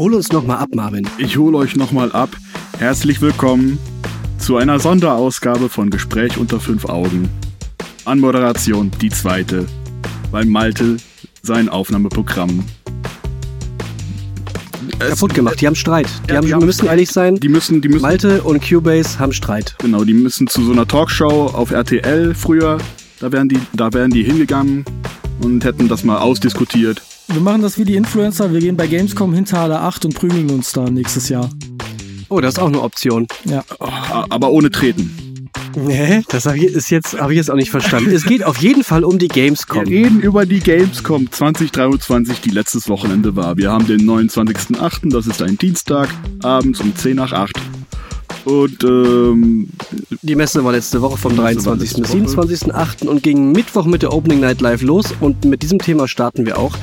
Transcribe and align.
Hol 0.00 0.14
uns 0.14 0.32
nochmal 0.32 0.56
ab, 0.56 0.70
Marvin. 0.74 1.06
Ich 1.18 1.36
hole 1.36 1.58
euch 1.58 1.76
nochmal 1.76 2.10
ab. 2.12 2.30
Herzlich 2.78 3.20
willkommen 3.20 3.78
zu 4.38 4.56
einer 4.56 4.80
Sonderausgabe 4.80 5.68
von 5.68 5.90
Gespräch 5.90 6.38
unter 6.38 6.58
fünf 6.58 6.86
Augen. 6.86 7.28
Anmoderation 8.06 8.90
die 9.02 9.10
zweite, 9.10 9.66
weil 10.30 10.46
Malte 10.46 10.96
sein 11.42 11.68
Aufnahmeprogramm 11.68 12.64
kaputt 14.98 15.34
gemacht. 15.34 15.60
Die 15.60 15.66
haben 15.66 15.74
Streit. 15.74 16.08
Die 16.26 16.30
Ja, 16.30 16.36
haben, 16.38 16.46
die 16.46 16.54
haben- 16.54 16.64
müssen 16.64 16.86
ehrlich 16.86 17.10
sein. 17.10 17.36
Die 17.36 17.50
müssen, 17.50 17.82
die 17.82 17.88
müssen, 17.90 18.00
Malte 18.00 18.40
und 18.42 18.66
Cubase 18.66 19.18
haben 19.18 19.34
Streit. 19.34 19.76
genau, 19.80 20.04
die 20.04 20.14
müssen 20.14 20.46
zu 20.46 20.64
so 20.64 20.72
einer 20.72 20.88
Talkshow 20.88 21.48
auf 21.52 21.72
RTL 21.72 22.34
früher. 22.34 22.78
Da 23.18 23.30
wären 23.32 23.50
die, 23.50 23.60
da 23.74 23.92
wären 23.92 24.10
die 24.10 24.22
hingegangen 24.22 24.86
und 25.42 25.62
hätten 25.62 25.88
das 25.88 26.04
mal 26.04 26.16
ausdiskutiert. 26.20 27.02
Wir 27.32 27.40
machen 27.40 27.62
das 27.62 27.78
wie 27.78 27.84
die 27.84 27.96
Influencer. 27.96 28.52
Wir 28.52 28.60
gehen 28.60 28.76
bei 28.76 28.86
Gamescom 28.86 29.32
hinter 29.34 29.60
alle 29.60 29.80
acht 29.80 30.04
und 30.04 30.14
prügeln 30.14 30.50
uns 30.50 30.72
da 30.72 30.84
nächstes 30.90 31.28
Jahr. 31.28 31.48
Oh, 32.28 32.40
das 32.40 32.54
ist 32.54 32.58
auch 32.58 32.66
eine 32.68 32.80
Option. 32.80 33.26
Ja. 33.44 33.64
A- 33.78 34.26
Aber 34.30 34.50
ohne 34.50 34.70
Treten. 34.70 35.16
Nee, 35.76 36.22
das 36.28 36.46
hab 36.46 36.56
ich, 36.56 36.64
ist 36.64 36.90
jetzt, 36.90 37.20
habe 37.20 37.32
ich 37.32 37.36
jetzt 37.36 37.50
auch 37.50 37.54
nicht 37.56 37.70
verstanden. 37.70 38.10
es 38.10 38.24
geht 38.24 38.42
auf 38.44 38.56
jeden 38.58 38.82
Fall 38.82 39.04
um 39.04 39.18
die 39.18 39.26
Wir 39.28 39.44
Gamescom. 39.44 39.84
reden 39.84 40.20
über 40.20 40.44
die 40.44 40.58
Gamescom 40.58 41.30
2023, 41.30 42.40
die 42.40 42.50
letztes 42.50 42.88
Wochenende 42.88 43.36
war. 43.36 43.56
Wir 43.56 43.70
haben 43.70 43.86
den 43.86 44.00
29.08., 44.00 45.10
das 45.12 45.28
ist 45.28 45.40
ein 45.42 45.56
Dienstag, 45.58 46.08
abends 46.42 46.80
um 46.80 46.94
10 46.96 47.16
nach 47.16 47.32
8. 47.32 47.52
Und 48.44 48.82
ähm, 48.84 49.68
Die 50.22 50.34
Messe 50.34 50.64
war 50.64 50.72
letzte 50.72 51.00
Woche 51.02 51.16
vom 51.18 51.34
Die 51.34 51.40
Messe 51.40 51.64
war 51.66 51.76
23. 51.76 52.02
bis 52.02 52.12
letzte 52.14 52.36
Woche. 52.36 52.46
27.8. 52.54 53.06
und 53.06 53.22
ging 53.22 53.52
Mittwoch 53.52 53.84
mit 53.86 54.02
der 54.02 54.12
Opening 54.12 54.40
Night 54.40 54.60
Live 54.60 54.82
los. 54.82 55.14
Und 55.20 55.44
mit 55.44 55.62
diesem 55.62 55.78
Thema 55.78 56.08
starten 56.08 56.46
wir 56.46 56.58
auch. 56.58 56.76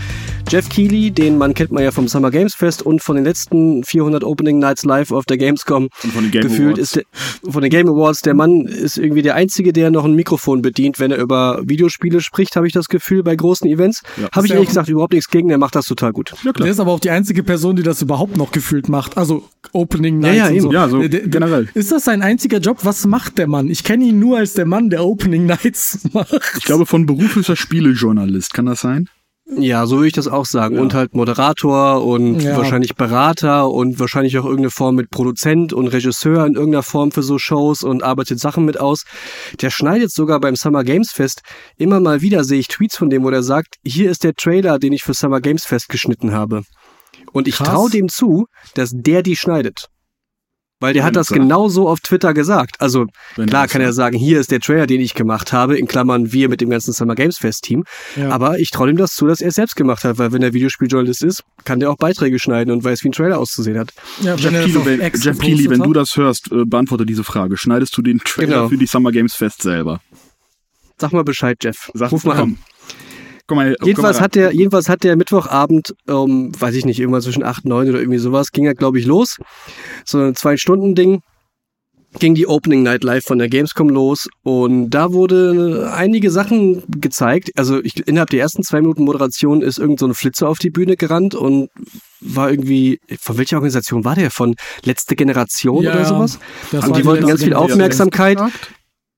Jeff 0.49 0.69
Keighley, 0.69 1.11
den 1.11 1.37
man 1.37 1.53
kennt 1.53 1.73
man 1.73 1.83
ja 1.83 1.91
vom 1.91 2.07
Summer 2.07 2.31
Games 2.31 2.55
Fest 2.55 2.81
und 2.81 3.03
von 3.03 3.17
den 3.17 3.25
letzten 3.25 3.83
400 3.83 4.23
Opening 4.23 4.59
Nights 4.59 4.85
live 4.85 5.11
auf 5.11 5.25
der 5.25 5.37
Gamescom. 5.37 5.89
Und 6.05 6.13
von 6.13 6.23
den 6.23 6.31
Game 6.31 6.41
Gefühlt 6.43 6.75
Awards. 6.77 6.79
ist 6.79 6.95
der, 6.95 7.51
von 7.51 7.61
den 7.63 7.69
Game 7.69 7.89
Awards, 7.89 8.21
der 8.21 8.33
Mann 8.33 8.61
ist 8.61 8.97
irgendwie 8.97 9.23
der 9.23 9.35
Einzige, 9.35 9.73
der 9.73 9.91
noch 9.91 10.05
ein 10.05 10.13
Mikrofon 10.13 10.61
bedient, 10.61 11.01
wenn 11.01 11.11
er 11.11 11.17
über 11.17 11.59
Videospiele 11.65 12.21
spricht, 12.21 12.55
habe 12.55 12.65
ich 12.65 12.71
das 12.71 12.87
Gefühl, 12.87 13.23
bei 13.23 13.35
großen 13.35 13.67
Events. 13.69 14.03
Ja. 14.15 14.29
Habe 14.31 14.45
ich 14.45 14.51
ja 14.51 14.55
ehrlich 14.55 14.69
gesagt 14.69 14.87
überhaupt 14.87 15.11
nichts 15.11 15.29
gegen, 15.29 15.49
der 15.49 15.57
macht 15.57 15.75
das 15.75 15.85
total 15.85 16.13
gut. 16.13 16.33
ja. 16.45 16.53
Der 16.53 16.67
ist 16.67 16.79
aber 16.79 16.93
auch 16.93 17.01
die 17.01 17.09
einzige 17.09 17.43
Person, 17.43 17.75
die 17.75 17.83
das 17.83 18.01
überhaupt 18.01 18.37
noch 18.37 18.53
gefühlt 18.53 18.87
macht. 18.87 19.17
Also 19.17 19.43
Opening 19.73 20.21
Ja, 20.21 20.29
Nights 20.29 20.37
ja, 20.37 20.45
und 20.47 20.53
eben. 20.53 20.61
so. 20.61 20.71
Ja, 20.71 20.87
so 20.87 20.99
Der- 20.99 21.09
der- 21.09 21.27
generell. 21.47 21.69
Ist 21.73 21.91
das 21.91 22.05
sein 22.05 22.21
einziger 22.21 22.59
Job? 22.59 22.79
Was 22.83 23.05
macht 23.05 23.37
der 23.37 23.47
Mann? 23.47 23.67
Ich 23.69 23.83
kenne 23.83 24.05
ihn 24.05 24.19
nur 24.19 24.37
als 24.37 24.53
der 24.53 24.65
Mann, 24.65 24.89
der 24.89 25.05
Opening 25.05 25.45
Nights 25.45 25.99
macht. 26.13 26.33
Ich 26.57 26.63
glaube, 26.65 26.85
von 26.85 27.05
Beruf 27.05 27.35
ist 27.37 27.49
er 27.49 27.55
Spielejournalist. 27.55 28.53
Kann 28.53 28.65
das 28.65 28.81
sein? 28.81 29.09
Ja, 29.57 29.85
so 29.85 29.95
würde 29.97 30.07
ich 30.07 30.13
das 30.13 30.27
auch 30.27 30.45
sagen. 30.45 30.75
Ja. 30.75 30.81
Und 30.81 30.93
halt 30.93 31.15
Moderator 31.15 32.05
und 32.05 32.41
Ja. 32.41 32.57
wahrscheinlich 32.57 32.95
Berater 32.95 33.69
und 33.71 33.97
wahrscheinlich 33.97 34.37
auch 34.37 34.43
irgendeine 34.43 34.71
Form 34.71 34.95
mit 34.95 35.09
Produzent 35.09 35.71
und 35.71 35.87
Regisseur 35.87 36.45
in 36.45 36.55
irgendeiner 36.55 36.83
Form 36.83 37.11
für 37.11 37.23
so 37.23 37.37
Shows 37.37 37.81
und 37.81 38.03
arbeitet 38.03 38.41
Sachen 38.41 38.65
mit 38.65 38.77
aus. 38.77 39.05
Der 39.61 39.69
schneidet 39.69 40.11
sogar 40.11 40.41
beim 40.41 40.57
Summer 40.57 40.83
Games 40.83 41.11
Fest 41.13 41.43
immer 41.77 42.01
mal 42.01 42.21
wieder, 42.21 42.43
sehe 42.43 42.59
ich 42.59 42.67
Tweets 42.67 42.97
von 42.97 43.09
dem, 43.09 43.23
wo 43.23 43.31
der 43.31 43.41
sagt, 43.41 43.75
hier 43.85 44.11
ist 44.11 44.25
der 44.25 44.33
Trailer, 44.33 44.79
den 44.79 44.91
ich 44.91 45.03
für 45.03 45.13
Summer 45.13 45.39
Games 45.39 45.63
Fest 45.65 45.87
geschnitten 45.87 46.33
habe. 46.33 46.63
Und 47.31 47.47
ich 47.47 47.55
traue 47.55 47.89
dem 47.89 48.09
zu, 48.09 48.47
dass 48.73 48.91
der 48.93 49.23
die 49.23 49.37
schneidet. 49.37 49.87
Weil 50.79 50.93
der 50.93 51.03
hat 51.03 51.15
das 51.15 51.27
er 51.27 51.35
sagt. 51.35 51.41
genau 51.41 51.69
so 51.69 51.89
auf 51.89 51.99
Twitter 52.01 52.35
gesagt. 52.35 52.75
Also 52.79 53.07
Wenn 53.35 53.47
klar 53.49 53.63
das 53.63 53.71
kann 53.71 53.81
er 53.81 53.93
sagen, 53.93 54.15
hier 54.15 54.39
ist 54.39 54.51
der 54.51 54.59
Trailer, 54.59 54.85
den 54.85 55.01
ich 55.01 55.15
gemacht 55.15 55.51
habe, 55.51 55.75
in 55.77 55.87
Klammern 55.87 56.31
wir 56.33 56.49
mit 56.49 56.61
dem 56.61 56.69
ganzen 56.69 56.93
Summer 56.93 57.15
Games 57.15 57.37
Fest 57.39 57.63
Team. 57.63 57.83
Ja. 58.15 58.29
Aber 58.29 58.59
ich 58.59 58.69
traue 58.69 58.89
ihm 58.91 58.97
das 58.97 59.15
zu, 59.15 59.25
dass 59.25 59.41
er 59.41 59.47
es 59.49 59.55
selbst 59.55 59.75
gemacht 59.75 60.03
hat, 60.03 60.19
weil 60.19 60.31
wenn 60.33 60.43
er 60.43 60.53
Videospieljournalist 60.53 61.23
ist, 61.23 61.43
kann 61.63 61.79
der 61.79 61.89
auch 61.89 61.97
Beiträge 61.97 62.37
schneiden 62.37 62.71
und 62.71 62.83
weiß, 62.83 63.03
wie 63.03 63.09
ein 63.09 63.11
Trailer 63.13 63.39
auszusehen 63.39 63.79
hat. 63.79 63.91
ja, 64.21 64.35
Jeff 64.35 64.51
das 64.53 64.75
auf 64.75 64.85
wenn, 64.85 64.99
Jeff 65.01 65.39
gepostet 65.39 65.69
wenn 65.71 65.81
du 65.81 65.93
das 65.93 66.15
hörst, 66.15 66.51
äh, 66.51 66.63
beantworte 66.65 67.05
diese 67.07 67.23
Frage. 67.23 67.57
Schneidest 67.57 67.97
du 67.97 68.01
den 68.03 68.19
Trailer 68.19 68.47
Genau. 68.47 68.69
für 68.69 68.77
die 68.77 68.85
Summer 68.85 69.11
Games 69.11 69.33
Fest 69.33 69.63
selber? 69.63 69.99
Sag 70.99 71.11
mal 71.11 71.23
Bescheid, 71.23 71.57
Jeff. 71.61 71.89
Sag, 71.93 72.11
Ruf 72.11 72.23
mal 72.23 72.35
komm. 72.37 72.53
an. 72.53 72.57
Guck 73.47 73.55
mal, 73.55 73.75
Jedenfalls 73.81 74.17
guck 74.17 74.19
mal 74.19 74.23
hat 74.23 74.35
der, 74.35 74.53
jedenfalls 74.53 74.89
hat 74.89 75.03
der 75.03 75.15
Mittwochabend, 75.15 75.95
um, 76.07 76.51
weiß 76.59 76.75
ich 76.75 76.85
nicht, 76.85 76.99
irgendwann 76.99 77.21
zwischen 77.21 77.43
8 77.43 77.63
und 77.63 77.69
9 77.69 77.89
oder 77.89 77.99
irgendwie 77.99 78.19
sowas, 78.19 78.51
ging 78.51 78.65
er, 78.65 78.75
glaube 78.75 78.99
ich, 78.99 79.05
los. 79.05 79.37
So 80.05 80.19
ein 80.19 80.35
Zwei-Stunden-Ding. 80.35 81.21
Ging 82.19 82.35
die 82.35 82.47
Opening 82.47 82.83
Night 82.83 83.03
Live 83.03 83.25
von 83.25 83.37
der 83.37 83.49
Gamescom 83.49 83.89
los 83.89 84.27
und 84.41 84.89
da 84.89 85.11
wurde 85.11 85.91
einige 85.93 86.31
Sachen 86.31 86.81
gezeigt. 86.87 87.51
Also 87.57 87.83
ich, 87.83 88.07
innerhalb 88.07 88.29
der 88.29 88.39
ersten 88.39 88.63
zwei 88.63 88.79
Minuten 88.79 89.03
Moderation 89.03 89.61
ist 89.61 89.77
irgend 89.77 89.99
so 89.99 90.07
ein 90.07 90.13
Flitzer 90.13 90.47
auf 90.47 90.57
die 90.57 90.69
Bühne 90.69 90.95
gerannt 90.95 91.35
und 91.35 91.69
war 92.21 92.49
irgendwie, 92.49 92.99
von 93.19 93.37
welcher 93.37 93.57
Organisation 93.57 94.05
war 94.05 94.15
der? 94.15 94.31
Von 94.31 94.55
Letzte 94.83 95.15
Generation 95.15 95.83
Ja, 95.83 95.93
oder 95.93 96.05
sowas? 96.05 96.39
Und 96.71 96.95
die 96.95 97.05
wollten 97.05 97.27
ganz 97.27 97.43
viel. 97.43 97.53
Aufmerksamkeit. 97.53 98.39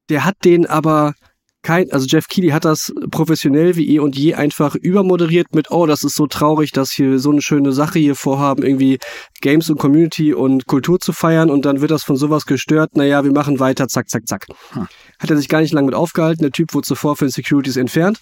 Der 0.10 0.26
hat 0.26 0.36
den 0.44 0.66
aber 0.66 1.14
kein, 1.62 1.92
also 1.92 2.06
Jeff 2.08 2.28
Keighley 2.28 2.52
hat 2.52 2.66
das 2.66 2.94
professionell 3.12 3.76
wie 3.76 3.96
eh 3.96 4.00
und 4.00 4.18
je 4.18 4.34
einfach 4.34 4.76
übermoderiert 4.76 5.54
mit, 5.54 5.72
oh, 5.72 5.86
das 5.86 6.04
ist 6.04 6.16
so 6.16 6.28
traurig, 6.28 6.72
dass 6.72 6.92
hier 6.92 7.20
so 7.20 7.32
eine 7.32 7.42
schöne 7.42 7.72
Sache 7.74 8.00
hier 8.00 8.16
vorhaben, 8.16 8.64
irgendwie 8.64 9.00
Games 9.42 9.70
und 9.70 9.78
Community 9.78 10.34
und 10.34 10.68
Kultur 10.68 11.00
zu 11.00 11.12
feiern 11.12 11.50
und 11.50 11.66
dann 11.66 11.82
wird 11.82 11.92
das 11.92 12.04
von 12.04 12.16
sowas 12.16 12.46
gestört, 12.46 12.96
naja, 12.96 13.24
wir 13.24 13.32
machen 13.32 13.60
weiter, 13.60 13.88
zack, 13.88 14.10
zack, 14.10 14.28
zack. 14.28 14.48
Hm. 14.72 14.88
Hat 15.20 15.30
er 15.30 15.38
sich 15.38 15.50
gar 15.50 15.62
nicht 15.62 15.74
lange 15.74 15.88
mit 15.88 15.96
aufgehalten, 15.96 16.44
der 16.44 16.52
Typ 16.52 16.74
wurde 16.74 16.88
zuvor 16.88 17.16
von 17.16 17.28
den 17.28 17.32
Securities 17.32 17.76
entfernt, 17.76 18.20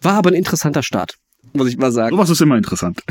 war 0.00 0.14
aber 0.14 0.30
ein 0.30 0.34
interessanter 0.34 0.82
Start, 0.82 1.16
muss 1.52 1.68
ich 1.68 1.76
mal 1.76 1.92
sagen. 1.92 2.14
Sowas 2.14 2.30
ist 2.30 2.40
immer 2.40 2.56
interessant. 2.56 3.02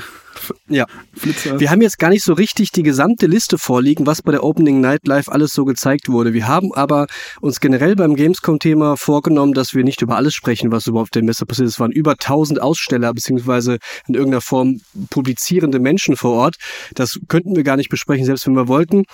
Ja. 0.68 0.86
Flitzer. 1.14 1.60
Wir 1.60 1.70
haben 1.70 1.82
jetzt 1.82 2.00
gar 2.00 2.10
nicht 2.10 2.24
so 2.24 2.34
richtig 2.34 2.72
die 2.72 2.84
gesamte 2.84 3.28
Liste 3.28 3.58
vorliegen, 3.58 4.06
was 4.06 4.22
bei 4.22 4.32
der 4.32 4.44
Opening 4.44 4.82
Night 4.82 5.06
Live 5.08 5.28
alles 5.30 5.52
so 5.52 5.66
gezeigt 5.66 6.10
wurde. 6.10 6.34
Wir 6.34 6.48
haben 6.48 6.74
aber 6.74 7.08
uns 7.42 7.60
generell 7.60 7.96
beim 7.96 8.16
Gamescom-Thema 8.16 8.98
vorgenommen, 8.98 9.54
dass 9.54 9.74
wir 9.74 9.84
nicht 9.84 10.02
über 10.02 10.16
alles 10.16 10.34
sprechen, 10.34 10.72
was 10.72 10.88
überhaupt 10.88 11.10
auf 11.10 11.12
der 11.12 11.24
Messe 11.24 11.46
passiert 11.46 11.68
ist. 11.68 11.74
Es 11.74 11.80
waren 11.80 11.92
über 11.92 12.12
1000 12.12 12.62
Aussteller 12.62 13.14
beziehungsweise 13.14 13.80
in 14.08 14.16
irgendeiner 14.16 14.42
Form 14.42 14.82
publizierende 15.10 15.80
Menschen 15.80 16.16
vor 16.16 16.32
Ort. 16.34 16.56
Das 16.96 17.20
könnten 17.28 17.56
wir 17.56 17.64
gar 17.64 17.78
nicht 17.78 17.90
besprechen, 17.90 18.26
selbst 18.26 18.46
wenn 18.48 18.54
wir 18.54 18.68
wollten. 18.68 19.06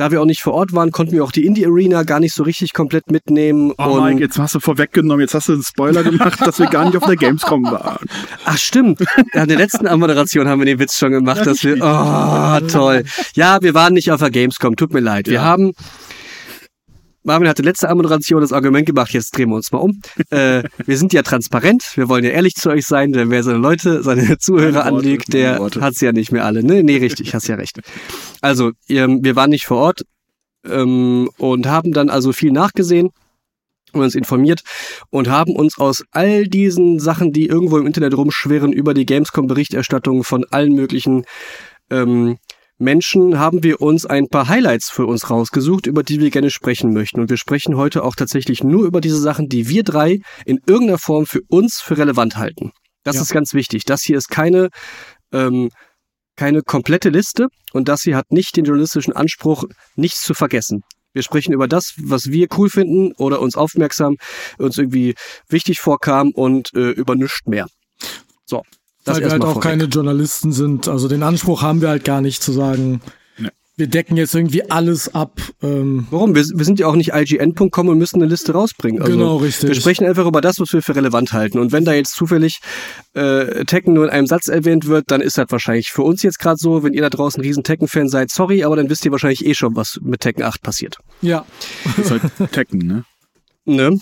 Da 0.00 0.10
wir 0.10 0.22
auch 0.22 0.24
nicht 0.24 0.40
vor 0.40 0.54
Ort 0.54 0.72
waren, 0.72 0.92
konnten 0.92 1.12
wir 1.12 1.22
auch 1.22 1.30
die 1.30 1.44
Indie 1.44 1.66
Arena 1.66 2.04
gar 2.04 2.20
nicht 2.20 2.34
so 2.34 2.42
richtig 2.42 2.72
komplett 2.72 3.10
mitnehmen. 3.10 3.74
Oh 3.76 3.82
und 3.98 4.04
Mike, 4.04 4.20
jetzt 4.22 4.38
hast 4.38 4.54
du 4.54 4.58
vorweggenommen, 4.60 5.20
jetzt 5.20 5.34
hast 5.34 5.48
du 5.48 5.52
einen 5.52 5.62
Spoiler 5.62 6.02
gemacht, 6.02 6.40
dass 6.40 6.58
wir 6.58 6.68
gar 6.68 6.86
nicht 6.86 6.96
auf 6.96 7.04
der 7.04 7.16
Gamescom 7.16 7.64
waren. 7.70 8.06
Ach 8.46 8.56
stimmt. 8.56 9.04
Ja, 9.34 9.42
in 9.42 9.48
der 9.48 9.58
letzten 9.58 9.86
Anmoderation 9.86 10.48
haben 10.48 10.58
wir 10.58 10.64
den 10.64 10.78
Witz 10.78 10.96
schon 10.96 11.12
gemacht, 11.12 11.44
dass 11.44 11.62
wir. 11.64 11.76
Oh, 11.82 12.66
toll. 12.66 13.04
Ja, 13.34 13.58
wir 13.60 13.74
waren 13.74 13.92
nicht 13.92 14.10
auf 14.10 14.20
der 14.20 14.30
Gamescom. 14.30 14.74
Tut 14.74 14.94
mir 14.94 15.00
leid. 15.00 15.26
Wir 15.26 15.34
Ja. 15.34 15.42
haben. 15.42 15.72
Marvin 17.30 17.48
hatte 17.48 17.62
letzte 17.62 17.88
Anmoderation 17.88 18.40
das 18.40 18.52
Argument 18.52 18.86
gemacht, 18.86 19.12
jetzt 19.12 19.36
drehen 19.36 19.50
wir 19.50 19.54
uns 19.54 19.70
mal 19.70 19.78
um. 19.78 20.00
Äh, 20.30 20.62
wir 20.86 20.96
sind 20.96 21.12
ja 21.12 21.22
transparent, 21.22 21.96
wir 21.96 22.08
wollen 22.08 22.22
ja 22.24 22.30
ehrlich 22.30 22.54
zu 22.54 22.70
euch 22.70 22.86
sein, 22.86 23.10
denn 23.12 23.30
wer 23.30 23.42
seine 23.42 23.58
Leute, 23.58 24.02
seine 24.02 24.38
Zuhörer 24.38 24.90
meine 24.90 25.18
der 25.18 25.58
hat's 25.80 26.00
ja 26.00 26.12
nicht 26.12 26.30
mehr 26.30 26.44
alle. 26.44 26.62
Ne, 26.62 26.84
nee, 26.84 26.98
richtig, 26.98 27.34
hast 27.34 27.48
ja 27.48 27.56
recht. 27.56 27.80
Also, 28.40 28.72
ähm, 28.88 29.24
wir 29.24 29.34
waren 29.34 29.50
nicht 29.50 29.66
vor 29.66 29.78
Ort 29.78 30.02
ähm, 30.64 31.30
und 31.36 31.66
haben 31.66 31.92
dann 31.92 32.10
also 32.10 32.32
viel 32.32 32.52
nachgesehen 32.52 33.10
und 33.92 34.02
uns 34.02 34.14
informiert 34.14 34.62
und 35.10 35.28
haben 35.28 35.56
uns 35.56 35.78
aus 35.78 36.04
all 36.12 36.46
diesen 36.46 37.00
Sachen, 37.00 37.32
die 37.32 37.46
irgendwo 37.46 37.78
im 37.78 37.86
Internet 37.86 38.16
rumschwirren, 38.16 38.72
über 38.72 38.94
die 38.94 39.06
Gamescom-Berichterstattung 39.06 40.22
von 40.22 40.44
allen 40.50 40.74
möglichen 40.74 41.24
ähm, 41.90 42.38
Menschen, 42.80 43.38
haben 43.38 43.62
wir 43.62 43.80
uns 43.80 44.06
ein 44.06 44.28
paar 44.28 44.48
Highlights 44.48 44.90
für 44.90 45.06
uns 45.06 45.30
rausgesucht, 45.30 45.86
über 45.86 46.02
die 46.02 46.20
wir 46.20 46.30
gerne 46.30 46.50
sprechen 46.50 46.92
möchten. 46.92 47.20
Und 47.20 47.30
wir 47.30 47.36
sprechen 47.36 47.76
heute 47.76 48.02
auch 48.02 48.16
tatsächlich 48.16 48.64
nur 48.64 48.84
über 48.86 49.00
diese 49.00 49.20
Sachen, 49.20 49.48
die 49.48 49.68
wir 49.68 49.84
drei 49.84 50.20
in 50.46 50.60
irgendeiner 50.66 50.98
Form 50.98 51.26
für 51.26 51.40
uns 51.48 51.80
für 51.80 51.98
relevant 51.98 52.36
halten. 52.36 52.72
Das 53.04 53.16
Ja. 53.16 53.22
ist 53.22 53.32
ganz 53.32 53.54
wichtig. 53.54 53.84
Das 53.84 54.02
hier 54.02 54.16
ist 54.18 54.28
keine 54.28 54.68
ähm, 55.32 55.70
keine 56.36 56.62
komplette 56.62 57.10
Liste 57.10 57.48
und 57.72 57.88
das 57.88 58.02
hier 58.02 58.16
hat 58.16 58.32
nicht 58.32 58.56
den 58.56 58.64
journalistischen 58.64 59.12
Anspruch, 59.14 59.64
nichts 59.94 60.22
zu 60.22 60.32
vergessen. 60.32 60.82
Wir 61.12 61.22
sprechen 61.22 61.52
über 61.52 61.68
das, 61.68 61.94
was 61.98 62.30
wir 62.30 62.46
cool 62.56 62.70
finden 62.70 63.12
oder 63.18 63.40
uns 63.40 63.56
aufmerksam, 63.56 64.16
uns 64.58 64.78
irgendwie 64.78 65.14
wichtig 65.48 65.80
vorkam 65.80 66.30
und 66.30 66.72
äh, 66.74 66.90
über 66.90 67.14
nichts 67.14 67.40
mehr. 67.46 67.66
So, 68.46 68.62
das 69.04 69.16
Weil 69.16 69.24
wir 69.24 69.30
halt 69.30 69.42
auch 69.42 69.54
vorweg. 69.54 69.62
keine 69.62 69.84
Journalisten 69.84 70.52
sind. 70.52 70.88
Also 70.88 71.08
den 71.08 71.22
Anspruch 71.22 71.62
haben 71.62 71.80
wir 71.80 71.88
halt 71.88 72.04
gar 72.04 72.20
nicht 72.20 72.42
zu 72.42 72.52
sagen, 72.52 73.00
Nee. 73.38 73.48
wir 73.76 73.86
decken 73.86 74.18
jetzt 74.18 74.34
irgendwie 74.34 74.70
alles 74.70 75.14
ab. 75.14 75.40
Ähm, 75.62 76.06
Warum? 76.10 76.34
Wir, 76.34 76.44
wir 76.54 76.64
sind 76.66 76.78
ja 76.78 76.86
auch 76.86 76.96
nicht 76.96 77.12
IGN.com 77.14 77.88
und 77.88 77.96
müssen 77.96 78.16
eine 78.20 78.26
Liste 78.30 78.52
rausbringen. 78.52 79.00
Also, 79.00 79.16
genau, 79.16 79.36
richtig. 79.38 79.68
Wir 79.68 79.74
sprechen 79.74 80.06
einfach 80.06 80.26
über 80.26 80.42
das, 80.42 80.60
was 80.60 80.70
wir 80.74 80.82
für 80.82 80.94
relevant 80.94 81.32
halten. 81.32 81.58
Und 81.58 81.72
wenn 81.72 81.86
da 81.86 81.94
jetzt 81.94 82.14
zufällig 82.14 82.58
äh, 83.14 83.64
Tekken 83.64 83.94
nur 83.94 84.04
in 84.04 84.10
einem 84.10 84.26
Satz 84.26 84.48
erwähnt 84.48 84.86
wird, 84.86 85.10
dann 85.10 85.22
ist 85.22 85.38
das 85.38 85.46
wahrscheinlich 85.48 85.90
für 85.90 86.02
uns 86.02 86.22
jetzt 86.22 86.38
gerade 86.38 86.58
so. 86.58 86.82
Wenn 86.82 86.92
ihr 86.92 87.00
da 87.00 87.08
draußen 87.08 87.40
ein 87.40 87.46
riesen 87.46 87.64
Tekken-Fan 87.64 88.08
seid, 88.10 88.30
sorry, 88.30 88.64
aber 88.64 88.76
dann 88.76 88.90
wisst 88.90 89.04
ihr 89.06 89.12
wahrscheinlich 89.12 89.46
eh 89.46 89.54
schon, 89.54 89.74
was 89.76 89.98
mit 90.02 90.20
Tekken 90.20 90.42
8 90.44 90.60
passiert. 90.60 90.98
ja, 91.22 91.46
Das 91.96 91.98
ist 92.04 92.10
halt 92.10 92.22
Tekken, 92.52 92.80
ne? 92.86 93.04
Ne? 93.64 93.98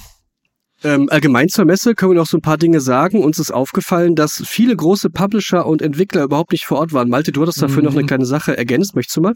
Ähm, 0.85 1.09
allgemein 1.11 1.49
zur 1.49 1.65
Messe 1.65 1.95
können 1.95 2.13
wir 2.13 2.19
noch 2.19 2.27
so 2.27 2.39
ein 2.39 2.43
paar 2.43 2.59
Dinge 2.59 2.81
sagen. 2.81 3.23
Uns 3.23 3.39
ist 3.39 3.51
aufgefallen, 3.51 4.15
dass 4.15 4.43
viele 4.47 4.77
große 4.77 5.11
Publisher 5.11 5.67
und 5.67 5.83
Entwickler 5.83 6.23
überhaupt 6.23 6.53
nicht 6.53 6.67
vor 6.67 6.79
Ort 6.79 6.93
waren. 6.93 7.09
Malte, 7.09 7.33
du 7.33 7.43
hattest 7.43 7.61
dafür 7.61 7.83
mhm. 7.83 7.89
noch 7.89 7.97
eine 7.97 8.07
kleine 8.07 8.27
Sache 8.27 8.57
ergänzt. 8.57 8.95
Möchtest 8.95 9.17
du 9.17 9.23
mal? 9.23 9.35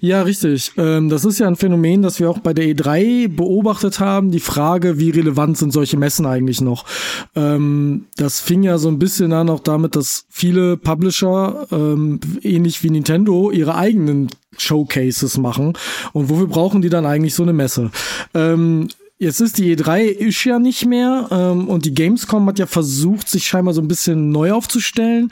Ja, 0.00 0.22
richtig. 0.22 0.72
Ähm, 0.76 1.08
das 1.10 1.24
ist 1.24 1.38
ja 1.38 1.46
ein 1.46 1.56
Phänomen, 1.56 2.02
das 2.02 2.20
wir 2.20 2.30
auch 2.30 2.38
bei 2.38 2.54
der 2.54 2.64
E3 2.66 3.28
beobachtet 3.28 4.00
haben. 4.00 4.30
Die 4.30 4.40
Frage, 4.40 4.98
wie 4.98 5.10
relevant 5.10 5.58
sind 5.58 5.72
solche 5.72 5.98
Messen 5.98 6.24
eigentlich 6.24 6.60
noch? 6.60 6.86
Ähm, 7.34 8.06
das 8.16 8.40
fing 8.40 8.62
ja 8.62 8.78
so 8.78 8.88
ein 8.88 8.98
bisschen 8.98 9.32
an 9.32 9.50
auch 9.50 9.60
damit, 9.60 9.94
dass 9.94 10.24
viele 10.30 10.76
Publisher, 10.76 11.66
ähm, 11.70 12.20
ähnlich 12.42 12.82
wie 12.82 12.90
Nintendo, 12.90 13.50
ihre 13.50 13.74
eigenen 13.74 14.28
Showcases 14.56 15.38
machen. 15.38 15.74
Und 16.12 16.30
wofür 16.30 16.46
brauchen 16.46 16.82
die 16.82 16.88
dann 16.88 17.06
eigentlich 17.06 17.34
so 17.34 17.42
eine 17.42 17.52
Messe? 17.52 17.90
Ähm, 18.34 18.88
Jetzt 19.20 19.40
ist 19.40 19.58
die 19.58 19.76
E3 19.76 20.04
ist 20.04 20.44
ja 20.44 20.60
nicht 20.60 20.86
mehr 20.86 21.26
ähm, 21.32 21.68
und 21.68 21.84
die 21.84 21.94
Gamescom 21.94 22.46
hat 22.46 22.60
ja 22.60 22.66
versucht, 22.66 23.28
sich 23.28 23.48
scheinbar 23.48 23.74
so 23.74 23.80
ein 23.80 23.88
bisschen 23.88 24.30
neu 24.30 24.52
aufzustellen. 24.52 25.30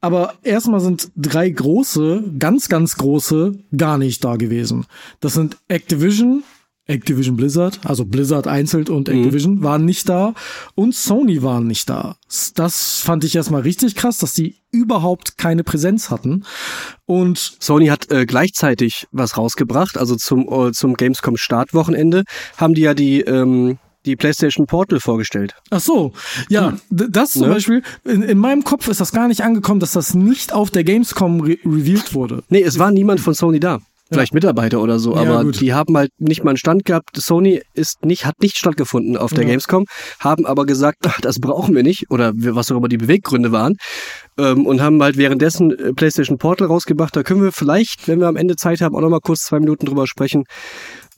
Aber 0.00 0.34
erstmal 0.42 0.80
sind 0.80 1.10
drei 1.14 1.48
große, 1.48 2.24
ganz, 2.38 2.68
ganz 2.68 2.96
große 2.96 3.52
gar 3.76 3.96
nicht 3.96 4.24
da 4.24 4.34
gewesen. 4.34 4.86
Das 5.20 5.34
sind 5.34 5.56
Activision, 5.68 6.42
Activision 6.88 7.36
Blizzard, 7.36 7.80
also 7.84 8.04
Blizzard 8.04 8.46
einzeln 8.46 8.88
und 8.88 9.08
mhm. 9.08 9.18
Activision 9.18 9.54
mhm. 9.56 9.62
waren 9.62 9.84
nicht 9.84 10.08
da 10.08 10.34
und 10.74 10.94
Sony 10.94 11.42
waren 11.42 11.66
nicht 11.66 11.88
da. 11.88 12.16
Das 12.54 13.00
fand 13.00 13.24
ich 13.24 13.36
erstmal 13.36 13.62
richtig 13.62 13.94
krass, 13.94 14.18
dass 14.18 14.34
die 14.34 14.56
überhaupt 14.70 15.38
keine 15.38 15.64
Präsenz 15.64 16.10
hatten. 16.10 16.44
Und 17.06 17.56
Sony 17.60 17.86
hat 17.86 18.10
äh, 18.10 18.26
gleichzeitig 18.26 19.06
was 19.12 19.36
rausgebracht, 19.36 19.96
also 19.98 20.16
zum 20.16 20.48
äh, 20.50 20.72
zum 20.72 20.94
Gamescom 20.94 21.36
Startwochenende 21.36 22.24
haben 22.56 22.74
die 22.74 22.82
ja 22.82 22.94
die 22.94 23.20
ähm 23.20 23.78
die 24.06 24.16
PlayStation 24.16 24.66
Portal 24.66 25.00
vorgestellt. 25.00 25.54
Ach 25.70 25.80
so, 25.80 26.12
ja, 26.48 26.70
hm. 26.88 27.10
das 27.10 27.32
zum 27.32 27.42
ne? 27.42 27.48
Beispiel, 27.48 27.82
in, 28.04 28.22
in, 28.22 28.38
meinem 28.38 28.64
Kopf 28.64 28.88
ist 28.88 29.00
das 29.00 29.12
gar 29.12 29.28
nicht 29.28 29.42
angekommen, 29.42 29.80
dass 29.80 29.92
das 29.92 30.14
nicht 30.14 30.52
auf 30.54 30.70
der 30.70 30.84
Gamescom 30.84 31.40
re 31.40 31.58
revealed 31.64 32.14
wurde. 32.14 32.42
Nee, 32.48 32.62
es 32.62 32.78
war 32.78 32.90
niemand 32.90 33.20
von 33.20 33.34
Sony 33.34 33.60
da 33.60 33.80
vielleicht 34.10 34.32
ja. 34.32 34.36
Mitarbeiter 34.36 34.80
oder 34.80 34.98
so, 34.98 35.16
aber 35.16 35.44
ja, 35.44 35.44
die 35.44 35.74
haben 35.74 35.96
halt 35.96 36.10
nicht 36.18 36.44
mal 36.44 36.50
einen 36.50 36.56
Stand 36.56 36.84
gehabt. 36.84 37.10
Sony 37.16 37.62
ist 37.74 38.04
nicht, 38.04 38.24
hat 38.24 38.40
nicht 38.40 38.56
stattgefunden 38.56 39.16
auf 39.16 39.32
der 39.32 39.44
ja. 39.44 39.50
Gamescom, 39.50 39.86
haben 40.20 40.46
aber 40.46 40.66
gesagt, 40.66 40.98
ach, 41.06 41.20
das 41.22 41.38
brauchen 41.38 41.74
wir 41.74 41.82
nicht 41.82 42.10
oder 42.10 42.32
was 42.34 42.70
auch 42.70 42.76
immer 42.76 42.88
die 42.88 42.98
Beweggründe 42.98 43.52
waren 43.52 43.76
ähm, 44.38 44.66
und 44.66 44.80
haben 44.80 45.02
halt 45.02 45.16
währenddessen 45.16 45.70
äh, 45.70 45.92
PlayStation 45.92 46.38
Portal 46.38 46.68
rausgebracht. 46.68 47.14
Da 47.14 47.22
können 47.22 47.42
wir 47.42 47.52
vielleicht, 47.52 48.08
wenn 48.08 48.20
wir 48.20 48.28
am 48.28 48.36
Ende 48.36 48.56
Zeit 48.56 48.80
haben, 48.80 48.94
auch 48.94 49.00
noch 49.00 49.10
mal 49.10 49.20
kurz 49.20 49.42
zwei 49.42 49.60
Minuten 49.60 49.86
drüber 49.86 50.06
sprechen. 50.06 50.44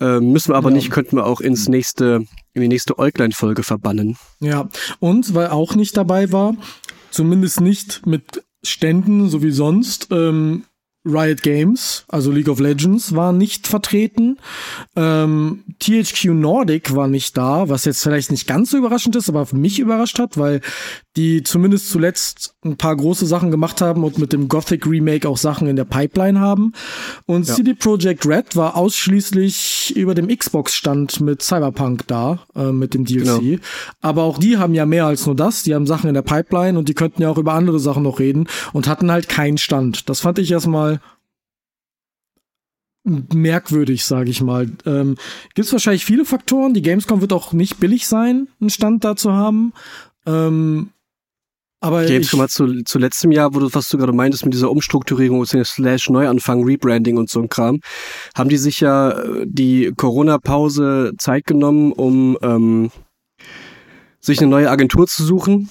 Ähm, 0.01 0.33
müssen 0.33 0.53
wir 0.53 0.57
aber 0.57 0.71
nicht, 0.71 0.91
könnten 0.91 1.17
wir 1.17 1.27
auch 1.27 1.41
ins 1.41 1.69
nächste, 1.69 2.25
in 2.55 2.63
die 2.63 2.69
nächste 2.69 2.99
Äuglein-Folge 2.99 3.63
verbannen. 3.63 4.17
Ja, 4.41 4.69
und 4.99 5.35
weil 5.35 5.49
auch 5.49 5.75
nicht 5.75 5.97
dabei 5.97 6.33
war, 6.33 6.55
zumindest 7.11 7.61
nicht 7.61 8.07
mit 8.07 8.43
Ständen, 8.63 9.29
so 9.29 9.43
wie 9.43 9.51
sonst, 9.51 10.09
ähm, 10.11 10.65
Riot 11.05 11.43
Games, 11.43 12.05
also 12.09 12.31
League 12.31 12.49
of 12.49 12.61
Legends, 12.61 13.15
war 13.15 13.33
nicht 13.33 13.67
vertreten. 13.67 14.39
Ähm, 14.97 15.65
THQ 15.79 16.27
Nordic 16.35 16.95
war 16.95 17.09
nicht 17.09 17.37
da, 17.37 17.69
was 17.69 17.87
jetzt 17.87 18.03
vielleicht 18.03 18.31
nicht 18.31 18.47
ganz 18.47 18.71
so 18.71 18.77
überraschend 18.77 19.17
ist, 19.17 19.29
aber 19.29 19.47
mich 19.53 19.79
überrascht 19.79 20.19
hat, 20.19 20.37
weil 20.37 20.61
die 21.17 21.43
zumindest 21.43 21.91
zuletzt 21.91 22.55
ein 22.63 22.77
paar 22.77 22.95
große 22.95 23.25
Sachen 23.25 23.51
gemacht 23.51 23.81
haben 23.81 24.05
und 24.05 24.19
mit 24.19 24.35
dem 24.35 24.49
Gothic 24.49 24.87
Remake 24.87 25.27
auch 25.27 25.39
Sachen 25.39 25.67
in 25.67 25.77
der 25.77 25.85
Pipeline 25.85 26.41
haben. 26.41 26.73
Und 27.25 27.49
ja. 27.49 27.55
CD 27.55 27.73
Projekt 27.73 28.27
Red 28.27 28.55
war 28.55 28.77
ausschließlich 28.77 29.95
über 29.97 30.15
dem 30.15 30.29
Xbox-Stand 30.29 31.21
mit 31.23 31.43
Cyberpunk 31.43 32.07
da, 32.07 32.41
äh, 32.55 32.71
mit 32.71 32.93
dem 32.93 33.07
DLC. 33.07 33.41
Genau. 33.41 33.63
Aber 34.03 34.25
auch 34.25 34.39
die 34.39 34.59
haben 34.59 34.75
ja 34.75 34.85
mehr 34.85 35.07
als 35.07 35.25
nur 35.25 35.35
das. 35.35 35.63
Die 35.63 35.75
haben 35.75 35.87
Sachen 35.87 36.09
in 36.09 36.15
der 36.15 36.23
Pipeline 36.23 36.79
und 36.79 36.89
die 36.89 36.95
könnten 36.95 37.23
ja 37.23 37.31
auch 37.31 37.39
über 37.39 37.55
andere 37.55 37.81
Sachen 37.81 38.03
noch 38.03 38.19
reden 38.19 38.47
und 38.75 38.89
hatten 38.89 39.11
halt 39.11 39.31
keinen 39.31 39.57
Stand. 39.57 40.11
Das 40.11 40.21
fand 40.21 40.39
ich 40.39 40.51
erstmal 40.51 41.01
merkwürdig, 43.05 44.05
sage 44.05 44.31
ich 44.31 44.43
mal. 44.43 44.71
Ähm, 44.85 45.17
Gibt 45.55 45.67
es 45.67 45.73
wahrscheinlich 45.73 46.05
viele 46.05 46.27
Faktoren. 46.27 46.75
Die 46.75 46.83
Gamescom 46.83 47.23
wird 47.23 47.33
auch 47.33 47.55
nicht 47.55 47.81
billig 47.81 48.07
sein, 48.07 48.49
einen 48.61 48.69
Stand 48.69 49.05
da 49.05 49.17
zu 49.17 49.33
haben. 49.33 49.73
Ähm, 50.27 50.91
aber 51.81 52.05
Gamescom 52.05 52.43
hat 52.43 52.51
zu, 52.51 52.83
zu 52.85 52.99
letztem 52.99 53.33
Jahr, 53.33 53.55
wo 53.55 53.59
du, 53.59 53.73
was 53.73 53.89
du 53.89 53.97
gerade 53.97 54.13
meintest, 54.13 54.45
mit 54.45 54.55
dieser 54.55 54.71
Umstrukturierung, 54.71 55.45
Slash 55.47 56.11
Neuanfang, 56.11 56.63
Rebranding 56.65 57.17
und 57.17 57.31
so 57.31 57.41
ein 57.41 57.49
Kram, 57.49 57.81
haben 58.37 58.51
die 58.51 58.59
sich 58.59 58.81
ja 58.81 59.11
äh, 59.11 59.47
die 59.47 59.93
Corona-Pause 59.97 61.13
Zeit 61.19 61.47
genommen, 61.47 61.93
um 61.93 62.37
ähm, 62.43 62.91
sich 64.21 64.41
eine 64.41 64.51
neue 64.51 64.71
Agentur 64.71 65.07
zu 65.07 65.25
suchen, 65.25 65.71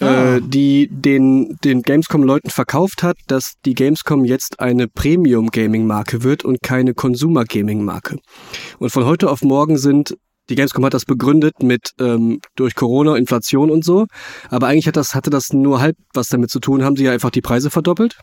ah. 0.00 0.36
äh, 0.36 0.40
die 0.42 0.88
den, 0.90 1.56
den 1.64 1.82
Gamescom-Leuten 1.82 2.50
verkauft 2.50 3.02
hat, 3.02 3.16
dass 3.26 3.54
die 3.64 3.74
Gamescom 3.74 4.26
jetzt 4.26 4.60
eine 4.60 4.88
Premium-Gaming-Marke 4.88 6.22
wird 6.22 6.44
und 6.44 6.60
keine 6.62 6.92
Consumer-Gaming-Marke. 6.92 8.18
Und 8.78 8.90
von 8.90 9.06
heute 9.06 9.30
auf 9.30 9.40
morgen 9.40 9.78
sind 9.78 10.16
die 10.48 10.54
Gamescom 10.54 10.84
hat 10.84 10.94
das 10.94 11.04
begründet 11.04 11.62
mit 11.62 11.90
ähm, 12.00 12.40
durch 12.54 12.74
Corona, 12.74 13.16
Inflation 13.16 13.70
und 13.70 13.84
so. 13.84 14.06
Aber 14.48 14.68
eigentlich 14.68 14.86
hat 14.86 14.96
das, 14.96 15.14
hatte 15.14 15.30
das 15.30 15.52
nur 15.52 15.80
halb 15.80 15.96
was 16.14 16.28
damit 16.28 16.50
zu 16.50 16.60
tun. 16.60 16.84
Haben 16.84 16.96
sie 16.96 17.04
ja 17.04 17.12
einfach 17.12 17.30
die 17.30 17.40
Preise 17.40 17.70
verdoppelt. 17.70 18.18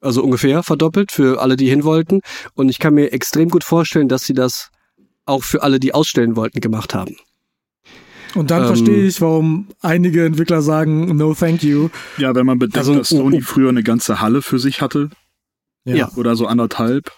Also 0.00 0.22
ungefähr 0.22 0.62
verdoppelt 0.62 1.12
für 1.12 1.40
alle, 1.40 1.56
die 1.56 1.68
hin 1.68 1.84
wollten. 1.84 2.20
Und 2.54 2.68
ich 2.68 2.78
kann 2.78 2.94
mir 2.94 3.12
extrem 3.12 3.48
gut 3.48 3.64
vorstellen, 3.64 4.08
dass 4.08 4.24
sie 4.24 4.34
das 4.34 4.70
auch 5.26 5.44
für 5.44 5.62
alle, 5.62 5.78
die 5.78 5.94
ausstellen 5.94 6.36
wollten, 6.36 6.60
gemacht 6.60 6.94
haben. 6.94 7.16
Und 8.34 8.50
dann 8.50 8.62
ähm, 8.62 8.66
verstehe 8.66 9.06
ich, 9.06 9.20
warum 9.20 9.68
einige 9.80 10.24
Entwickler 10.24 10.62
sagen, 10.62 11.16
no 11.16 11.34
thank 11.34 11.62
you. 11.62 11.90
Ja, 12.18 12.34
wenn 12.34 12.46
man 12.46 12.58
bedenkt, 12.58 12.78
also, 12.78 12.94
dass 12.94 13.08
Sony 13.08 13.36
oh, 13.36 13.40
oh. 13.40 13.44
früher 13.44 13.68
eine 13.68 13.82
ganze 13.82 14.20
Halle 14.20 14.42
für 14.42 14.58
sich 14.58 14.80
hatte. 14.80 15.10
Ja. 15.84 16.10
Oder 16.16 16.36
so 16.36 16.46
anderthalb. 16.46 17.10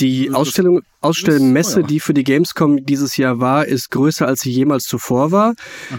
Die 0.00 0.30
Ausstellung, 0.32 0.82
Ausstellmesse, 1.00 1.82
die 1.82 2.00
für 2.00 2.14
die 2.14 2.24
Gamescom 2.24 2.84
dieses 2.84 3.16
Jahr 3.16 3.40
war, 3.40 3.66
ist 3.66 3.90
größer, 3.90 4.26
als 4.26 4.40
sie 4.40 4.50
jemals 4.50 4.84
zuvor 4.84 5.32
war. 5.32 5.54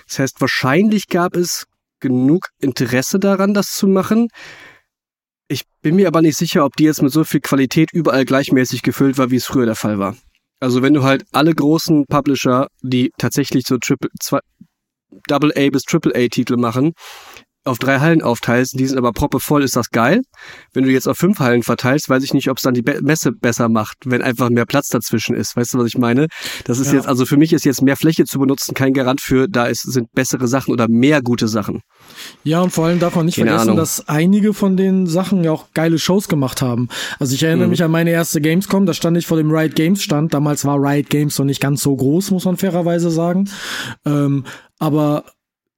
Das 0.08 0.20
heißt, 0.20 0.42
wahrscheinlich 0.42 1.08
gab 1.08 1.36
es 1.36 1.66
genug 2.00 2.50
Interesse 2.60 3.20
daran, 3.20 3.54
das 3.54 3.74
zu 3.74 3.88
machen. 3.88 4.28
Ich 5.48 5.64
bin 5.82 5.96
mir 5.96 6.08
aber 6.08 6.22
nicht 6.22 6.38
sicher, 6.38 6.66
ob 6.66 6.76
die 6.76 6.84
jetzt 6.84 7.02
mit 7.02 7.12
so 7.12 7.24
viel 7.24 7.40
Qualität 7.40 7.92
überall 7.94 8.26
gleichmäßig 8.26 8.82
gefüllt 8.84 9.18
war, 9.18 9.32
wie 9.32 9.38
es 9.38 9.46
früher 9.46 9.66
der 9.66 9.76
Fall 9.76 9.98
war. 9.98 10.16
Also 10.60 10.82
wenn 10.82 10.94
du 10.94 11.04
halt 11.04 11.24
alle 11.32 11.54
großen 11.54 12.06
Publisher, 12.08 12.68
die 12.82 13.12
tatsächlich 13.18 13.66
so 13.68 13.78
Triple, 13.78 14.10
zwei, 14.20 14.40
Double 15.28 15.54
A 15.56 15.70
bis 15.70 15.84
Triple 15.84 16.14
A 16.16 16.28
Titel 16.28 16.58
machen, 16.58 16.94
auf 17.68 17.78
drei 17.80 18.00
Hallen 18.00 18.22
aufteilst, 18.22 18.80
die 18.80 18.88
sind 18.88 18.98
aber 18.98 19.12
proppevoll, 19.12 19.64
ist 19.64 19.76
das 19.76 19.90
geil. 19.92 20.22
Wenn 20.74 20.84
du 20.84 20.92
jetzt 20.92 21.08
auf 21.08 21.18
fünf 21.18 21.40
Hallen 21.40 21.64
verteilst, 21.64 22.10
weiß 22.10 22.24
ich 22.24 22.34
nicht, 22.34 22.50
ob 22.50 22.58
es 22.58 22.64
dann 22.64 22.74
die 22.74 22.82
Be 22.82 23.00
Messe 23.02 23.32
besser 23.32 23.70
macht, 23.70 23.98
wenn 24.06 24.22
einfach 24.22 24.50
mehr 24.50 24.66
Platz 24.66 24.88
dazwischen 24.88 25.36
ist. 25.36 25.56
Weißt 25.56 25.74
du, 25.74 25.80
was 25.80 25.88
ich 25.88 25.98
meine? 25.98 26.28
Das 26.66 26.80
ist 26.80 26.88
ja. 26.88 26.96
jetzt, 26.96 27.08
also 27.08 27.26
für 27.26 27.38
mich 27.38 27.54
ist 27.54 27.66
jetzt 27.66 27.82
mehr 27.82 27.96
Fläche 27.96 28.26
zu 28.26 28.40
benutzen 28.40 28.74
kein 28.74 28.94
Garant 28.94 29.22
für, 29.22 29.48
da 29.48 29.66
ist, 29.66 29.84
sind 29.84 30.12
bessere 30.14 30.48
Sachen 30.48 30.74
oder 30.74 30.88
mehr 30.88 31.22
gute 31.22 31.48
Sachen. 31.48 31.82
Ja, 32.44 32.62
und 32.62 32.72
vor 32.72 32.86
allem 32.86 33.00
darf 33.00 33.16
man 33.16 33.26
nicht 33.26 33.36
Keine 33.36 33.50
vergessen, 33.50 33.70
Ahnung. 33.70 33.78
dass 33.78 34.08
einige 34.08 34.54
von 34.54 34.78
den 34.78 35.08
Sachen 35.08 35.44
ja 35.44 35.52
auch 35.52 35.66
geile 35.74 36.00
Shows 36.00 36.28
gemacht 36.28 36.62
haben. 36.62 36.90
Also 37.20 37.34
ich 37.34 37.44
erinnere 37.44 37.68
mhm. 37.68 37.72
mich 37.72 37.84
an 37.84 37.92
meine 37.92 38.12
erste 38.12 38.42
Gamescom, 38.42 38.86
da 38.86 38.94
stand 38.94 39.18
ich 39.18 39.28
vor 39.28 39.38
dem 39.38 39.52
Riot 39.52 39.76
Games 39.76 40.02
Stand. 40.02 40.34
Damals 40.34 40.66
war 40.66 40.78
Riot 40.78 41.10
Games 41.10 41.38
noch 41.38 41.46
nicht 41.46 41.62
ganz 41.62 41.82
so 41.82 41.96
groß, 41.96 42.32
muss 42.32 42.46
man 42.46 42.58
fairerweise 42.58 43.12
sagen. 43.12 43.50
Ähm, 44.06 44.46
aber 44.80 45.26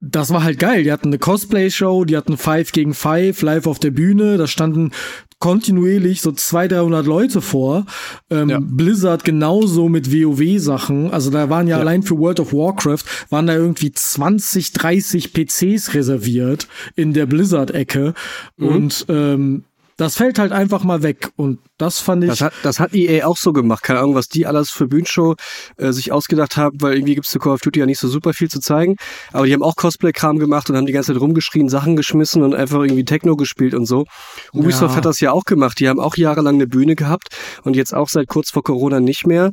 das 0.00 0.32
war 0.32 0.42
halt 0.42 0.58
geil. 0.58 0.84
Die 0.84 0.92
hatten 0.92 1.08
eine 1.08 1.18
Cosplay-Show, 1.18 2.04
die 2.04 2.16
hatten 2.16 2.36
Five 2.36 2.72
gegen 2.72 2.94
Five 2.94 3.42
live 3.42 3.66
auf 3.66 3.78
der 3.78 3.90
Bühne. 3.90 4.38
Da 4.38 4.46
standen 4.46 4.92
kontinuierlich 5.40 6.20
so 6.20 6.32
200, 6.32 6.80
300 6.80 7.06
Leute 7.06 7.40
vor. 7.40 7.86
Ähm, 8.30 8.48
ja. 8.48 8.58
Blizzard 8.60 9.24
genauso 9.24 9.88
mit 9.88 10.12
WoW-Sachen. 10.12 11.10
Also 11.10 11.30
da 11.30 11.50
waren 11.50 11.66
ja, 11.66 11.76
ja, 11.76 11.80
allein 11.80 12.02
für 12.02 12.18
World 12.18 12.40
of 12.40 12.52
Warcraft 12.52 13.04
waren 13.28 13.46
da 13.46 13.54
irgendwie 13.54 13.92
20, 13.92 14.72
30 14.72 15.32
PCs 15.32 15.94
reserviert 15.94 16.68
in 16.96 17.12
der 17.12 17.26
Blizzard-Ecke. 17.26 18.14
Mhm. 18.56 18.66
Und 18.66 19.06
ähm, 19.08 19.64
das 20.00 20.16
fällt 20.16 20.38
halt 20.38 20.50
einfach 20.50 20.82
mal 20.82 21.02
weg 21.02 21.28
und 21.36 21.58
das 21.76 21.98
fand 21.98 22.24
ich. 22.24 22.30
Das 22.30 22.40
hat, 22.40 22.54
das 22.62 22.80
hat 22.80 22.94
EA 22.94 23.26
auch 23.26 23.36
so 23.36 23.52
gemacht. 23.52 23.82
Keine 23.82 23.98
Ahnung, 23.98 24.14
was 24.14 24.28
die 24.28 24.46
alles 24.46 24.70
für 24.70 24.88
Bühnenshow 24.88 25.34
äh, 25.76 25.92
sich 25.92 26.10
ausgedacht 26.10 26.56
haben, 26.56 26.80
weil 26.80 26.94
irgendwie 26.94 27.16
gibt's 27.16 27.28
zu 27.28 27.38
Call 27.38 27.52
of 27.52 27.60
Duty 27.60 27.80
ja 27.80 27.86
nicht 27.86 27.98
so 27.98 28.08
super 28.08 28.32
viel 28.32 28.48
zu 28.48 28.60
zeigen. 28.60 28.96
Aber 29.30 29.44
die 29.44 29.52
haben 29.52 29.62
auch 29.62 29.76
Cosplay-Kram 29.76 30.38
gemacht 30.38 30.70
und 30.70 30.76
haben 30.78 30.86
die 30.86 30.94
ganze 30.94 31.12
Zeit 31.12 31.20
rumgeschrien, 31.20 31.68
Sachen 31.68 31.96
geschmissen 31.96 32.42
und 32.42 32.54
einfach 32.54 32.80
irgendwie 32.80 33.04
Techno 33.04 33.36
gespielt 33.36 33.74
und 33.74 33.84
so. 33.84 34.06
Ubisoft 34.54 34.92
ja. 34.92 34.96
hat 34.96 35.04
das 35.04 35.20
ja 35.20 35.32
auch 35.32 35.44
gemacht. 35.44 35.78
Die 35.80 35.88
haben 35.90 36.00
auch 36.00 36.16
jahrelang 36.16 36.54
eine 36.54 36.66
Bühne 36.66 36.96
gehabt 36.96 37.36
und 37.64 37.76
jetzt 37.76 37.94
auch 37.94 38.08
seit 38.08 38.26
kurz 38.26 38.50
vor 38.50 38.62
Corona 38.62 39.00
nicht 39.00 39.26
mehr. 39.26 39.50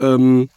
Ähm, 0.00 0.48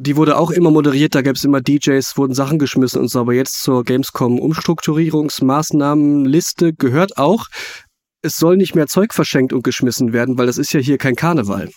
die 0.00 0.16
wurde 0.16 0.38
auch 0.38 0.52
immer 0.52 0.70
moderiert, 0.70 1.16
da 1.16 1.22
gab 1.22 1.34
es 1.34 1.42
immer 1.42 1.60
DJs, 1.60 2.16
wurden 2.16 2.32
Sachen 2.32 2.60
geschmissen 2.60 3.00
und 3.00 3.08
so, 3.08 3.18
aber 3.18 3.34
jetzt 3.34 3.60
zur 3.60 3.82
Gamescom 3.82 4.38
Umstrukturierungsmaßnahmenliste 4.38 6.74
gehört 6.74 7.18
auch, 7.18 7.46
es 8.22 8.36
soll 8.36 8.56
nicht 8.56 8.74
mehr 8.74 8.86
Zeug 8.86 9.14
verschenkt 9.14 9.52
und 9.52 9.62
geschmissen 9.62 10.12
werden, 10.12 10.38
weil 10.38 10.46
das 10.46 10.58
ist 10.58 10.72
ja 10.72 10.80
hier 10.80 10.98
kein 10.98 11.16
Karneval. 11.16 11.70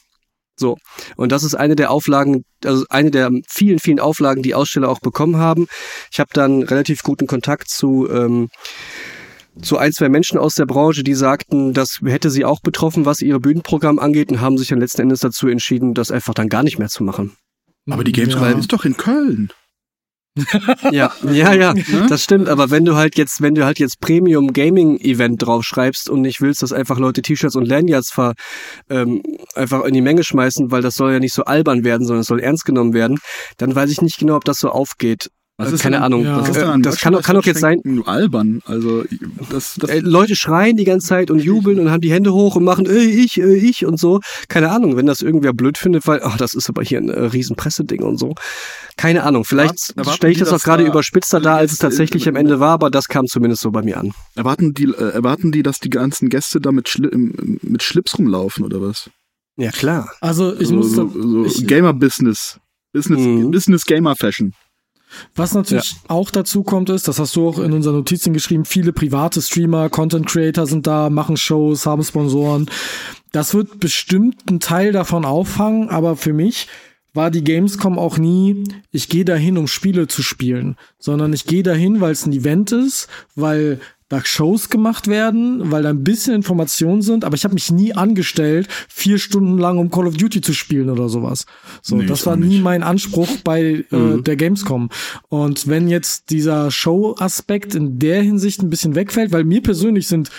So. 0.57 0.77
Und 1.15 1.31
das 1.31 1.43
ist 1.43 1.55
eine 1.55 1.75
der 1.75 1.91
Auflagen, 1.91 2.43
also 2.65 2.85
eine 2.89 3.09
der 3.11 3.31
vielen, 3.49 3.79
vielen 3.79 3.99
Auflagen, 3.99 4.43
die 4.43 4.53
Aussteller 4.53 4.89
auch 4.89 4.99
bekommen 4.99 5.37
haben. 5.37 5.67
Ich 6.11 6.19
habe 6.19 6.29
dann 6.33 6.63
relativ 6.63 7.01
guten 7.03 7.25
Kontakt 7.27 7.69
zu, 7.69 8.07
ähm, 8.11 8.49
zu 9.61 9.77
ein, 9.77 9.91
zwei 9.91 10.09
Menschen 10.09 10.37
aus 10.37 10.53
der 10.55 10.65
Branche, 10.65 11.03
die 11.03 11.13
sagten, 11.15 11.73
das 11.73 11.99
hätte 12.03 12.29
sie 12.29 12.45
auch 12.45 12.61
betroffen, 12.61 13.05
was 13.05 13.21
ihre 13.21 13.39
Bühnenprogramm 13.39 13.99
angeht 13.99 14.31
und 14.31 14.39
haben 14.41 14.57
sich 14.57 14.69
dann 14.69 14.79
letzten 14.79 15.01
Endes 15.01 15.19
dazu 15.21 15.47
entschieden, 15.47 15.93
das 15.93 16.11
einfach 16.11 16.33
dann 16.33 16.47
gar 16.49 16.63
nicht 16.63 16.79
mehr 16.79 16.89
zu 16.89 17.03
machen. 17.03 17.35
Aber 17.89 18.03
die 18.03 18.11
Gamescom 18.11 18.43
Ja. 18.43 18.57
ist 18.57 18.71
doch 18.71 18.85
in 18.85 18.95
Köln. 18.95 19.51
Ja, 20.91 21.11
ja, 21.23 21.53
ja, 21.53 21.73
das 22.07 22.23
stimmt. 22.23 22.49
Aber 22.49 22.69
wenn 22.69 22.85
du 22.85 22.95
halt 22.95 23.17
jetzt, 23.17 23.41
wenn 23.41 23.55
du 23.55 23.65
halt 23.65 23.79
jetzt 23.79 23.99
Premium 23.99 24.53
Gaming 24.53 24.97
Event 24.99 25.41
draufschreibst 25.45 26.09
und 26.09 26.21
nicht 26.21 26.41
willst, 26.41 26.63
dass 26.63 26.73
einfach 26.73 26.99
Leute 26.99 27.21
T-Shirts 27.21 27.55
und 27.55 27.67
Lanyards 27.67 28.11
ver, 28.11 28.33
ähm, 28.89 29.21
einfach 29.55 29.83
in 29.83 29.93
die 29.93 30.01
Menge 30.01 30.23
schmeißen, 30.23 30.71
weil 30.71 30.81
das 30.81 30.95
soll 30.95 31.13
ja 31.13 31.19
nicht 31.19 31.33
so 31.33 31.43
albern 31.43 31.83
werden, 31.83 32.05
sondern 32.05 32.21
es 32.21 32.27
soll 32.27 32.39
ernst 32.39 32.65
genommen 32.65 32.93
werden, 32.93 33.19
dann 33.57 33.75
weiß 33.75 33.91
ich 33.91 34.01
nicht 34.01 34.19
genau, 34.19 34.35
ob 34.35 34.45
das 34.45 34.59
so 34.59 34.69
aufgeht. 34.69 35.29
Was 35.57 35.69
Äh, 35.69 35.75
ist 35.75 35.81
Keine 35.83 35.97
denn- 35.97 36.03
Ahnung. 36.03 36.23
ja. 36.23 36.37
Was 36.37 36.47
Das, 36.47 36.49
ist 36.49 36.61
denn 36.61 36.69
äh, 36.69 36.71
an 36.71 36.81
das 36.81 36.97
kann, 36.99 37.13
doch- 37.13 37.21
kann 37.21 37.35
doch 37.35 37.45
jetzt 37.45 37.59
sein. 37.59 37.79
Albern. 38.05 38.61
Also 38.65 39.03
das, 39.51 39.75
das 39.75 39.89
Äh, 39.91 39.99
Leute 39.99 40.35
schreien 40.35 40.75
die 40.77 40.85
ganze 40.85 41.07
Zeit 41.07 41.29
und 41.29 41.39
jubeln 41.39 41.77
und 41.79 41.91
haben 41.91 42.01
die 42.01 42.11
Hände 42.11 42.33
hoch 42.33 42.55
und 42.55 42.63
machen, 42.63 42.85
äh, 42.87 42.97
ich, 43.03 43.39
äh, 43.39 43.55
ich 43.55 43.85
und 43.85 43.99
so. 43.99 44.21
Keine 44.47 44.71
Ahnung, 44.71 44.95
wenn 44.97 45.05
das 45.05 45.21
irgendwer 45.21 45.53
blöd 45.53 45.77
findet, 45.77 46.07
weil, 46.07 46.21
ach, 46.23 46.37
das 46.37 46.53
ist 46.55 46.67
aber 46.69 46.81
hier 46.83 46.97
ein 46.99 47.09
äh, 47.09 47.19
riesen 47.25 47.55
Presseding 47.55 48.01
und 48.01 48.17
so. 48.17 48.33
Keine 48.97 49.23
Ahnung, 49.23 49.45
vielleicht 49.45 49.93
stelle 50.13 50.31
ich 50.33 50.39
das 50.39 50.51
auch 50.51 50.61
gerade 50.61 50.83
da 50.83 50.89
überspitzter 50.89 51.39
dar, 51.39 51.57
als 51.57 51.73
es 51.73 51.77
Gäste 51.77 51.87
tatsächlich 51.87 52.23
in- 52.25 52.29
am 52.29 52.35
Ende 52.37 52.59
war, 52.59 52.71
aber 52.71 52.89
das 52.89 53.07
kam 53.07 53.27
zumindest 53.27 53.61
so 53.61 53.69
bei 53.71 53.83
mir 53.83 53.97
an. 53.99 54.13
erwarten 54.35 54.73
die 54.73 54.85
äh, 54.85 55.09
erwarten 55.11 55.51
die, 55.51 55.61
dass 55.63 55.79
die 55.79 55.89
ganzen 55.89 56.29
Gäste 56.29 56.59
da 56.59 56.71
mit, 56.71 56.89
Schli 56.89 57.09
mit 57.13 57.83
Schlips 57.83 58.17
rumlaufen 58.17 58.63
oder 58.65 58.81
was? 58.81 59.09
Ja, 59.57 59.69
klar. 59.71 60.09
Also 60.21 60.57
ich 60.59 60.69
so, 60.69 60.75
muss 60.75 60.91
so, 60.93 61.07
so 61.09 61.45
ich, 61.45 61.67
Gamer 61.67 61.93
Business. 61.93 62.57
Business, 62.93 63.19
Mhm. 63.19 63.51
Business 63.51 63.85
Gamer 63.85 64.15
Fashion. 64.15 64.53
Was 65.35 65.53
natürlich 65.53 65.95
auch 66.07 66.31
dazu 66.31 66.63
kommt, 66.63 66.89
ist, 66.89 67.07
das 67.07 67.19
hast 67.19 67.35
du 67.35 67.47
auch 67.47 67.59
in 67.59 67.73
unseren 67.73 67.95
Notizen 67.95 68.33
geschrieben, 68.33 68.65
viele 68.65 68.93
private 68.93 69.41
Streamer, 69.41 69.89
Content 69.89 70.27
Creator 70.27 70.65
sind 70.67 70.87
da, 70.87 71.09
machen 71.09 71.37
Shows, 71.37 71.85
haben 71.85 72.03
Sponsoren. 72.03 72.69
Das 73.31 73.53
wird 73.53 73.79
bestimmt 73.79 74.35
einen 74.47 74.59
Teil 74.59 74.91
davon 74.91 75.25
auffangen, 75.25 75.89
aber 75.89 76.15
für 76.15 76.33
mich 76.33 76.67
war 77.13 77.29
die 77.29 77.43
Gamescom 77.43 77.99
auch 77.99 78.17
nie, 78.17 78.63
ich 78.91 79.09
gehe 79.09 79.25
dahin, 79.25 79.57
um 79.57 79.67
Spiele 79.67 80.07
zu 80.07 80.23
spielen, 80.23 80.77
sondern 80.97 81.33
ich 81.33 81.45
gehe 81.45 81.63
dahin, 81.63 81.99
weil 81.99 82.11
es 82.11 82.25
ein 82.25 82.33
Event 82.33 82.71
ist, 82.71 83.07
weil 83.35 83.79
da 84.11 84.23
Shows 84.25 84.69
gemacht 84.69 85.07
werden, 85.07 85.71
weil 85.71 85.83
da 85.83 85.89
ein 85.89 86.03
bisschen 86.03 86.35
Informationen 86.35 87.01
sind, 87.01 87.23
aber 87.23 87.35
ich 87.35 87.45
habe 87.45 87.53
mich 87.53 87.71
nie 87.71 87.93
angestellt, 87.93 88.67
vier 88.89 89.17
Stunden 89.17 89.57
lang 89.57 89.77
um 89.77 89.89
Call 89.89 90.05
of 90.05 90.17
Duty 90.17 90.41
zu 90.41 90.51
spielen 90.53 90.89
oder 90.89 91.07
sowas. 91.07 91.45
So, 91.81 91.95
Nee, 91.95 92.05
das 92.07 92.25
war 92.25 92.35
nie 92.35 92.59
mein 92.59 92.83
Anspruch 92.83 93.29
bei 93.43 93.85
äh, 93.89 93.95
Mhm. 93.95 94.23
der 94.25 94.35
Gamescom. 94.35 94.89
Und 95.29 95.67
wenn 95.67 95.87
jetzt 95.87 96.29
dieser 96.29 96.71
Show-Aspekt 96.71 97.73
in 97.73 97.99
der 97.99 98.21
Hinsicht 98.21 98.61
ein 98.61 98.69
bisschen 98.69 98.95
wegfällt, 98.95 99.31
weil 99.31 99.45
mir 99.45 99.61
persönlich 99.61 100.07
sind 100.09 100.29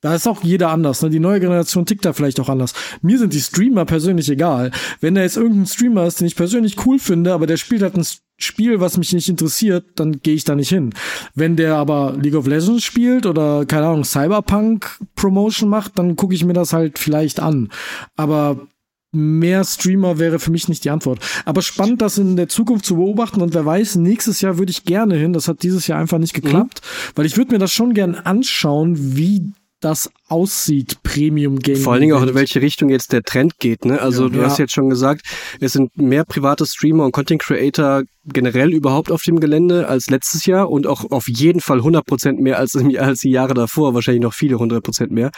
da 0.00 0.14
ist 0.14 0.28
auch 0.28 0.44
jeder 0.44 0.70
anders, 0.70 1.02
ne? 1.02 1.10
Die 1.10 1.18
neue 1.18 1.40
Generation 1.40 1.84
tickt 1.84 2.04
da 2.04 2.12
vielleicht 2.12 2.38
auch 2.38 2.48
anders. 2.48 2.72
Mir 3.02 3.18
sind 3.18 3.32
die 3.32 3.40
Streamer 3.40 3.84
persönlich 3.84 4.28
egal. 4.28 4.70
Wenn 5.00 5.14
da 5.14 5.22
jetzt 5.22 5.36
irgendein 5.36 5.66
Streamer 5.66 6.06
ist, 6.06 6.20
den 6.20 6.26
ich 6.26 6.36
persönlich 6.36 6.86
cool 6.86 6.98
finde, 6.98 7.32
aber 7.32 7.46
der 7.46 7.56
spielt 7.56 7.82
halt 7.82 7.96
ein 7.96 8.06
Spiel, 8.40 8.78
was 8.78 8.96
mich 8.96 9.12
nicht 9.12 9.28
interessiert, 9.28 9.84
dann 9.96 10.20
gehe 10.20 10.34
ich 10.34 10.44
da 10.44 10.54
nicht 10.54 10.68
hin. 10.68 10.94
Wenn 11.34 11.56
der 11.56 11.74
aber 11.74 12.16
League 12.16 12.36
of 12.36 12.46
Legends 12.46 12.84
spielt 12.84 13.26
oder 13.26 13.66
keine 13.66 13.88
Ahnung 13.88 14.04
Cyberpunk 14.04 15.00
Promotion 15.16 15.68
macht, 15.68 15.98
dann 15.98 16.14
gucke 16.14 16.34
ich 16.34 16.44
mir 16.44 16.52
das 16.52 16.72
halt 16.72 17.00
vielleicht 17.00 17.40
an. 17.40 17.70
Aber 18.14 18.68
mehr 19.10 19.64
Streamer 19.64 20.20
wäre 20.20 20.38
für 20.38 20.52
mich 20.52 20.68
nicht 20.68 20.84
die 20.84 20.90
Antwort. 20.90 21.18
Aber 21.44 21.62
spannend, 21.62 22.00
das 22.00 22.18
in 22.18 22.36
der 22.36 22.48
Zukunft 22.48 22.84
zu 22.84 22.94
beobachten 22.94 23.42
und 23.42 23.54
wer 23.54 23.66
weiß, 23.66 23.96
nächstes 23.96 24.40
Jahr 24.40 24.58
würde 24.58 24.70
ich 24.70 24.84
gerne 24.84 25.16
hin. 25.16 25.32
Das 25.32 25.48
hat 25.48 25.64
dieses 25.64 25.88
Jahr 25.88 25.98
einfach 25.98 26.18
nicht 26.18 26.34
geklappt, 26.34 26.82
weil 27.16 27.26
ich 27.26 27.36
würde 27.36 27.52
mir 27.52 27.58
das 27.58 27.72
schon 27.72 27.94
gern 27.94 28.14
anschauen, 28.14 29.16
wie 29.16 29.52
das 29.80 30.10
aussieht, 30.26 31.02
Premium 31.04 31.60
Gaming. 31.60 31.82
Vor 31.82 31.92
allen 31.92 32.02
Dingen 32.02 32.16
auch 32.16 32.22
in 32.22 32.34
welche 32.34 32.60
Richtung 32.60 32.88
jetzt 32.88 33.12
der 33.12 33.22
Trend 33.22 33.58
geht. 33.58 33.84
Ne? 33.84 34.00
Also 34.00 34.24
Ja. 34.24 34.28
du 34.30 34.38
Ja. 34.40 34.44
hast 34.46 34.58
jetzt 34.58 34.72
schon 34.72 34.88
gesagt, 34.90 35.22
es 35.60 35.72
sind 35.72 35.96
mehr 35.96 36.24
private 36.24 36.66
Streamer 36.66 37.04
und 37.04 37.12
Content 37.12 37.40
Creator 37.42 38.02
generell 38.24 38.72
überhaupt 38.72 39.12
auf 39.12 39.22
dem 39.22 39.38
Gelände 39.38 39.86
als 39.88 40.10
letztes 40.10 40.46
Jahr 40.46 40.68
und 40.68 40.86
auch 40.86 41.10
auf 41.12 41.28
jeden 41.28 41.60
Fall 41.60 41.80
100% 41.80 42.40
mehr 42.40 42.58
als, 42.58 42.74
als 42.76 43.20
die 43.20 43.30
Jahre 43.30 43.54
davor, 43.54 43.94
wahrscheinlich 43.94 44.22
noch 44.22 44.34
viele 44.34 44.56
100% 44.56 45.12
mehr. 45.12 45.30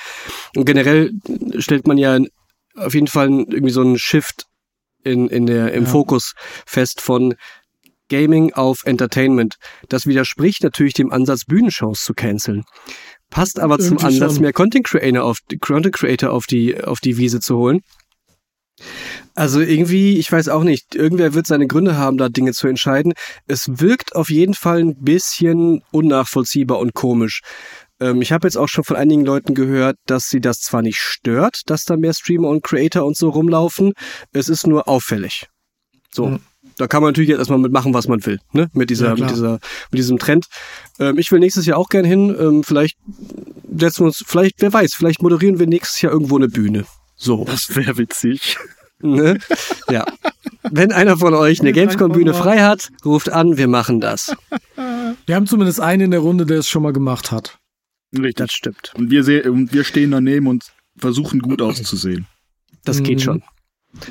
Und 0.57 0.65
generell 0.65 1.13
stellt 1.59 1.87
man 1.87 1.99
ja 1.99 2.19
auf 2.77 2.95
jeden 2.95 3.09
Fall 3.09 3.29
irgendwie 3.29 3.71
so 3.73 3.83
einen 3.83 3.99
Shift 3.99 4.47
in, 5.05 5.29
in 5.29 5.47
der, 5.47 5.73
im 5.73 5.85
Ja. 5.85 5.91
Fokus 5.91 6.33
fest 6.67 7.01
von 7.03 7.35
Gaming 8.09 8.53
auf 8.55 8.81
Entertainment. 8.85 9.55
Das 9.89 10.05
widerspricht 10.07 10.65
natürlich 10.65 10.95
dem 10.95 11.13
Ansatz, 11.13 11.45
Bühnenshows 11.45 12.03
zu 12.03 12.13
canceln. 12.13 12.65
Passt 13.31 13.59
aber 13.61 13.79
zum 13.79 13.97
Irgendwie 13.97 14.07
Ansatz, 14.07 14.35
schon. 14.35 14.43
mehr 14.43 14.53
Content 14.53 14.87
Creator 14.87 15.25
auf, 15.25 15.39
Content 15.61 15.95
Creator 15.95 16.33
auf 16.33 16.47
die, 16.47 16.83
auf 16.83 17.01
die 17.01 17.17
Wiese 17.17 17.41
zu 17.41 17.57
holen. 17.57 17.81
Also 19.35 19.61
irgendwie, 19.61 20.19
ich 20.19 20.31
weiß 20.31 20.49
auch 20.49 20.65
nicht, 20.65 20.95
irgendwer 20.95 21.35
wird 21.35 21.47
seine 21.47 21.67
Gründe 21.67 21.97
haben, 21.97 22.19
da 22.19 22.29
Dinge 22.29 22.53
zu 22.53 22.67
entscheiden. 22.67 23.13
Es 23.47 23.67
wirkt 23.81 24.17
auf 24.17 24.31
jeden 24.31 24.55
Fall 24.55 24.81
ein 24.81 24.97
bisschen 25.03 25.83
unnachvollziehbar 25.93 26.79
und 26.79 26.95
komisch. 26.95 27.41
Ähm, 28.01 28.23
ich 28.23 28.33
habe 28.33 28.47
jetzt 28.47 28.57
auch 28.57 28.69
schon 28.69 28.85
von 28.85 28.97
einigen 28.97 29.25
Leuten 29.25 29.55
gehört, 29.55 29.97
dass 30.07 30.29
sie 30.29 30.41
das 30.41 30.61
zwar 30.61 30.83
nicht 30.83 30.99
stört, 30.99 31.63
dass 31.67 31.85
da 31.85 31.97
mehr 31.97 32.15
Streamer 32.15 32.49
und 32.49 32.65
Creator 32.65 33.05
und 33.05 33.17
so 33.17 33.29
rumlaufen, 33.29 33.93
es 34.33 34.49
ist 34.49 34.67
nur 34.67 34.89
auffällig. 34.89 35.47
So. 36.13 36.27
Mhm. 36.27 36.41
Da 36.81 36.87
kann 36.87 37.03
man 37.03 37.11
natürlich 37.11 37.29
jetzt 37.29 37.39
erstmal 37.41 37.59
mitmachen, 37.59 37.93
was 37.93 38.09
man 38.09 38.25
will, 38.25 38.39
ne? 38.53 38.71
Mit 38.73 38.89
dieser, 38.89 39.09
Ja, 39.09 39.15
mit 39.17 39.31
dieser, 39.31 39.53
mit 39.91 39.99
diesem 39.99 40.19
Trend. 40.19 40.47
Ähm, 40.99 41.19
ich 41.19 41.31
will 41.31 41.39
nächstes 41.41 41.67
Jahr 41.67 41.77
auch 41.77 41.89
gern 41.91 42.07
hin. 42.07 42.35
Ähm, 42.41 42.65
vielleicht 42.65 42.97
setzen 43.77 44.01
wir 44.01 44.07
uns, 44.07 44.25
vielleicht, 44.27 44.63
wer 44.63 44.73
weiß, 44.73 44.95
vielleicht 44.95 45.23
moderieren 45.23 45.59
wir 45.59 45.67
nächstes 45.67 46.01
Jahr 46.01 46.13
irgendwo 46.13 46.37
eine 46.37 46.49
Bühne. 46.49 46.87
So. 47.17 47.45
Das 47.45 47.77
wäre 47.77 47.99
witzig. 47.99 48.57
Ne? 49.03 49.39
Ja. 49.91 50.05
Wenn 50.63 50.93
einer 50.93 51.17
von 51.19 51.35
euch 51.35 51.61
eine 51.61 51.73
Gamescom-Bühne 51.73 52.33
frei 52.35 52.61
hat, 52.61 52.91
ruft 53.05 53.29
an, 53.31 53.57
wir 53.59 53.69
machen 53.69 54.01
das. 54.01 54.35
Wir 55.27 55.35
haben 55.37 55.47
zumindest 55.47 55.81
einen 55.81 56.03
in 56.05 56.11
der 56.13 56.21
Runde, 56.21 56.47
der 56.47 56.59
es 56.61 56.69
schon 56.69 56.83
mal 56.83 56.93
gemacht 56.93 57.31
hat. 57.33 57.59
Richtig. 58.15 58.37
Das 58.37 58.53
stimmt. 58.53 58.93
Und 58.97 59.11
wir, 59.11 59.23
seh- 59.25 59.47
und 59.47 59.73
wir 59.73 59.85
stehen 59.85 60.13
daneben 60.13 60.47
und 60.47 60.73
versuchen 60.97 61.41
gut 61.41 61.61
auszusehen. 61.63 62.27
Das 62.85 63.03
geht 63.03 63.19
Mhm. 63.19 63.23
schon. 63.23 63.43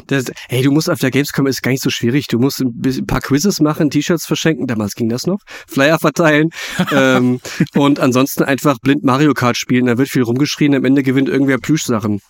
Das, 0.08 0.26
hey, 0.50 0.62
du 0.62 0.72
musst 0.72 0.90
auf 0.90 1.00
der 1.00 1.12
Gamescom 1.12 1.48
ist 1.48 1.62
gar 1.62 1.72
nicht 1.72 1.84
so 1.84 1.90
schwierig. 1.90 2.28
Du 2.28 2.40
musst 2.40 2.60
ein, 2.60 2.74
bisschen, 2.74 3.04
ein 3.04 3.08
paar 3.08 3.22
Quizzes 3.22 3.60
machen, 3.62 3.90
T-Shirts 3.90 4.26
verschenken, 4.26 4.68
damals 4.68 4.94
ging 4.96 5.10
das 5.10 5.26
noch, 5.26 5.40
Flyer 5.68 6.00
verteilen 6.00 6.50
ähm, 6.92 7.40
und 7.76 8.00
ansonsten 8.00 8.44
einfach 8.44 8.80
blind 8.80 9.04
Mario 9.04 9.34
Kart 9.34 9.58
spielen. 9.58 9.86
Da 9.86 9.98
wird 9.98 10.10
viel 10.10 10.24
rumgeschrien, 10.24 10.76
am 10.76 10.86
Ende 10.86 11.04
gewinnt 11.04 11.30
irgendwer 11.30 11.58
Plüschsachen. 11.58 12.22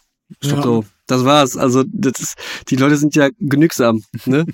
Ja. 0.44 0.62
So, 0.62 0.86
das 1.08 1.26
war's. 1.26 1.58
Also 1.58 1.84
das 1.88 2.20
ist, 2.20 2.36
die 2.70 2.76
Leute 2.76 2.98
sind 2.98 3.16
ja 3.16 3.30
genügsam. 3.40 4.04
Ne? 4.26 4.46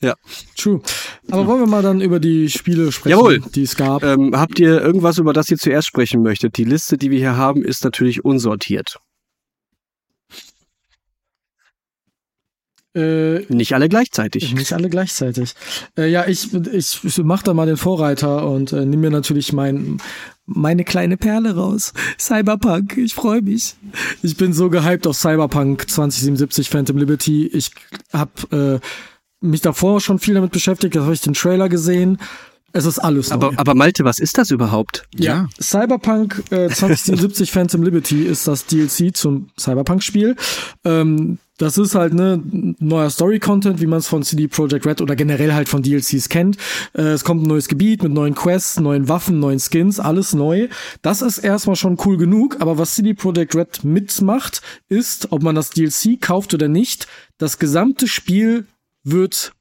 True. 0.56 0.80
Aber 1.30 1.46
wollen 1.46 1.60
wir 1.60 1.66
mal 1.66 1.82
dann 1.82 2.00
über 2.00 2.20
die 2.20 2.48
Spiele 2.48 2.92
sprechen, 2.92 3.18
Jawohl. 3.18 3.40
die 3.40 3.64
es 3.64 3.76
gab. 3.76 4.02
Ähm, 4.02 4.32
habt 4.34 4.58
ihr 4.58 4.80
irgendwas, 4.80 5.18
über 5.18 5.32
das 5.32 5.50
ihr 5.50 5.58
zuerst 5.58 5.88
sprechen 5.88 6.22
möchtet? 6.22 6.56
Die 6.56 6.64
Liste, 6.64 6.96
die 6.96 7.10
wir 7.10 7.18
hier 7.18 7.36
haben, 7.36 7.64
ist 7.64 7.84
natürlich 7.84 8.24
unsortiert. 8.24 8.98
Äh, 12.94 13.40
Nicht 13.52 13.72
alle 13.74 13.88
gleichzeitig. 13.88 14.52
Nicht 14.54 14.72
alle 14.72 14.90
gleichzeitig. 14.90 15.54
Äh, 15.96 16.10
ja, 16.10 16.26
ich, 16.26 16.52
ich, 16.52 17.04
ich 17.04 17.18
mach 17.18 17.42
da 17.42 17.54
mal 17.54 17.66
den 17.66 17.76
Vorreiter 17.76 18.48
und 18.48 18.72
äh, 18.72 18.84
nimm 18.84 19.00
mir 19.00 19.10
natürlich 19.10 19.52
mein, 19.52 19.98
meine 20.46 20.84
kleine 20.84 21.16
Perle 21.16 21.54
raus. 21.54 21.92
Cyberpunk, 22.18 22.96
ich 22.96 23.14
freue 23.14 23.42
mich. 23.42 23.76
Ich 24.22 24.36
bin 24.36 24.52
so 24.52 24.70
gehypt 24.70 25.06
auf 25.06 25.16
Cyberpunk 25.16 25.88
2077 25.88 26.68
Phantom 26.68 26.96
Liberty. 26.96 27.46
Ich 27.46 27.70
hab 28.12 28.52
äh, 28.52 28.80
mich 29.40 29.60
davor 29.60 30.00
schon 30.00 30.18
viel 30.18 30.34
damit 30.34 30.50
beschäftigt, 30.50 30.96
da 30.96 31.02
habe 31.02 31.14
ich 31.14 31.20
den 31.20 31.34
Trailer 31.34 31.68
gesehen. 31.68 32.18
Es 32.72 32.84
ist 32.84 32.98
alles 33.00 33.32
Aber, 33.32 33.50
neu. 33.50 33.56
aber 33.56 33.74
Malte, 33.74 34.04
was 34.04 34.20
ist 34.20 34.38
das 34.38 34.50
überhaupt? 34.50 35.04
Ja, 35.16 35.48
Cyberpunk 35.60 36.44
äh, 36.50 36.68
2077 36.68 37.50
Phantom 37.52 37.82
Liberty 37.82 38.22
ist 38.24 38.46
das 38.46 38.66
DLC 38.66 39.16
zum 39.16 39.50
Cyberpunk-Spiel. 39.58 40.36
Ähm, 40.84 41.38
das 41.60 41.76
ist 41.76 41.94
halt 41.94 42.14
ne 42.14 42.42
neuer 42.78 43.10
Story-Content, 43.10 43.80
wie 43.80 43.86
man 43.86 43.98
es 43.98 44.08
von 44.08 44.22
CD 44.22 44.48
Projekt 44.48 44.86
Red 44.86 45.02
oder 45.02 45.14
generell 45.14 45.52
halt 45.52 45.68
von 45.68 45.82
DLCs 45.82 46.30
kennt. 46.30 46.56
Äh, 46.94 47.02
es 47.02 47.22
kommt 47.22 47.42
ein 47.42 47.48
neues 47.48 47.68
Gebiet 47.68 48.02
mit 48.02 48.12
neuen 48.12 48.34
Quests, 48.34 48.80
neuen 48.80 49.08
Waffen, 49.08 49.40
neuen 49.40 49.60
Skins, 49.60 50.00
alles 50.00 50.32
neu. 50.32 50.68
Das 51.02 51.20
ist 51.20 51.38
erstmal 51.38 51.76
schon 51.76 51.98
cool 52.06 52.16
genug, 52.16 52.56
aber 52.60 52.78
was 52.78 52.94
CD 52.94 53.12
Projekt 53.12 53.54
Red 53.54 53.84
mitmacht, 53.84 54.62
ist, 54.88 55.32
ob 55.32 55.42
man 55.42 55.54
das 55.54 55.70
DLC 55.70 56.18
kauft 56.18 56.54
oder 56.54 56.68
nicht, 56.68 57.06
das 57.36 57.58
gesamte 57.58 58.08
Spiel 58.08 58.66
wird 59.04 59.52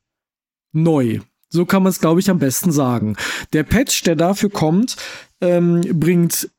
neu. 0.71 1.19
So 1.49 1.65
kann 1.65 1.83
man 1.83 1.89
es, 1.89 1.99
glaube 1.99 2.21
ich, 2.21 2.29
am 2.29 2.39
besten 2.39 2.71
sagen. 2.71 3.17
Der 3.51 3.63
Patch, 3.63 4.03
der 4.03 4.15
dafür 4.15 4.49
kommt, 4.49 4.95
ähm, 5.41 5.81
bringt 5.93 6.49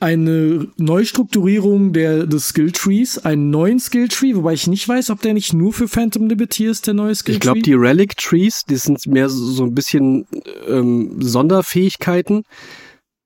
eine 0.00 0.68
Neustrukturierung 0.76 1.92
der, 1.92 2.26
des 2.26 2.48
Skilltrees, 2.48 3.24
einen 3.24 3.50
neuen 3.50 3.78
Skilltree, 3.78 4.34
wobei 4.34 4.54
ich 4.54 4.66
nicht 4.66 4.88
weiß, 4.88 5.10
ob 5.10 5.20
der 5.20 5.34
nicht 5.34 5.52
nur 5.52 5.72
für 5.72 5.88
Phantom 5.88 6.28
Liberty 6.28 6.66
ist, 6.66 6.86
der 6.86 6.94
neue 6.94 7.14
Skilltree. 7.14 7.36
Ich 7.36 7.40
glaube, 7.40 7.60
die 7.60 7.74
Relic 7.74 8.16
Trees, 8.16 8.62
die 8.68 8.76
sind 8.76 9.06
mehr 9.06 9.28
so, 9.28 9.44
so 9.44 9.64
ein 9.64 9.74
bisschen 9.74 10.26
ähm, 10.68 11.20
Sonderfähigkeiten, 11.20 12.44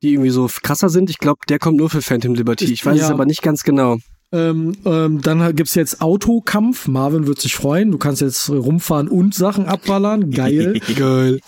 die 0.02 0.14
irgendwie 0.14 0.30
so 0.30 0.48
krasser 0.62 0.88
sind. 0.88 1.10
Ich 1.10 1.18
glaube, 1.18 1.40
der 1.48 1.58
kommt 1.58 1.76
nur 1.76 1.90
für 1.90 2.02
Phantom 2.02 2.34
Liberty. 2.34 2.72
Ich 2.72 2.84
weiß 2.84 2.98
ja. 2.98 3.04
es 3.04 3.10
aber 3.10 3.26
nicht 3.26 3.42
ganz 3.42 3.62
genau. 3.62 3.98
Ähm, 4.32 4.76
ähm, 4.84 5.20
dann 5.22 5.54
gibt's 5.56 5.74
jetzt 5.74 6.00
Autokampf. 6.00 6.86
Marvin 6.88 7.26
wird 7.26 7.40
sich 7.40 7.54
freuen. 7.54 7.90
Du 7.90 7.98
kannst 7.98 8.20
jetzt 8.20 8.48
rumfahren 8.48 9.08
und 9.08 9.34
Sachen 9.34 9.66
abballern. 9.66 10.30
Geil. 10.30 10.80
Geil. 10.96 11.40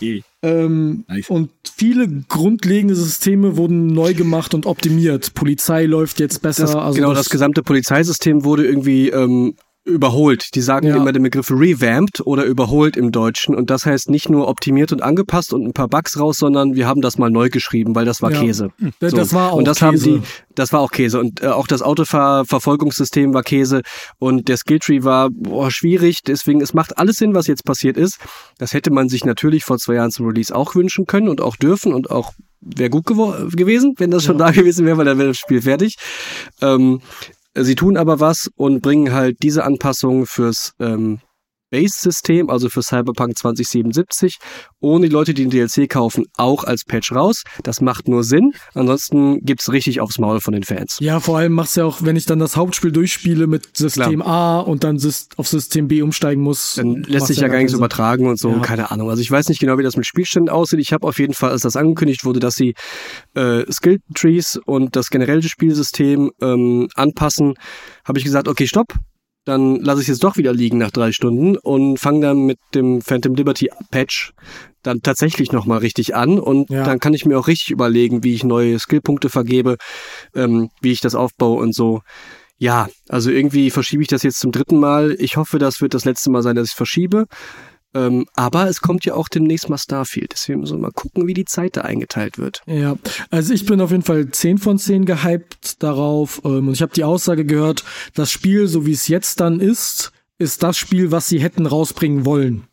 Ähm, 0.43 1.05
Nice. 1.07 1.29
Und 1.29 1.49
viele 1.75 2.07
grundlegende 2.27 2.95
Systeme 2.95 3.55
wurden 3.57 3.87
neu 3.87 4.13
gemacht 4.13 4.53
und 4.53 4.65
optimiert. 4.65 5.33
Polizei 5.33 5.85
läuft 5.85 6.19
jetzt 6.19 6.41
besser. 6.41 6.63
Das, 6.63 6.75
also 6.75 6.95
genau, 6.95 7.13
das, 7.13 7.29
gesamte 7.29 7.63
Polizeisystem 7.63 8.43
wurde 8.43 8.65
irgendwie 8.67 9.09
ähm, 9.09 9.55
überholt. 9.85 10.55
Die 10.55 10.61
sagen 10.61 10.87
Ja. 10.87 10.95
immer 10.95 11.11
den 11.11 11.23
Begriff 11.23 11.51
revamped 11.51 12.25
oder 12.25 12.45
überholt 12.45 12.95
im 12.95 13.11
Deutschen. 13.11 13.53
Und 13.53 13.69
das 13.69 13.85
heißt 13.85 14.09
nicht 14.09 14.29
nur 14.29 14.47
optimiert 14.47 14.91
und 14.93 15.01
angepasst 15.03 15.53
und 15.53 15.65
ein 15.65 15.73
paar 15.73 15.89
Bugs 15.89 16.17
raus, 16.19 16.37
sondern 16.37 16.75
wir 16.75 16.87
haben 16.87 17.01
das 17.01 17.17
mal 17.17 17.29
neu 17.29 17.49
geschrieben, 17.49 17.93
weil 17.95 18.05
das 18.05 18.21
war 18.21 18.31
Ja. 18.31 18.39
Käse. 18.39 18.69
Das- 18.99 19.11
So. 19.11 19.17
das 19.17 19.33
war 19.33 19.51
auch 19.51 19.57
und 19.57 19.65
das 19.67 19.79
Käse. 19.79 19.85
haben 19.87 19.99
die, 19.99 20.21
das 20.55 20.71
war 20.71 20.79
auch 20.79 20.91
Käse. 20.91 21.19
Und 21.19 21.41
äh, 21.43 21.47
auch 21.47 21.67
das 21.67 21.81
Autoverfolgungssystem 21.81 23.33
war 23.33 23.43
Käse. 23.43 23.81
Und 24.19 24.47
der 24.47 24.57
Skilltree 24.57 25.03
war 25.03 25.29
boah, 25.29 25.69
schwierig. 25.71 26.19
Deswegen, 26.25 26.61
es 26.61 26.73
macht 26.73 26.97
alles 26.97 27.17
Sinn, 27.17 27.33
was 27.33 27.47
jetzt 27.47 27.65
passiert 27.65 27.97
ist. 27.97 28.19
Das 28.57 28.73
hätte 28.73 28.91
man 28.91 29.09
sich 29.09 29.25
natürlich 29.25 29.63
vor 29.63 29.77
zwei 29.77 29.95
Jahren 29.95 30.11
zum 30.11 30.27
Release 30.27 30.55
auch 30.55 30.75
wünschen 30.75 31.05
können 31.05 31.27
und 31.29 31.41
auch 31.41 31.55
dürfen 31.55 31.93
und 31.93 32.09
auch 32.11 32.31
wäre 32.61 32.89
gut 32.89 33.05
gewo- 33.07 33.53
gewesen, 33.53 33.95
wenn 33.97 34.11
das 34.11 34.23
schon 34.23 34.37
da 34.37 34.51
gewesen 34.51 34.85
wäre, 34.85 34.97
weil 34.97 35.05
dann 35.05 35.17
wäre 35.17 35.27
das 35.29 35.37
Spiel 35.37 35.61
fertig. 35.61 35.95
Ähm, 36.61 37.01
sie 37.55 37.75
tun 37.75 37.97
aber 37.97 38.19
was 38.19 38.49
und 38.55 38.81
bringen 38.81 39.13
halt 39.13 39.37
diese 39.43 39.63
Anpassungen 39.63 40.25
fürs 40.25 40.73
ähm, 40.79 41.19
Base-System, 41.73 42.51
also 42.51 42.69
für 42.69 42.83
Cyberpunk 42.83 43.35
2077, 43.35 44.37
ohne 44.79 45.07
die 45.07 45.11
Leute, 45.11 45.33
die 45.33 45.41
den 45.43 45.49
DLC 45.49 45.89
kaufen, 45.89 46.25
auch 46.37 46.63
als 46.63 46.83
Patch 46.85 47.11
raus. 47.11 47.41
Das 47.63 47.81
macht 47.81 48.07
nur 48.07 48.23
Sinn. 48.23 48.51
Ansonsten 48.75 49.39
gibt's 49.41 49.71
richtig 49.71 49.99
aufs 49.99 50.19
Maul 50.19 50.39
von 50.39 50.53
den 50.53 50.61
Fans. 50.61 50.97
Ja, 50.99 51.19
vor 51.19 51.39
allem 51.39 51.53
macht's 51.53 51.75
ja 51.75 51.85
auch, 51.85 52.03
wenn 52.03 52.15
ich 52.15 52.27
dann 52.27 52.37
das 52.37 52.55
Hauptspiel 52.55 52.91
durchspiele 52.91 53.47
mit 53.47 53.75
System 53.75 54.21
A 54.21 54.59
und 54.59 54.83
dann 54.83 54.99
auf 55.37 55.47
System 55.47 55.87
B 55.87 56.03
umsteigen 56.03 56.43
muss. 56.43 56.75
Dann 56.75 57.01
lässt 57.07 57.27
sich 57.27 57.37
ja 57.37 57.47
gar 57.47 57.57
nichts 57.57 57.73
übertragen 57.73 58.27
und 58.27 58.37
so, 58.39 58.51
Ja. 58.51 58.59
keine 58.59 58.91
Ahnung. 58.91 59.09
Also 59.09 59.23
ich 59.23 59.31
weiß 59.31 59.49
nicht 59.49 59.59
genau, 59.59 59.79
wie 59.79 59.83
das 59.83 59.97
mit 59.97 60.05
Spielständen 60.05 60.49
aussieht. 60.53 60.79
Ich 60.79 60.93
habe 60.93 61.07
auf 61.07 61.17
jeden 61.17 61.33
Fall, 61.33 61.49
als 61.49 61.61
das 61.61 61.75
angekündigt 61.75 62.23
wurde, 62.23 62.39
dass 62.39 62.53
sie 62.53 62.75
äh, 63.33 63.63
Skill 63.71 63.99
Trees 64.13 64.59
und 64.65 64.95
das 64.95 65.09
generelle 65.09 65.41
Spielsystem 65.41 66.31
ähm, 66.39 66.87
anpassen, 66.93 67.55
habe 68.05 68.19
ich 68.19 68.25
gesagt, 68.25 68.47
okay, 68.47 68.67
stopp. 68.67 68.93
Dann 69.45 69.81
lasse 69.81 70.01
ich 70.01 70.09
es 70.09 70.19
doch 70.19 70.37
wieder 70.37 70.53
liegen 70.53 70.77
nach 70.77 70.91
drei 70.91 71.11
Stunden 71.11 71.57
und 71.57 71.97
fange 71.97 72.21
dann 72.21 72.45
mit 72.45 72.59
dem 72.73 73.01
Phantom 73.01 73.35
Liberty 73.35 73.69
Patch 73.91 74.33
dann 74.83 75.01
tatsächlich 75.01 75.51
nochmal 75.51 75.79
richtig 75.79 76.15
an 76.15 76.39
und 76.39 76.69
Ja. 76.69 76.83
dann 76.83 76.99
kann 76.99 77.13
ich 77.13 77.25
mir 77.25 77.37
auch 77.39 77.47
richtig 77.47 77.71
überlegen, 77.71 78.23
wie 78.23 78.33
ich 78.33 78.43
neue 78.43 78.79
Skillpunkte 78.79 79.29
vergebe, 79.29 79.77
ähm, 80.35 80.69
wie 80.81 80.91
ich 80.91 81.01
das 81.01 81.15
aufbaue 81.15 81.61
und 81.61 81.73
so. 81.73 82.01
Ja, 82.57 82.87
also 83.09 83.31
irgendwie 83.31 83.71
verschiebe 83.71 84.01
ich 84.03 84.07
das 84.07 84.23
jetzt 84.23 84.39
zum 84.39 84.51
dritten 84.51 84.79
Mal. 84.79 85.15
Ich 85.19 85.35
hoffe, 85.37 85.59
das 85.59 85.81
wird 85.81 85.93
das 85.93 86.05
letzte 86.05 86.29
Mal 86.31 86.41
sein, 86.43 86.55
dass 86.55 86.69
ich 86.69 86.75
verschiebe. 86.75 87.25
Ähm, 87.95 88.25
aber 88.35 88.67
es 88.69 88.81
kommt 88.81 89.05
ja 89.05 89.13
auch 89.13 89.27
demnächst 89.29 89.69
mal 89.69 89.77
Starfield. 89.77 90.31
Deswegen 90.33 90.59
müssen 90.61 90.77
wir 90.77 90.81
mal 90.81 90.91
gucken, 90.91 91.27
wie 91.27 91.33
die 91.33 91.45
Zeit 91.45 91.77
da 91.77 91.81
eingeteilt 91.81 92.37
wird. 92.37 92.61
Ja, 92.65 92.95
also 93.29 93.53
ich 93.53 93.65
bin 93.65 93.79
auf 93.81 93.91
jeden 93.91 94.03
Fall 94.03 94.29
10 94.29 94.57
von 94.57 94.79
10 94.79 95.05
gehypt 95.05 95.81
darauf 95.83 96.41
ähm, 96.43 96.67
und 96.67 96.73
ich 96.73 96.81
habe 96.81 96.93
die 96.93 97.03
Aussage 97.03 97.45
gehört, 97.45 97.83
das 98.15 98.31
Spiel, 98.31 98.67
so 98.67 98.85
wie 98.85 98.93
es 98.93 99.07
jetzt 99.07 99.39
dann 99.39 99.59
ist, 99.59 100.11
ist 100.39 100.63
das 100.63 100.77
Spiel, 100.77 101.11
was 101.11 101.27
sie 101.29 101.39
hätten 101.41 101.65
rausbringen 101.65 102.25
wollen. 102.25 102.67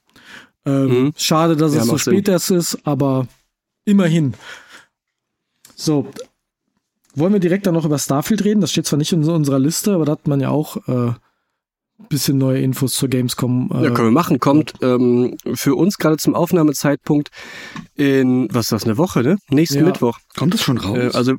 Ähm, 0.64 0.86
Mhm. 1.04 1.12
Schade, 1.16 1.56
dass 1.56 1.74
Ja, 1.74 1.82
es 1.82 1.86
so 1.88 1.96
Sinn. 1.96 2.14
spät 2.14 2.28
erst 2.28 2.50
ist, 2.50 2.78
aber 2.84 3.26
immerhin. 3.84 4.34
So, 5.74 6.08
wollen 7.14 7.32
wir 7.32 7.40
direkt 7.40 7.66
dann 7.66 7.74
noch 7.74 7.84
über 7.84 7.98
Starfield 7.98 8.44
reden? 8.44 8.60
Das 8.60 8.70
steht 8.70 8.86
zwar 8.86 8.98
nicht 8.98 9.12
in 9.12 9.24
unserer 9.28 9.58
Liste, 9.58 9.94
aber 9.94 10.04
da 10.04 10.12
hat 10.12 10.26
man 10.26 10.40
ja 10.40 10.50
auch 10.50 10.76
äh, 10.88 11.12
bisschen 12.08 12.38
neue 12.38 12.60
Infos 12.60 12.94
zur 12.94 13.08
Gamescom. 13.08 13.70
Äh, 13.74 13.84
Ja, 13.84 13.90
können 13.90 14.08
wir 14.08 14.12
machen. 14.12 14.38
Kommt 14.40 14.72
ähm, 14.82 15.36
für 15.54 15.74
uns 15.74 15.96
gerade 15.98 16.16
zum 16.16 16.34
Aufnahmezeitpunkt 16.34 17.28
in, 17.94 18.48
was 18.52 18.66
ist 18.66 18.72
das, 18.72 18.84
eine 18.84 18.96
Woche, 18.98 19.22
ne? 19.22 19.36
Nächsten 19.50 19.78
Ja. 19.78 19.84
Mittwoch. 19.84 20.18
Kommt 20.36 20.54
es 20.54 20.62
schon 20.62 20.78
raus? 20.78 20.96
Äh, 20.98 21.10
also- 21.16 21.34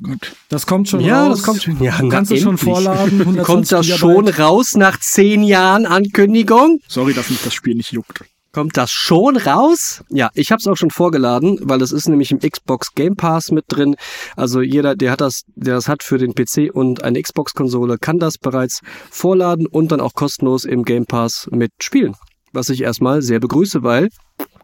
das 0.48 0.66
kommt 0.66 0.88
schon 0.88 1.00
ja, 1.00 1.26
raus. 1.26 1.38
das 1.38 1.46
kommt 1.46 1.62
schon. 1.62 1.82
Ja, 1.82 1.98
Du 1.98 2.08
kannst 2.08 2.30
es 2.32 2.40
schon 2.40 2.58
vorladen. 2.58 3.20
120 3.20 3.42
Kommt 3.46 3.72
das 3.72 3.86
Gigabyte. 3.86 3.98
schon 3.98 4.28
raus 4.28 4.72
nach 4.74 4.98
zehn 5.00 5.42
Jahren 5.42 5.86
Ankündigung? 5.86 6.78
Sorry, 6.88 7.12
dass 7.14 7.28
mich 7.30 7.42
das 7.42 7.52
Spiel 7.54 7.74
nicht 7.74 7.92
juckt. 7.92 8.24
Kommt 8.52 8.76
das 8.76 8.90
schon 8.90 9.38
raus? 9.38 10.04
Ja, 10.10 10.30
ich 10.34 10.52
habe 10.52 10.60
es 10.60 10.66
auch 10.66 10.76
schon 10.76 10.90
vorgeladen, 10.90 11.58
weil 11.62 11.80
es 11.80 11.90
ist 11.90 12.06
nämlich 12.06 12.30
im 12.32 12.38
Xbox 12.38 12.92
Game 12.94 13.16
Pass 13.16 13.50
mit 13.50 13.64
drin. 13.68 13.96
Also 14.36 14.60
jeder, 14.60 14.94
der 14.94 15.10
hat 15.10 15.22
das, 15.22 15.44
der 15.54 15.74
das 15.74 15.88
hat 15.88 16.02
für 16.02 16.18
den 16.18 16.34
PC 16.34 16.70
und 16.70 17.02
eine 17.02 17.22
Xbox-Konsole, 17.22 17.96
kann 17.96 18.18
das 18.18 18.36
bereits 18.36 18.80
vorladen 19.10 19.66
und 19.66 19.90
dann 19.90 20.00
auch 20.00 20.12
kostenlos 20.12 20.66
im 20.66 20.84
Game 20.84 21.06
Pass 21.06 21.48
mitspielen. 21.50 22.14
Was 22.52 22.68
ich 22.68 22.82
erstmal 22.82 23.22
sehr 23.22 23.40
begrüße, 23.40 23.82
weil 23.82 24.10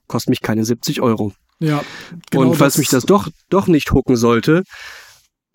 kostet 0.07 0.31
mich 0.31 0.43
keine 0.43 0.67
70 0.67 1.01
Euro. 1.01 1.33
Ja, 1.59 1.83
genau 2.31 2.51
und 2.51 2.57
falls 2.57 2.77
mich 2.77 2.89
das 2.89 3.05
doch, 3.05 3.29
doch 3.49 3.69
nicht 3.69 3.91
hucken 3.93 4.17
sollte, 4.17 4.65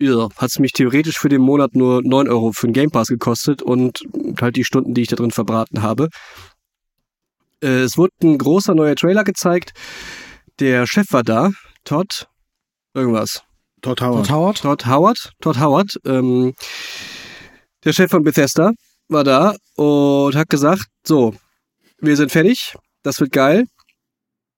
ja, 0.00 0.28
hat 0.36 0.50
es 0.50 0.58
mich 0.58 0.72
theoretisch 0.72 1.18
für 1.18 1.28
den 1.28 1.40
Monat 1.40 1.76
nur 1.76 2.02
9 2.02 2.28
Euro 2.28 2.50
für 2.52 2.66
den 2.66 2.72
Game 2.72 2.90
Pass 2.90 3.08
gekostet 3.08 3.62
und 3.62 4.02
halt 4.40 4.56
die 4.56 4.64
Stunden, 4.64 4.92
die 4.92 5.02
ich 5.02 5.08
da 5.08 5.14
drin 5.14 5.30
verbraten 5.30 5.82
habe. 5.82 6.08
Äh, 7.64 7.82
es 7.82 7.96
wurde 7.96 8.12
ein 8.22 8.36
großer 8.36 8.74
neuer 8.74 8.94
Trailer 8.94 9.24
gezeigt. 9.24 9.72
Der 10.60 10.86
Chef 10.86 11.06
war 11.10 11.22
da, 11.22 11.50
Todd, 11.84 12.28
irgendwas. 12.92 13.42
Todd 13.80 14.00
Howard. 14.00 14.26
Todd 14.26 14.30
Howard. 14.30 14.58
Todd 14.60 14.86
Howard, 14.86 15.32
Todd 15.40 15.58
Howard, 15.58 16.00
ähm, 16.04 16.54
der 17.84 17.92
Chef 17.92 18.10
von 18.10 18.22
Bethesda 18.22 18.72
war 19.08 19.24
da 19.24 19.56
und 19.76 20.34
hat 20.36 20.48
gesagt, 20.48 20.86
so, 21.06 21.34
wir 21.98 22.16
sind 22.16 22.30
fertig, 22.30 22.74
das 23.02 23.20
wird 23.20 23.32
geil, 23.32 23.66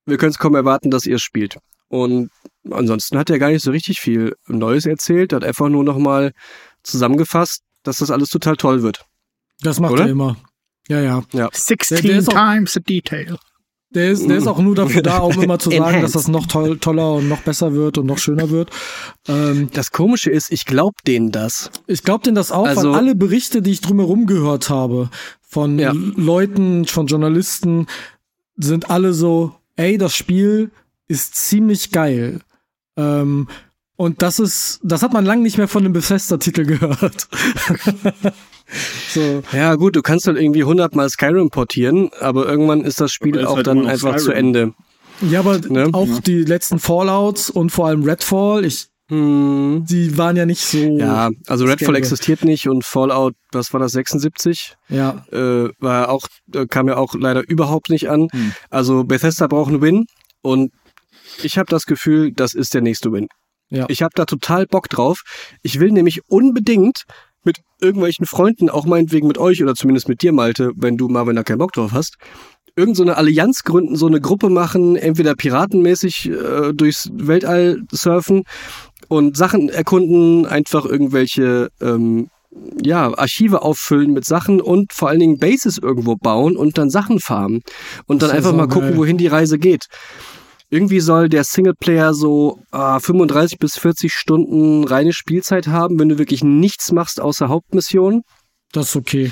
wir 0.05 0.16
können 0.16 0.31
es 0.31 0.38
kaum 0.38 0.55
erwarten, 0.55 0.90
dass 0.90 1.07
ihr 1.07 1.16
es 1.16 1.23
spielt. 1.23 1.59
Und 1.88 2.31
ansonsten 2.71 3.19
hat 3.19 3.31
er 3.31 3.38
gar 3.38 3.51
nicht 3.51 3.62
so 3.62 3.71
richtig 3.71 4.01
viel 4.01 4.37
Neues 4.47 4.87
erzählt, 4.87 5.33
hat 5.33 5.45
einfach 5.45 5.69
nur 5.69 5.85
nochmal 5.85 6.33
zusammengefasst, 6.83 7.62
dass 7.83 7.99
das 7.99 8.11
alles 8.11 8.29
total 8.29 8.57
toll 8.57 8.83
wird. 8.83 9.05
Das 9.61 9.81
macht 9.81 9.92
Oder? 9.92 10.05
er 10.05 10.11
immer. 10.11 10.37
Ja, 10.88 11.01
ja. 11.01 11.22
16 11.53 11.96
Der- 11.99 12.03
der 12.11 12.18
ist 12.18 12.29
auch- 12.29 12.35
times 12.35 12.72
the 12.75 12.81
detail. 12.81 13.37
Der 13.90 14.11
ist, 14.11 14.29
der 14.29 14.37
ist 14.37 14.46
auch 14.46 14.59
nur 14.59 14.75
dafür 14.75 15.01
da, 15.01 15.18
um 15.18 15.40
immer 15.40 15.59
zu 15.59 15.70
sagen, 15.77 16.03
dass 16.03 16.12
das 16.12 16.29
noch 16.29 16.46
toll, 16.46 16.79
toller 16.79 17.14
und 17.14 17.29
noch 17.29 17.40
besser 17.42 17.72
wird 17.72 17.96
und 17.99 18.07
noch 18.07 18.18
schöner 18.18 18.51
wird. 18.51 18.70
Ähm, 19.29 19.68
Das 19.72 19.90
Komische 19.92 20.29
ist, 20.31 20.53
ich 20.53 20.64
glaub 20.66 21.03
denen 21.05 21.31
das. 21.33 21.70
ich 21.87 22.03
glaube 22.03 22.25
denen 22.25 22.35
das 22.35 22.53
auch, 22.53 22.66
Also- 22.66 22.90
weil 22.90 22.99
alle 22.99 23.14
Berichte, 23.14 23.62
die 23.62 23.70
ich 23.70 23.81
drumherum 23.81 24.27
gehört 24.27 24.68
habe, 24.70 25.09
von 25.49 25.79
Ja. 25.79 25.92
Leuten, 25.94 26.85
von 26.85 27.07
Journalisten, 27.07 27.87
sind 28.57 28.90
alle 28.90 29.12
so, 29.14 29.55
ey, 29.77 29.96
das 29.99 30.14
Spiel 30.14 30.70
ist 31.09 31.37
ziemlich 31.37 31.92
geil. 31.92 32.40
Ähm, 32.96 33.49
und 33.96 34.20
das 34.20 34.40
ist, 34.40 34.81
das 34.83 35.03
hat 35.03 35.12
man 35.12 35.25
lange 35.25 35.42
nicht 35.42 35.57
mehr 35.59 35.68
von 35.68 35.85
einem 35.85 35.92
Bethesda-Titel 35.94 36.64
gehört. 36.66 37.29
so. 39.12 39.42
Ja 39.52 39.74
gut, 39.76 39.96
du 39.96 40.02
kannst 40.02 40.26
halt 40.26 40.38
irgendwie 40.38 40.62
100 40.62 40.94
mal 40.94 41.09
Skyrim 41.09 41.50
portieren, 41.50 42.11
aber 42.20 42.46
irgendwann 42.46 42.83
ist 42.83 43.00
das 43.00 43.12
Spiel 43.12 43.44
auch 43.46 43.57
halt 43.57 43.66
dann 43.66 43.87
einfach 43.87 44.16
zu 44.16 44.24
Skyrim. 44.24 44.38
Ende. 44.38 44.74
Ja, 45.22 45.40
aber 45.40 45.59
Ne? 45.59 45.88
auch 45.92 46.07
Ja. 46.07 46.18
die 46.20 46.44
letzten 46.44 46.79
Fallouts 46.79 47.48
und 47.50 47.70
vor 47.70 47.87
allem 47.87 48.02
Redfall, 48.05 48.64
ich, 48.64 48.88
Hm. 49.09 49.85
die 49.88 50.18
waren 50.18 50.37
ja 50.37 50.44
nicht 50.46 50.61
so. 50.64 50.79
Ja, 50.79 51.31
also 51.46 51.64
Redfall 51.64 51.87
Scary. 51.94 51.98
existiert 51.98 52.44
nicht 52.44 52.68
und 52.68 52.85
Fallout, 52.85 53.35
was 53.52 53.72
war 53.72 53.79
das, 53.81 53.92
76? 53.92 54.74
Ja, 54.88 55.24
Äh, 55.33 55.68
war 55.79 56.09
auch, 56.11 56.26
äh, 56.55 56.66
kam 56.66 56.88
ja 56.88 56.96
auch 56.96 57.14
leider 57.14 57.48
überhaupt 57.48 57.88
nicht 57.88 58.11
an. 58.11 58.29
Hm. 58.33 58.52
Also 58.68 59.05
Bethesda 59.05 59.46
braucht 59.46 59.68
einen 59.70 59.81
Win 59.81 60.07
und 60.42 60.72
ich 61.42 61.57
habe 61.57 61.66
das 61.70 61.85
Gefühl, 61.87 62.33
das 62.33 62.52
ist 62.55 62.74
der 62.74 62.81
nächste 62.83 63.12
Win. 63.12 63.29
Ja. 63.70 63.87
Ich 63.88 64.02
habe 64.02 64.12
da 64.14 64.24
total 64.26 64.66
Bock 64.66 64.88
drauf. 64.88 65.22
Ich 65.62 65.81
will 65.81 65.92
nämlich 65.92 66.20
unbedingt 66.29 67.02
mit 67.46 67.59
irgendwelchen 67.80 68.26
Freunden, 68.26 68.68
auch 68.68 68.85
meinetwegen 68.85 69.26
mit 69.26 69.38
euch 69.38 69.62
oder 69.62 69.74
zumindest 69.74 70.09
mit 70.09 70.20
dir, 70.20 70.32
Malte, 70.32 70.72
wenn 70.76 70.96
du 70.96 71.09
Marvin 71.09 71.37
da 71.37 71.42
keinen 71.42 71.59
Bock 71.59 71.72
drauf 71.72 71.92
hast, 71.92 72.16
irgend 72.76 72.96
so 72.96 73.02
eine 73.02 73.16
Allianz 73.16 73.62
gründen, 73.64 73.96
so 73.96 74.06
eine 74.06 74.20
Gruppe 74.20 74.50
machen, 74.50 74.96
entweder 74.96 75.35
piratenmäßig 75.35 76.30
äh, 76.30 76.72
durchs 76.74 77.09
Weltall 77.12 77.80
surfen 77.90 78.42
und 79.09 79.37
Sachen 79.37 79.70
erkunden, 79.70 80.44
einfach 80.44 80.85
irgendwelche 80.85 81.70
ähm, 81.80 82.28
ja, 82.82 83.16
Archive 83.16 83.62
auffüllen 83.62 84.12
mit 84.12 84.24
Sachen 84.24 84.61
und 84.61 84.92
vor 84.92 85.09
allen 85.09 85.20
Dingen 85.20 85.38
Bases 85.38 85.78
irgendwo 85.78 86.16
bauen 86.16 86.56
und 86.56 86.78
dann 86.78 86.90
Sachen 86.90 87.20
farmen 87.20 87.62
und 88.06 88.22
dann 88.22 88.30
einfach 88.30 88.52
mal 88.52 88.64
saugeil. 88.64 88.82
gucken, 88.82 88.96
wohin 88.96 89.18
die 89.18 89.26
Reise 89.26 89.59
geht. 89.59 89.87
Irgendwie 90.70 91.00
soll 91.00 91.29
der 91.29 91.44
Singleplayer 91.44 92.12
so 92.14 92.59
äh, 92.72 92.98
35 92.98 93.59
bis 93.59 93.79
40 93.79 94.12
Stunden 94.12 94.85
reine 94.85 95.12
Spielzeit 95.12 95.68
haben, 95.68 95.98
wenn 95.98 96.09
du 96.09 96.18
wirklich 96.18 96.42
nichts 96.42 96.92
machst 96.92 97.20
außer 97.20 97.48
Hauptmissionen. 97.48 98.22
Das 98.72 98.90
ist 98.90 98.96
okay. 98.96 99.31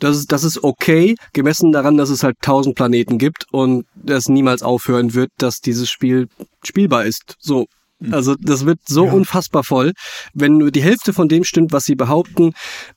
Das 0.00 0.16
ist, 0.16 0.32
das 0.32 0.42
ist 0.42 0.64
okay, 0.64 1.14
gemessen 1.32 1.70
daran, 1.70 1.96
dass 1.96 2.10
es 2.10 2.24
halt 2.24 2.36
tausend 2.42 2.74
Planeten 2.74 3.18
gibt 3.18 3.44
und 3.52 3.86
das 3.94 4.28
niemals 4.28 4.62
aufhören 4.62 5.14
wird, 5.14 5.30
dass 5.38 5.60
dieses 5.60 5.88
Spiel 5.90 6.26
spielbar 6.64 7.04
ist. 7.04 7.36
So. 7.38 7.66
Also 8.10 8.34
das 8.40 8.66
wird 8.66 8.80
so 8.84 9.06
Ja. 9.06 9.12
unfassbar 9.12 9.62
voll. 9.62 9.92
Wenn 10.34 10.56
nur 10.58 10.72
die 10.72 10.82
Hälfte 10.82 11.12
von 11.12 11.28
dem 11.28 11.44
stimmt, 11.44 11.70
was 11.70 11.84
sie 11.84 11.94
behaupten, 11.94 12.52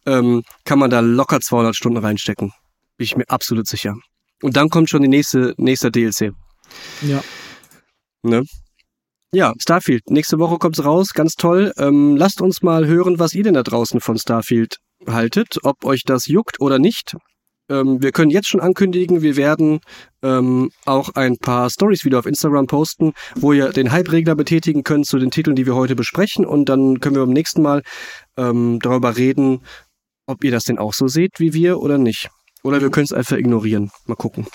ähm, 0.07 0.41
kann 0.63 0.79
man 0.79 0.89
da 0.89 1.01
locker 1.01 1.39
200 1.41 1.75
Stunden 1.75 1.99
reinstecken. 1.99 2.53
Bin 2.97 3.05
ich 3.05 3.15
mir 3.15 3.29
absolut 3.29 3.67
sicher. 3.67 3.95
Und 4.41 4.57
dann 4.57 4.69
kommt 4.69 4.89
schon 4.89 5.03
die 5.03 5.07
nächste, 5.07 5.53
nächste 5.57 5.91
DLC. 5.91 6.31
Ja. 7.03 7.23
Ne? 8.29 8.43
Ja, 9.31 9.53
Starfield. 9.59 10.09
Nächste 10.09 10.39
Woche 10.39 10.57
kommt's 10.57 10.83
raus, 10.83 11.09
ganz 11.13 11.33
toll. 11.33 11.73
Ähm, 11.77 12.15
lasst 12.15 12.41
uns 12.41 12.61
mal 12.61 12.87
hören, 12.87 13.19
was 13.19 13.33
ihr 13.33 13.43
denn 13.43 13.55
da 13.55 13.63
draußen 13.63 13.99
von 13.99 14.17
Starfield 14.17 14.77
haltet, 15.07 15.57
ob 15.63 15.83
euch 15.83 16.03
das 16.05 16.27
juckt 16.27 16.61
oder 16.61 16.79
nicht. 16.79 17.15
Ähm, 17.69 18.01
wir 18.01 18.11
können 18.11 18.29
jetzt 18.29 18.47
schon 18.47 18.61
ankündigen, 18.61 19.21
wir 19.21 19.35
werden 19.35 19.79
ähm, 20.21 20.69
auch 20.85 21.09
ein 21.15 21.37
paar 21.37 21.69
Stories 21.69 22.05
wieder 22.05 22.19
auf 22.19 22.27
Instagram 22.27 22.67
posten, 22.67 23.13
wo 23.35 23.53
ihr 23.53 23.69
den 23.69 23.91
Hype-Regler 23.91 24.35
betätigen 24.35 24.83
könnt 24.83 25.07
zu 25.07 25.17
den 25.17 25.31
Titeln, 25.31 25.55
die 25.55 25.65
wir 25.65 25.75
heute 25.75 25.95
besprechen. 25.95 26.45
Und 26.45 26.69
dann 26.69 26.99
können 26.99 27.15
wir 27.15 27.25
beim 27.25 27.33
nächsten 27.33 27.61
Mal 27.61 27.81
ähm, 28.37 28.79
darüber 28.81 29.17
reden, 29.17 29.61
ob 30.27 30.43
ihr 30.43 30.51
das 30.51 30.65
denn 30.65 30.77
auch 30.77 30.93
so 30.93 31.07
seht 31.07 31.39
wie 31.39 31.53
wir 31.53 31.79
oder 31.79 31.97
nicht. 31.97 32.29
Oder 32.63 32.81
wir 32.81 32.89
können 32.89 33.05
es 33.05 33.13
einfach 33.13 33.37
ignorieren. 33.37 33.91
Mal 34.05 34.15
gucken. 34.15 34.47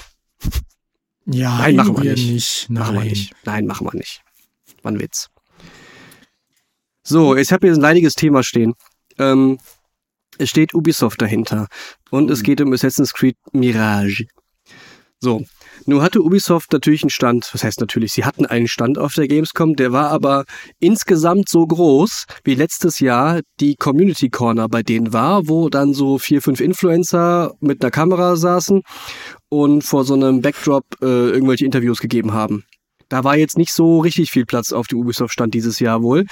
Ja, 1.32 1.58
Nein, 1.58 1.76
machen 1.76 2.02
wir 2.02 2.12
nicht. 2.12 2.30
nicht. 2.30 2.70
Machen 2.70 2.94
wir 2.94 3.00
Nein. 3.00 3.08
nicht. 3.08 3.32
Nein, 3.44 3.66
machen 3.66 3.86
wir 3.86 3.96
nicht. 3.96 4.22
War 4.82 4.92
ein 4.92 5.00
Witz. 5.00 5.28
So, 7.02 7.36
ich 7.36 7.52
habe 7.52 7.66
hier 7.66 7.74
ein 7.74 7.80
leidiges 7.80 8.14
Thema 8.14 8.42
stehen. 8.42 8.74
Ähm, 9.18 9.58
es 10.38 10.48
steht 10.48 10.74
Ubisoft 10.74 11.22
dahinter. 11.22 11.68
Und 12.10 12.30
es 12.30 12.42
geht 12.42 12.60
um 12.60 12.72
Assassin's 12.72 13.12
Creed 13.12 13.36
Mirage. 13.52 14.26
So, 15.22 15.44
nun 15.84 16.00
hatte 16.00 16.22
Ubisoft 16.22 16.72
natürlich 16.72 17.02
einen 17.02 17.10
Stand, 17.10 17.50
was 17.52 17.62
heißt 17.62 17.80
natürlich, 17.80 18.12
sie 18.12 18.24
hatten 18.24 18.46
einen 18.46 18.68
Stand 18.68 18.96
auf 18.96 19.12
der 19.12 19.28
Gamescom, 19.28 19.76
der 19.76 19.92
war 19.92 20.08
aber 20.10 20.44
insgesamt 20.78 21.50
so 21.50 21.66
groß, 21.66 22.24
wie 22.42 22.54
letztes 22.54 23.00
Jahr 23.00 23.40
die 23.60 23.76
Community 23.76 24.30
Corner 24.30 24.66
bei 24.68 24.82
denen 24.82 25.12
war, 25.12 25.46
wo 25.46 25.68
dann 25.68 25.92
so 25.92 26.16
vier, 26.16 26.40
fünf 26.40 26.60
Influencer 26.60 27.52
mit 27.60 27.82
einer 27.82 27.90
Kamera 27.90 28.36
saßen 28.36 28.82
und 29.50 29.82
vor 29.84 30.04
so 30.04 30.14
einem 30.14 30.40
Backdrop 30.40 30.84
äh, 31.02 31.04
irgendwelche 31.04 31.66
Interviews 31.66 32.00
gegeben 32.00 32.32
haben. 32.32 32.64
Da 33.10 33.24
war 33.24 33.36
jetzt 33.36 33.58
nicht 33.58 33.72
so 33.72 33.98
richtig 34.00 34.30
viel 34.30 34.46
Platz 34.46 34.72
auf 34.72 34.86
dem 34.86 35.00
Ubisoft-Stand 35.00 35.52
dieses 35.52 35.78
Jahr 35.80 36.02
wohl. 36.02 36.24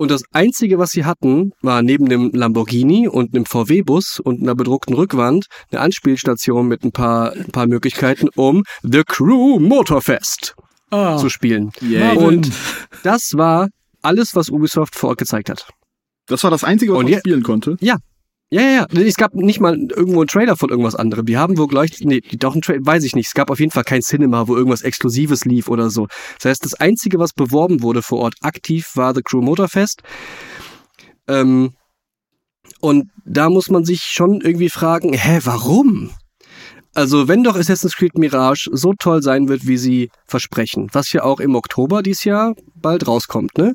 Und 0.00 0.12
das 0.12 0.22
Einzige, 0.32 0.78
was 0.78 0.90
sie 0.92 1.04
hatten, 1.04 1.50
war 1.60 1.82
neben 1.82 2.08
dem 2.08 2.30
Lamborghini 2.32 3.08
und 3.08 3.34
einem 3.34 3.44
VW-Bus 3.46 4.20
und 4.20 4.40
einer 4.40 4.54
bedruckten 4.54 4.94
Rückwand 4.94 5.46
eine 5.72 5.80
Anspielstation 5.80 6.68
mit 6.68 6.84
ein 6.84 6.92
paar, 6.92 7.32
ein 7.32 7.50
paar 7.50 7.66
Möglichkeiten, 7.66 8.28
um 8.36 8.62
The 8.84 9.02
Crew 9.04 9.58
Motorfest 9.58 10.54
Ah, 10.90 11.16
zu 11.18 11.28
spielen. 11.28 11.72
Yay. 11.80 11.98
Marvin. 12.14 12.24
Und 12.24 12.52
das 13.02 13.32
war 13.34 13.68
alles, 14.00 14.36
was 14.36 14.48
Ubisoft 14.50 14.94
vor 14.94 15.10
Ort 15.10 15.18
gezeigt 15.18 15.50
hat. 15.50 15.68
Das 16.28 16.44
war 16.44 16.50
das 16.52 16.62
Einzige, 16.62 16.92
was 16.92 16.98
Und 17.00 17.04
man 17.06 17.12
je- 17.14 17.18
spielen 17.18 17.42
konnte. 17.42 17.76
Ja, 17.80 17.96
ja, 18.50 18.62
ja. 18.62 18.86
Es 19.00 19.16
gab 19.16 19.34
nicht 19.34 19.60
mal 19.60 19.76
irgendwo 19.76 20.20
einen 20.20 20.28
Trailer 20.28 20.56
von 20.56 20.70
irgendwas 20.70 20.94
anderem. 20.94 21.26
Die 21.26 21.36
haben 21.36 21.58
wohl 21.58 21.68
gleich, 21.68 22.00
nee, 22.00 22.20
doch 22.38 22.54
ein 22.54 22.62
Trailer, 22.62 22.84
weiß 22.84 23.04
ich 23.04 23.14
nicht. 23.14 23.28
Es 23.28 23.34
gab 23.34 23.50
auf 23.50 23.60
jeden 23.60 23.72
Fall 23.72 23.84
kein 23.84 24.00
Cinema, 24.00 24.48
wo 24.48 24.56
irgendwas 24.56 24.82
Exklusives 24.82 25.44
lief 25.44 25.68
oder 25.68 25.90
so. 25.90 26.06
Das 26.36 26.50
heißt, 26.50 26.64
das 26.64 26.74
Einzige, 26.74 27.18
was 27.18 27.32
beworben 27.32 27.82
wurde 27.82 28.02
vor 28.02 28.20
Ort 28.20 28.34
aktiv, 28.40 28.92
war 28.94 29.14
The 29.14 29.22
Crew 29.22 29.42
Motorfest. 29.42 30.02
Ähm, 31.26 31.72
und 32.80 33.10
da 33.24 33.50
muss 33.50 33.70
man 33.70 33.84
sich 33.84 34.02
schon 34.02 34.40
irgendwie 34.40 34.70
fragen, 34.70 35.12
hä, 35.12 35.40
warum? 35.44 36.10
Also, 36.94 37.28
wenn 37.28 37.44
doch 37.44 37.56
Assassin's 37.56 37.96
Creed 37.96 38.16
Mirage 38.16 38.70
so 38.72 38.92
toll 38.98 39.22
sein 39.22 39.48
wird, 39.48 39.66
wie 39.66 39.76
sie 39.76 40.10
versprechen, 40.26 40.88
was 40.92 41.12
ja 41.12 41.22
auch 41.22 41.38
im 41.38 41.54
Oktober 41.54 42.02
dieses 42.02 42.24
Jahr 42.24 42.54
bald 42.74 43.06
rauskommt, 43.06 43.58
ne? 43.58 43.74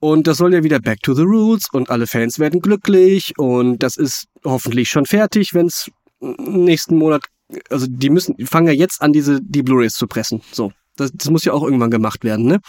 Und 0.00 0.26
das 0.26 0.38
soll 0.38 0.54
ja 0.54 0.64
wieder 0.64 0.80
Back 0.80 1.02
to 1.02 1.12
the 1.12 1.22
Roots 1.22 1.68
und 1.72 1.90
alle 1.90 2.06
Fans 2.06 2.38
werden 2.38 2.60
glücklich 2.60 3.34
und 3.36 3.82
das 3.82 3.96
ist 3.96 4.24
hoffentlich 4.44 4.88
schon 4.88 5.04
fertig, 5.04 5.52
wenn 5.52 5.66
es 5.66 5.90
nächsten 6.20 6.96
Monat, 6.96 7.26
also 7.68 7.86
die 7.88 8.08
müssen, 8.08 8.34
die 8.36 8.46
fangen 8.46 8.66
ja 8.66 8.72
jetzt 8.72 9.02
an, 9.02 9.12
diese, 9.12 9.40
die 9.42 9.62
Blu-rays 9.62 9.92
zu 9.92 10.06
pressen. 10.06 10.40
So. 10.52 10.72
Das, 10.96 11.10
das 11.12 11.30
muss 11.30 11.44
ja 11.44 11.52
auch 11.52 11.62
irgendwann 11.62 11.90
gemacht 11.90 12.24
werden, 12.24 12.46
ne? 12.46 12.60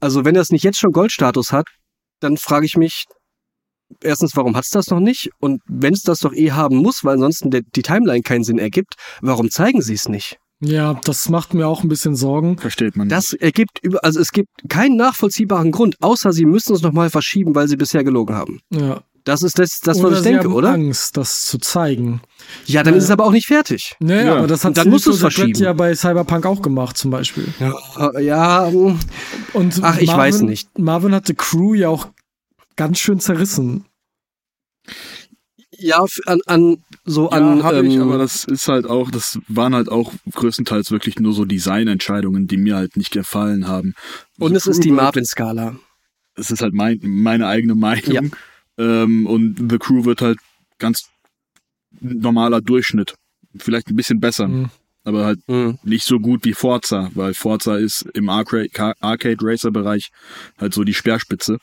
Also 0.00 0.24
wenn 0.24 0.34
das 0.34 0.50
nicht 0.50 0.64
jetzt 0.64 0.78
schon 0.78 0.92
Goldstatus 0.92 1.50
hat, 1.50 1.66
dann 2.20 2.36
frage 2.36 2.66
ich 2.66 2.76
mich, 2.76 3.04
erstens, 4.02 4.36
warum 4.36 4.56
hat's 4.56 4.70
das 4.70 4.88
noch 4.88 5.00
nicht? 5.00 5.30
Und 5.40 5.62
wenn 5.66 5.94
es 5.94 6.02
das 6.02 6.20
doch 6.20 6.32
eh 6.32 6.52
haben 6.52 6.76
muss, 6.76 7.04
weil 7.04 7.14
ansonsten 7.14 7.50
der, 7.50 7.62
die 7.74 7.82
Timeline 7.82 8.22
keinen 8.22 8.44
Sinn 8.44 8.58
ergibt, 8.58 8.94
warum 9.20 9.50
zeigen 9.50 9.82
sie 9.82 9.94
es 9.94 10.08
nicht? 10.08 10.38
Ja, 10.60 10.98
das 11.04 11.28
macht 11.28 11.54
mir 11.54 11.66
auch 11.66 11.82
ein 11.82 11.88
bisschen 11.88 12.16
Sorgen. 12.16 12.58
Versteht 12.58 12.96
man. 12.96 13.08
Das 13.08 13.32
ergibt 13.32 13.78
über, 13.82 14.02
also 14.04 14.20
es 14.20 14.32
gibt 14.32 14.48
keinen 14.68 14.96
nachvollziehbaren 14.96 15.70
Grund, 15.70 15.96
außer 16.00 16.32
sie 16.32 16.46
müssen 16.46 16.74
es 16.74 16.82
nochmal 16.82 17.10
verschieben, 17.10 17.54
weil 17.54 17.68
sie 17.68 17.76
bisher 17.76 18.04
gelogen 18.04 18.34
haben. 18.34 18.60
Ja. 18.70 19.02
Das 19.24 19.42
ist 19.42 19.58
das, 19.58 19.80
das 19.80 20.00
was 20.04 20.18
ich 20.18 20.22
denke, 20.22 20.44
haben 20.44 20.52
oder? 20.52 20.70
Angst, 20.70 21.16
das 21.16 21.46
zu 21.46 21.58
zeigen. 21.58 22.20
Ja, 22.66 22.84
dann 22.84 22.94
Ja. 22.94 22.98
ist 22.98 23.04
es 23.04 23.10
aber 23.10 23.24
auch 23.24 23.32
nicht 23.32 23.48
fertig. 23.48 23.96
Naja, 23.98 24.24
Ja, 24.24 24.36
aber 24.36 24.46
das 24.46 24.64
hat 24.64 24.76
dann 24.76 24.88
musst 24.88 25.04
Projekt 25.06 25.20
verschieben. 25.20 25.58
ja 25.58 25.72
bei 25.72 25.92
Cyberpunk 25.96 26.46
auch 26.46 26.62
gemacht, 26.62 26.96
zum 26.96 27.10
Beispiel. 27.10 27.48
Ja, 27.58 28.20
ja 28.20 28.70
mm, 28.70 28.98
Und 29.52 29.80
Ach, 29.82 29.98
ich 29.98 30.14
weiß 30.16 30.42
nicht. 30.42 30.78
Marvin 30.78 31.12
hatte 31.12 31.34
Crew 31.34 31.74
ja 31.74 31.88
auch 31.88 32.06
ganz 32.76 33.00
schön 33.00 33.18
zerrissen. 33.18 33.84
Ja 35.78 36.04
an, 36.26 36.40
an 36.46 36.78
so 37.04 37.24
ja, 37.30 37.36
an. 37.36 37.86
ich, 37.86 37.94
ähm, 37.94 38.02
aber 38.02 38.18
das 38.18 38.44
ist 38.44 38.68
halt 38.68 38.86
auch, 38.86 39.10
das 39.10 39.38
waren 39.48 39.74
halt 39.74 39.88
auch 39.88 40.12
größtenteils 40.32 40.90
wirklich 40.90 41.18
nur 41.20 41.32
so 41.32 41.44
Designentscheidungen, 41.44 42.46
die 42.46 42.56
mir 42.56 42.76
halt 42.76 42.96
nicht 42.96 43.10
gefallen 43.12 43.66
haben. 43.68 43.94
und 44.38 44.50
The 44.50 44.56
es 44.56 44.66
ist 44.66 44.76
Crew 44.76 44.82
die 44.82 44.90
wird- 44.90 45.02
Marvin-Skala. 45.02 45.76
Es 46.34 46.50
ist 46.50 46.60
halt 46.62 46.74
mein, 46.74 47.00
meine 47.02 47.46
eigene 47.46 47.74
Meinung. 47.74 48.12
Ja. 48.78 49.02
Ähm, 49.04 49.26
und 49.26 49.70
The 49.70 49.78
Crew 49.78 50.04
wird 50.04 50.20
halt 50.20 50.38
ganz 50.78 51.08
normaler 52.00 52.60
Durchschnitt. 52.60 53.14
Vielleicht 53.56 53.88
ein 53.88 53.96
bisschen 53.96 54.20
besser, 54.20 54.48
Mhm. 54.48 54.68
aber 55.04 55.24
halt 55.24 55.40
Hm. 55.46 55.78
nicht 55.82 56.04
so 56.04 56.18
gut 56.18 56.44
wie 56.44 56.52
Forza, 56.52 57.10
weil 57.14 57.32
Forza 57.32 57.76
ist 57.78 58.04
im 58.12 58.28
Arcade 58.28 59.38
Racer 59.40 59.70
Bereich 59.70 60.10
halt 60.58 60.74
so 60.74 60.84
die 60.84 60.92
Speerspitze. 60.92 61.56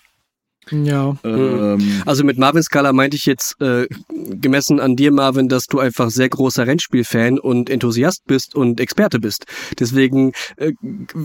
Ja. 0.71 1.15
Ähm, 1.23 2.01
Also 2.05 2.23
mit 2.23 2.37
Marvin-Skala 2.37 2.93
meinte 2.93 3.17
ich 3.17 3.25
jetzt 3.25 3.59
äh, 3.61 3.87
gemessen 4.31 4.79
an 4.79 4.95
dir, 4.95 5.11
Marvin, 5.11 5.49
dass 5.49 5.65
du 5.65 5.79
einfach 5.79 6.09
sehr 6.09 6.29
großer 6.29 6.65
Rennspiel-Fan 6.67 7.39
und 7.39 7.69
Enthusiast 7.69 8.21
bist 8.25 8.55
und 8.55 8.79
Experte 8.79 9.19
bist. 9.19 9.45
Deswegen 9.79 10.31
äh, 10.57 10.71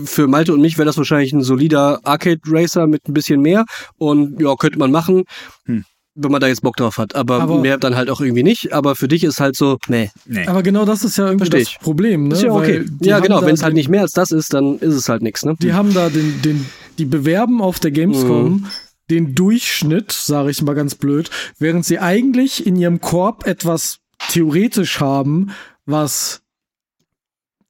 für 0.05 0.27
Malte 0.27 0.53
und 0.53 0.61
mich 0.61 0.77
wäre 0.77 0.85
das 0.85 0.97
wahrscheinlich 0.97 1.33
ein 1.33 1.41
solider 1.43 1.99
Arcade-Racer 2.03 2.87
mit 2.87 3.07
ein 3.07 3.13
bisschen 3.13 3.41
mehr 3.41 3.65
und 3.97 4.39
ja, 4.41 4.55
könnte 4.55 4.79
man 4.79 4.91
machen. 4.91 5.23
Hm. 5.65 5.85
Wenn 6.21 6.31
man 6.31 6.41
da 6.41 6.47
jetzt 6.47 6.63
Bock 6.63 6.75
drauf 6.75 6.97
hat. 6.97 7.15
Aber, 7.15 7.39
Aber- 7.41 7.59
mehr 7.61 7.77
dann 7.77 7.95
halt 7.95 8.09
auch 8.09 8.19
irgendwie 8.19 8.43
nicht. 8.43 8.73
Aber 8.73 8.95
für 8.95 9.07
dich 9.07 9.23
ist 9.23 9.39
halt 9.39 9.55
so, 9.55 9.77
nee. 9.87 10.09
nee. 10.25 10.45
Aber 10.47 10.63
genau 10.63 10.83
das 10.83 11.05
ist 11.05 11.17
ja 11.17 11.27
irgendwie 11.27 11.45
Versteh 11.49 11.59
das 11.59 11.69
ich. 11.75 11.79
Problem, 11.79 12.27
ne? 12.27 12.33
Ist 12.33 12.41
ja 12.43 12.51
okay. 12.51 12.83
Ja, 12.99 13.19
genau. 13.19 13.41
Wenn 13.45 13.53
es 13.53 13.63
halt 13.63 13.73
nicht 13.73 13.87
mehr 13.87 14.01
als 14.01 14.11
das 14.11 14.31
ist, 14.31 14.53
dann 14.53 14.79
ist 14.79 14.95
es 14.95 15.07
halt 15.07 15.21
nichts, 15.21 15.45
ne? 15.45 15.55
Die 15.61 15.71
haben 15.71 15.93
da 15.93 16.09
den, 16.09 16.41
den, 16.41 16.65
die 16.97 17.05
bewerben 17.05 17.61
auf 17.61 17.79
der 17.79 17.91
Gamescom 17.91 18.43
Mhm. 18.51 18.65
Den 19.09 19.35
Durchschnitt, 19.35 20.11
sage 20.11 20.51
ich 20.51 20.61
mal 20.61 20.75
ganz 20.75 20.95
blöd, 20.95 21.29
während 21.57 21.85
sie 21.85 21.99
eigentlich 21.99 22.65
in 22.65 22.75
ihrem 22.75 23.01
Korb 23.01 23.45
etwas 23.47 23.99
theoretisch 24.29 24.99
haben, 24.99 25.51
was 25.85 26.41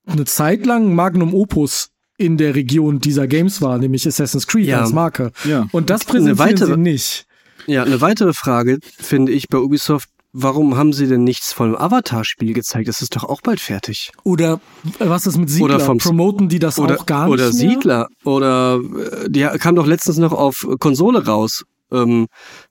eine 0.06 0.26
Zeit 0.26 0.66
lang 0.66 0.94
Magnum 0.96 1.34
Opus 1.34 1.92
in 2.18 2.38
der 2.38 2.56
Region 2.56 3.00
dieser 3.00 3.28
Games 3.28 3.62
war, 3.62 3.78
nämlich 3.78 4.06
Assassin's 4.08 4.48
Creed 4.48 4.66
Ja. 4.68 4.82
als 4.82 4.92
Marke. 4.92 5.32
ja. 5.46 5.68
Und 5.72 5.90
das 5.90 6.04
präsentieren 6.06 6.38
weitere- 6.40 6.74
sie 6.74 6.78
nicht. 6.80 7.26
Ja, 7.68 7.84
eine 7.84 8.02
weitere 8.02 8.34
Frage 8.34 8.80
finde 8.84 9.32
ich 9.32 9.48
bei 9.48 9.58
Ubisoft. 9.60 10.10
Warum 10.32 10.78
haben 10.78 10.94
sie 10.94 11.08
denn 11.08 11.24
nichts 11.24 11.52
von 11.54 11.72
dem 11.72 11.78
Avatar-Spiel 11.82 12.54
gezeigt? 12.54 12.88
Das 12.88 13.02
ist 13.02 13.16
doch 13.16 13.24
auch 13.24 13.42
bald 13.42 13.60
fertig. 13.60 14.12
Oder 14.24 14.60
äh, 15.00 15.10
was 15.10 15.26
ist 15.26 15.38
mit 15.38 15.50
Siedler? 15.50 15.76
Oder 15.76 15.80
vom- 15.80 15.98
Promoten 15.98 16.50
die 16.50 16.60
das 16.60 16.78
oder, 16.78 17.00
auch 17.00 17.06
gar 17.08 17.26
nicht 17.26 17.34
oder 17.34 17.44
mehr? 17.46 17.52
Siedler 17.54 18.08
oder 18.24 18.76
äh, 19.24 19.30
die 19.30 19.42
kam 19.58 19.76
doch 19.76 19.88
letztens 19.88 20.18
noch 20.18 20.32
auf 20.34 20.68
Konsole 20.80 21.26
raus. 21.26 21.64
Ähm, 21.92 22.28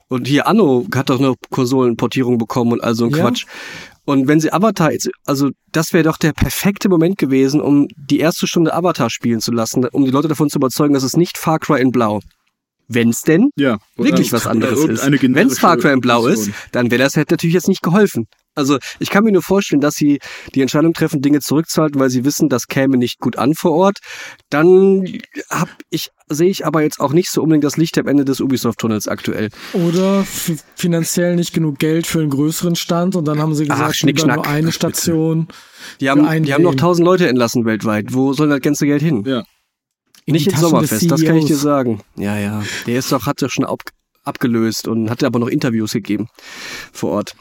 und 0.08 0.28
hier 0.28 0.46
Anno 0.46 0.86
hat 0.94 1.10
doch 1.10 1.18
eine 1.18 1.34
Konsolenportierung 1.50 2.38
bekommen 2.38 2.72
und 2.72 2.82
all 2.84 2.94
so 2.94 3.06
ein 3.06 3.10
Ja. 3.10 3.18
Quatsch. 3.18 3.44
Und 4.04 4.26
wenn 4.28 4.40
sie 4.40 4.52
Avatar 4.52 4.92
jetzt, 4.92 5.10
also 5.26 5.50
das 5.72 5.92
wäre 5.92 6.04
doch 6.04 6.16
der 6.16 6.32
perfekte 6.32 6.88
Moment 6.88 7.18
gewesen, 7.18 7.60
um 7.60 7.88
die 7.96 8.20
erste 8.20 8.46
Stunde 8.46 8.72
Avatar 8.72 9.10
spielen 9.10 9.40
zu 9.40 9.52
lassen, 9.52 9.84
um 9.92 10.04
die 10.04 10.10
Leute 10.10 10.28
davon 10.28 10.48
zu 10.48 10.58
überzeugen, 10.58 10.94
dass 10.94 11.02
es 11.02 11.16
nicht 11.16 11.36
Far 11.36 11.58
Cry 11.58 11.82
in 11.82 11.90
Blau. 11.90 12.20
Wenn's 12.88 13.20
denn 13.22 13.50
Ja. 13.56 13.78
wirklich 13.96 14.32
was 14.32 14.46
anderes 14.46 14.84
ist. 14.84 15.04
Wenn 15.04 15.18
generische 15.18 15.56
Far 15.60 15.76
Cry 15.76 15.92
in 15.92 16.00
Blau 16.00 16.26
ist, 16.26 16.50
dann 16.72 16.90
wäre 16.90 17.02
das 17.02 17.16
halt 17.16 17.30
natürlich 17.30 17.54
jetzt 17.54 17.68
nicht 17.68 17.82
geholfen. 17.82 18.26
Also 18.54 18.78
ich 18.98 19.10
kann 19.10 19.22
mir 19.22 19.30
nur 19.30 19.42
vorstellen, 19.42 19.80
dass 19.80 19.94
sie 19.94 20.18
die 20.54 20.62
Entscheidung 20.62 20.92
treffen, 20.92 21.20
Dinge 21.22 21.38
zurückzuhalten, 21.40 22.00
weil 22.00 22.10
sie 22.10 22.24
wissen, 22.24 22.48
das 22.48 22.66
käme 22.66 22.96
nicht 22.96 23.20
gut 23.20 23.36
an 23.38 23.54
vor 23.54 23.70
Ort. 23.72 23.98
Dann 24.50 25.04
hab 25.48 25.68
ich 25.90 26.08
sehe 26.28 26.50
ich 26.50 26.66
aber 26.66 26.82
jetzt 26.82 26.98
auch 27.00 27.12
nicht 27.12 27.30
so 27.30 27.40
unbedingt 27.42 27.64
das 27.64 27.76
Licht 27.76 27.96
am 27.98 28.06
Ende 28.08 28.24
des 28.24 28.40
Ubisoft-Tunnels 28.40 29.06
aktuell. 29.08 29.48
Oder 29.72 30.24
finanziell 30.74 31.36
nicht 31.36 31.54
genug 31.54 31.78
Geld 31.78 32.06
für 32.06 32.18
einen 32.20 32.30
größeren 32.30 32.74
Stand 32.74 33.16
und 33.16 33.26
dann 33.26 33.38
haben 33.38 33.54
sie 33.54 33.64
Ach, 33.64 33.76
gesagt, 33.76 33.80
lieber 33.80 33.94
Schnickschnack. 33.94 34.36
nur 34.36 34.46
eine 34.46 34.72
Station. 34.72 35.48
Die 36.00 36.10
haben, 36.10 36.42
die 36.42 36.52
haben 36.52 36.64
noch 36.64 36.74
tausend 36.74 37.04
Leute 37.04 37.28
entlassen 37.28 37.64
weltweit. 37.64 38.06
Wo 38.12 38.32
soll 38.32 38.48
das 38.48 38.60
ganze 38.60 38.86
Geld 38.86 39.02
hin? 39.02 39.22
Ja. 39.26 39.44
In 40.28 40.34
Nicht 40.34 40.48
ins 40.48 40.60
Sommerfest, 40.60 41.10
das 41.10 41.24
kann 41.24 41.36
ich 41.36 41.46
dir 41.46 41.54
CEOs. 41.54 41.62
sagen. 41.62 42.00
Ja, 42.16 42.36
ja. 42.36 42.62
Der 42.86 42.98
ist 42.98 43.10
doch, 43.10 43.24
hat 43.24 43.40
doch 43.40 43.48
schon 43.48 43.64
ab, 43.64 43.80
abgelöst 44.24 44.86
und 44.86 45.08
hatte 45.08 45.24
aber 45.24 45.38
noch 45.38 45.48
Interviews 45.48 45.92
gegeben 45.92 46.28
vor 46.92 47.12
Ort. 47.12 47.34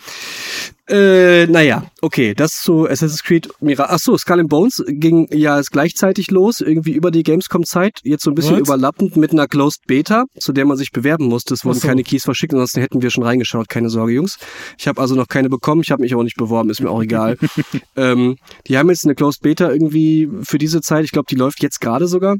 Äh, 0.87 1.47
naja, 1.47 1.83
okay, 2.01 2.33
das 2.33 2.61
zu 2.61 2.87
Assassin's 2.87 3.23
Creed 3.23 3.49
Mira. 3.59 3.87
Ach 3.89 3.99
so, 3.99 4.17
Skull 4.17 4.39
and 4.39 4.49
Bones 4.49 4.81
ging 4.87 5.27
ja 5.33 5.57
jetzt 5.57 5.73
gleichzeitig 5.73 6.31
los, 6.31 6.61
irgendwie 6.61 6.93
über 6.93 7.11
die 7.11 7.23
Gamescom-Zeit, 7.23 7.99
jetzt 8.03 8.23
so 8.23 8.31
ein 8.31 8.35
bisschen 8.35 8.53
What? 8.53 8.61
überlappend 8.61 9.17
mit 9.17 9.33
einer 9.33 9.47
Closed 9.47 9.85
Beta, 9.85 10.23
zu 10.39 10.53
der 10.53 10.63
man 10.65 10.77
sich 10.77 10.93
bewerben 10.93 11.25
musste. 11.25 11.55
Es 11.55 11.65
wurden 11.65 11.81
so. 11.81 11.87
keine 11.89 12.03
Keys 12.03 12.23
verschickt, 12.23 12.53
ansonsten 12.53 12.79
hätten 12.79 13.01
wir 13.01 13.09
schon 13.09 13.25
reingeschaut, 13.25 13.67
keine 13.67 13.89
Sorge, 13.89 14.13
Jungs. 14.13 14.37
Ich 14.79 14.87
habe 14.87 15.01
also 15.01 15.13
noch 15.13 15.27
keine 15.27 15.49
bekommen, 15.49 15.81
ich 15.81 15.91
habe 15.91 16.03
mich 16.03 16.15
auch 16.15 16.23
nicht 16.23 16.37
beworben, 16.37 16.69
ist 16.69 16.79
mir 16.79 16.89
auch 16.89 17.03
egal. 17.03 17.37
ähm, 17.97 18.37
die 18.67 18.77
haben 18.77 18.87
jetzt 18.87 19.03
eine 19.03 19.15
Closed 19.15 19.41
Beta 19.41 19.69
irgendwie 19.69 20.29
für 20.43 20.57
diese 20.57 20.79
Zeit, 20.79 21.03
ich 21.03 21.11
glaube, 21.11 21.27
die 21.29 21.35
läuft 21.35 21.61
jetzt 21.61 21.81
gerade 21.81 22.07
sogar 22.07 22.37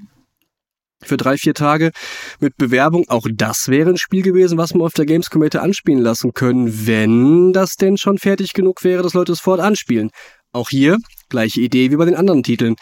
für 1.04 1.18
drei, 1.18 1.38
vier 1.38 1.54
Tage 1.54 1.92
mit 2.40 2.58
Bewerbung. 2.58 3.06
Auch 3.08 3.28
das 3.32 3.68
wäre 3.68 3.90
ein 3.90 3.98
Spiel 3.98 4.24
gewesen, 4.24 4.58
was 4.58 4.74
man 4.74 4.84
auf 4.86 4.94
der 4.94 5.06
Gamescom 5.06 5.44
hätte 5.44 5.62
anspielen 5.62 6.02
lassen 6.02 6.34
können, 6.34 6.88
wenn 6.88 7.54
das 7.54 7.76
denn 7.76 7.98
schon 7.98 8.18
fertig 8.18 8.54
genug 8.54 8.84
wäre, 8.84 9.04
dass 9.04 9.14
Leute 9.14 9.32
es 9.32 9.40
fort 9.40 9.60
anspielen. 9.60 10.10
Auch 10.54 10.70
hier 10.70 10.98
gleiche 11.30 11.62
Idee 11.62 11.92
wie 11.92 11.98
bei 11.98 12.06
den 12.06 12.16
anderen 12.16 12.42
Titeln. 12.44 12.76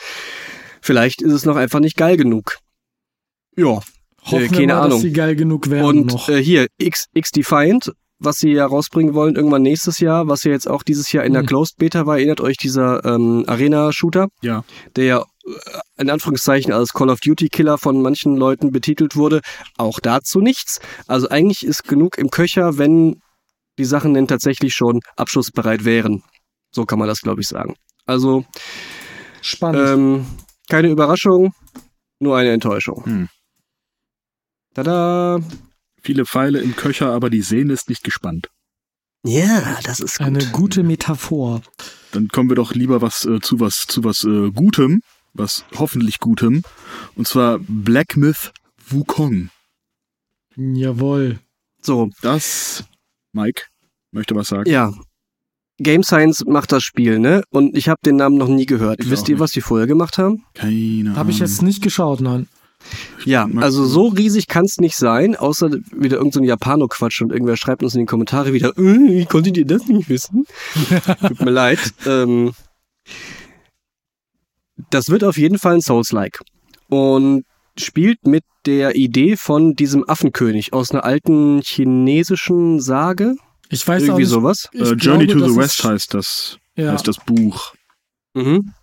Vielleicht 0.82 1.22
ist 1.22 1.34
es 1.34 1.46
noch 1.46 1.56
einfach 1.56 1.80
nicht 1.80 1.98
geil 1.98 2.16
genug. 2.18 2.58
Ja, 3.58 3.80
Hoffen 4.26 4.44
Äh, 4.44 4.48
keine 4.50 4.68
mal, 4.74 4.80
Ahnung. 4.82 4.90
dass 4.92 5.02
sie 5.02 5.12
geil 5.14 5.36
genug 5.36 5.70
werden 5.70 5.86
und 5.86 6.06
noch. 6.08 6.30
äh, 6.30 6.42
hier, 6.44 6.68
X, 6.78 7.06
X 7.14 7.32
Defiant, 7.32 7.92
was 8.20 8.38
sie 8.38 8.52
ja 8.52 8.66
rausbringen 8.66 9.14
wollen 9.14 9.36
irgendwann 9.36 9.62
nächstes 9.62 10.00
Jahr, 10.00 10.28
was 10.28 10.44
ja 10.44 10.52
jetzt 10.52 10.68
auch 10.70 10.84
dieses 10.84 11.12
Jahr 11.12 11.24
in 11.26 11.34
der 11.34 11.42
Hm. 11.42 11.48
Closed 11.48 11.78
Beta 11.78 12.06
war, 12.06 12.18
erinnert 12.18 12.42
euch 12.42 12.58
dieser 12.58 13.04
ähm, 13.06 13.44
Arena-Shooter, 13.48 14.28
Ja. 14.42 14.64
der 14.96 15.06
ja 15.06 15.20
äh, 15.22 15.24
in 15.98 16.10
Anführungszeichen 16.10 16.74
als 16.74 16.94
Call 16.94 17.10
of 17.10 17.20
Duty 17.20 17.50
Killer 17.50 17.78
von 17.78 18.02
manchen 18.02 18.36
Leuten 18.36 18.72
betitelt 18.72 19.16
wurde. 19.16 19.42
Auch 19.78 20.00
dazu 20.00 20.42
nichts. 20.42 20.80
Also 21.08 21.30
eigentlich 21.30 21.66
ist 21.66 21.84
genug 21.84 22.18
im 22.18 22.30
Köcher, 22.30 22.78
wenn 22.78 23.22
die 23.78 23.86
Sachen 23.86 24.14
denn 24.14 24.28
tatsächlich 24.28 24.74
schon 24.74 25.02
abschlussbereit 25.16 25.86
wären. 25.86 26.24
So 26.72 26.86
kann 26.86 27.00
man 27.00 27.08
das, 27.08 27.22
glaube 27.22 27.42
ich, 27.42 27.48
sagen. 27.48 27.76
Also 28.06 28.46
Spannend. 29.42 29.88
ähm, 29.88 30.26
keine 30.70 30.90
Überraschung, 30.90 31.54
nur 32.20 32.38
eine 32.38 32.52
Enttäuschung. 32.52 33.06
Hm. 33.06 33.30
Tada! 34.74 35.40
Viele 36.02 36.26
Pfeile 36.26 36.60
im 36.60 36.76
Köcher, 36.76 37.12
aber 37.12 37.30
die 37.30 37.42
Sehne 37.42 37.74
ist 37.74 37.90
nicht 37.90 38.04
gespannt. 38.04 38.50
Ja, 39.26 39.80
das 39.84 40.00
ist 40.00 40.20
gut. 40.20 40.28
Eine 40.28 40.46
gute 40.52 40.84
Metaphor. 40.84 41.62
Dann 42.12 42.28
kommen 42.28 42.50
wir 42.50 42.56
doch 42.56 42.76
lieber 42.76 43.02
was 43.02 43.26
äh, 43.26 43.40
zu 43.40 43.60
was 43.60 43.86
zu 43.88 44.04
was 44.04 44.24
äh, 44.24 44.52
Gutem, 44.52 45.02
was 45.36 45.66
hoffentlich 45.78 46.20
Gutem, 46.20 46.64
und 47.16 47.28
zwar 47.28 47.60
Black 47.60 48.18
Myth 48.18 48.52
Wukong. 48.90 49.50
Jawohl. 50.56 51.40
So, 51.82 52.10
Das, 52.22 52.84
Mike, 53.34 53.64
möchte 54.12 54.36
was 54.36 54.48
sagen. 54.50 54.70
ja. 54.70 54.92
Game 55.78 56.04
Science 56.04 56.46
macht 56.46 56.72
das 56.72 56.84
Spiel, 56.84 57.20
ne? 57.20 57.44
Und 57.50 57.76
ich 57.76 57.90
habe 57.90 58.00
den 58.06 58.16
Namen 58.16 58.38
noch 58.38 58.48
nie 58.48 58.66
gehört. 58.66 59.02
Ich 59.02 59.10
Wisst 59.10 59.28
ihr, 59.28 59.36
nicht. 59.36 59.42
was 59.42 59.52
die 59.52 59.60
vorher 59.60 59.88
gemacht 59.88 60.18
haben? 60.18 60.46
Keine 60.54 61.14
Habe 61.18 61.32
ich 61.32 61.36
Ahnung. 61.42 61.50
jetzt 61.50 61.62
nicht 61.64 61.84
geschaut, 61.84 62.22
nein. 62.22 62.48
Ja, 63.26 63.46
also 63.58 63.84
so 63.86 64.08
riesig 64.08 64.48
kann's 64.48 64.78
nicht 64.78 64.96
sein, 64.96 65.36
außer 65.36 65.70
wieder 65.92 66.16
irgendein 66.16 66.44
so 66.44 66.48
Japano-Quatsch 66.48 67.22
und 67.24 67.34
irgendwer 67.34 67.58
schreibt 67.58 67.84
uns 67.84 67.94
in 67.94 68.00
die 68.02 68.06
Kommentare 68.06 68.54
wieder, 68.54 68.70
äh, 68.78 68.82
wie 68.84 69.26
konntet 69.26 69.58
ihr 69.58 69.66
das 69.66 69.86
nicht 69.88 70.08
wissen? 70.08 70.46
Tut 71.28 71.42
mir 71.42 71.52
leid. 71.52 71.80
Ähm, 72.06 72.54
das 74.90 75.10
wird 75.10 75.24
auf 75.24 75.38
jeden 75.38 75.58
Fall 75.58 75.76
ein 75.76 75.82
Souls-like. 75.82 76.40
Und 76.90 77.46
spielt 77.78 78.26
mit 78.26 78.44
der 78.66 78.96
Idee 78.96 79.36
von 79.38 79.76
diesem 79.76 80.08
Affenkönig 80.08 80.74
aus 80.74 80.92
einer 80.92 81.04
alten 81.04 81.62
chinesischen 81.62 82.80
Sage. 82.80 83.36
Ich 83.70 83.88
weiß 83.88 84.04
auch 84.04 84.08
Irgendwie 84.08 84.22
nicht. 84.24 84.30
sowas. 84.32 84.70
Äh, 84.74 84.94
Journey 84.94 85.26
glaube, 85.28 85.42
to 85.42 85.50
the 85.50 85.56
West 85.58 85.84
heißt 85.84 86.14
das, 86.14 86.58
Ja. 86.76 86.94
heißt 86.94 87.08
das 87.08 87.18
Buch. 87.18 87.74
Mhm. 88.34 88.74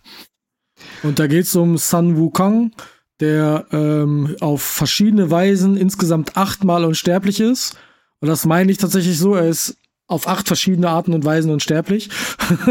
Und 1.03 1.19
da 1.19 1.27
geht 1.27 1.45
es 1.45 1.55
um 1.55 1.77
Sun 1.77 2.17
Wukong, 2.17 2.71
der 3.19 3.65
ähm, 3.71 4.35
auf 4.41 4.61
verschiedene 4.61 5.31
Weisen 5.31 5.77
insgesamt 5.77 6.35
achtmal 6.37 6.83
unsterblich 6.85 7.39
ist. 7.39 7.77
Und 8.19 8.27
das 8.27 8.45
meine 8.45 8.71
ich 8.71 8.77
tatsächlich 8.77 9.17
so, 9.17 9.35
er 9.35 9.47
ist 9.47 9.77
auf 10.07 10.27
acht 10.27 10.47
verschiedene 10.47 10.89
Arten 10.89 11.13
und 11.13 11.25
Weisen 11.25 11.51
unsterblich. 11.51 12.09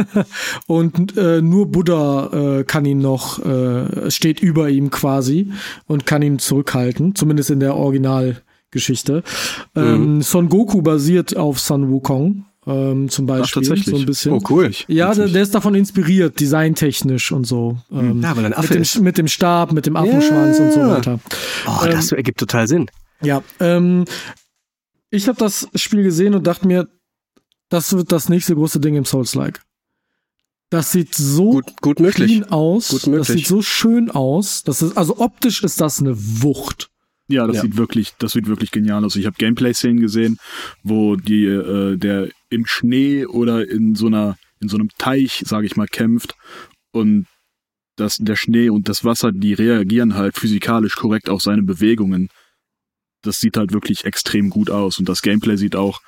und 0.66 1.16
äh, 1.16 1.40
nur 1.40 1.71
Buddha 1.71 2.59
äh, 2.61 2.64
kann 2.64 2.85
ihn 2.85 2.99
noch, 2.99 3.45
äh, 3.45 4.11
steht 4.11 4.40
über 4.40 4.68
ihm 4.68 4.90
quasi 4.90 5.53
und 5.87 6.07
kann 6.07 6.23
ihn 6.23 6.38
zurückhalten, 6.38 7.14
zumindest 7.14 7.51
in 7.51 7.61
der 7.61 7.75
Originalgeschichte. 7.77 9.23
Ähm, 9.75 10.23
Son 10.23 10.49
Goku 10.49 10.83
basiert 10.83 11.37
auf 11.37 11.59
Sun 11.59 11.90
Wukong. 11.90 12.45
Ähm, 12.64 13.09
zum 13.09 13.27
Beispiel 13.27 13.62
tatsächlich? 13.62 13.92
so 13.92 14.01
ein 14.01 14.07
bisschen. 14.07 14.33
Oh, 14.35 14.40
cool. 14.49 14.71
Ja, 14.87 15.12
der, 15.12 15.27
der 15.27 15.42
ist 15.42 15.53
davon 15.53 15.75
inspiriert, 15.75 16.38
designtechnisch 16.38 17.33
und 17.33 17.45
so. 17.45 17.79
Ähm, 17.90 18.23
Ja, 18.23 18.37
weil 18.37 18.45
ein 18.45 18.51
mit, 18.51 18.59
Affe 18.59 18.75
dem, 18.75 18.83
ist. 18.83 19.01
mit 19.01 19.18
dem 19.18 19.27
Stab, 19.27 19.73
mit 19.73 19.87
dem 19.87 19.97
Affenschwanz 19.97 20.61
und 20.61 20.73
so 20.73 20.81
weiter. 20.81 21.18
Oh, 21.66 21.85
das 21.85 22.12
ergibt 22.12 22.38
total 22.38 22.68
Sinn. 22.68 22.88
Ja, 23.21 23.42
ähm, 23.59 24.05
ich 25.11 25.27
habe 25.27 25.38
das 25.38 25.68
Spiel 25.75 26.05
gesehen 26.05 26.35
und 26.35 26.47
dachte 26.47 26.68
mir, 26.68 26.88
das 27.72 27.92
wird 27.94 28.12
das 28.12 28.28
nächste 28.28 28.54
große 28.54 28.80
Ding 28.80 28.94
im 28.96 29.04
Souls-like. 29.04 29.62
Das 30.70 30.92
sieht 30.92 31.14
so 31.14 31.50
Gut, 31.52 31.80
gut 31.82 32.00
möglich. 32.00 32.28
clean 32.40 32.44
aus. 32.44 32.88
Gut 32.88 33.00
Das 33.02 33.06
möglich. 33.08 33.26
sieht 33.28 33.46
so 33.46 33.61
schön 33.62 34.11
aus. 34.11 34.62
Das 34.62 34.80
ist, 34.82 34.96
also 34.96 35.18
optisch 35.18 35.62
ist 35.62 35.80
das 35.80 36.00
eine 36.00 36.14
Wucht. 36.16 36.88
Ja, 37.28 37.46
das 37.46 37.56
Ja. 37.56 37.62
sieht 37.62 37.76
wirklich, 37.76 38.12
das 38.18 38.32
sieht 38.32 38.46
wirklich 38.46 38.70
genial 38.70 39.04
aus. 39.04 39.16
Ich 39.16 39.26
habe 39.26 39.37
Gameplay-Szenen 39.38 40.00
gesehen, 40.00 40.38
wo 40.82 41.16
die, 41.16 41.44
äh, 41.44 41.96
der 41.96 42.28
im 42.50 42.66
Schnee 42.66 43.26
oder 43.26 43.68
in 43.68 43.94
so 43.94 44.06
einer, 44.06 44.37
in 44.61 44.68
so 44.68 44.76
einem 44.76 44.88
Teich, 44.98 45.42
sage 45.46 45.66
ich 45.66 45.76
mal, 45.76 45.87
kämpft 45.88 46.35
und 46.92 47.26
das, 47.96 48.16
der 48.16 48.37
Schnee 48.37 48.70
und 48.70 48.88
das 48.88 49.04
Wasser, 49.04 49.30
die 49.32 49.52
reagieren 49.52 50.14
halt 50.14 50.37
physikalisch 50.37 50.94
korrekt 50.96 51.28
auf 51.28 51.42
seine 51.42 51.62
Bewegungen. 51.62 52.28
Das 53.22 53.38
sieht 53.38 53.56
halt 53.56 53.72
wirklich 53.72 54.04
extrem 54.04 54.48
gut 54.50 54.70
aus 54.70 54.98
und 54.98 55.08
das 55.08 55.20
Gameplay 55.22 55.56
sieht 55.56 55.76
auch 55.76 56.00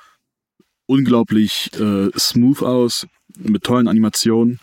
unglaublich 0.87 1.71
äh, 1.79 2.09
smooth 2.17 2.61
aus, 2.63 3.07
mit 3.37 3.63
tollen 3.63 3.87
Animationen. 3.87 4.59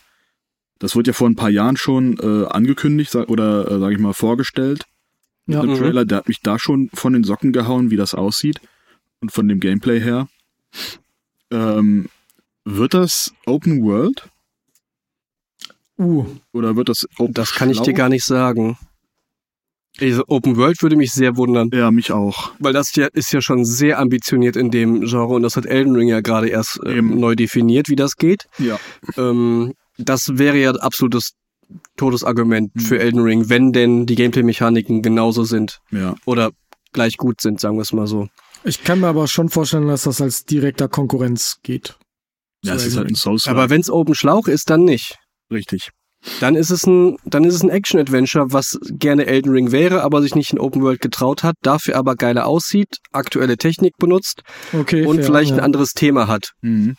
Das 0.78 0.96
wurde 0.96 1.11
ja 1.11 1.14
vor 1.14 1.28
ein 1.28 1.37
paar 1.37 1.50
Jahren 1.50 1.76
schon 1.76 2.18
äh, 2.18 2.46
angekündigt 2.46 3.14
oder, 3.14 3.70
äh, 3.70 3.78
sage 3.78 3.94
ich 3.94 4.00
mal, 4.00 4.12
vorgestellt 4.14 4.85
Ja. 5.46 5.62
mit 5.62 5.70
dem 5.70 5.74
Mhm. 5.74 5.78
Trailer, 5.78 6.04
der 6.04 6.18
hat 6.18 6.28
mich 6.28 6.40
da 6.40 6.58
schon 6.58 6.90
von 6.94 7.12
den 7.12 7.24
Socken 7.24 7.52
gehauen, 7.52 7.90
wie 7.90 7.96
das 7.96 8.14
aussieht 8.14 8.61
und 9.20 9.30
von 9.32 9.46
dem 9.48 9.61
Gameplay 9.61 10.00
her. 10.00 10.28
Ähm, 11.50 12.08
wird 12.64 12.94
das 12.94 13.32
Open 13.46 13.82
World 13.82 14.28
Uh, 15.98 16.26
oder 16.52 16.74
wird 16.74 16.88
das 16.88 17.06
Open 17.18 17.35
Das 17.35 17.52
kann 17.52 17.70
ich 17.70 17.78
dir 17.80 17.92
gar 17.92 18.08
nicht 18.08 18.24
sagen. 18.24 18.76
Also 20.00 20.24
Open 20.28 20.57
World 20.57 20.81
würde 20.83 20.96
mich 20.96 21.12
sehr 21.12 21.37
wundern, 21.37 21.68
Ja, 21.72 21.90
mich 21.90 22.12
auch. 22.12 22.52
weil 22.59 22.72
das 22.72 22.94
ja, 22.96 23.09
ist 23.12 23.33
ja 23.33 23.40
schon 23.42 23.64
sehr 23.64 23.98
ambitioniert 23.98 24.57
in 24.57 24.70
dem 24.70 25.02
Genre 25.02 25.35
und 25.35 25.42
das 25.42 25.57
hat 25.57 25.66
Elden 25.66 25.94
Ring 25.94 26.09
ja 26.09 26.20
gerade 26.20 26.48
erst 26.48 26.81
ähm, 26.87 27.11
Eben. 27.11 27.20
neu 27.20 27.35
definiert, 27.35 27.88
wie 27.90 27.96
das 27.96 28.16
geht. 28.16 28.46
Ja. 28.59 28.78
Ähm, 29.18 29.74
das 29.98 30.38
wäre 30.38 30.57
ja 30.59 30.70
absolutes 30.72 31.33
Todesargument 31.96 32.74
Mhm. 32.74 32.81
für 32.81 32.98
Elden 32.98 33.20
Ring, 33.20 33.48
wenn 33.48 33.72
denn 33.72 34.07
die 34.07 34.14
Gameplay-Mechaniken 34.14 35.02
genauso 35.02 35.44
sind 35.44 35.81
Ja. 35.90 36.14
oder 36.24 36.50
gleich 36.92 37.16
gut 37.16 37.40
sind, 37.40 37.61
sagen 37.61 37.76
wir 37.76 37.83
es 37.83 37.92
mal 37.92 38.07
so. 38.07 38.28
ich 38.64 38.85
kann 38.85 39.00
mir 39.00 39.09
aber 39.09 39.26
schon 39.26 39.48
vorstellen, 39.48 39.88
dass 39.88 40.05
das 40.05 40.20
als 40.20 40.44
direkter 40.44 40.88
Konkurrenz 40.88 41.59
geht. 41.62 41.96
Ja, 42.64 42.74
es 42.74 42.87
ist 42.87 42.96
halt 42.96 43.09
ein 43.09 43.14
Souls. 43.16 43.46
Aber 43.48 43.70
wenn's 43.70 43.90
Open 43.90 44.14
Schlauch 44.14 44.46
ist, 44.46 44.70
dann 44.70 44.85
nicht. 44.85 45.18
richtig. 45.50 45.90
Dann 46.40 46.54
ist 46.54 46.70
es 46.70 46.87
ein, 46.87 47.16
dann 47.24 47.44
ist 47.44 47.54
es 47.54 47.62
ein 47.62 47.68
Action-Adventure, 47.68 48.52
was 48.52 48.78
gerne 48.90 49.26
Elden 49.26 49.50
Ring 49.50 49.72
wäre, 49.72 50.02
aber 50.02 50.22
sich 50.22 50.35
nicht 50.35 50.52
in 50.52 50.61
Open 50.61 50.82
World 50.82 51.00
getraut 51.00 51.42
hat, 51.42 51.56
dafür 51.62 51.96
aber 51.96 52.14
geiler 52.14 52.46
aussieht, 52.46 52.98
aktuelle 53.11 53.56
Technik 53.56 53.96
benutzt. 53.98 54.42
Okay, 54.72 55.04
und 55.04 55.16
fair, 55.16 55.24
vielleicht 55.24 55.50
ja. 55.50 55.56
ein 55.56 55.62
anderes 55.62 55.92
Thema 55.92 56.28
hat. 56.28 56.52
Mhm. 56.61 56.96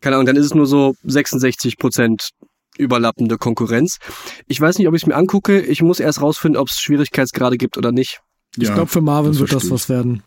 Keine 0.00 0.16
Ahnung, 0.16 0.26
dann 0.26 0.36
ist 0.36 0.46
es 0.46 0.54
nur 0.54 0.66
so 0.66 0.94
66 1.04 1.78
Prozent 1.78 2.30
überlappende 2.76 3.38
Konkurrenz. 3.38 3.98
Ich 4.46 4.60
weiß 4.60 4.78
nicht, 4.78 4.86
ob 4.86 4.94
ich 4.94 5.02
es 5.02 5.06
mir 5.06 5.16
angucke. 5.16 5.60
Ich 5.60 5.82
muss 5.82 5.98
erst 5.98 6.20
rausfinden, 6.20 6.60
ob 6.60 6.68
es 6.68 6.80
Schwierigkeitsgrade 6.80 7.56
gibt 7.56 7.76
oder 7.76 7.90
nicht. 7.90 8.20
Ich 8.56 8.68
Ja, 8.68 8.74
glaube, 8.74 8.90
für 8.90 9.00
Marvin 9.00 9.32
das 9.32 9.40
wird 9.40 9.52
das 9.52 9.70
was 9.70 9.88
werden. 9.88 10.22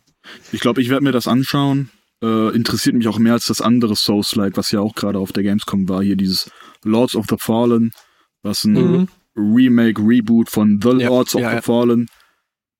Ich 0.52 0.60
glaube, 0.60 0.82
ich 0.82 0.88
werde 0.90 1.04
mir 1.04 1.12
das 1.12 1.26
anschauen. 1.26 1.90
Äh, 2.22 2.54
interessiert 2.54 2.94
mich 2.94 3.08
auch 3.08 3.18
mehr 3.18 3.32
als 3.32 3.46
das 3.46 3.60
andere 3.60 3.96
Souls-like, 3.96 4.56
was 4.56 4.70
ja 4.70 4.80
auch 4.80 4.94
gerade 4.94 5.18
auf 5.18 5.32
der 5.32 5.42
Gamescom 5.42 5.88
war. 5.88 6.02
Hier 6.02 6.16
dieses 6.16 6.50
Lords 6.84 7.16
of 7.16 7.26
the 7.28 7.36
Fallen, 7.38 7.90
was 8.42 8.64
ein 8.64 8.72
Mhm. 8.72 9.08
Remake, 9.36 10.00
Reboot 10.02 10.50
von 10.50 10.80
The 10.82 10.90
Ja, 10.98 11.08
Lords 11.08 11.34
of 11.34 11.40
ja, 11.42 11.56
the. 11.56 11.62
Fallen 11.62 12.08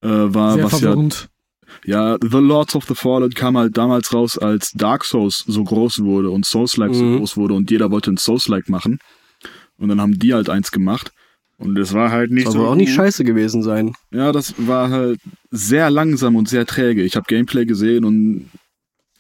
äh, 0.03 0.09
war, 0.09 0.55
Sehr 0.55 0.65
was 0.65 0.73
ja 0.73 0.79
verwirrend. 0.79 1.29
Ja, 1.87 2.19
The 2.21 2.37
Lords 2.39 2.75
of 2.77 2.85
the 2.87 2.95
Fallen 2.95 3.31
kam 3.33 3.57
halt 3.57 3.77
damals 3.79 4.13
raus, 4.13 4.37
als 4.37 4.73
Dark 4.73 5.05
Souls 5.05 5.43
so 5.47 5.65
groß 5.65 6.01
wurde 6.03 6.31
und 6.31 6.45
Souls-like 6.45 6.95
so 6.95 7.03
Mhm. 7.03 7.19
groß 7.19 7.37
wurde 7.39 7.55
und 7.55 7.71
jeder 7.71 7.91
wollte 7.91 8.11
ein 8.11 8.19
Souls-like 8.19 8.69
machen. 8.69 8.99
Und 9.79 9.89
dann 9.89 10.01
haben 10.01 10.19
die 10.19 10.35
halt 10.35 10.51
eins 10.51 10.71
gemacht. 10.71 11.11
Und 11.57 11.77
das 11.77 11.93
war 11.95 12.11
halt 12.11 12.31
nicht 12.31 12.45
Soll 12.47 12.55
so. 12.55 12.67
auch 12.67 12.75
nicht 12.75 12.93
scheiße 12.93 13.25
gewesen 13.25 13.63
sein. 13.63 13.95
Ja, 14.11 14.33
das 14.33 14.55
war 14.59 14.91
halt 14.91 15.21
sehr 15.51 15.91
langsam 15.91 16.37
und 16.37 16.49
sehr 16.49 16.67
träge. 16.67 17.03
Ich 17.05 17.17
habe 17.17 17.25
Gameplay 17.29 17.65
gesehen 17.65 18.05
und 18.05 18.51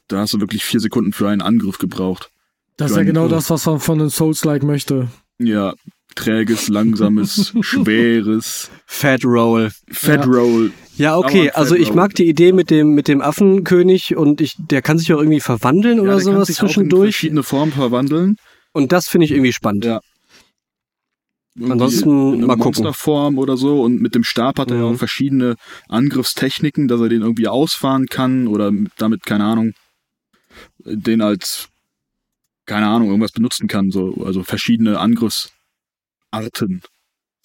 da 0.09 0.19
hast 0.19 0.35
du 0.35 0.41
wirklich 0.41 0.65
vier 0.65 0.81
Sekunden 0.81 1.13
für 1.13 1.29
einen 1.29 1.41
Angriff 1.41 1.79
gebraucht. 1.79 2.31
Das 2.77 2.91
ist 2.91 2.97
ja 2.97 3.05
genau 3.05 3.23
Cage. 3.23 3.31
das, 3.33 3.51
was 3.51 3.65
man 3.67 3.81
von 3.81 3.99
den 3.99 4.11
Souls-like 4.11 4.63
möchte. 4.65 5.09
Ja, 5.39 5.75
träges, 6.15 6.69
langsames, 6.69 7.53
schweres, 7.61 8.71
Fat 8.87 9.25
Roll. 9.25 9.71
Fat 9.91 10.25
Ja. 10.27 10.31
Roll. 10.33 10.73
Ja, 10.97 11.17
okay. 11.17 11.51
Also 11.51 11.75
ich 11.75 11.93
mag 11.95 12.15
die 12.15 12.29
Idee 12.29 12.53
mit 12.53 12.71
dem 12.71 12.95
mit 12.95 13.09
dem 13.09 13.21
Affenkönig 13.23 14.17
und 14.17 14.41
ich 14.41 14.55
der 14.59 14.83
kann 14.83 14.99
sich 14.99 15.13
auch 15.13 15.19
irgendwie 15.19 15.41
verwandeln 15.41 15.97
Ja, 15.97 16.03
oder 16.03 16.17
der 16.17 16.25
kann 16.25 16.35
sowas 16.35 16.49
sich 16.49 16.59
auch 16.59 16.63
in 16.65 16.69
zwischendurch. 16.69 17.15
verschiedene 17.17 17.43
Formen 17.43 17.73
verwandeln. 17.73 18.37
Und 18.73 18.93
das 18.93 19.09
finde 19.09 19.25
ich 19.27 19.33
irgendwie 19.33 19.53
spannend. 19.53 19.85
Ja. 19.85 20.01
Irgendwie 21.55 21.73
Ansonsten 21.73 22.09
in 22.11 22.35
einer 22.39 22.47
mal 22.47 22.57
gucken. 22.57 22.83
Monsterform 22.85 23.39
oder 23.39 23.57
so 23.57 23.83
und 23.83 24.01
mit 24.01 24.15
dem 24.15 24.25
Stab 24.25 24.59
hat 24.59 24.71
er 24.71 24.79
ja 24.79 24.87
Mhm. 24.89 24.95
auch 24.95 24.99
verschiedene 24.99 25.57
Angriffstechniken, 25.89 26.89
dass 26.89 27.01
er 27.01 27.09
den 27.11 27.23
irgendwie 27.23 27.49
ausfahren 27.49 28.07
kann 28.07 28.47
oder 28.49 28.71
mit- 28.71 28.93
damit, 28.99 29.25
keine 29.27 29.45
Ahnung, 29.45 29.73
den 30.85 31.21
als, 31.21 31.69
keine 32.67 32.87
Ahnung, 32.87 33.09
irgendwas 33.09 33.33
benutzen 33.33 33.67
kann, 33.69 33.91
so, 33.91 34.15
also 34.25 34.43
verschiedene 34.43 34.99
Angriffsarten, 36.33 36.83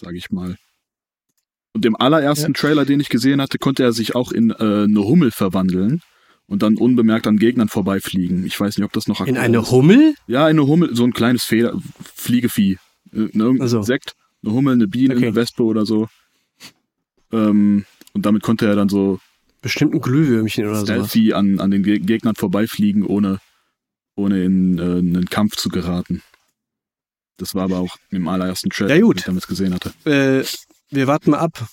sage 0.02 0.18
ich 0.18 0.32
mal. 0.32 0.58
Und 1.74 1.86
im 1.86 1.96
allerersten 1.96 2.54
Trailer, 2.56 2.86
den 2.86 3.00
ich 3.00 3.10
gesehen 3.10 3.40
hatte, 3.42 3.60
konnte 3.60 3.84
er 3.84 3.94
sich 3.94 4.16
auch 4.16 4.32
in 4.32 4.50
äh, 4.52 4.56
eine 4.86 5.04
Hummel 5.04 5.30
verwandeln 5.32 6.02
und 6.48 6.64
dann 6.64 6.78
unbemerkt 6.78 7.28
an 7.28 7.38
Gegnern 7.38 7.68
vorbeifliegen. 7.70 8.46
Ich 8.46 8.60
weiß 8.60 8.78
nicht, 8.78 8.86
ob 8.86 8.94
das 8.94 9.08
noch 9.08 9.26
In 9.28 9.38
eine 9.38 9.60
ist. 9.60 9.72
Hummel? 9.72 10.16
Ja, 10.26 10.46
eine 10.46 10.66
Hummel, 10.66 10.96
so 10.96 11.04
ein 11.04 11.14
kleines 11.14 11.44
Feder, 11.44 11.78
Fliegevieh. 12.16 12.78
Äh, 13.14 13.18
Irgendein 13.18 13.62
Ach 13.62 13.68
so. 13.68 13.78
Insekt, 13.80 14.14
eine 14.44 14.54
Hummel, 14.54 14.74
eine 14.74 14.88
Biene, 14.88 15.16
Okay. 15.16 15.28
eine 15.28 15.36
Wespe 15.36 15.64
oder 15.64 15.86
so. 15.86 16.08
Ähm, 17.32 17.86
und 18.14 18.26
damit 18.26 18.42
konnte 18.44 18.66
er 18.66 18.76
dann 18.76 18.90
so 18.90 19.20
Bestimmt 19.62 19.94
ein 19.94 20.02
Glühwürmchen 20.02 20.66
oder 20.66 20.76
sowas. 20.86 20.88
stealthy 21.12 21.34
an, 21.34 21.60
an 21.60 21.72
den 21.72 21.84
Ge 21.84 22.00
Gegnern 22.00 22.36
vorbeifliegen, 22.36 23.04
ohne, 23.04 23.40
ohne 24.16 24.44
in 24.44 24.78
äh, 24.80 24.82
einen 24.82 25.26
Kampf 25.26 25.58
zu 25.58 25.70
geraten. 25.70 26.22
Das 27.38 27.54
war 27.56 27.64
aber 27.64 27.80
auch 27.80 27.96
im 28.10 28.28
allerersten 28.28 28.70
Trailer, 28.70 28.96
Ja, 28.96 29.02
gut. 29.02 29.16
den 29.16 29.20
ich 29.20 29.26
damals 29.26 29.48
gesehen 29.48 29.74
hatte. 29.74 29.94
Äh, 30.10 30.44
wir 30.90 31.08
warten 31.08 31.32
mal 31.32 31.40
ab. 31.40 31.68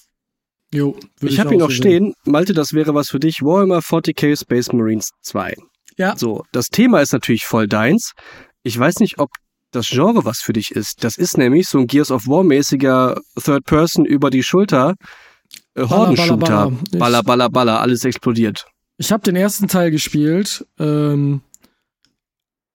Jo, 0.72 0.98
würd 1.20 1.32
Ich 1.32 1.40
habe 1.40 1.54
ihn 1.54 1.60
noch 1.60 1.70
stehen. 1.70 2.14
Malte, 2.24 2.52
das 2.52 2.72
wäre 2.72 2.94
was 2.94 3.08
für 3.08 3.20
dich. 3.20 3.42
Warhammer 3.42 3.78
40k 3.80 4.38
Space 4.38 4.72
Marines 4.72 5.10
2. 5.22 5.54
Ja. 5.96 6.16
So, 6.16 6.44
das 6.52 6.68
Thema 6.68 7.00
ist 7.00 7.12
natürlich 7.12 7.44
voll 7.44 7.68
deins. 7.68 8.12
Ich 8.62 8.76
weiß 8.78 8.96
nicht, 8.98 9.18
ob 9.18 9.30
das 9.70 9.88
Genre 9.88 10.24
was 10.24 10.40
für 10.40 10.52
dich 10.52 10.70
ist. 10.72 11.02
Das 11.04 11.16
ist 11.16 11.36
nämlich 11.38 11.68
so 11.68 11.78
ein 11.78 11.86
Gears 11.86 12.10
of 12.10 12.26
War 12.26 12.42
mäßiger 12.44 13.20
Third 13.42 13.64
Person 13.64 14.04
über 14.04 14.30
die 14.30 14.42
Schulter. 14.42 14.94
Äh, 15.74 15.82
Hordenshooter. 15.88 16.36
baller, 16.36 16.70
baller. 16.70 16.78
Ich- 16.92 16.98
Baller, 16.98 17.22
baller, 17.22 17.48
baller, 17.50 17.80
alles 17.80 18.04
explodiert. 18.04 18.66
Ich 18.98 19.12
habe 19.12 19.22
den 19.22 19.36
ersten 19.36 19.66
Teil 19.68 19.90
gespielt. 19.90 20.66
Ähm, 20.78 21.40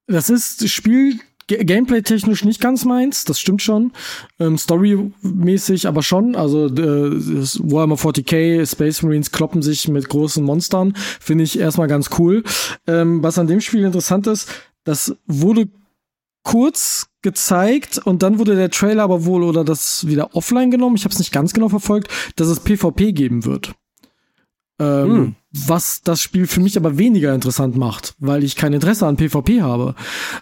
das 0.08 0.30
ist 0.30 0.62
das 0.62 0.72
Spiel 0.72 1.20
Gameplay-technisch 1.50 2.46
nicht 2.46 2.62
ganz 2.62 2.86
meins, 2.86 3.26
das 3.26 3.40
stimmt 3.40 3.62
schon. 3.62 3.92
Ähm, 4.40 4.58
Story-mäßig 4.58 5.88
aber 5.88 6.04
schon. 6.04 6.36
Also 6.36 6.68
äh, 6.68 6.72
Warhammer 6.72 7.96
40k, 7.96 8.70
Space 8.70 9.02
Marines 9.02 9.32
kloppen 9.32 9.62
sich 9.62 9.88
mit 9.88 10.10
großen 10.10 10.44
Monstern. 10.44 10.94
Finde 11.20 11.44
ich 11.44 11.60
erstmal 11.60 11.88
ganz 11.88 12.10
cool. 12.20 12.44
Ähm, 12.88 13.24
was 13.24 13.38
an 13.38 13.48
dem 13.48 13.62
Spiel 13.62 13.84
interessant 13.84 14.28
ist, 14.28 14.50
das 14.84 15.16
wurde 15.28 15.68
kurz 16.44 17.10
gezeigt 17.22 17.98
und 17.98 18.24
dann 18.24 18.40
wurde 18.40 18.56
der 18.56 18.72
Trailer 18.72 19.04
aber 19.04 19.26
wohl 19.26 19.44
oder 19.44 19.64
das 19.64 20.08
wieder 20.08 20.36
offline 20.36 20.72
genommen. 20.72 20.96
Ich 20.96 21.04
habe 21.04 21.14
es 21.14 21.20
nicht 21.20 21.34
ganz 21.34 21.54
genau 21.54 21.70
verfolgt, 21.70 22.10
dass 22.38 22.48
es 22.48 22.62
PvP 22.62 23.12
geben 23.12 23.46
wird. 23.46 23.74
Ähm, 24.80 25.10
Hm. 25.12 25.36
Was 25.68 26.04
das 26.04 26.22
Spiel 26.22 26.46
für 26.46 26.60
mich 26.60 26.78
aber 26.78 27.00
weniger 27.00 27.34
interessant 27.34 27.76
macht, 27.76 28.14
weil 28.20 28.44
ich 28.44 28.56
kein 28.56 28.72
Interesse 28.72 29.08
an 29.08 29.16
PvP 29.18 29.64
habe. 29.64 29.96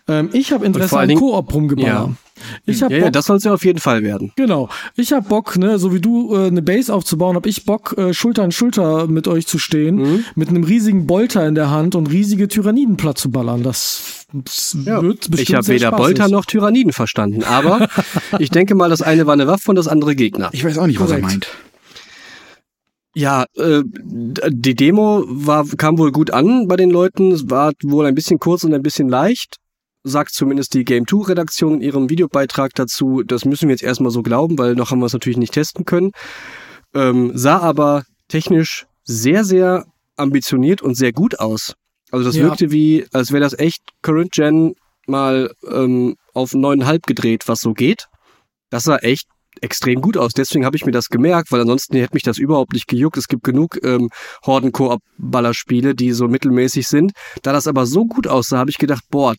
Ähm, 0.10 0.30
ich 0.34 0.52
habe 0.52 0.66
Interesse 0.66 1.00
an 1.00 1.16
Koop 1.16 1.54
rumgeballern. 1.54 2.18
Ja. 2.36 2.42
Ich 2.66 2.84
habe 2.84 2.92
Ja, 2.94 3.00
ja, 3.00 3.06
Bock, 3.06 3.14
das 3.14 3.26
soll 3.28 3.38
es 3.38 3.46
ja 3.46 3.54
auf 3.54 3.64
jeden 3.64 3.80
Fall 3.80 4.04
werden. 4.04 4.34
genau. 4.36 4.68
Ich 4.98 5.14
habe 5.14 5.26
Bock, 5.30 5.56
ne, 5.58 5.80
so 5.80 5.94
wie 5.94 6.02
du 6.02 6.36
äh, 6.36 6.48
eine 6.48 6.62
Base 6.62 6.94
aufzubauen, 6.94 7.38
habe 7.38 7.48
ich 7.48 7.64
Bock 7.64 7.96
äh, 7.98 8.14
Schulter 8.14 8.44
an 8.44 8.52
Schulter 8.52 9.08
mit 9.08 9.30
euch 9.30 9.48
zu 9.48 9.60
stehen, 9.60 9.96
Mhm. 9.96 10.26
mit 10.36 10.50
einem 10.50 10.66
riesigen 10.66 11.08
Bolter 11.08 11.48
in 11.48 11.56
der 11.56 11.72
Hand 11.72 11.96
und 11.96 12.08
riesige 12.12 12.50
Tyranniden 12.50 12.98
platt 12.98 13.18
zu 13.18 13.32
ballern. 13.32 13.64
Das, 13.64 14.26
das 14.34 14.76
Ja. 14.86 15.02
wird 15.02 15.32
bestimmt 15.32 15.40
Ich 15.50 15.56
habe 15.56 15.68
weder 15.70 15.88
spaßig. 15.88 16.04
Bolter 16.06 16.28
noch 16.28 16.44
Tyranniden 16.46 16.92
verstanden, 16.92 17.44
aber 17.46 17.88
ich 18.40 18.50
denke 18.50 18.76
mal, 18.76 18.90
das 18.90 19.02
eine 19.02 19.26
war 19.26 19.34
eine 19.34 19.48
Waffe 19.48 19.70
und 19.70 19.78
das 19.78 19.88
andere 19.88 20.16
Gegner. 20.18 20.50
Ich 20.52 20.66
weiß 20.66 20.78
auch 20.80 20.86
nicht, 20.88 21.00
was 21.00 21.12
er 21.12 21.22
Korrekt. 21.22 21.32
meint. 21.32 21.48
Ja, 23.18 23.46
äh, 23.56 23.82
die 23.84 24.76
Demo 24.76 25.24
war, 25.28 25.66
kam 25.76 25.98
wohl 25.98 26.12
gut 26.12 26.30
an 26.30 26.68
bei 26.68 26.76
den 26.76 26.92
Leuten. 26.92 27.32
Es 27.32 27.50
war 27.50 27.74
wohl 27.82 28.06
ein 28.06 28.14
bisschen 28.14 28.38
kurz 28.38 28.64
und 28.64 28.76
ein 28.76 28.84
bisschen 28.84 29.10
leicht. 29.10 29.56
Sagt 30.04 30.36
zumindest 30.36 30.76
die 30.76 30.84
Game 30.86 31.08
2 31.08 31.30
Redaktion 31.30 31.74
in 31.74 31.82
ihrem 31.82 32.12
Videobeitrag 32.12 32.76
dazu. 32.76 33.24
Das 33.24 33.44
müssen 33.44 33.70
wir 33.70 33.74
jetzt 33.74 33.82
erstmal 33.82 34.12
so 34.12 34.22
glauben, 34.22 34.60
weil 34.60 34.76
noch 34.76 34.92
haben 34.92 35.00
wir 35.00 35.08
es 35.08 35.14
natürlich 35.14 35.40
nicht 35.40 35.56
testen 35.56 35.84
können. 35.84 36.12
Ähm, 36.94 37.32
sah 37.34 37.58
aber 37.58 38.04
technisch 38.28 38.86
sehr, 39.04 39.44
sehr 39.44 39.86
ambitioniert 40.16 40.84
und 40.84 40.94
sehr 40.94 41.12
gut 41.12 41.40
aus. 41.40 41.74
Also 42.12 42.24
das 42.24 42.36
Ja. 42.36 42.44
wirkte 42.44 42.72
wie, 42.72 43.08
als 43.14 43.32
wäre 43.32 43.42
das 43.42 43.58
echt 43.58 43.82
Current 44.04 44.32
Gen 44.32 44.76
mal 45.08 45.52
ähm, 45.68 46.18
auf 46.36 46.52
9,5 46.54 47.00
gedreht, 47.08 47.48
was 47.48 47.62
so 47.62 47.74
geht. 47.74 48.06
Das 48.70 48.84
sah 48.84 48.98
echt 48.98 49.28
extrem 49.64 50.02
gut 50.02 50.18
aus. 50.18 50.34
Deswegen 50.34 50.66
habe 50.66 50.76
ich 50.76 50.86
mir 50.86 50.92
das 50.92 51.08
gemerkt, 51.08 51.52
weil 51.52 51.62
ansonsten 51.62 51.98
hätte 51.98 52.14
mich 52.14 52.24
das 52.24 52.38
überhaupt 52.38 52.74
nicht 52.74 52.88
gejuckt. 52.88 53.18
Es 53.18 53.28
gibt 53.28 53.44
genug 53.44 53.80
ähm, 53.84 54.10
Horden-Koop-Ballerspiele, 54.46 55.96
die 55.96 56.12
so 56.12 56.28
mittelmäßig 56.28 56.88
sind. 56.88 57.12
Da 57.44 57.54
das 57.54 57.68
aber 57.68 57.86
so 57.86 58.06
gut 58.06 58.28
aussah, 58.28 58.58
habe 58.58 58.70
ich 58.70 58.78
gedacht, 58.78 59.04
boah, 59.10 59.36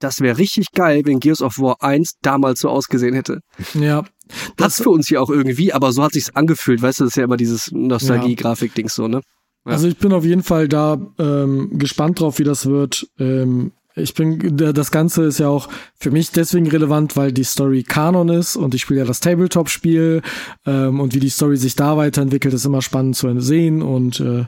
das 0.00 0.20
wäre 0.20 0.38
richtig 0.38 0.66
geil, 0.72 1.02
wenn 1.04 1.20
Gears 1.20 1.40
of 1.40 1.58
War 1.58 1.76
1 1.80 2.14
damals 2.20 2.60
so 2.60 2.68
ausgesehen 2.68 3.14
hätte. 3.14 3.40
Ja. 3.74 3.98
Hat's 3.98 4.54
Das, 4.56 4.82
für 4.82 4.90
uns 4.90 5.08
ja 5.08 5.20
auch 5.20 5.30
irgendwie, 5.30 5.72
aber 5.72 5.92
so 5.92 6.02
hat 6.02 6.12
sich's 6.12 6.34
angefühlt. 6.34 6.82
Weißt 6.82 7.00
du, 7.00 7.04
das 7.04 7.12
ist 7.12 7.16
ja 7.16 7.24
immer 7.24 7.36
dieses 7.36 7.70
Nostalgie-Grafik-Dings 7.72 8.94
so, 8.94 9.08
ne? 9.08 9.20
Ja. 9.66 9.72
Also 9.72 9.88
ich 9.88 9.96
bin 9.96 10.12
auf 10.12 10.24
jeden 10.24 10.42
Fall 10.42 10.68
da 10.68 10.98
ähm, 11.18 11.70
gespannt 11.78 12.20
drauf, 12.20 12.38
wie 12.38 12.44
das 12.44 12.66
wird. 12.66 13.06
Ähm, 13.18 13.72
ich 13.96 14.14
bin, 14.14 14.56
das 14.56 14.90
Ganze 14.90 15.24
ist 15.24 15.38
ja 15.38 15.48
auch 15.48 15.68
für 15.96 16.10
mich 16.10 16.30
deswegen 16.32 16.68
relevant, 16.68 17.16
weil 17.16 17.32
die 17.32 17.44
Story 17.44 17.84
Kanon 17.84 18.28
ist 18.28 18.56
und 18.56 18.74
ich 18.74 18.82
spiele 18.82 19.00
ja 19.00 19.06
das 19.06 19.20
Tabletop-Spiel 19.20 20.22
ähm, 20.66 21.00
und 21.00 21.14
wie 21.14 21.20
die 21.20 21.28
Story 21.28 21.56
sich 21.56 21.76
da 21.76 21.96
weiterentwickelt, 21.96 22.54
ist 22.54 22.64
immer 22.64 22.82
spannend 22.82 23.16
zu 23.16 23.40
sehen 23.40 23.82
und 23.82 24.20
äh, 24.20 24.46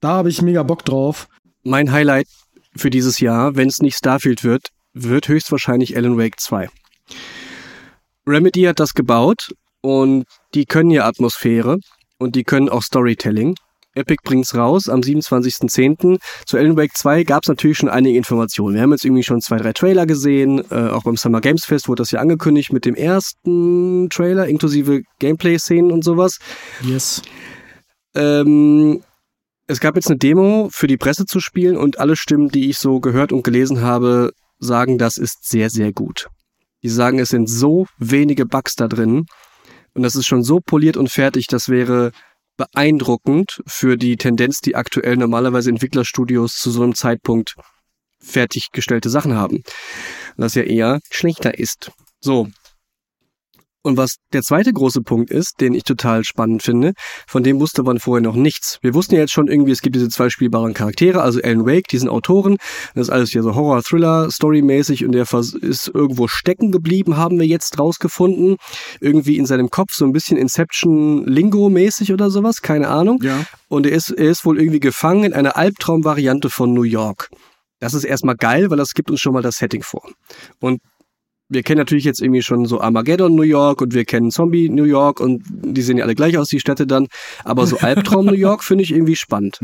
da 0.00 0.08
habe 0.08 0.28
ich 0.28 0.42
mega 0.42 0.62
Bock 0.62 0.84
drauf. 0.84 1.28
Mein 1.62 1.90
Highlight 1.90 2.26
für 2.76 2.90
dieses 2.90 3.20
Jahr, 3.20 3.56
wenn 3.56 3.68
es 3.68 3.80
nicht 3.80 3.96
Starfield 3.96 4.44
wird, 4.44 4.68
wird 4.92 5.28
höchstwahrscheinlich 5.28 5.96
Alan 5.96 6.18
Wake 6.18 6.38
2. 6.38 6.68
Remedy 8.26 8.62
hat 8.64 8.78
das 8.78 8.94
gebaut 8.94 9.54
und 9.80 10.24
die 10.54 10.66
können 10.66 10.90
ja 10.90 11.06
Atmosphäre 11.06 11.78
und 12.18 12.36
die 12.36 12.44
können 12.44 12.68
auch 12.68 12.82
Storytelling. 12.82 13.54
Epic 13.94 14.22
bringt's 14.24 14.54
raus 14.54 14.88
am 14.88 15.00
27.10. 15.00 16.18
Zu 16.46 16.56
Alan 16.56 16.76
Wake 16.76 16.96
2 16.96 17.24
gab's 17.24 17.48
natürlich 17.48 17.78
schon 17.78 17.88
einige 17.88 18.16
Informationen. 18.16 18.74
Wir 18.74 18.82
haben 18.82 18.92
jetzt 18.92 19.04
irgendwie 19.04 19.22
schon 19.22 19.40
zwei, 19.40 19.58
drei 19.58 19.72
Trailer 19.72 20.06
gesehen. 20.06 20.64
Äh, 20.70 20.88
auch 20.90 21.04
beim 21.04 21.16
Summer 21.16 21.40
Games 21.40 21.64
Fest 21.64 21.88
wurde 21.88 22.02
das 22.02 22.10
ja 22.10 22.20
angekündigt 22.20 22.72
mit 22.72 22.84
dem 22.84 22.94
ersten 22.94 24.08
Trailer 24.10 24.46
inklusive 24.46 25.02
Gameplay-Szenen 25.18 25.92
und 25.92 26.04
sowas. 26.04 26.38
Yes. 26.82 27.22
Ähm, 28.14 29.02
es 29.66 29.80
gab 29.80 29.96
jetzt 29.96 30.08
eine 30.08 30.18
Demo 30.18 30.68
für 30.70 30.86
die 30.86 30.96
Presse 30.96 31.26
zu 31.26 31.40
spielen 31.40 31.76
und 31.76 31.98
alle 31.98 32.16
Stimmen, 32.16 32.48
die 32.48 32.70
ich 32.70 32.78
so 32.78 33.00
gehört 33.00 33.32
und 33.32 33.42
gelesen 33.44 33.80
habe, 33.80 34.32
sagen, 34.58 34.98
das 34.98 35.16
ist 35.16 35.48
sehr, 35.48 35.70
sehr 35.70 35.92
gut. 35.92 36.28
Die 36.82 36.88
sagen, 36.88 37.18
es 37.18 37.28
sind 37.28 37.48
so 37.48 37.86
wenige 37.98 38.44
Bugs 38.46 38.74
da 38.74 38.88
drin 38.88 39.26
und 39.94 40.02
das 40.02 40.16
ist 40.16 40.26
schon 40.26 40.42
so 40.42 40.60
poliert 40.60 40.96
und 40.96 41.10
fertig, 41.10 41.46
das 41.46 41.68
wäre 41.68 42.12
beeindruckend 42.56 43.62
für 43.66 43.96
die 43.96 44.16
Tendenz, 44.16 44.60
die 44.60 44.76
aktuell 44.76 45.16
normalerweise 45.16 45.70
Entwicklerstudios 45.70 46.56
zu 46.56 46.70
so 46.70 46.82
einem 46.82 46.94
Zeitpunkt 46.94 47.54
fertiggestellte 48.20 49.10
Sachen 49.10 49.34
haben. 49.34 49.62
Das 50.36 50.54
ja 50.54 50.62
eher 50.62 51.00
schlechter 51.10 51.58
ist. 51.58 51.90
So. 52.20 52.48
Und 53.82 53.96
was 53.96 54.16
der 54.32 54.42
zweite 54.42 54.72
große 54.72 55.02
Punkt 55.02 55.30
ist, 55.30 55.60
den 55.60 55.74
ich 55.74 55.82
total 55.82 56.22
spannend 56.22 56.62
finde, 56.62 56.92
von 57.26 57.42
dem 57.42 57.58
wusste 57.58 57.82
man 57.82 57.98
vorher 57.98 58.22
noch 58.22 58.36
nichts. 58.36 58.78
Wir 58.80 58.94
wussten 58.94 59.16
ja 59.16 59.22
jetzt 59.22 59.32
schon 59.32 59.48
irgendwie, 59.48 59.72
es 59.72 59.82
gibt 59.82 59.96
diese 59.96 60.08
zwei 60.08 60.30
spielbaren 60.30 60.72
Charaktere, 60.72 61.20
also 61.20 61.40
Alan 61.42 61.66
Wake, 61.66 61.88
diesen 61.88 62.08
Autoren. 62.08 62.58
Das 62.94 63.08
ist 63.08 63.10
alles 63.10 63.30
hier 63.30 63.42
so 63.42 63.56
Horror-Thriller, 63.56 64.30
Storymäßig 64.30 65.04
und 65.04 65.12
der 65.12 65.26
ist 65.32 65.88
irgendwo 65.92 66.28
stecken 66.28 66.70
geblieben, 66.70 67.16
haben 67.16 67.40
wir 67.40 67.46
jetzt 67.46 67.78
rausgefunden. 67.78 68.56
Irgendwie 69.00 69.36
in 69.36 69.46
seinem 69.46 69.70
Kopf 69.70 69.94
so 69.94 70.04
ein 70.04 70.12
bisschen 70.12 70.36
Inception-Lingo-mäßig 70.36 72.12
oder 72.12 72.30
sowas, 72.30 72.62
keine 72.62 72.88
Ahnung. 72.88 73.20
Ja. 73.22 73.44
Und 73.68 73.86
er 73.86 73.92
ist, 73.92 74.10
er 74.10 74.30
ist 74.30 74.44
wohl 74.44 74.60
irgendwie 74.60 74.80
gefangen 74.80 75.24
in 75.24 75.32
einer 75.32 75.56
Albtraumvariante 75.56 76.50
von 76.50 76.72
New 76.72 76.82
York. 76.82 77.30
Das 77.82 77.94
ist 77.94 78.04
erstmal 78.04 78.36
geil, 78.36 78.70
weil 78.70 78.76
das 78.76 78.92
gibt 78.94 79.10
uns 79.10 79.20
schon 79.20 79.32
mal 79.32 79.42
das 79.42 79.56
Setting 79.56 79.82
vor. 79.82 80.08
Und 80.60 80.80
wir 81.52 81.62
kennen 81.62 81.78
natürlich 81.78 82.04
jetzt 82.04 82.20
irgendwie 82.20 82.42
schon 82.42 82.66
so 82.66 82.80
Armageddon 82.80 83.34
New 83.34 83.42
York 83.42 83.80
und 83.80 83.94
wir 83.94 84.04
kennen 84.04 84.30
Zombie 84.30 84.68
New 84.68 84.84
York 84.84 85.20
und 85.20 85.42
die 85.46 85.82
sehen 85.82 85.98
ja 85.98 86.04
alle 86.04 86.14
gleich 86.14 86.38
aus, 86.38 86.48
die 86.48 86.60
Städte 86.60 86.86
dann. 86.86 87.08
Aber 87.44 87.66
so 87.66 87.76
Albtraum 87.80 88.26
New 88.26 88.32
York 88.32 88.64
finde 88.64 88.84
ich 88.84 88.92
irgendwie 88.92 89.16
spannend. 89.16 89.58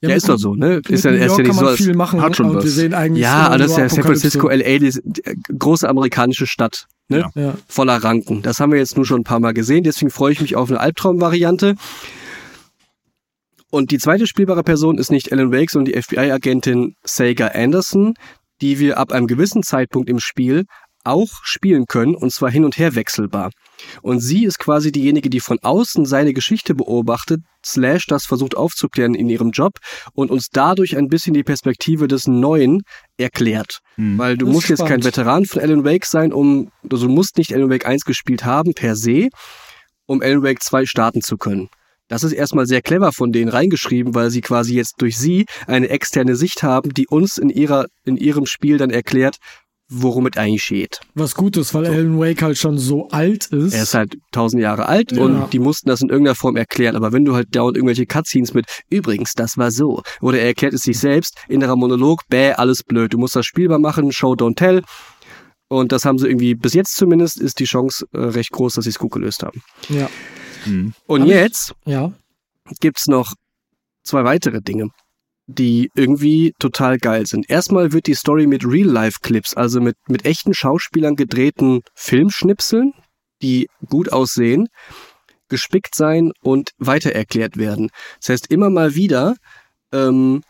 Ja, 0.00 0.10
ja 0.10 0.16
ist 0.16 0.28
doch 0.28 0.38
so, 0.38 0.54
ne? 0.54 0.80
Ist 0.88 1.04
ja, 1.04 1.10
New 1.10 1.18
York 1.18 1.30
ja 1.30 1.38
nicht 1.38 1.46
kann 1.46 1.64
man 1.64 1.76
so, 1.76 1.82
viel 1.82 1.94
machen 1.94 2.20
hat 2.20 2.36
schon 2.36 2.50
und 2.50 2.56
was. 2.56 2.64
wir 2.64 2.70
sehen 2.70 2.94
eigentlich 2.94 3.22
ja, 3.22 3.54
ist 3.54 3.76
ja 3.76 3.88
San 3.88 4.04
Francisco. 4.04 4.48
LA, 4.48 4.78
die, 4.78 4.92
die 5.02 5.22
große 5.58 5.88
amerikanische 5.88 6.46
Stadt, 6.46 6.86
ne? 7.08 7.30
Ja. 7.34 7.54
Voller 7.68 7.96
Ranken. 7.96 8.42
Das 8.42 8.60
haben 8.60 8.72
wir 8.72 8.78
jetzt 8.78 8.96
nur 8.96 9.06
schon 9.06 9.20
ein 9.20 9.24
paar 9.24 9.40
Mal 9.40 9.54
gesehen, 9.54 9.82
deswegen 9.82 10.10
freue 10.10 10.32
ich 10.32 10.40
mich 10.40 10.56
auf 10.56 10.70
eine 10.70 10.80
Albtraum-Variante. 10.80 11.74
Und 13.70 13.90
die 13.90 13.98
zweite 13.98 14.28
spielbare 14.28 14.62
Person 14.62 14.98
ist 14.98 15.10
nicht 15.10 15.32
Alan 15.32 15.50
Wake, 15.50 15.70
sondern 15.70 15.92
die 15.92 16.00
FBI-Agentin 16.00 16.94
Saga 17.02 17.48
Anderson, 17.48 18.14
die 18.60 18.78
wir 18.78 18.98
ab 18.98 19.10
einem 19.10 19.26
gewissen 19.26 19.64
Zeitpunkt 19.64 20.08
im 20.08 20.20
Spiel 20.20 20.66
auch 21.04 21.30
spielen 21.42 21.86
können, 21.86 22.14
und 22.14 22.32
zwar 22.32 22.50
hin 22.50 22.64
und 22.64 22.78
her 22.78 22.94
wechselbar. 22.94 23.50
Und 24.02 24.20
sie 24.20 24.44
ist 24.44 24.58
quasi 24.58 24.92
diejenige, 24.92 25.30
die 25.30 25.40
von 25.40 25.58
außen 25.60 26.06
seine 26.06 26.32
Geschichte 26.32 26.74
beobachtet, 26.74 27.40
slash 27.64 28.06
das 28.06 28.24
versucht 28.24 28.56
aufzuklären 28.56 29.14
in 29.14 29.28
ihrem 29.28 29.50
Job 29.50 29.72
und 30.14 30.30
uns 30.30 30.48
dadurch 30.50 30.96
ein 30.96 31.08
bisschen 31.08 31.34
die 31.34 31.44
Perspektive 31.44 32.08
des 32.08 32.26
Neuen 32.26 32.82
erklärt. 33.16 33.80
Hm. 33.96 34.18
Weil 34.18 34.36
du 34.36 34.46
Das 34.46 34.54
musst 34.54 34.68
jetzt 34.68 34.86
kein. 34.86 35.04
Veteran 35.04 35.44
von 35.44 35.60
Alan 35.60 35.84
Wake 35.84 36.06
sein, 36.06 36.32
um, 36.32 36.70
also 36.90 37.06
du 37.06 37.12
musst 37.12 37.36
nicht 37.36 37.52
Alan 37.52 37.70
Wake 37.70 37.86
1 37.86 38.04
gespielt 38.04 38.44
haben 38.44 38.72
per 38.74 38.96
se, 38.96 39.28
um 40.06 40.22
Alan 40.22 40.42
Wake 40.42 40.62
2 40.62 40.86
starten 40.86 41.20
zu 41.20 41.36
können. 41.36 41.68
Das 42.08 42.22
ist 42.22 42.32
erstmal 42.32 42.66
sehr 42.66 42.82
clever 42.82 43.12
von 43.12 43.32
denen 43.32 43.48
reingeschrieben, 43.48 44.14
weil 44.14 44.30
sie 44.30 44.42
quasi 44.42 44.74
jetzt 44.74 44.96
durch 44.98 45.16
sie 45.16 45.46
eine 45.66 45.88
externe 45.88 46.36
Sicht 46.36 46.62
haben, 46.62 46.92
die 46.92 47.06
uns 47.06 47.38
in 47.38 47.48
ihrer, 47.48 47.86
in 48.04 48.18
ihrem 48.18 48.44
Spiel 48.44 48.76
dann 48.76 48.90
erklärt, 48.90 49.36
worum 49.88 50.26
es 50.26 50.36
eigentlich 50.36 50.66
geht. 50.66 51.00
Was 51.14 51.34
gut 51.34 51.56
ist, 51.56 51.74
weil 51.74 51.86
Alan 51.86 52.18
Wake 52.18 52.42
halt 52.42 52.56
schon 52.58 52.78
so 52.78 53.08
alt 53.10 53.46
ist. 53.46 53.74
Er 53.74 53.82
ist 53.82 53.94
halt 53.94 54.16
tausend 54.32 54.62
Jahre 54.62 54.86
alt 54.86 55.12
Ja. 55.12 55.22
und 55.22 55.52
die 55.52 55.58
mussten 55.58 55.88
das 55.88 56.00
in 56.00 56.08
irgendeiner 56.08 56.34
Form 56.34 56.56
erklären. 56.56 56.96
Aber 56.96 57.12
wenn 57.12 57.24
du 57.24 57.34
halt 57.34 57.54
dauernd 57.54 57.76
irgendwelche 57.76 58.06
Cutscenes 58.06 58.54
mit, 58.54 58.66
übrigens, 58.88 59.32
das 59.34 59.58
war 59.58 59.70
so, 59.70 60.02
oder 60.20 60.38
er 60.38 60.46
erklärt 60.46 60.72
es 60.74 60.82
sich 60.82 60.98
selbst, 60.98 61.36
innerer 61.48 61.76
Monolog, 61.76 62.22
bäh, 62.28 62.52
alles 62.52 62.82
blöd. 62.82 63.12
Du 63.12 63.18
musst 63.18 63.36
das 63.36 63.44
spielbar 63.46 63.78
machen, 63.78 64.10
Show, 64.12 64.32
don't 64.32 64.56
tell. 64.56 64.82
Und 65.68 65.92
das 65.92 66.04
haben 66.04 66.18
sie 66.18 66.28
irgendwie, 66.28 66.54
bis 66.54 66.72
jetzt 66.74 66.96
zumindest, 66.96 67.40
ist 67.40 67.58
die 67.58 67.64
Chance 67.64 68.06
äh, 68.12 68.18
recht 68.20 68.50
groß, 68.52 68.74
dass 68.74 68.84
sie 68.84 68.90
es 68.90 68.98
gut 68.98 69.12
gelöst 69.12 69.42
haben. 69.42 69.62
ja. 69.88 70.08
Hm. 70.64 70.94
Und 71.06 71.20
Hab 71.22 71.28
ich- 71.28 71.34
jetzt 71.34 71.74
Ja. 71.84 72.12
gibt's 72.80 73.06
noch 73.06 73.34
zwei 74.02 74.24
weitere 74.24 74.62
Dinge, 74.62 74.88
die 75.46 75.90
irgendwie 75.94 76.54
total 76.58 76.98
geil 76.98 77.26
sind. 77.26 77.50
Erstmal 77.50 77.92
wird 77.92 78.06
die 78.06 78.14
Story 78.14 78.46
mit 78.46 78.64
Real-Life-Clips, 78.64 79.54
also 79.54 79.80
mit, 79.80 79.96
mit 80.08 80.24
echten 80.24 80.54
Schauspielern 80.54 81.16
gedrehten 81.16 81.82
Filmschnipseln, 81.94 82.94
die 83.42 83.68
gut 83.88 84.12
aussehen, 84.12 84.68
gespickt 85.48 85.94
sein 85.94 86.32
und 86.42 86.70
weitererklärt 86.78 87.56
werden. 87.56 87.90
Das 88.20 88.30
heißt, 88.30 88.50
immer 88.50 88.70
mal 88.70 88.94
wieder, 88.94 89.36
ähm, 89.92 90.42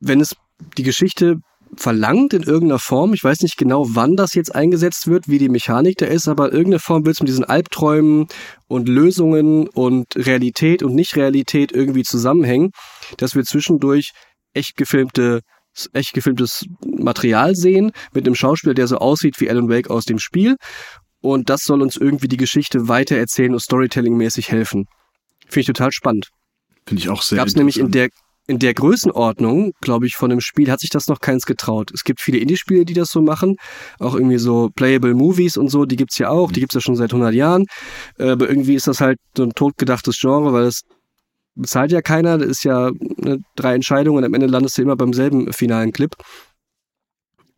wenn 0.00 0.20
es 0.20 0.34
die 0.76 0.82
Geschichte 0.82 1.36
verlangt 1.76 2.32
in 2.32 2.42
irgendeiner 2.42 2.78
Form, 2.78 3.12
ich 3.12 3.22
weiß 3.22 3.42
nicht 3.42 3.58
genau, 3.58 3.86
wann 3.90 4.16
das 4.16 4.34
jetzt 4.34 4.54
eingesetzt 4.54 5.06
wird, 5.06 5.28
wie 5.28 5.38
die 5.38 5.50
Mechanik 5.50 5.98
da 5.98 6.06
ist, 6.06 6.28
aber 6.28 6.46
in 6.46 6.52
irgendeiner 6.52 6.80
Form 6.80 7.04
wird 7.04 7.16
es 7.16 7.20
mit 7.20 7.28
diesen 7.28 7.44
Albträumen 7.44 8.26
und 8.66 8.88
Lösungen 8.88 9.68
und 9.68 10.06
Realität 10.16 10.82
und 10.82 10.94
Nicht-Realität 10.94 11.72
irgendwie 11.72 12.04
zusammenhängen, 12.04 12.70
dass 13.18 13.34
wir 13.34 13.44
zwischendurch 13.44 14.12
echt 14.58 14.76
gefilmte 14.76 15.40
echt 15.92 16.12
gefilmtes 16.12 16.64
Material 16.84 17.54
sehen 17.54 17.92
mit 18.12 18.26
einem 18.26 18.34
Schauspieler, 18.34 18.74
der 18.74 18.88
so 18.88 18.98
aussieht 18.98 19.38
wie 19.38 19.48
Alan 19.48 19.68
Wake 19.68 19.90
aus 19.90 20.04
dem 20.06 20.18
Spiel 20.18 20.56
und 21.20 21.50
das 21.50 21.62
soll 21.62 21.82
uns 21.82 21.96
irgendwie 21.96 22.28
die 22.28 22.36
Geschichte 22.36 22.88
weitererzählen 22.88 23.52
und 23.52 23.60
Storytelling-mäßig 23.60 24.50
helfen. 24.50 24.86
Finde 25.46 25.60
ich 25.60 25.66
total 25.66 25.92
spannend. 25.92 26.28
Finde 26.86 27.02
ich 27.02 27.08
auch 27.08 27.22
sehr 27.22 27.36
Gab 27.36 27.48
es 27.48 27.56
nämlich 27.56 27.78
in 27.78 27.90
der 27.90 28.08
in 28.50 28.58
der 28.58 28.72
Größenordnung, 28.72 29.72
glaube 29.82 30.06
ich, 30.06 30.16
von 30.16 30.30
dem 30.30 30.40
Spiel 30.40 30.70
hat 30.70 30.80
sich 30.80 30.88
das 30.88 31.06
noch 31.06 31.20
keins 31.20 31.44
getraut. 31.44 31.90
Es 31.92 32.02
gibt 32.02 32.22
viele 32.22 32.38
Indie-Spiele, 32.38 32.86
die 32.86 32.94
das 32.94 33.10
so 33.10 33.20
machen, 33.20 33.56
auch 33.98 34.14
irgendwie 34.14 34.38
so 34.38 34.70
Playable 34.74 35.14
Movies 35.14 35.58
und 35.58 35.68
so, 35.68 35.84
die 35.84 35.96
gibt's 35.96 36.16
ja 36.16 36.30
auch, 36.30 36.50
die 36.50 36.60
gibt's 36.60 36.74
ja 36.74 36.80
schon 36.80 36.96
seit 36.96 37.12
100 37.12 37.34
Jahren, 37.34 37.66
Äh, 38.18 38.30
aber 38.30 38.48
irgendwie 38.48 38.74
ist 38.74 38.86
das 38.86 39.02
halt 39.02 39.18
so 39.36 39.42
ein 39.42 39.52
totgedachtes 39.52 40.18
Genre, 40.18 40.54
weil 40.54 40.64
das 40.64 40.80
bezahlt 41.58 41.92
ja 41.92 42.00
keiner, 42.02 42.38
das 42.38 42.48
ist 42.48 42.64
ja 42.64 42.90
ne, 43.16 43.42
drei 43.56 43.74
Entscheidungen 43.74 44.18
und 44.18 44.24
am 44.24 44.34
Ende 44.34 44.46
landest 44.46 44.78
du 44.78 44.82
immer 44.82 44.96
beim 44.96 45.12
selben 45.12 45.52
finalen 45.52 45.92
Clip. 45.92 46.14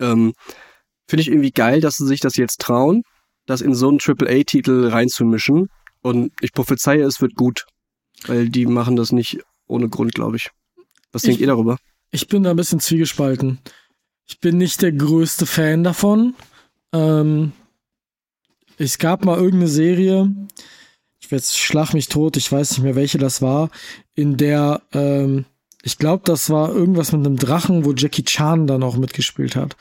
Ähm, 0.01 0.33
Finde 1.09 1.23
ich 1.23 1.29
irgendwie 1.29 1.51
geil, 1.51 1.81
dass 1.81 1.97
sie 1.97 2.07
sich 2.07 2.21
das 2.21 2.37
jetzt 2.37 2.61
trauen, 2.61 3.03
das 3.47 3.61
in 3.61 3.75
so 3.75 3.89
einen 3.89 3.99
AAA-Titel 3.99 4.89
reinzumischen 4.89 5.69
und 6.03 6.33
ich 6.41 6.53
prophezeie, 6.53 7.03
es 7.03 7.21
wird 7.21 7.35
gut, 7.35 7.67
weil 8.27 8.49
die 8.49 8.67
machen 8.67 8.97
das 8.97 9.11
nicht 9.13 9.41
ohne 9.67 9.89
Grund, 9.89 10.15
glaube 10.15 10.37
ich. 10.37 10.51
Was 11.13 11.23
denkt 11.23 11.37
Ich- 11.37 11.41
ihr 11.43 11.47
darüber? 11.49 11.77
Ich 12.13 12.27
bin 12.29 12.43
da 12.43 12.51
ein 12.51 12.57
bisschen 12.57 12.81
zwiegespalten. 12.81 13.59
Ich 14.27 14.41
bin 14.41 14.59
nicht 14.59 14.83
der 14.83 14.93
größte 14.93 15.47
Fan 15.47 15.85
davon. 15.85 16.35
Ähm, 16.93 17.53
es 18.79 18.99
gab 18.99 19.25
mal 19.25 19.37
irgendeine 19.37 19.69
Serie, 19.69 20.33
jetzt 21.31 21.59
schlag 21.59 21.93
mich 21.95 22.09
tot, 22.09 22.37
ich 22.37 22.51
weiß 22.51 22.71
nicht 22.73 22.83
mehr, 22.83 22.95
welche 22.97 23.19
das 23.19 23.43
war, 23.43 23.71
in 24.15 24.37
der, 24.37 24.83
ähm, 24.93 25.45
ich 25.83 25.99
glaube, 25.99 26.23
das 26.25 26.51
war 26.51 26.75
irgendwas 26.75 27.13
mit 27.13 27.25
einem 27.27 27.37
Drachen, 27.37 27.85
wo 27.85 27.93
Jackie 27.93 28.25
Chan 28.25 28.67
dann 28.67 28.83
auch 28.83 28.97
mitgespielt 28.97 29.57
hat. 29.57 29.77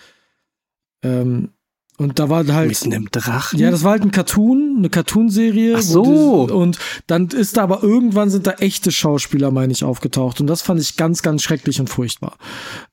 Ähm, 1.04 1.50
und 1.98 2.18
da 2.18 2.30
war 2.30 2.48
halt. 2.48 2.70
Mit 2.86 2.94
einem 2.94 3.12
Drachen? 3.12 3.60
Ja, 3.60 3.72
das 3.72 3.84
war 3.84 3.92
halt 3.92 4.04
ein 4.04 4.12
Cartoon, 4.12 4.76
eine 4.78 4.90
Cartoonserie. 4.90 5.76
Ach 5.78 5.82
so. 5.82 6.48
die- 6.48 6.54
Und 6.54 6.80
dann 7.08 7.28
ist 7.28 7.58
da 7.58 7.64
aber 7.64 7.84
irgendwann 7.84 8.30
sind 8.30 8.48
da 8.48 8.52
echte 8.54 8.92
Schauspieler, 8.92 9.52
meine 9.52 9.74
ich, 9.74 9.84
aufgetaucht. 9.84 10.40
Und 10.40 10.48
das 10.48 10.62
fand 10.62 10.80
ich 10.80 10.96
ganz, 10.96 11.22
ganz 11.22 11.44
schrecklich 11.44 11.82
und 11.82 11.90
furchtbar. 11.90 12.38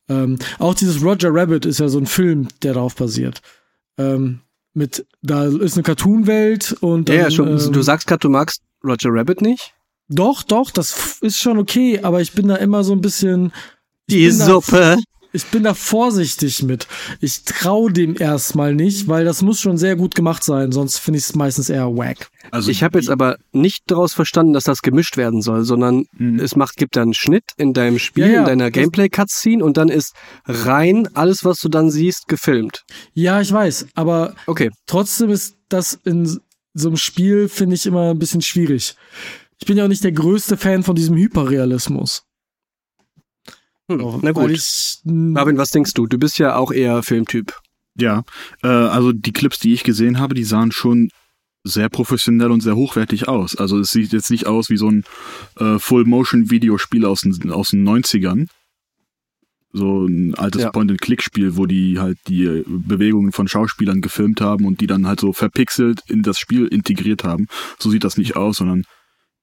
Ähm, 0.09 0.39
auch 0.59 0.75
dieses 0.75 1.05
Roger 1.05 1.33
Rabbit 1.33 1.67
ist 1.67 1.79
ja 1.79 1.89
so 1.89 1.99
ein 1.99 2.07
Film, 2.07 2.49
der 2.65 2.75
darauf 2.75 2.97
basiert. 2.97 3.43
Ähm, 3.97 4.41
mit, 4.77 5.07
da 5.23 5.47
ist 5.47 5.75
eine 5.75 5.83
Cartoonwelt 5.83 6.77
und 6.81 7.09
ja, 7.09 7.15
dann, 7.17 7.25
ja, 7.25 7.31
schon. 7.31 7.49
ähm, 7.49 7.73
du 7.73 7.83
sagst 7.83 8.07
gerade, 8.07 8.21
du 8.21 8.29
magst 8.29 8.63
Roger 8.85 9.09
Rabbit 9.11 9.41
nicht? 9.41 9.73
Doch, 10.09 10.43
doch, 10.43 10.71
das 10.71 11.19
ist 11.21 11.39
schon 11.39 11.59
okay, 11.59 12.01
aber 12.03 12.21
ich 12.21 12.33
bin 12.33 12.47
da 12.49 12.57
immer 12.57 12.85
so 12.85 12.93
ein 12.93 13.01
bisschen. 13.01 13.53
Die 14.09 14.29
bin 14.29 14.39
da- 14.39 14.45
Suppe. 14.45 14.99
Ich 15.37 15.47
bin 15.47 15.63
da 15.63 15.75
vorsichtig 15.75 16.63
mit. 16.65 16.87
Ich 17.21 17.45
trau 17.45 17.89
dem 17.89 18.17
erstmal 18.19 18.75
nicht, 18.75 19.07
weil 19.09 19.25
das 19.25 19.43
muss 19.43 19.61
schon 19.61 19.77
sehr 19.79 19.95
gut 19.97 20.15
gemacht 20.15 20.43
sein, 20.43 20.73
sonst 20.73 20.99
finde 20.99 21.19
ich 21.19 21.25
es 21.25 21.35
meistens 21.35 21.69
eher 21.71 21.97
wack. 21.97 22.29
Also 22.51 22.71
Ich 22.71 22.83
habe 22.83 22.99
jetzt 22.99 23.09
aber 23.11 23.37
nicht 23.53 23.85
daraus 23.89 24.15
verstanden, 24.15 24.53
dass 24.53 24.65
das 24.65 24.83
gemischt 24.83 25.17
werden 25.17 25.43
soll, 25.43 25.65
sondern 25.65 26.07
Mhm. 26.19 26.41
es 26.41 26.57
macht, 26.57 26.77
gibt 26.77 26.97
da 26.97 27.03
einen 27.03 27.15
Schnitt 27.15 27.45
in 27.57 27.73
deinem 27.73 27.99
Spiel, 27.99 28.27
Ja, 28.27 28.33
ja, 28.33 28.39
in 28.41 28.47
deiner 28.47 28.71
das- 28.71 28.75
Gameplay-Cutscene 28.75 29.65
und 29.65 29.77
dann 29.77 29.89
ist 29.89 30.15
rein 30.47 31.09
alles, 31.15 31.45
was 31.45 31.61
du 31.61 31.69
dann 31.69 31.91
siehst, 31.91 32.29
gefilmt. 32.29 32.85
Ja, 33.15 33.41
ich 33.41 33.53
weiß, 33.53 33.87
aber 33.95 34.35
Okay. 34.47 34.71
trotzdem 34.87 35.31
ist 35.31 35.57
das 35.69 35.99
in 36.05 36.41
so 36.75 36.89
einem 36.89 36.97
Spiel, 36.97 37.49
finde 37.49 37.75
ich, 37.75 37.87
immer 37.87 38.11
ein 38.11 38.19
bisschen 38.19 38.43
schwierig. 38.43 38.95
Ich 39.59 39.67
bin 39.67 39.77
ja 39.79 39.85
auch 39.85 39.89
nicht 39.89 40.05
der 40.05 40.13
größte 40.13 40.57
Fan 40.59 40.83
von 40.83 40.95
diesem 40.95 41.17
Hyperrealismus. 41.17 42.25
Hm, 43.89 44.19
na 44.23 44.33
gut. 44.33 44.51
Marvin, 45.05 45.59
was 45.59 45.71
denkst 45.71 45.95
du? 45.95 46.07
Du 46.07 46.19
bist 46.19 46.39
ja 46.39 46.57
auch 46.57 46.73
eher 46.73 47.03
Filmtyp. 47.03 47.55
Ja, 47.99 48.25
äh, 48.63 48.67
also 48.69 49.13
die 49.13 49.33
Clips, 49.33 49.59
die 49.59 49.73
ich 49.73 49.85
gesehen 49.85 50.19
habe, 50.19 50.35
die 50.35 50.45
sahen 50.45 50.73
schon 50.73 51.11
sehr 51.65 51.89
professionell 51.89 52.51
und 52.51 52.61
sehr 52.61 52.77
hochwertig 52.77 53.27
aus. 53.29 53.57
Also 53.57 53.79
es 53.81 53.91
sieht 53.91 54.13
jetzt 54.13 54.31
nicht 54.31 54.47
aus 54.47 54.71
wie 54.71 54.77
so 54.77 54.89
ein 54.91 55.05
äh, 55.59 55.79
Full-Motion-Videospiel 55.79 57.05
aus, 57.07 57.23
den- 57.23 57.51
aus 57.51 57.69
den 57.71 57.83
90ern. 57.85 58.49
So 59.73 60.05
ein 60.07 60.35
altes 60.37 60.63
Ja. 60.63 60.71
Point-and-Click-Spiel, 60.71 61.57
wo 61.57 61.67
die 61.67 61.99
halt 61.99 62.19
die 62.29 62.63
Bewegungen 62.67 63.33
von 63.33 63.49
Schauspielern 63.49 64.01
gefilmt 64.01 64.41
haben 64.41 64.65
und 64.65 64.81
die 64.81 64.87
dann 64.87 65.07
halt 65.07 65.21
so 65.21 65.33
verpixelt 65.33 66.01
in 66.09 66.23
das 66.23 66.39
Spiel 66.39 66.67
integriert 66.67 67.25
haben. 67.25 67.47
So 67.79 67.91
sieht 67.91 68.05
das 68.05 68.17
nicht 68.17 68.37
aus, 68.37 68.57
sondern 68.59 68.85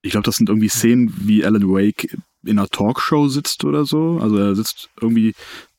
ich 0.01 0.11
glaube, 0.11 0.25
das 0.25 0.35
sind 0.37 0.49
irgendwie 0.49 0.69
Szenen, 0.69 1.13
wie 1.19 1.45
Alan 1.45 1.67
Wake 1.69 2.17
in 2.43 2.59
einer 2.59 2.67
Talkshow 2.69 3.27
sitzt 3.27 3.63
oder 3.65 3.85
so. 3.85 4.19
Also 4.21 4.37
er 4.37 4.55
sitzt 4.55 4.89
irgendwie, 5.01 5.33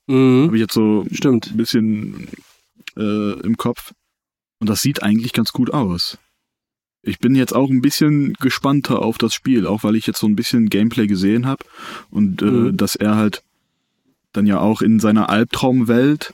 Mhm. 0.06 0.46
habe 0.46 0.56
ich 0.56 0.60
jetzt 0.60 0.74
so 0.74 1.06
Stimmt. 1.12 1.50
ein 1.52 1.56
bisschen 1.56 2.28
äh, 2.96 3.40
im 3.40 3.56
Kopf. 3.56 3.92
Und 4.60 4.68
das 4.70 4.82
sieht 4.82 5.02
eigentlich 5.02 5.32
ganz 5.32 5.52
gut 5.52 5.72
aus. 5.72 6.18
ich 7.06 7.18
bin 7.18 7.34
jetzt 7.34 7.54
auch 7.54 7.68
ein 7.68 7.82
bisschen 7.82 8.32
gespannter 8.40 9.00
auf 9.02 9.18
das 9.18 9.34
Spiel, 9.34 9.66
auch 9.66 9.82
weil 9.84 9.94
ich 9.94 10.06
jetzt 10.06 10.20
so 10.20 10.26
ein 10.26 10.36
bisschen 10.36 10.70
Gameplay 10.70 11.06
gesehen 11.06 11.44
habe 11.44 11.62
und 12.10 12.40
äh, 12.40 12.46
Mhm. 12.46 12.76
dass 12.78 12.94
er 12.96 13.16
halt 13.16 13.42
dann 14.32 14.46
ja 14.46 14.58
auch 14.60 14.80
in 14.80 15.00
seiner 15.00 15.28
Albtraumwelt 15.28 16.32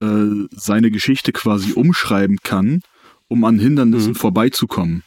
äh, 0.00 0.46
seine 0.52 0.90
Geschichte 0.92 1.32
quasi 1.32 1.72
umschreiben 1.72 2.38
kann, 2.44 2.82
um 3.26 3.42
an 3.44 3.58
Hindernissen 3.58 4.10
Mhm. 4.12 4.16
vorbeizukommen. 4.16 5.02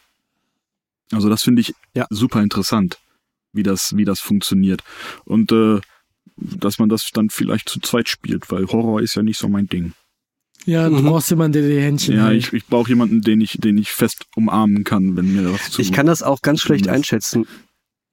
Also 1.14 1.30
das 1.30 1.44
finde 1.44 1.62
ich 1.62 1.74
Ja. 1.94 2.06
super 2.10 2.42
interessant, 2.42 2.98
wie 3.58 3.64
das, 3.64 3.98
wie 3.98 4.06
das 4.06 4.22
funktioniert. 4.22 4.82
Und 5.26 5.52
äh, 5.52 5.82
dass 6.38 6.80
man 6.80 6.88
das 6.88 7.10
dann 7.14 7.30
vielleicht 7.30 7.68
zu 7.68 7.80
zweit 7.82 8.08
spielt, 8.08 8.50
weil 8.52 8.68
Horror 8.68 9.02
ist 9.02 9.16
ja 9.16 9.24
nicht 9.24 9.38
so 9.40 9.50
mein 9.50 9.68
Ding. 9.68 9.92
Ja, 10.66 10.90
du 10.90 10.96
Mhm. 10.98 11.06
brauchst 11.06 11.30
jemanden, 11.30 11.54
der 11.54 11.62
dir 11.64 11.76
die 11.76 11.82
Händchen 11.82 12.16
Ja, 12.16 12.28
hält. 12.28 12.38
ich, 12.48 12.54
ich 12.54 12.66
brauche 12.68 12.90
jemanden, 12.90 13.22
den 13.22 13.42
ich, 13.42 13.58
den 13.60 13.78
ich 13.78 13.90
fest 13.90 14.26
umarmen 14.36 14.84
kann, 14.84 15.16
wenn 15.18 15.34
mir 15.34 15.52
was 15.54 15.72
zu. 15.72 15.82
Ich 15.82 15.92
kann 15.92 16.06
das 16.06 16.24
auch 16.24 16.42
ganz 16.42 16.62
schlecht 16.62 16.86
das- 16.88 16.94
einschätzen. 16.94 17.46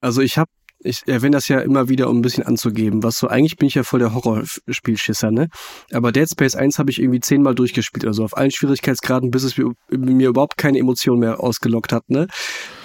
Also 0.01 0.21
ich 0.21 0.37
habe, 0.37 0.49
ich 0.79 1.01
erwähne 1.07 1.31
das 1.35 1.47
ja 1.47 1.59
immer 1.59 1.89
wieder, 1.89 2.09
um 2.09 2.17
ein 2.19 2.21
bisschen 2.21 2.43
anzugeben. 2.45 3.01
Was 3.03 3.17
so, 3.17 3.27
eigentlich 3.27 3.57
bin 3.57 3.67
ich 3.67 3.75
ja 3.75 3.83
voll 3.83 3.99
der 3.99 4.13
Horrorspielschisser, 4.13 5.31
ne? 5.31 5.47
Aber 5.91 6.11
Dead 6.11 6.29
Space 6.29 6.55
1 6.55 6.79
habe 6.79 6.91
ich 6.91 6.99
irgendwie 7.01 7.19
zehnmal 7.19 7.55
durchgespielt, 7.55 8.05
also 8.05 8.23
auf 8.23 8.37
allen 8.37 8.51
Schwierigkeitsgraden, 8.51 9.31
bis 9.31 9.43
es 9.43 9.57
mir, 9.57 9.71
mir 9.89 10.29
überhaupt 10.29 10.57
keine 10.57 10.77
Emotion 10.79 11.19
mehr 11.19 11.39
ausgelockt 11.39 11.91
hat, 11.91 12.09
ne? 12.09 12.27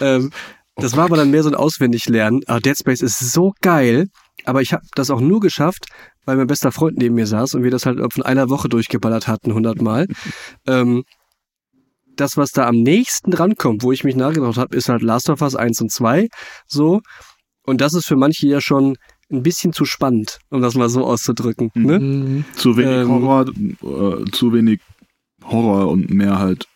Ähm, 0.01 0.31
das 0.81 0.97
war 0.97 1.05
aber 1.05 1.17
dann 1.17 1.31
mehr 1.31 1.43
so 1.43 1.51
ein 1.51 1.55
Auswendiglernen. 1.55 2.43
Aber 2.47 2.61
Dead 2.61 2.77
Space 2.77 3.03
ist 3.03 3.19
so 3.19 3.53
geil, 3.61 4.09
aber 4.45 4.63
ich 4.63 4.73
habe 4.73 4.85
das 4.95 5.11
auch 5.11 5.21
nur 5.21 5.41
geschafft, 5.41 5.87
weil 6.25 6.37
mein 6.37 6.47
bester 6.47 6.73
Freund 6.73 6.99
neben 6.99 7.15
mir 7.15 7.27
saß 7.27 7.55
und 7.55 7.63
wir 7.63 7.71
das 7.71 7.87
halt 7.87 8.01
von 8.13 8.23
einer 8.23 8.49
Woche 8.51 8.69
durchgeballert 8.69 9.29
hatten, 9.29 9.55
hundertmal. 9.55 10.07
ähm, 10.67 11.05
das, 12.17 12.37
was 12.37 12.51
da 12.51 12.67
am 12.67 12.77
nächsten 12.77 13.31
drankommt, 13.31 13.83
wo 13.83 13.93
ich 13.93 14.05
mich 14.05 14.17
nachgedacht 14.17 14.59
habe, 14.59 14.77
ist 14.77 14.89
halt 14.89 15.03
Last 15.03 15.31
of 15.31 15.41
Us 15.41 15.57
1 15.57 15.81
und 15.81 15.91
2. 15.91 16.29
So. 16.67 17.01
Und 17.65 17.81
das 17.81 17.95
ist 17.95 18.07
für 18.07 18.17
manche 18.17 18.47
ja 18.47 18.61
schon 18.61 18.97
ein 19.31 19.43
bisschen 19.43 19.73
zu 19.73 19.85
spannend, 19.85 20.39
um 20.51 20.61
das 20.61 20.75
mal 20.75 20.89
so 20.89 21.05
auszudrücken. 21.05 21.71
Ne? 21.75 21.99
Mhm. 21.99 22.45
Zu 22.57 22.77
wenig 22.77 23.03
Ähm, 23.03 23.09
Horror, 23.09 23.47
äh, 23.49 24.31
zu 24.33 24.53
wenig 24.53 24.81
Horror 25.45 25.89
und 25.89 26.11
mehr 26.11 26.39
halt 26.39 26.67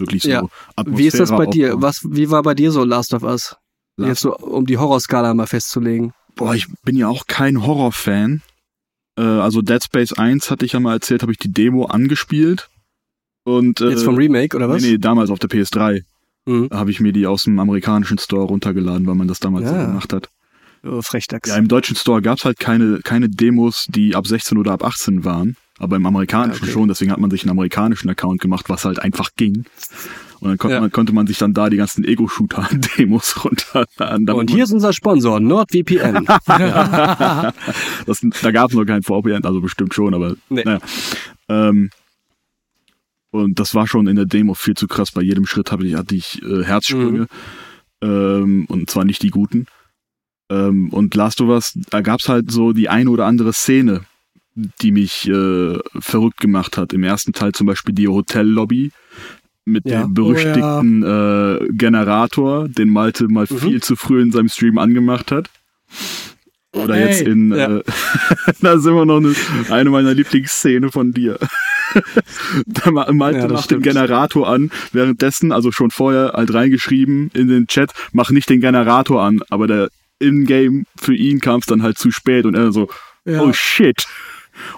wirklich 0.00 0.22
so 0.22 0.30
Ja. 0.30 0.42
Atmosphäre 0.76 0.98
Wie 0.98 1.06
ist 1.06 1.20
das 1.20 1.30
bei 1.30 1.46
dir? 1.46 1.68
aufbauen. 1.74 1.82
Was, 1.82 2.00
wie 2.08 2.30
war 2.30 2.42
bei 2.42 2.54
dir 2.54 2.72
so 2.72 2.84
Last 2.84 3.14
of 3.14 3.22
Us? 3.22 3.56
Last- 3.96 4.08
Jetzt 4.08 4.20
so, 4.20 4.36
um 4.36 4.66
die 4.66 4.78
Horrorskala 4.78 5.34
mal 5.34 5.46
festzulegen. 5.46 6.12
Boah, 6.36 6.54
ich 6.54 6.66
bin 6.84 6.96
ja 6.96 7.08
auch 7.08 7.26
kein 7.26 7.66
Horror-Fan. 7.66 8.42
Äh, 9.18 9.22
also 9.22 9.60
Dead 9.62 9.82
Space 9.82 10.12
1 10.12 10.50
hatte 10.50 10.64
ich 10.64 10.72
ja 10.72 10.80
mal 10.80 10.94
erzählt, 10.94 11.22
habe 11.22 11.32
ich 11.32 11.38
die 11.38 11.52
Demo 11.52 11.84
angespielt. 11.86 12.68
Und, 13.44 13.80
äh, 13.80 13.90
Jetzt 13.90 14.04
vom 14.04 14.16
Remake, 14.16 14.56
oder 14.56 14.68
was? 14.68 14.82
Nee, 14.82 14.92
nee, 14.92 14.98
damals 14.98 15.30
auf 15.30 15.38
der 15.38 15.48
PS3 15.50 16.02
Mhm. 16.46 16.68
habe 16.72 16.90
ich 16.90 17.00
mir 17.00 17.12
die 17.12 17.26
aus 17.26 17.42
dem 17.42 17.58
amerikanischen 17.58 18.18
Store 18.18 18.44
runtergeladen, 18.46 19.06
weil 19.06 19.14
man 19.14 19.28
das 19.28 19.40
damals 19.40 19.68
so 19.68 19.74
Ja. 19.74 19.86
gemacht 19.86 20.12
hat. 20.12 20.28
Oh, 20.82 21.02
Frechdachs. 21.02 21.48
Ja, 21.50 21.56
im 21.56 21.68
deutschen 21.68 21.94
Store 21.96 22.22
gab's 22.22 22.44
halt 22.46 22.58
keine, 22.58 23.00
keine 23.04 23.28
Demos, 23.28 23.86
die 23.88 24.14
ab 24.14 24.26
16 24.26 24.56
oder 24.56 24.72
ab 24.72 24.82
18 24.84 25.24
waren. 25.24 25.56
Aber 25.80 25.96
im 25.96 26.06
amerikanischen 26.06 26.62
okay. 26.64 26.72
schon, 26.72 26.88
deswegen 26.88 27.10
hat 27.10 27.18
man 27.18 27.30
sich 27.30 27.42
einen 27.42 27.50
amerikanischen 27.50 28.08
Account 28.10 28.40
gemacht, 28.40 28.68
was 28.68 28.84
halt 28.84 29.00
einfach 29.00 29.30
ging. 29.36 29.64
Und 30.40 30.48
dann 30.48 30.58
konnte, 30.58 30.74
Ja. 30.74 30.80
man, 30.80 30.92
konnte 30.92 31.12
man 31.12 31.26
sich 31.26 31.38
dann 31.38 31.52
da 31.54 31.68
die 31.70 31.78
ganzen 31.78 32.04
Ego-Shooter-Demos 32.04 33.44
runterladen. 33.44 34.28
Und 34.30 34.50
hier 34.50 34.64
ist 34.64 34.72
unser 34.72 34.92
Sponsor, 34.92 35.40
NordVPN. 35.40 36.24
das, 38.06 38.20
da 38.42 38.50
gab's 38.50 38.74
noch 38.74 38.84
kein 38.84 39.02
VPN, 39.02 39.44
also 39.44 39.60
bestimmt 39.60 39.94
schon, 39.94 40.14
aber 40.14 40.36
Nee. 40.48 40.62
naja. 40.64 40.78
Ähm, 41.48 41.90
und 43.30 43.58
das 43.58 43.74
war 43.74 43.86
schon 43.86 44.06
in 44.06 44.16
der 44.16 44.26
Demo 44.26 44.54
viel 44.54 44.74
zu 44.74 44.86
krass. 44.88 45.12
Bei 45.12 45.22
jedem 45.22 45.46
Schritt 45.46 45.72
hab 45.72 45.82
ich, 45.82 45.94
hatte 45.94 46.14
ich 46.14 46.42
äh, 46.42 46.64
Herzsprünge. 46.64 47.26
Ähm, 48.02 48.66
und 48.68 48.90
zwar 48.90 49.04
nicht 49.04 49.22
die 49.22 49.30
guten. 49.30 49.66
Ähm, 50.50 50.88
und 50.92 51.14
Last 51.14 51.40
of 51.40 51.48
Us, 51.48 51.78
da 51.90 52.00
gab's 52.00 52.28
halt 52.28 52.50
so 52.50 52.72
die 52.72 52.88
eine 52.88 53.08
oder 53.10 53.26
andere 53.26 53.52
Szene, 53.52 54.02
die 54.54 54.92
mich 54.92 55.28
äh, 55.28 55.78
verrückt 56.00 56.40
gemacht 56.40 56.76
hat. 56.76 56.92
Im 56.92 57.04
ersten 57.04 57.32
Teil 57.32 57.52
zum 57.52 57.66
Beispiel 57.66 57.94
die 57.94 58.08
Hotellobby 58.08 58.90
mit 59.64 59.84
Ja. 59.88 60.02
dem 60.02 60.14
berüchtigten 60.14 61.02
äh, 61.02 61.68
Generator, 61.72 62.68
den 62.68 62.90
Malte 62.90 63.28
mal 63.28 63.46
Mhm. 63.48 63.58
viel 63.58 63.82
zu 63.82 63.94
früh 63.96 64.20
in 64.20 64.32
seinem 64.32 64.48
Stream 64.48 64.78
angemacht 64.78 65.30
hat. 65.30 65.48
Oder 66.74 66.94
Hey. 66.94 67.06
jetzt 67.08 67.22
in, 67.22 67.52
Ja. 67.52 67.78
äh, 67.78 67.82
da 68.60 68.72
ist 68.74 68.86
immer 68.86 69.04
noch 69.04 69.18
eine, 69.18 69.34
eine 69.70 69.90
meiner 69.90 70.14
Lieblingsszene 70.14 70.90
von 70.90 71.12
dir. 71.12 71.38
da 72.66 72.90
ma- 72.90 73.10
Malte 73.12 73.40
Ja, 73.40 73.48
macht 73.48 73.70
den 73.70 73.80
stimmt. 73.80 73.82
Generator 73.84 74.48
an, 74.48 74.70
währenddessen, 74.92 75.52
also 75.52 75.72
schon 75.72 75.90
vorher 75.90 76.32
halt 76.34 76.52
reingeschrieben 76.54 77.30
in 77.34 77.48
den 77.48 77.66
Chat, 77.66 77.92
mach 78.12 78.30
nicht 78.30 78.48
den 78.48 78.60
Generator 78.60 79.22
an, 79.22 79.40
aber 79.50 79.66
der 79.66 79.88
in-game 80.20 80.84
für 80.96 81.14
ihn 81.14 81.40
kam 81.40 81.60
es 81.60 81.66
dann 81.66 81.82
halt 81.82 81.98
zu 81.98 82.10
spät 82.10 82.44
und 82.46 82.54
er 82.54 82.72
so, 82.72 82.88
Ja. 83.24 83.42
oh 83.42 83.52
shit. 83.52 84.04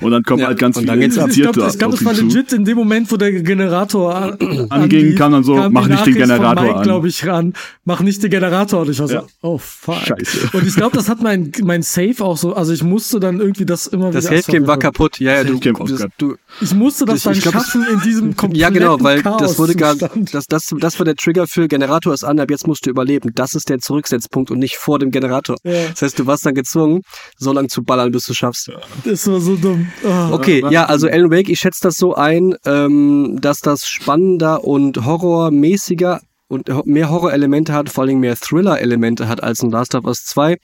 Und 0.01 0.11
dann 0.13 0.23
kommen 0.23 0.41
Ja, 0.41 0.49
halt 0.49 0.59
ganz 0.59 0.79
viele 0.79 0.93
Infizierte 1.05 1.61
das 1.61 1.79
war 1.81 2.13
ihn 2.13 2.17
zu. 2.17 2.25
legit 2.27 2.53
in 2.53 2.65
dem 2.65 2.77
Moment, 2.77 3.11
wo 3.11 3.17
der 3.17 3.33
Generator 3.33 4.15
an, 4.15 4.67
Anging, 4.71 5.15
kam 5.17 5.33
dann 5.33 5.45
so, 5.45 5.55
mach 5.71 5.87
nicht 5.89 6.07
den 6.07 6.15
Generator 6.15 6.63
Mike, 6.65 6.77
an. 6.77 6.83
glaube 6.83 7.09
ich, 7.09 7.27
ran. 7.27 7.53
Mach 7.85 8.01
nicht 8.01 8.23
den 8.23 8.31
Generator. 8.31 8.83
Und 8.83 8.91
ich 8.91 8.99
war 8.99 9.09
so, 9.09 9.15
Ja. 9.15 9.25
oh 9.43 9.59
fuck. 9.59 9.97
Scheiße. 9.97 10.51
Und 10.53 10.67
ich 10.67 10.75
glaube, 10.77 10.97
das 10.97 11.09
hat 11.09 11.23
mein, 11.23 11.53
mein 11.63 11.83
Save 11.83 12.15
auch 12.21 12.37
so, 12.37 12.55
also 12.55 12.73
ich 12.73 12.83
musste 12.83 13.21
dann 13.21 13.41
irgendwie 13.41 13.65
das 13.67 13.87
immer 13.87 14.11
Das 14.11 14.25
wieder... 14.25 14.35
Health 14.35 14.47
Game 14.47 14.67
war 14.67 14.79
kaputt. 14.79 15.19
Ja, 15.21 15.35
ja, 15.35 15.45
Das 15.45 15.53
du, 15.61 15.73
das, 15.73 16.01
kaputt. 16.01 16.11
du, 16.19 16.37
Ich 16.61 16.75
musste 16.75 17.05
das 17.05 17.19
Ich- 17.19 17.23
dann 17.25 17.33
ich 17.35 17.41
glaub, 17.43 17.55
das- 17.55 17.65
schaffen 17.67 17.87
in 17.93 18.01
diesem 18.01 18.37
kompletten 18.37 18.53
Ja, 18.63 18.71
genau, 18.71 18.99
weil 19.01 19.23
Chaos 19.23 19.41
das 19.41 19.59
wurde 19.59 19.75
gar, 19.75 19.95
das, 19.97 20.47
das, 20.47 20.67
das 20.79 20.99
war 20.99 21.05
der 21.05 21.17
Trigger 21.17 21.47
für 21.47 21.69
Generator 21.69 22.13
ist 22.15 22.25
an, 22.25 22.39
ab 22.41 22.51
jetzt 22.51 22.67
musst 22.67 22.87
du 22.87 22.91
überleben. 22.91 23.31
Das 23.35 23.55
ist 23.55 23.69
der 23.69 23.79
Zurücksetzpunkt 23.79 24.51
und 24.51 24.59
nicht 24.59 24.77
vor 24.77 24.99
dem 24.99 25.11
Generator. 25.11 25.57
Ja. 25.65 25.89
Das 25.91 26.03
heißt, 26.03 26.19
du 26.19 26.27
warst 26.27 26.45
dann 26.47 26.55
gezwungen, 26.55 27.03
so 27.37 27.53
lange 27.53 27.69
zu 27.69 27.83
ballern, 27.83 28.11
bis 28.13 28.25
du 28.27 28.35
schaffst. 28.35 28.71
Das 29.05 29.27
war 29.27 29.41
so 29.41 29.57
dumm. 29.57 29.72
Ah. 30.05 30.33
Okay, 30.33 30.65
Ja, 30.71 30.87
also 30.87 31.09
Alan 31.09 31.31
Wake, 31.31 31.49
ich 31.49 31.61
schätze 31.61 31.81
das 31.83 31.97
so 31.97 32.15
ein, 32.15 32.55
ähm, 32.65 33.39
dass 33.41 33.61
das 33.61 33.87
spannender 33.87 34.65
und 34.65 35.05
horrormäßiger 35.05 36.21
und 36.53 36.87
mehr 36.87 37.09
Horrorelemente 37.09 37.73
hat, 37.73 37.89
vor 37.89 38.05
allem 38.05 38.21
mehr 38.21 38.37
Thriller-Elemente 38.37 39.27
hat 39.27 39.43
als 39.43 39.61
in 39.61 39.71
Last 39.71 39.95
of 39.95 40.05
Us 40.05 40.25
2. 40.27 40.59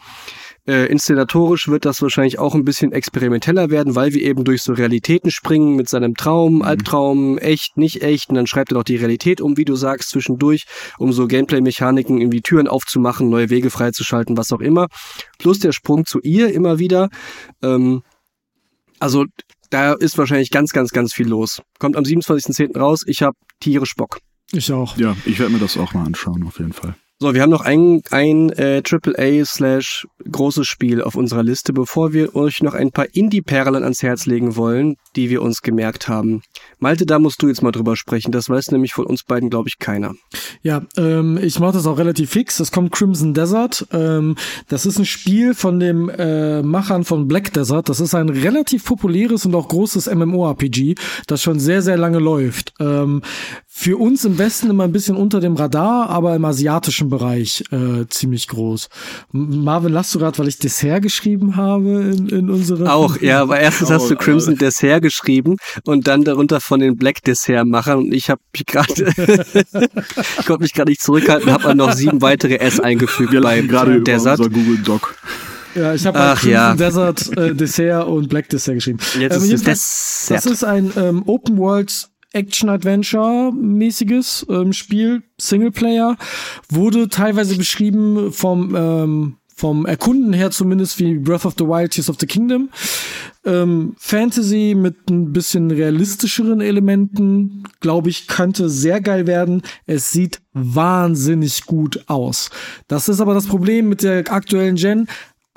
Äh, 0.67 0.85
inszenatorisch 0.91 1.69
wird 1.69 1.87
das 1.87 2.03
wahrscheinlich 2.03 2.39
auch 2.39 2.55
ein 2.55 2.67
bisschen 2.67 2.93
experimenteller 2.93 3.71
werden, 3.71 3.95
weil 3.95 4.13
wir 4.13 4.21
eben 4.21 4.45
durch 4.45 4.61
so 4.61 4.75
Realitäten 4.75 5.31
springen 5.31 5.77
mit 5.77 5.89
seinem 5.89 6.15
Traum, 6.15 6.61
Albtraum, 6.61 7.39
echt, 7.39 7.79
nicht 7.79 8.03
echt. 8.03 8.29
Und 8.29 8.35
dann 8.35 8.47
schreibt 8.47 8.73
er 8.73 8.75
noch 8.75 8.85
die 8.85 8.97
Realität 8.97 9.41
um, 9.41 9.57
wie 9.57 9.65
du 9.65 9.77
sagst, 9.77 10.11
zwischendurch, 10.11 10.67
um 10.99 11.15
so 11.15 11.27
Gameplay-Mechaniken 11.27 12.21
irgendwie 12.21 12.43
Türen 12.43 12.69
aufzumachen, 12.69 13.31
neue 13.31 13.49
Wege 13.49 13.71
freizuschalten, 13.71 14.37
was 14.37 14.53
auch 14.53 14.61
immer. 14.61 14.89
Plus 15.39 15.59
der 15.59 15.73
Sprung 15.73 16.05
zu 16.05 16.21
ihr 16.21 16.53
immer 16.53 16.79
wieder. 16.79 17.09
Ähm, 17.63 18.03
also 19.01 19.25
da 19.71 19.93
ist 19.93 20.17
wahrscheinlich 20.19 20.51
ganz, 20.51 20.71
ganz, 20.73 20.91
ganz 20.91 21.13
viel 21.13 21.29
los. 21.29 21.63
Kommt 21.79 21.97
am 21.97 22.05
27.10. 22.05 22.79
raus. 22.79 23.03
Ich 23.07 23.23
habe 23.23 23.37
tierisch 23.61 23.95
Bock. 23.95 24.19
Ich 24.53 24.73
auch. 24.73 24.97
Ja, 24.97 25.17
ich 25.27 25.39
werde 25.39 25.53
mir 25.53 25.59
das 25.59 25.77
auch 25.77 25.93
mal 25.93 26.05
anschauen, 26.05 26.47
auf 26.47 26.59
jeden 26.59 26.73
Fall. 26.73 26.95
So, 27.21 27.35
wir 27.35 27.43
haben 27.43 27.51
noch 27.51 27.63
ein, 27.63 28.01
ein 28.13 28.51
äh, 28.51 28.81
AAA 28.89 29.45
slash 29.45 30.07
großes 30.31 30.69
Spiel 30.69 31.03
auf 31.03 31.17
unserer 31.17 31.43
Liste, 31.43 31.73
bevor 31.73 32.13
wir 32.13 32.37
euch 32.37 32.63
noch 32.63 32.75
ein 32.75 32.93
paar 32.93 33.07
Indie-Perlen 33.13 33.83
ans 33.83 34.05
Herz 34.05 34.27
legen 34.27 34.55
wollen, 34.55 34.95
die 35.17 35.29
wir 35.29 35.43
uns 35.43 35.63
gemerkt 35.63 36.07
haben. 36.07 36.43
Malte, 36.79 37.07
da 37.07 37.19
musst 37.19 37.43
du 37.43 37.49
jetzt 37.49 37.61
mal 37.61 37.73
drüber 37.73 37.97
sprechen. 37.97 38.31
Das 38.31 38.49
weiß 38.49 38.71
nämlich 38.71 38.93
von 38.93 39.05
uns 39.05 39.25
beiden, 39.25 39.51
glaube 39.51 39.69
ich, 39.69 39.81
keiner. 39.81 40.15
Ja, 40.63 40.83
ähm, 40.97 41.41
ich 41.43 41.59
mache 41.59 41.73
das 41.73 41.89
auch 41.89 41.99
relativ 41.99 42.31
fix. 42.31 42.61
Es 42.61 42.71
kommt 42.71 42.93
Crimson 42.93 43.35
Desert. 43.35 43.89
Ähm, 43.93 44.37
das 44.69 44.87
ist 44.87 45.01
ein 45.01 45.05
Spiel 45.05 45.55
von 45.55 45.81
dem 45.81 46.09
äh, 46.09 46.63
Machern 46.63 47.03
von 47.03 47.27
Black 47.27 47.53
Desert. 47.53 47.89
Das 47.89 47.99
ist 47.99 48.15
ein 48.15 48.29
relativ 48.29 48.85
populäres 48.85 49.45
und 49.45 49.57
auch 49.57 49.67
großes 49.67 50.07
MMORPG, 50.15 50.95
das 51.27 51.43
schon 51.43 51.59
sehr, 51.59 51.83
sehr 51.83 51.97
lange 51.97 52.21
läuft. 52.21 52.75
Ähm, 52.79 53.23
für 53.81 53.97
uns 53.97 54.25
im 54.25 54.39
Westen 54.39 54.71
immer 54.71 54.83
ein 54.83 54.91
bisschen 54.91 55.15
unter 55.17 55.39
dem 55.39 55.55
Radar, 55.55 56.11
aber 56.11 56.35
im 56.35 56.45
asiatischen 56.45 57.09
Bereich 57.09 57.63
äh, 57.71 58.07
ziemlich 58.09 58.49
groß. 58.49 58.89
Marvin, 59.31 59.93
lachst 59.93 60.13
du 60.17 60.19
gerade, 60.19 60.37
weil 60.39 60.49
ich 60.49 60.59
Dessert 60.59 61.01
geschrieben 61.01 61.55
habe 61.55 62.13
in, 62.13 62.29
in 62.29 62.51
unserer... 62.51 62.93
Auch, 62.93 63.21
ja, 63.21 63.41
aber 63.41 63.61
erstens 63.61 63.91
hast 63.91 64.11
du 64.11 64.15
Oh, 64.15 64.19
Crimson 64.19 64.57
Dessert 64.57 65.03
geschrieben 65.03 65.59
und 65.85 66.09
dann 66.09 66.25
darunter 66.25 66.61
von 66.61 66.81
den 66.81 66.97
Black 66.97 67.23
Dessert-Machern 67.23 67.99
und 67.99 68.13
ich 68.13 68.31
habe 68.31 68.41
mich 68.53 68.67
gerade, 68.67 68.93
ich 70.41 70.47
konnte 70.47 70.63
mich 70.63 70.75
gerade 70.75 70.91
nicht 70.91 71.01
zurückhalten, 71.01 71.53
habe 71.53 71.73
noch 71.77 71.93
sieben 71.93 72.21
weitere 72.21 72.57
S 72.57 72.81
eingefügt 72.81 73.31
Wir 73.31 73.41
bei 73.41 73.59
lachen 73.59 73.69
gerade 73.69 73.95
über 73.95 74.05
Desert. 74.05 74.41
unser 74.41 74.51
Google 74.51 74.79
Doc. 74.79 75.15
Ja, 75.77 75.95
ich 75.95 76.05
habe 76.05 76.19
Ach, 76.19 76.41
Crimson 76.41 76.51
ja. 76.51 76.75
Desert 76.75 77.37
äh, 77.39 77.55
Dessert 77.55 78.09
und 78.09 78.29
Black 78.29 78.49
Dessert 78.49 78.75
geschrieben. 78.75 78.99
Jetzt 79.21 79.37
Ähm, 79.37 79.43
ist 79.45 79.53
es 79.53 79.63
Dessert. 79.63 80.37
Das 80.39 80.47
ist 80.47 80.65
ein 80.65 80.93
ähm, 80.97 81.23
Open 81.27 81.59
World 81.59 82.09
Action-Adventure-mäßiges 82.33 84.47
ähm, 84.49 84.73
Spiel, 84.73 85.23
Singleplayer, 85.41 86.17
wurde 86.69 87.09
teilweise 87.09 87.57
beschrieben 87.57 88.33
vom, 88.33 88.75
ähm, 88.77 89.37
vom 89.55 89.87
Erkunden 89.87 90.33
her 90.33 90.51
zumindest 90.51 90.99
wie 90.99 91.19
Breath 91.19 91.47
of 91.47 91.55
the 91.59 91.65
Wild, 91.65 91.93
Tears 91.93 92.11
of 92.11 92.17
the 92.21 92.27
Kingdom. 92.27 92.71
ähm, 93.45 93.95
Fantasy 93.99 94.75
mit 94.77 95.11
ein 95.11 95.33
bisschen 95.33 95.71
realistischeren 95.71 96.61
Elementen, 96.61 97.65
glaube 97.81 98.11
ich, 98.11 98.29
könnte 98.29 98.69
sehr 98.69 99.01
geil 99.01 99.27
werden. 99.27 99.63
Es 99.87 100.11
sieht 100.11 100.41
wahnsinnig 100.53 101.65
gut 101.65 102.05
aus. 102.09 102.51
Das 102.89 103.09
ist 103.09 103.21
aber 103.21 103.35
das 103.35 103.47
Problem 103.47 103.89
mit 103.89 104.03
der 104.03 104.31
aktuellen 104.31 104.77
Gen 104.77 105.09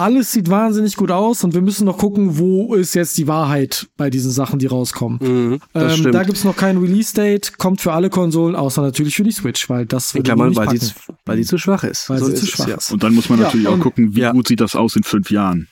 alles 0.01 0.31
sieht 0.31 0.49
wahnsinnig 0.49 0.95
gut 0.95 1.11
aus 1.11 1.43
und 1.43 1.53
wir 1.53 1.61
müssen 1.61 1.85
noch 1.85 1.97
gucken, 1.97 2.37
wo 2.37 2.73
ist 2.73 2.95
jetzt 2.95 3.17
die 3.17 3.27
Wahrheit 3.27 3.87
bei 3.97 4.09
diesen 4.09 4.31
Sachen, 4.31 4.59
die 4.59 4.65
rauskommen. 4.65 5.19
Mhm, 5.21 5.59
ähm, 5.75 6.11
da 6.11 6.23
gibt's 6.23 6.43
noch 6.43 6.55
kein 6.55 6.77
Release-Date, 6.77 7.57
kommt 7.57 7.81
für 7.81 7.93
alle 7.93 8.09
Konsolen, 8.09 8.55
außer 8.55 8.81
natürlich 8.81 9.15
für 9.15 9.23
die 9.23 9.31
Switch, 9.31 9.69
weil 9.69 9.85
das 9.85 10.13
wird 10.13 10.25
Klammern, 10.25 10.55
weil, 10.55 10.67
die, 10.67 10.79
weil 11.25 11.37
die 11.37 11.45
zu 11.45 11.57
schwach 11.57 11.83
ist. 11.83 12.09
Weil 12.09 12.19
so 12.19 12.25
sie 12.25 12.33
ist 12.33 12.39
zu 12.41 12.47
schwach 12.47 12.67
ist. 12.67 12.91
Und 12.91 13.03
dann 13.03 13.13
muss 13.13 13.29
man 13.29 13.39
natürlich 13.39 13.65
ja, 13.65 13.71
auch 13.71 13.79
gucken, 13.79 14.15
wie 14.15 14.21
ja. 14.21 14.31
gut 14.31 14.47
sieht 14.47 14.59
das 14.59 14.75
aus 14.75 14.95
in 14.95 15.03
fünf 15.03 15.29
Jahren. 15.29 15.67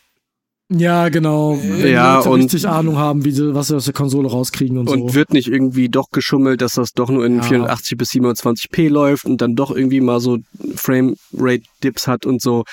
Ja, 0.72 1.10
genau. 1.10 1.58
Wenn 1.60 1.92
ja, 1.92 2.20
und 2.20 2.44
richtig 2.44 2.68
Ahnung 2.68 2.98
haben, 2.98 3.26
wie 3.26 3.32
sie, 3.32 3.56
was 3.56 3.68
sie 3.68 3.76
aus 3.76 3.86
der 3.86 3.94
Konsole 3.94 4.30
rauskriegen 4.30 4.78
und, 4.78 4.88
und 4.88 5.00
so. 5.00 5.06
Und 5.06 5.14
wird 5.16 5.34
nicht 5.34 5.48
irgendwie 5.48 5.90
doch 5.90 6.12
geschummelt, 6.12 6.62
dass 6.62 6.74
das 6.74 6.94
doch 6.94 7.10
nur 7.10 7.26
in 7.26 7.38
ja. 7.38 7.44
480 7.44 7.98
bis 7.98 8.12
720p 8.12 8.88
läuft 8.88 9.26
und 9.26 9.42
dann 9.42 9.56
doch 9.56 9.72
irgendwie 9.72 10.00
mal 10.00 10.20
so 10.20 10.38
Frame 10.76 11.16
Rate 11.34 11.64
Dips 11.84 12.08
hat 12.08 12.28
und 12.28 12.40
so. 12.42 12.66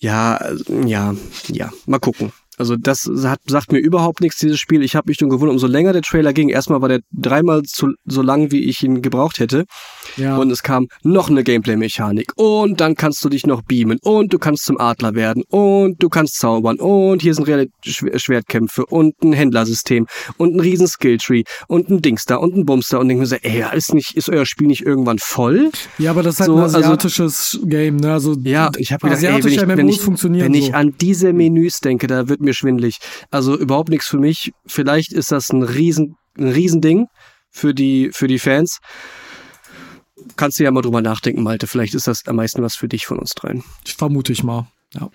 Ja, 0.00 0.38
ja, 0.86 1.14
ja. 1.48 1.70
Mal 1.86 1.98
gucken. 1.98 2.30
Also 2.56 2.76
das 2.76 3.10
hat, 3.24 3.40
sagt 3.46 3.72
mir 3.72 3.78
überhaupt 3.78 4.20
nichts, 4.20 4.38
dieses 4.38 4.60
Spiel. 4.60 4.82
Ich 4.82 4.94
habe 4.94 5.08
mich 5.08 5.16
schon 5.18 5.30
gewundert, 5.30 5.54
umso 5.54 5.66
länger 5.66 5.92
der 5.92 6.02
Trailer 6.02 6.32
ging. 6.32 6.50
Erstmal 6.50 6.82
war 6.82 6.88
der 6.88 7.00
dreimal 7.10 7.62
zu, 7.62 7.88
so 8.04 8.22
lang, 8.22 8.52
wie 8.52 8.64
ich 8.64 8.82
ihn 8.82 9.02
gebraucht 9.02 9.40
hätte. 9.40 9.64
Ja. 10.16 10.36
Und 10.36 10.50
es 10.50 10.62
kam 10.62 10.88
noch 11.02 11.28
eine 11.28 11.44
Gameplay-Mechanik. 11.44 12.32
Und 12.36 12.80
dann 12.80 12.94
kannst 12.94 13.24
du 13.24 13.28
dich 13.28 13.46
noch 13.46 13.62
beamen. 13.62 13.98
Und 14.02 14.32
du 14.32 14.38
kannst 14.38 14.64
zum 14.64 14.78
Adler 14.78 15.14
werden. 15.14 15.42
Und 15.48 16.02
du 16.02 16.08
kannst 16.08 16.38
zaubern. 16.38 16.78
Und 16.78 17.22
hier 17.22 17.34
sind 17.34 17.46
reelle 17.46 17.68
Schwertkämpfe. 17.82 18.86
Und 18.86 19.22
ein 19.22 19.32
Händlersystem. 19.32 20.06
Und 20.36 20.54
ein 20.54 20.60
riesen 20.60 20.86
Skilltree. 20.86 21.44
Und 21.68 21.90
ein 21.90 22.02
Dingster. 22.02 22.40
Und 22.40 22.56
ein 22.56 22.64
Bumster. 22.64 23.00
Und 23.00 23.08
denke 23.08 23.22
mir 23.22 23.26
so, 23.26 23.36
ey, 23.36 23.64
ist, 23.74 23.94
nicht, 23.94 24.16
ist 24.16 24.28
euer 24.28 24.46
Spiel 24.46 24.66
nicht 24.66 24.82
irgendwann 24.82 25.18
voll? 25.18 25.70
Ja, 25.98 26.10
aber 26.10 26.22
das 26.22 26.34
ist 26.34 26.40
halt 26.40 26.48
so, 26.48 26.56
ein 26.56 26.62
also 26.62 26.78
asiatisches 26.78 27.54
also, 27.54 27.66
Game. 27.66 27.96
Ne? 27.96 28.12
Also, 28.12 28.36
ja, 28.42 28.70
ich 28.76 28.92
habe 28.92 29.08
gedacht, 29.08 29.22
ey, 29.22 29.44
wenn 29.44 29.88
ich, 29.88 30.06
wenn 30.06 30.24
ich, 30.24 30.40
wenn 30.42 30.54
ich 30.54 30.74
an 30.74 30.94
diese 31.00 31.32
Menüs 31.32 31.78
denke, 31.78 32.06
da 32.06 32.28
wird 32.28 32.40
mir 32.40 32.54
schwindlig. 32.54 32.98
Also 33.30 33.56
überhaupt 33.56 33.90
nichts 33.90 34.06
für 34.06 34.18
mich. 34.18 34.52
Vielleicht 34.66 35.12
ist 35.12 35.32
das 35.32 35.50
ein 35.50 35.62
riesen, 35.62 36.16
ein 36.38 36.48
Riesending 36.48 37.06
für 37.50 37.74
die, 37.74 38.10
für 38.12 38.26
die 38.26 38.38
Fans. 38.38 38.78
Kannst 40.36 40.58
du 40.58 40.64
ja 40.64 40.70
mal 40.70 40.82
drüber 40.82 41.02
nachdenken, 41.02 41.42
Malte. 41.42 41.66
Vielleicht 41.66 41.94
ist 41.94 42.06
das 42.06 42.26
am 42.26 42.36
meisten 42.36 42.62
was 42.62 42.76
für 42.76 42.88
dich 42.88 43.06
von 43.06 43.18
uns 43.18 43.32
dreien. 43.32 43.64
Vermute 43.84 44.32
ich 44.32 44.44
mal. 44.44 44.68
Ja. 44.92 45.10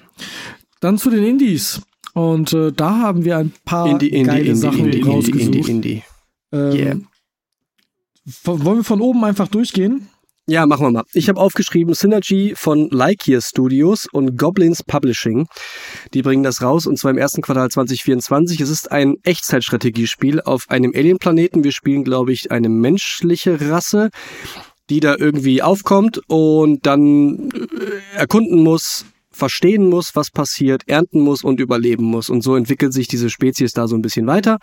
Dann 0.82 0.98
zu 0.98 1.10
den 1.10 1.24
Indies. 1.24 1.82
Und 2.14 2.54
äh, 2.54 2.72
da 2.72 2.98
haben 3.00 3.24
wir 3.24 3.38
ein 3.38 3.54
paar 3.66 3.90
Indie, 3.90 4.10
Indie, 4.10 4.24
geile 4.24 4.40
Indie, 4.46 4.56
Sachen 4.56 4.86
Indie, 4.86 5.02
rausgesucht. 5.02 5.56
Indie, 5.56 5.72
Indie, 5.72 6.04
ähm, 6.52 6.72
yeah. 6.72 6.96
Wollen 8.44 8.78
wir 8.80 8.84
von 8.84 9.02
oben 9.02 9.24
einfach 9.24 9.48
durchgehen? 9.48 10.10
Ja, 10.50 10.66
machen 10.66 10.88
wir 10.88 10.92
mal. 10.92 11.04
Ich 11.14 11.30
habe 11.30 11.40
aufgeschrieben 11.40 11.94
Synergy 11.94 12.54
von 12.56 12.90
Likeyear 12.90 13.40
Studios 13.40 14.08
und 14.12 14.36
Goblins 14.36 14.82
Publishing. 14.84 15.48
Die 16.16 16.24
bringen 16.24 16.42
das 16.42 16.64
raus 16.64 16.88
und 16.88 16.98
zwar 16.98 17.12
im 17.12 17.20
ersten 17.20 17.44
Quartal 17.44 17.70
2024. 17.70 18.60
Es 18.60 18.72
ist 18.72 18.92
ein 18.92 19.18
Echtzeitstrategiespiel 19.24 20.42
auf 20.42 20.66
einem 20.70 20.92
Alienplaneten. 20.96 21.64
Wir 21.64 21.72
spielen, 21.72 22.04
glaube 22.04 22.34
ich, 22.34 22.52
eine 22.52 22.68
menschliche 22.68 23.70
Rasse, 23.70 24.10
die 24.90 25.00
da 25.00 25.16
irgendwie 25.18 25.62
aufkommt 25.62 26.22
und 26.28 26.86
dann 26.86 27.52
äh, 27.52 28.18
erkunden 28.18 28.64
muss, 28.64 29.06
verstehen 29.32 29.90
muss, 29.90 30.16
was 30.16 30.32
passiert, 30.32 30.84
ernten 30.88 31.22
muss 31.22 31.44
und 31.44 31.60
überleben 31.60 32.06
muss. 32.06 32.30
Und 32.30 32.42
so 32.44 32.56
entwickelt 32.56 32.94
sich 32.94 33.08
diese 33.08 33.30
Spezies 33.30 33.74
da 33.74 33.88
so 33.88 33.96
ein 33.96 34.02
bisschen 34.02 34.28
weiter. 34.28 34.58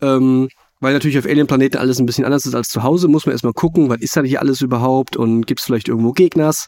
Ähm, 0.00 0.48
weil 0.80 0.92
natürlich 0.92 1.18
auf 1.18 1.24
Alien-Planeten 1.24 1.78
alles 1.78 1.98
ein 1.98 2.06
bisschen 2.06 2.24
anders 2.24 2.46
ist 2.46 2.54
als 2.54 2.68
zu 2.68 2.82
Hause, 2.82 3.08
muss 3.08 3.24
man 3.24 3.32
erstmal 3.32 3.54
gucken, 3.54 3.88
was 3.88 4.00
ist 4.00 4.16
da 4.16 4.22
hier 4.22 4.40
alles 4.40 4.60
überhaupt 4.60 5.16
und 5.16 5.46
gibt 5.46 5.60
es 5.60 5.66
vielleicht 5.66 5.88
irgendwo 5.88 6.12
Gegners 6.12 6.66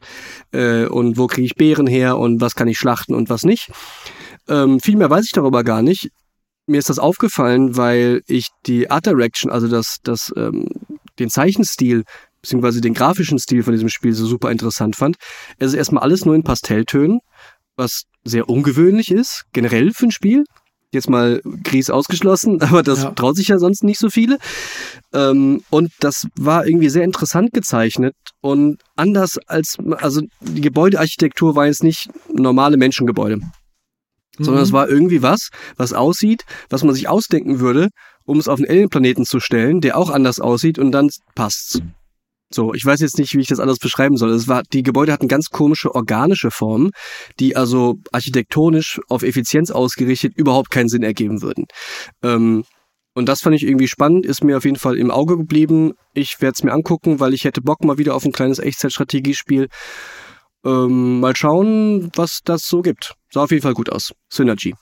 äh, 0.52 0.86
und 0.86 1.18
wo 1.18 1.26
kriege 1.26 1.44
ich 1.44 1.57
Beeren 1.57 1.86
her 1.86 2.16
und 2.16 2.40
was 2.40 2.54
kann 2.54 2.66
ich 2.66 2.78
schlachten 2.78 3.14
und 3.14 3.28
was 3.28 3.44
nicht. 3.44 3.70
Ähm, 4.48 4.80
viel 4.80 4.96
mehr 4.96 5.11
weiß 5.11 5.26
ich 5.26 5.32
darüber 5.32 5.64
gar 5.64 5.82
nicht. 5.82 6.11
Mir 6.66 6.78
ist 6.78 6.88
das 6.88 6.98
aufgefallen, 6.98 7.76
weil 7.76 8.22
ich 8.26 8.48
die 8.66 8.90
Art 8.90 9.07
Direction, 9.07 9.52
also 9.52 9.68
das, 9.68 9.98
das, 10.02 10.32
ähm, 10.36 10.66
den 11.18 11.28
Zeichenstil 11.28 12.04
beziehungsweise 12.47 12.80
den 12.80 12.94
grafischen 12.94 13.38
Stil 13.38 13.64
von 13.64 13.72
diesem 13.72 13.88
Spiel 13.88 14.12
so 14.12 14.24
super 14.24 14.51
interessant 14.51 14.94
fand. 14.94 15.16
Es 15.59 15.68
ist 15.68 15.74
erstmal 15.74 16.05
alles 16.05 16.24
nur 16.24 16.34
in 16.34 16.44
Pastelltönen, 16.44 17.18
was 17.76 18.05
sehr 18.24 18.49
ungewöhnlich 18.49 19.11
ist, 19.11 19.44
generell 19.53 19.92
für 19.92 20.07
ein 20.07 20.11
Spiel 20.12 20.44
jetzt 20.92 21.11
mal 21.11 21.42
Gries 21.64 21.90
ausgeschlossen, 21.90 22.62
aber 22.62 22.82
das 22.82 23.03
ja. 23.03 23.11
traut 23.11 23.36
sich 23.36 23.49
ja 23.49 23.59
sonst 23.59 23.82
nicht 23.82 23.99
so 23.99 24.09
viele. 24.09 24.38
Ähm, 25.12 25.62
und 25.70 25.90
das 26.01 26.26
war 26.38 26.66
irgendwie 26.66 26.88
sehr 26.88 27.05
interessant 27.05 27.53
gezeichnet 27.53 28.14
und 28.40 28.80
anders 28.94 29.38
als, 29.47 29.76
also 29.99 30.22
die 30.40 30.61
Gebäudearchitektur 30.61 31.57
war 31.57 31.66
jetzt 31.66 31.82
nicht 31.82 32.09
normale 32.32 32.76
Menschengebäude, 32.76 33.38
mhm. 33.38 33.51
sondern 34.38 34.62
es 34.62 34.72
war 34.72 34.88
irgendwie 34.88 35.22
was, 35.22 35.49
was 35.76 35.92
aussieht, 35.92 36.44
was 36.70 36.84
man 36.84 36.94
sich 36.94 37.09
ausdenken 37.09 37.59
würde, 37.59 37.88
um 38.24 38.38
es 38.38 38.49
auf 38.49 38.59
einen 38.59 38.68
Alien-Planeten 38.68 39.24
zu 39.24 39.40
stellen, 39.40 39.80
der 39.80 39.97
auch 39.97 40.11
anders 40.11 40.40
aussieht 40.40 40.78
und 40.78 40.92
dann 40.92 41.11
passt's. 41.34 41.80
So, 42.49 42.74
ich 42.74 42.84
weiß 42.84 43.01
jetzt 43.01 43.18
nicht, 43.18 43.34
wie 43.34 43.40
ich 43.40 43.49
das 43.49 43.59
alles 43.59 43.78
beschreiben 43.78 44.16
soll. 44.16 44.30
Es 44.30 44.47
war, 44.47 44.62
die 44.62 44.84
Gebäude 44.84 45.12
hatten 45.12 45.26
ganz 45.26 45.51
komische 45.51 45.94
organische 45.94 46.51
Formen, 46.51 46.92
die 47.40 47.57
also 47.57 47.97
architektonisch 48.12 49.01
auf 49.09 49.22
Effizienz 49.22 49.70
ausgerichtet 49.70 50.32
überhaupt 50.36 50.70
keinen 50.70 50.88
Sinn 50.88 51.03
ergeben 51.03 51.42
würden. 51.42 51.66
Ähm, 52.22 52.64
und 53.14 53.28
das 53.28 53.40
fand 53.40 53.57
ich 53.57 53.64
irgendwie 53.64 53.88
spannend, 53.88 54.26
ist 54.26 54.44
mir 54.44 54.59
auf 54.59 54.64
jeden 54.64 54.76
Fall 54.76 54.97
im 54.99 55.11
Auge 55.11 55.36
geblieben. 55.38 55.94
Ich 56.12 56.40
werde 56.40 56.55
es 56.57 56.62
mir 56.62 56.72
angucken, 56.72 57.18
weil 57.18 57.34
ich 57.34 57.44
hätte 57.44 57.62
Bock 57.62 57.82
mal 57.82 57.99
wieder 57.99 58.14
auf 58.14 58.24
ein 58.24 58.32
kleines 58.32 58.59
Echtzeitstrategiespiel. 58.59 59.68
Ähm, 60.64 61.20
mal 61.20 61.34
schauen, 61.34 62.11
was 62.14 62.40
das 62.44 62.68
so 62.68 62.82
gibt. 62.82 63.14
Sah 63.30 63.44
auf 63.44 63.51
jeden 63.51 63.62
Fall 63.62 63.74
gut 63.74 63.90
aus. 63.90 64.12
Synergy. 64.28 64.74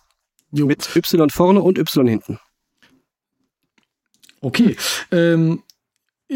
Jo. 0.50 0.66
Mit 0.66 0.94
Y 0.96 1.30
vorne 1.30 1.62
und 1.62 1.78
Y 1.78 2.06
hinten. 2.08 2.38
Okay. 4.40 4.76
Ähm, 5.10 5.62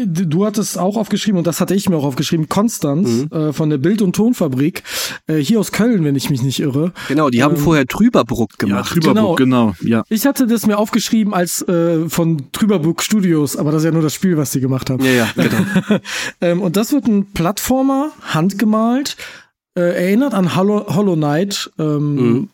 Du 0.05 0.45
hattest 0.45 0.77
auch 0.77 0.97
aufgeschrieben, 0.97 1.37
und 1.37 1.47
das 1.47 1.61
hatte 1.61 1.75
ich 1.75 1.89
mir 1.89 1.97
auch 1.97 2.03
aufgeschrieben, 2.03 2.49
Konstanz 2.49 3.09
mhm. 3.09 3.37
äh, 3.37 3.53
von 3.53 3.69
der 3.69 3.77
Bild- 3.77 4.01
und 4.01 4.15
Tonfabrik, 4.15 4.83
äh, 5.27 5.37
hier 5.37 5.59
aus 5.59 5.71
Köln, 5.71 6.03
wenn 6.03 6.15
ich 6.15 6.29
mich 6.29 6.41
nicht 6.41 6.59
irre. 6.59 6.93
Genau, 7.07 7.29
die 7.29 7.43
haben 7.43 7.55
ähm, 7.55 7.61
vorher 7.61 7.85
Trüberbruck 7.85 8.57
gemacht. 8.57 8.89
Ja, 8.89 9.01
Trüberbruck, 9.01 9.37
genau. 9.37 9.73
genau. 9.77 9.89
ja. 9.97 10.03
Ich 10.09 10.25
hatte 10.25 10.47
das 10.47 10.65
mir 10.65 10.77
aufgeschrieben 10.77 11.33
als 11.33 11.61
äh, 11.67 12.07
von 12.09 12.51
Trüberbruck 12.51 13.01
Studios, 13.01 13.55
aber 13.55 13.71
das 13.71 13.81
ist 13.81 13.85
ja 13.85 13.91
nur 13.91 14.01
das 14.01 14.13
Spiel, 14.13 14.37
was 14.37 14.51
die 14.51 14.59
gemacht 14.59 14.89
haben. 14.89 15.03
Ja, 15.03 15.11
ja, 15.11 15.29
genau. 15.35 15.99
ähm, 16.41 16.61
und 16.61 16.75
das 16.77 16.91
wird 16.91 17.07
ein 17.07 17.25
Plattformer, 17.33 18.11
handgemalt, 18.21 19.17
äh, 19.75 19.81
erinnert 19.81 20.33
an 20.33 20.55
Hollow, 20.55 20.85
Hollow 20.95 21.15
Knight, 21.15 21.71
ähm, 21.79 22.15
mhm 22.15 22.49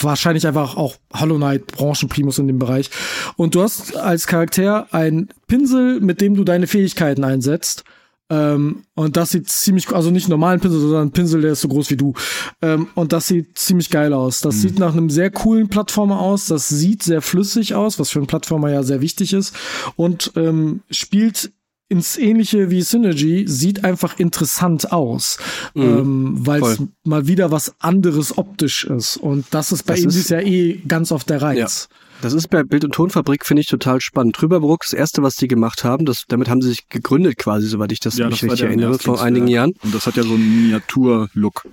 wahrscheinlich 0.00 0.46
einfach 0.46 0.76
auch 0.76 0.96
Hollow 1.12 1.36
Knight 1.36 1.66
Branchenprimus 1.66 2.38
in 2.38 2.46
dem 2.46 2.58
Bereich. 2.58 2.90
Und 3.36 3.54
du 3.54 3.62
hast 3.62 3.96
als 3.96 4.26
Charakter 4.26 4.92
einen 4.92 5.28
Pinsel, 5.46 6.00
mit 6.00 6.20
dem 6.20 6.34
du 6.34 6.44
deine 6.44 6.66
Fähigkeiten 6.66 7.24
einsetzt. 7.24 7.84
Ähm, 8.30 8.84
und 8.94 9.16
das 9.16 9.30
sieht 9.30 9.48
ziemlich, 9.48 9.90
also 9.90 10.10
nicht 10.10 10.28
normalen 10.28 10.60
Pinsel, 10.60 10.80
sondern 10.80 11.08
ein 11.08 11.12
Pinsel, 11.12 11.42
der 11.42 11.52
ist 11.52 11.60
so 11.60 11.68
groß 11.68 11.90
wie 11.90 11.96
du. 11.96 12.14
Ähm, 12.62 12.88
und 12.94 13.12
das 13.12 13.26
sieht 13.26 13.58
ziemlich 13.58 13.90
geil 13.90 14.14
aus. 14.14 14.40
Das 14.40 14.56
mhm. 14.56 14.60
sieht 14.60 14.78
nach 14.78 14.92
einem 14.92 15.10
sehr 15.10 15.30
coolen 15.30 15.68
Plattformer 15.68 16.20
aus. 16.20 16.46
Das 16.46 16.68
sieht 16.68 17.02
sehr 17.02 17.20
flüssig 17.20 17.74
aus, 17.74 17.98
was 17.98 18.10
für 18.10 18.18
einen 18.18 18.26
Plattformer 18.26 18.70
ja 18.70 18.82
sehr 18.82 19.02
wichtig 19.02 19.34
ist. 19.34 19.54
Und 19.96 20.32
ähm, 20.36 20.80
spielt 20.90 21.52
ins 21.94 22.18
ähnliche 22.18 22.70
wie 22.70 22.82
Synergy 22.82 23.44
sieht 23.46 23.84
einfach 23.84 24.18
interessant 24.18 24.90
aus, 24.90 25.38
mhm, 25.74 25.82
ähm, 25.82 26.34
weil 26.40 26.62
es 26.62 26.82
mal 27.04 27.28
wieder 27.28 27.52
was 27.52 27.76
anderes 27.78 28.36
optisch 28.36 28.84
ist. 28.84 29.16
Und 29.16 29.46
das 29.52 29.70
ist 29.70 29.84
bei 29.84 29.94
das 29.94 30.02
Indies 30.02 30.28
ja 30.28 30.40
eh 30.40 30.80
ganz 30.88 31.12
oft 31.12 31.30
der 31.30 31.40
Reiz. 31.40 31.88
Ja. 31.90 31.96
Das 32.20 32.32
ist 32.32 32.48
bei 32.48 32.64
Bild- 32.64 32.84
und 32.84 32.92
Tonfabrik, 32.92 33.46
finde 33.46 33.60
ich, 33.60 33.68
total 33.68 34.00
spannend. 34.00 34.34
Trüberbruck, 34.34 34.80
das 34.80 34.92
erste, 34.92 35.22
was 35.22 35.36
die 35.36 35.46
gemacht 35.46 35.84
haben, 35.84 36.04
das, 36.04 36.24
damit 36.26 36.48
haben 36.48 36.62
sie 36.62 36.70
sich 36.70 36.88
gegründet 36.88 37.36
quasi, 37.36 37.68
soweit 37.68 37.92
ich 37.92 38.00
das 38.00 38.16
ja, 38.16 38.28
mich 38.28 38.40
das 38.40 38.50
richtig 38.50 38.66
erinnere, 38.66 38.98
vor 38.98 39.22
einigen 39.22 39.46
Jahren. 39.46 39.74
Und 39.82 39.94
das 39.94 40.06
hat 40.06 40.16
ja 40.16 40.24
so 40.24 40.34
einen 40.34 40.62
Miniatur-Look. 40.62 41.64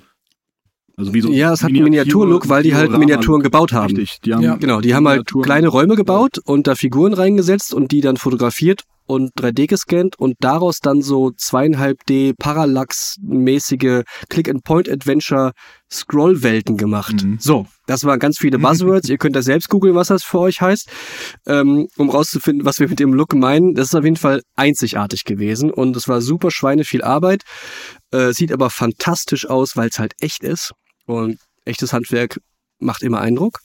Also 0.98 1.14
wie 1.14 1.22
so 1.22 1.32
ja, 1.32 1.54
es 1.54 1.64
hat 1.64 1.72
einen 1.72 1.84
Miniatur-Look, 1.84 2.50
weil 2.50 2.64
die 2.64 2.76
halt 2.76 2.92
Miniaturen 2.92 3.42
gebaut 3.42 3.74
haben. 3.74 3.96
Richtig, 3.96 4.20
die 4.22 4.34
haben 4.34 4.44
ja. 4.44 4.56
Genau, 4.56 4.82
die 4.82 4.94
haben 4.94 5.08
halt 5.08 5.32
kleine 5.44 5.68
Räume 5.68 5.96
gebaut 5.96 6.39
und 6.44 6.68
da 6.68 6.76
Figuren 6.76 7.14
reingesetzt 7.14 7.74
und 7.74 7.92
die 7.92 8.02
dann 8.02 8.18
fotografiert 8.18 8.84
und 9.12 9.34
3D 9.34 9.68
gescannt 9.68 10.18
und 10.18 10.36
daraus 10.39 10.80
dann 10.80 11.02
so 11.02 11.32
zweieinhalb 11.32 12.06
D 12.06 12.34
Parallax-mäßige 12.34 14.04
Click-and-Point-Adventure 14.30 15.52
Scroll-Welten 15.92 16.78
gemacht. 16.78 17.24
Mhm. 17.24 17.38
So, 17.39 17.68
das 17.88 18.06
waren 18.06 18.20
ganz 18.20 18.38
viele 18.38 18.58
Buzzwords. 18.58 19.10
Ihr 19.10 19.18
könnt 19.18 19.36
da 19.36 19.42
selbst 19.42 19.70
googeln, 19.70 19.96
was 19.96 20.08
das 20.08 20.24
für 20.24 20.39
euch 20.39 20.62
heißt, 20.62 20.89
ähm, 21.46 21.88
um 21.98 22.10
rauszufinden, 22.10 22.66
was 22.66 22.80
wir 22.80 22.88
mit 22.88 23.00
dem 23.00 23.14
Look 23.14 23.34
meinen. 23.34 23.74
Das 23.74 23.88
ist 23.88 23.96
auf 23.96 24.06
jeden 24.06 24.16
Fall 24.16 24.42
einzigartig 24.56 25.26
gewesen 25.26 25.72
und 25.72 25.96
es 25.98 26.08
war 26.08 26.22
super 26.22 26.50
Schweine 26.50 26.86
viel 26.86 27.02
Arbeit. 27.02 27.44
Äh, 28.12 28.32
sieht 28.32 28.54
aber 28.54 28.70
fantastisch 28.70 29.50
aus, 29.50 29.76
weil 29.76 29.89
es 29.89 30.00
halt 30.00 30.14
echt 30.22 30.44
ist 30.44 30.74
und 31.20 31.39
echtes 31.66 31.93
Handwerk 31.93 32.39
macht 32.80 33.03
immer 33.03 33.22
Eindruck. 33.22 33.59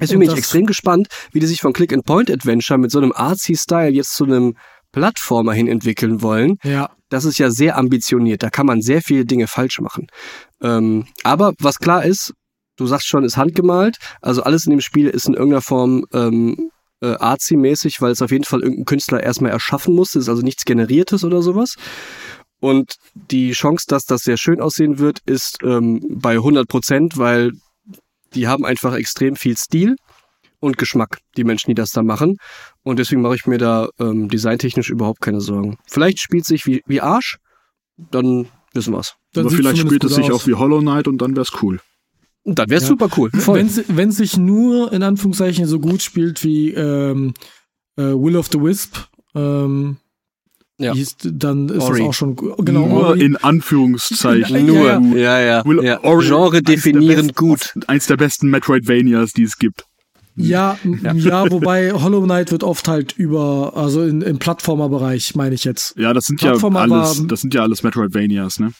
Deswegen 0.00 0.20
bin 0.20 0.30
ich 0.30 0.36
extrem 0.36 0.66
gespannt, 0.66 1.08
wie 1.32 1.40
die 1.40 1.46
sich 1.46 1.60
von 1.60 1.72
Click-and-Point-Adventure 1.72 2.78
mit 2.78 2.90
so 2.90 2.98
einem 2.98 3.12
Artsy-Style 3.12 3.90
jetzt 3.90 4.14
zu 4.14 4.24
einem 4.24 4.56
Plattformer 4.92 5.52
hin 5.52 5.68
entwickeln 5.68 6.22
wollen. 6.22 6.58
Ja. 6.62 6.90
Das 7.08 7.24
ist 7.24 7.38
ja 7.38 7.50
sehr 7.50 7.78
ambitioniert. 7.78 8.42
Da 8.42 8.50
kann 8.50 8.66
man 8.66 8.82
sehr 8.82 9.00
viele 9.00 9.24
Dinge 9.24 9.46
falsch 9.46 9.80
machen. 9.80 10.08
Ähm, 10.62 11.06
aber 11.24 11.54
was 11.58 11.78
klar 11.78 12.04
ist, 12.04 12.34
du 12.76 12.86
sagst 12.86 13.06
schon, 13.06 13.24
ist 13.24 13.36
handgemalt. 13.36 13.96
Also 14.20 14.42
alles 14.42 14.66
in 14.66 14.70
dem 14.70 14.80
Spiel 14.80 15.08
ist 15.08 15.26
in 15.26 15.34
irgendeiner 15.34 15.62
Form 15.62 16.04
ähm, 16.12 16.70
äh, 17.00 17.14
artsy-mäßig, 17.14 18.00
weil 18.00 18.12
es 18.12 18.22
auf 18.22 18.30
jeden 18.30 18.44
Fall 18.44 18.60
irgendein 18.60 18.84
Künstler 18.84 19.22
erstmal 19.22 19.52
erschaffen 19.52 19.94
muss. 19.94 20.10
Es 20.10 20.24
ist 20.24 20.28
also 20.28 20.42
nichts 20.42 20.64
Generiertes 20.64 21.24
oder 21.24 21.42
sowas. 21.42 21.76
Und 22.60 22.96
die 23.14 23.52
Chance, 23.52 23.84
dass 23.88 24.04
das 24.04 24.22
sehr 24.22 24.36
schön 24.36 24.60
aussehen 24.60 24.98
wird, 24.98 25.20
ist 25.26 25.58
ähm, 25.62 26.00
bei 26.10 26.32
100 26.34 26.66
Prozent, 26.68 27.16
weil 27.16 27.52
die 28.34 28.48
haben 28.48 28.64
einfach 28.64 28.94
extrem 28.94 29.36
viel 29.36 29.56
Stil 29.56 29.96
und 30.60 30.76
Geschmack, 30.76 31.18
die 31.36 31.44
Menschen, 31.44 31.70
die 31.70 31.74
das 31.74 31.90
da 31.90 32.02
machen. 32.02 32.36
Und 32.82 32.98
deswegen 32.98 33.22
mache 33.22 33.36
ich 33.36 33.46
mir 33.46 33.58
da 33.58 33.88
ähm, 34.00 34.28
designtechnisch 34.28 34.90
überhaupt 34.90 35.20
keine 35.20 35.40
Sorgen. 35.40 35.78
Vielleicht 35.86 36.18
spielt 36.20 36.44
sich 36.46 36.66
wie, 36.66 36.82
wie 36.86 37.00
Arsch, 37.00 37.38
dann 37.96 38.48
wissen 38.74 38.92
wir's. 38.92 39.14
Dann 39.34 39.46
Aber 39.46 39.54
vielleicht 39.54 39.78
spielt 39.78 40.02
es 40.04 40.14
sich 40.14 40.30
aus. 40.32 40.42
auch 40.42 40.46
wie 40.46 40.54
Hollow 40.54 40.80
Knight 40.80 41.06
und 41.06 41.18
dann 41.22 41.36
wär's 41.36 41.52
cool. 41.62 41.80
Und 42.42 42.58
dann 42.58 42.68
wär's 42.70 42.82
Ja. 42.84 42.88
super 42.88 43.08
cool. 43.16 43.30
Wenn 43.32 43.70
wenn 43.88 44.10
sich 44.10 44.36
nur 44.36 44.92
in 44.92 45.02
Anführungszeichen 45.02 45.66
so 45.66 45.78
gut 45.78 46.02
spielt 46.02 46.42
wie 46.44 46.72
ähm, 46.72 47.34
äh, 47.96 48.02
Will 48.02 48.36
of 48.36 48.48
the 48.50 48.60
Wisp, 48.60 48.96
ähm, 49.34 49.98
Ja. 50.80 50.94
hieß, 50.94 51.16
dann 51.24 51.68
ist 51.70 51.82
Ori. 51.82 51.98
das 52.00 52.08
auch 52.08 52.14
schon 52.14 52.36
genau. 52.36 52.86
Nur 52.86 53.06
Ori. 53.08 53.24
in 53.24 53.36
Anführungszeichen. 53.36 54.56
Ja, 54.56 54.62
Nur, 54.62 55.16
ja. 55.16 55.40
ja, 55.40 55.40
ja. 55.64 55.82
Ja. 55.82 56.04
Ori- 56.04 56.26
Genre 56.26 56.62
definierend 56.62 57.34
besten- 57.34 57.34
gut. 57.34 57.74
Eins 57.88 58.06
der 58.06 58.16
besten 58.16 58.48
Metroidvanias, 58.50 59.32
die 59.32 59.42
es 59.42 59.58
gibt. 59.58 59.84
Ja, 60.36 60.78
ja. 61.02 61.12
ja, 61.14 61.50
wobei 61.50 61.92
Hollow 61.92 62.22
Knight 62.22 62.52
wird 62.52 62.62
oft 62.62 62.86
halt 62.86 63.12
über, 63.16 63.72
also 63.76 64.04
in, 64.04 64.22
im 64.22 64.38
Plattformer-Bereich, 64.38 65.34
meine 65.34 65.56
ich 65.56 65.64
jetzt. 65.64 65.96
Ja, 65.98 66.12
das 66.12 66.26
sind 66.26 66.40
ja 66.42 66.50
Plattformer 66.50 66.80
alles, 66.82 67.24
das 67.26 67.40
sind 67.40 67.54
ja 67.54 67.62
alles 67.62 67.82
Metroidvanias, 67.82 68.60
ne? 68.60 68.72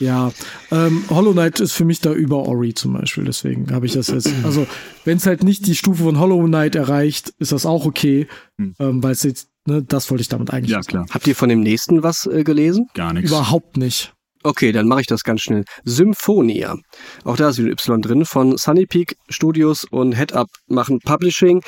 Ja, 0.00 0.32
ähm, 0.70 1.02
Hollow 1.10 1.32
Knight 1.32 1.58
ist 1.60 1.72
für 1.72 1.84
mich 1.84 2.00
da 2.00 2.12
über 2.12 2.38
Ori 2.46 2.72
zum 2.72 2.92
Beispiel, 2.94 3.24
deswegen 3.24 3.70
habe 3.74 3.84
ich 3.84 3.92
das 3.92 4.06
jetzt. 4.06 4.32
Also, 4.44 4.66
wenn 5.04 5.16
es 5.16 5.26
halt 5.26 5.42
nicht 5.42 5.66
die 5.66 5.74
Stufe 5.74 6.04
von 6.04 6.18
Hollow 6.20 6.42
Knight 6.46 6.74
erreicht, 6.76 7.34
ist 7.38 7.50
das 7.52 7.66
auch 7.66 7.84
okay, 7.84 8.28
Hm. 8.58 8.74
ähm, 8.78 9.02
weil 9.02 9.12
es 9.12 9.24
jetzt, 9.24 9.48
ne, 9.68 9.82
das 9.82 10.10
wollte 10.10 10.22
ich 10.22 10.28
damit 10.28 10.50
eigentlich 10.52 10.70
Ja, 10.70 10.78
sagen. 10.82 10.86
klar. 10.88 11.06
Habt 11.10 11.26
ihr 11.26 11.36
von 11.36 11.48
dem 11.48 11.60
nächsten 11.60 12.02
was 12.02 12.26
äh, 12.26 12.42
gelesen? 12.44 12.86
Gar 12.94 13.12
nichts. 13.12 13.30
Überhaupt 13.30 13.76
nicht. 13.76 14.12
Okay, 14.44 14.70
dann 14.72 14.86
mache 14.86 15.00
ich 15.00 15.06
das 15.06 15.24
ganz 15.24 15.40
schnell. 15.42 15.64
Symphonia. 15.84 16.76
Auch 17.24 17.36
da 17.36 17.48
ist 17.48 17.58
wieder 17.58 17.68
ein 17.68 17.72
Y 17.72 18.00
drin 18.02 18.24
von 18.24 18.56
Sunny 18.56 18.86
Peak 18.86 19.16
Studios 19.28 19.84
und 19.90 20.12
Head 20.16 20.32
Up 20.32 20.48
machen 20.68 21.00
Publishing. 21.00 21.60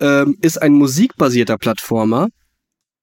Ähm, 0.00 0.36
ist 0.40 0.62
ein 0.62 0.72
musikbasierter 0.72 1.58
Plattformer. 1.58 2.28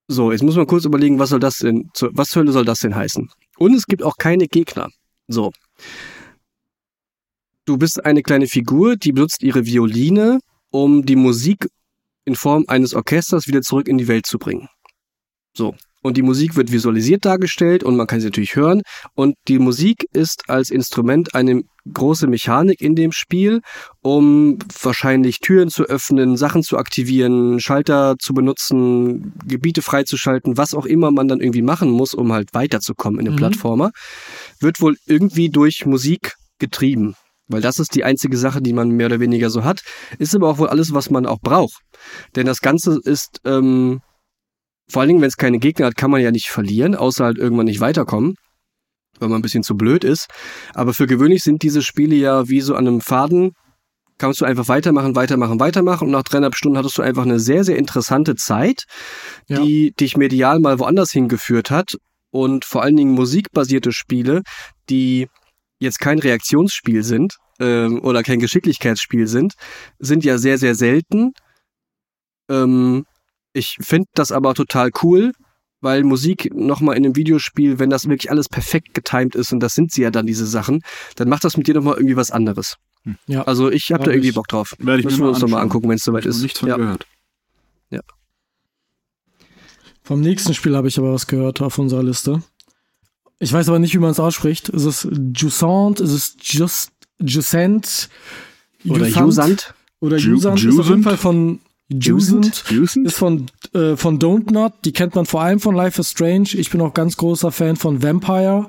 So, 0.07 0.31
jetzt 0.31 0.41
muss 0.43 0.55
man 0.55 0.67
kurz 0.67 0.85
überlegen, 0.85 1.19
was 1.19 1.29
soll 1.29 1.39
das 1.39 1.57
denn, 1.59 1.89
zu- 1.93 2.09
was 2.13 2.29
zur 2.29 2.41
Hölle 2.41 2.51
soll 2.53 2.65
das 2.65 2.79
denn 2.79 2.95
heißen? 2.95 3.29
Und 3.57 3.73
es 3.73 3.85
gibt 3.85 4.03
auch 4.03 4.15
keine 4.17 4.47
Gegner. 4.47 4.87
So. 5.27 5.51
Du 7.65 7.77
bist 7.77 8.03
eine 8.05 8.21
kleine 8.23 8.47
Figur, 8.47 8.95
die 8.95 9.11
benutzt 9.13 9.43
ihre 9.43 9.65
Violine, 9.65 10.39
um 10.71 11.05
die 11.05 11.15
Musik 11.15 11.67
in 12.25 12.35
Form 12.35 12.65
eines 12.67 12.93
Orchesters 12.93 13.47
wieder 13.47 13.61
zurück 13.61 13.87
in 13.87 13.97
die 13.97 14.07
Welt 14.07 14.25
zu 14.25 14.37
bringen. 14.37 14.67
So. 15.55 15.75
Und 16.01 16.17
die 16.17 16.21
Musik 16.21 16.57
wird 16.57 16.71
visualisiert 16.71 17.23
dargestellt 17.23 17.81
und 17.81 17.95
man 17.95 18.07
kann 18.07 18.19
sie 18.19 18.27
natürlich 18.27 18.57
hören. 18.57 18.81
Und 19.15 19.35
die 19.47 19.57
Musik 19.57 20.05
ist 20.11 20.49
als 20.49 20.69
Instrument 20.69 21.33
eine 21.33 21.61
große 21.91 22.27
Mechanik 22.27 22.81
in 22.81 22.95
dem 22.95 23.13
Spiel, 23.13 23.61
um 24.01 24.59
wahrscheinlich 24.81 25.39
Türen 25.39 25.69
zu 25.69 25.83
öffnen, 25.83 26.35
Sachen 26.35 26.61
zu 26.61 26.77
aktivieren, 26.77 27.61
Schalter 27.61 28.15
zu 28.19 28.33
benutzen, 28.33 29.33
Gebiete 29.47 29.81
freizuschalten, 29.81 30.57
was 30.57 30.73
auch 30.73 30.85
immer 30.85 31.09
man 31.11 31.29
dann 31.29 31.39
irgendwie 31.39 31.61
machen 31.61 31.89
muss, 31.89 32.13
um 32.13 32.33
halt 32.33 32.53
weiterzukommen 32.53 33.19
in 33.19 33.25
dem 33.25 33.35
Mhm. 33.35 33.37
Plattformer, 33.37 33.91
wird 34.59 34.81
wohl 34.81 34.97
irgendwie 35.05 35.49
durch 35.49 35.85
Musik 35.85 36.35
getrieben. 36.59 37.15
Weil 37.47 37.61
das 37.61 37.77
ist 37.79 37.95
die 37.95 38.03
einzige 38.03 38.37
Sache, 38.37 38.61
die 38.61 38.73
man 38.73 38.89
mehr 38.89 39.07
oder 39.07 39.19
weniger 39.19 39.49
so 39.49 39.63
hat. 39.63 39.81
Ist 40.17 40.35
aber 40.35 40.49
auch 40.49 40.57
wohl 40.57 40.69
alles, 40.69 40.93
was 40.93 41.09
man 41.09 41.25
auch 41.25 41.39
braucht. 41.39 41.81
Denn 42.35 42.45
das 42.45 42.61
Ganze 42.61 42.99
ist, 43.03 43.39
ähm, 43.45 44.01
vor 44.89 45.01
allen 45.01 45.09
Dingen, 45.09 45.21
wenn 45.21 45.27
es 45.27 45.37
keine 45.37 45.59
Gegner 45.59 45.87
hat, 45.87 45.97
kann 45.97 46.11
man 46.11 46.21
ja 46.21 46.31
nicht 46.31 46.47
verlieren, 46.49 46.95
außer 46.95 47.25
halt 47.25 47.37
irgendwann 47.37 47.65
nicht 47.65 47.79
weiterkommen, 47.81 48.35
weil 49.19 49.29
man 49.29 49.39
ein 49.39 49.41
bisschen 49.41 49.63
zu 49.63 49.75
blöd 49.75 50.03
ist. 50.03 50.27
Aber 50.73 50.93
für 50.93 51.07
gewöhnlich 51.07 51.43
sind 51.43 51.63
diese 51.63 51.81
Spiele 51.81 52.15
ja 52.15 52.47
wie 52.47 52.61
so 52.61 52.75
an 52.75 52.87
einem 52.87 53.01
Faden, 53.01 53.51
kannst 54.17 54.41
du 54.41 54.45
einfach 54.45 54.67
weitermachen, 54.67 55.15
weitermachen, 55.15 55.59
weitermachen 55.59 56.05
und 56.05 56.11
nach 56.11 56.23
dreieinhalb 56.23 56.55
Stunden 56.55 56.77
hattest 56.77 56.97
du 56.97 57.01
einfach 57.01 57.23
eine 57.23 57.39
sehr, 57.39 57.63
sehr 57.63 57.77
interessante 57.77 58.35
Zeit, 58.35 58.83
Ja. 59.47 59.59
die 59.59 59.91
dich 59.99 60.15
medial 60.17 60.59
mal 60.59 60.79
woanders 60.79 61.11
hingeführt 61.11 61.71
hat 61.71 61.95
und 62.31 62.63
vor 62.63 62.83
allen 62.83 62.95
Dingen 62.95 63.13
musikbasierte 63.13 63.91
Spiele, 63.91 64.41
die 64.89 65.27
jetzt 65.83 65.99
kein 65.99 66.19
Reaktionsspiel 66.19 67.03
sind 67.03 67.37
ähm, 67.59 68.01
oder 68.03 68.23
kein 68.23 68.39
Geschicklichkeitsspiel 68.39 69.27
sind, 69.27 69.53
sind 69.99 70.23
ja 70.23 70.37
sehr, 70.37 70.57
sehr 70.57 70.75
selten. 70.75 71.33
Ähm, 72.49 73.05
ich 73.53 73.77
finde 73.81 74.07
das 74.15 74.31
aber 74.31 74.53
total 74.55 74.89
cool, 75.03 75.31
weil 75.81 76.03
Musik 76.03 76.49
nochmal 76.53 76.97
in 76.97 77.05
einem 77.05 77.15
Videospiel, 77.15 77.77
wenn 77.77 77.89
das 77.89 78.07
wirklich 78.07 78.31
alles 78.31 78.49
perfekt 78.49 78.93
getimed 78.93 79.35
ist, 79.35 79.53
und 79.53 79.59
das 79.59 79.75
sind 79.75 79.91
sie 79.91 80.01
ja 80.01 80.11
dann, 80.11 80.25
diese 80.25 80.47
Sachen, 80.47 80.81
dann 81.15 81.29
macht 81.29 81.43
das 81.43 81.57
mit 81.57 81.67
dir 81.67 81.75
nochmal 81.75 81.95
irgendwie 81.95 82.15
was 82.15 82.31
anderes. 82.31 82.77
Ja. 83.27 83.43
Also 83.43 83.69
ich 83.69 83.91
habe 83.91 84.05
da 84.05 84.11
irgendwie 84.11 84.29
ich. 84.29 84.35
Bock 84.35 84.47
drauf. 84.47 84.75
Werde 84.79 84.99
ich 84.99 85.05
Müssen 85.05 85.17
mir 85.17 85.21
wir 85.21 85.25
mal 85.25 85.33
uns 85.33 85.41
nochmal 85.41 85.61
angucken, 85.61 85.89
wenn 85.89 85.97
es 85.97 86.03
soweit 86.03 86.25
ist. 86.25 86.41
nichts 86.41 86.59
von 86.59 86.69
Ja. 86.69 86.77
gehört. 86.77 87.05
Vom 90.05 90.19
nächsten 90.19 90.53
Spiel 90.53 90.75
habe 90.75 90.89
ich 90.89 90.97
aber 90.99 91.13
was 91.13 91.27
gehört 91.27 91.61
auf 91.61 91.77
unserer 91.79 92.03
Liste. 92.03 92.43
Ich 93.43 93.51
weiß 93.53 93.67
aber 93.69 93.79
nicht, 93.79 93.93
wie 93.93 93.99
man 93.99 94.11
es 94.11 94.19
ausspricht. 94.19 94.69
Ist 94.69 94.85
es 94.85 95.07
Jusant? 95.35 95.99
Ist 95.99 96.11
es 96.11 96.35
Just, 96.41 96.91
Jusant? 97.21 98.09
Oder 98.87 99.07
Jusant? 99.07 99.25
Jusant. 99.27 99.73
Oder 99.99 100.17
Ju- 100.17 100.29
Jusant 100.31 100.59
ist 100.63 100.65
auf 100.79 100.85
jeden 100.89 101.01
Jusant? 101.01 101.03
Fall 101.03 101.17
von 101.17 101.59
Jusant? 101.89 102.63
Ist 103.05 103.15
von, 103.17 103.45
äh, 103.73 103.95
von 103.97 104.19
Don't 104.19 104.51
Not. 104.51 104.73
Die 104.85 104.93
kennt 104.93 105.15
man 105.15 105.25
vor 105.25 105.41
allem 105.41 105.59
von 105.59 105.75
Life 105.75 105.99
is 105.99 106.09
Strange. 106.11 106.49
Ich 106.53 106.69
bin 106.69 106.81
auch 106.81 106.93
ganz 106.93 107.17
großer 107.17 107.51
Fan 107.51 107.75
von 107.75 108.01
Vampire. 108.01 108.67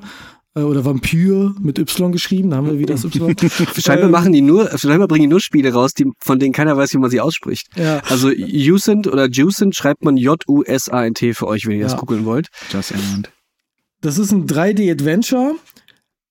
Äh, 0.57 0.61
oder 0.63 0.85
Vampyr 0.85 1.55
mit 1.61 1.79
Y 1.79 2.13
geschrieben. 2.13 2.51
Da 2.51 2.57
haben 2.57 2.67
wir 2.67 2.79
wieder 2.79 2.95
das 2.95 3.05
Y. 3.05 3.35
Scheinbar 3.79 4.07
Ähm, 4.07 4.11
machen 4.11 4.33
die 4.33 4.41
nur, 4.41 4.77
scheinbar 4.79 5.09
bringen 5.09 5.23
die 5.23 5.29
nur 5.29 5.41
Spiele 5.41 5.73
raus, 5.73 5.95
die, 5.95 6.07
von 6.21 6.39
denen 6.39 6.53
keiner 6.53 6.77
weiß, 6.77 6.93
wie 6.95 6.99
man 6.99 7.11
sie 7.11 7.21
ausspricht. 7.21 7.67
Ja. 7.77 8.01
Also 8.09 8.31
Jusant 8.31 9.07
oder 9.07 9.29
Jusant 9.29 9.75
schreibt 9.75 10.05
man 10.05 10.17
J-U-S-A-N-T 10.17 11.35
für 11.35 11.47
euch, 11.47 11.67
wenn 11.67 11.77
ihr 11.79 11.85
das 11.85 11.93
Ja. 11.93 11.99
googeln 11.99 12.25
wollt. 12.25 12.49
Just 12.73 12.93
and. 12.93 13.31
Das 14.05 14.19
ist 14.19 14.33
ein 14.33 14.47
3D-Adventure. 14.47 15.55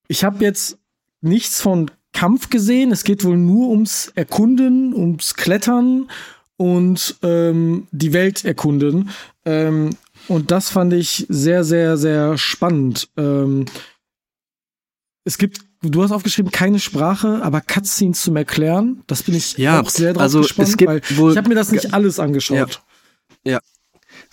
Ich 0.08 0.24
habe 0.24 0.44
jetzt 0.44 0.78
nichts 1.22 1.60
von 1.60 1.90
Kampf 2.12 2.52
gesehen. 2.52 2.92
Es 2.92 3.04
geht 3.04 3.24
wohl 3.24 3.36
nur 3.36 3.70
ums 3.70 4.12
Erkunden, 4.14 4.94
ums 4.94 5.34
Klettern 5.34 6.08
und 6.56 7.16
ähm, 7.24 7.88
die 7.92 8.14
Welt 8.14 8.46
erkunden. 8.46 9.10
Ähm, 9.44 9.98
und 10.28 10.52
das 10.52 10.70
fand 10.70 10.94
ich 10.94 11.26
sehr, 11.30 11.64
sehr, 11.64 11.98
sehr 11.98 12.38
spannend. 12.38 13.10
Ähm, 13.18 13.66
es 15.24 15.40
gibt, 15.40 15.62
du 15.82 16.04
hast 16.04 16.12
aufgeschrieben, 16.12 16.52
keine 16.52 16.78
Sprache, 16.78 17.42
aber 17.42 17.60
Cutscenes 17.60 18.22
zum 18.22 18.36
Erklären. 18.36 19.02
Das 19.08 19.24
bin 19.24 19.34
ich 19.34 19.58
Ja, 19.58 19.82
auch 19.82 19.90
sehr 19.90 20.14
drauf 20.14 20.22
also 20.22 20.42
gespannt, 20.42 20.80
weil 20.86 21.02
ich 21.32 21.38
habe 21.38 21.50
mir 21.50 21.56
das 21.56 21.72
nicht 21.72 21.92
alles 21.92 22.20
angeschaut. 22.20 22.84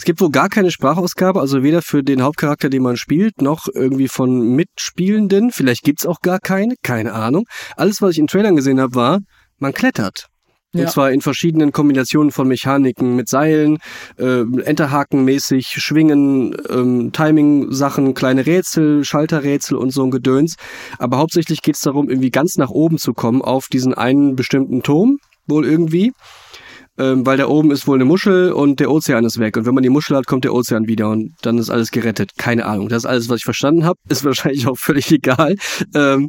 Es 0.01 0.05
gibt 0.05 0.23
wohl 0.23 0.31
gar 0.31 0.49
keine 0.49 0.71
Sprachausgabe, 0.71 1.41
also 1.41 1.63
weder 1.63 1.83
für 1.83 2.03
den 2.03 2.23
Hauptcharakter, 2.23 2.71
den 2.71 2.83
man 2.83 2.97
spielt, 2.97 3.43
noch 3.43 3.69
irgendwie 3.69 4.09
von 4.09 4.57
Mitspielenden. 4.57 5.51
Vielleicht 5.53 5.83
gibt's 5.83 6.07
auch 6.07 6.23
gar 6.23 6.39
keine, 6.39 6.77
keine 6.83 7.13
Ahnung. 7.13 7.45
Alles, 7.77 8.01
was 8.01 8.13
ich 8.13 8.19
in 8.19 8.27
Trailern 8.27 8.57
gesehen 8.57 8.81
habe, 8.81 8.95
war, 8.95 9.19
man 9.59 9.75
klettert. 9.75 10.29
Ja. 10.73 10.85
Und 10.85 10.91
zwar 10.91 11.13
in 11.13 11.21
verschiedenen 11.21 11.73
Kombinationen 11.73 12.33
von 12.33 12.49
Mechaniken 12.49 13.15
mit 13.15 13.29
Seilen, 13.29 13.77
äh, 14.17 14.41
Enterhaken-mäßig, 14.41 15.67
Schwingen, 15.67 16.57
ähm, 16.71 17.13
Timing-Sachen, 17.13 18.15
kleine 18.15 18.47
Rätsel, 18.47 19.05
Schalterrätsel 19.05 19.77
und 19.77 19.91
so 19.91 20.03
ein 20.03 20.11
Gedöns. 20.11 20.55
Aber 20.99 21.19
hauptsächlich 21.19 21.61
geht's 21.61 21.83
darum, 21.83 22.09
irgendwie 22.09 22.31
ganz 22.31 22.57
nach 22.57 22.71
oben 22.71 22.97
zu 22.97 23.13
kommen 23.13 23.43
auf 23.43 23.67
diesen 23.71 23.93
einen 23.93 24.35
bestimmten 24.35 24.83
Turm, 24.83 25.19
wohl 25.47 25.67
irgendwie. 25.67 26.13
Ähm, 27.01 27.25
weil 27.25 27.39
da 27.39 27.47
oben 27.47 27.71
ist 27.71 27.87
wohl 27.87 27.97
eine 27.97 28.05
Muschel 28.05 28.53
und 28.53 28.79
der 28.79 28.91
Ozean 28.91 29.25
ist 29.25 29.39
weg. 29.39 29.57
Und 29.57 29.65
wenn 29.65 29.73
man 29.73 29.83
die 29.83 29.89
Muschel 29.89 30.15
hat, 30.15 30.27
kommt 30.27 30.45
der 30.45 30.53
Ozean 30.53 30.87
wieder 30.87 31.09
und 31.09 31.33
dann 31.41 31.57
ist 31.57 31.71
alles 31.71 31.93
gerettet. 31.93 32.33
Keine 32.37 32.67
Ahnung. 32.67 32.91
Das 32.91 33.05
ist 33.05 33.07
alles, 33.07 33.31
was 33.31 33.39
ich 33.39 33.45
verstanden 33.45 33.87
habe. 33.87 33.99
Ist 34.11 34.23
wahrscheinlich 34.27 34.67
auch 34.67 34.77
völlig 34.77 35.11
egal. 35.11 35.57
Ähm, 35.95 36.29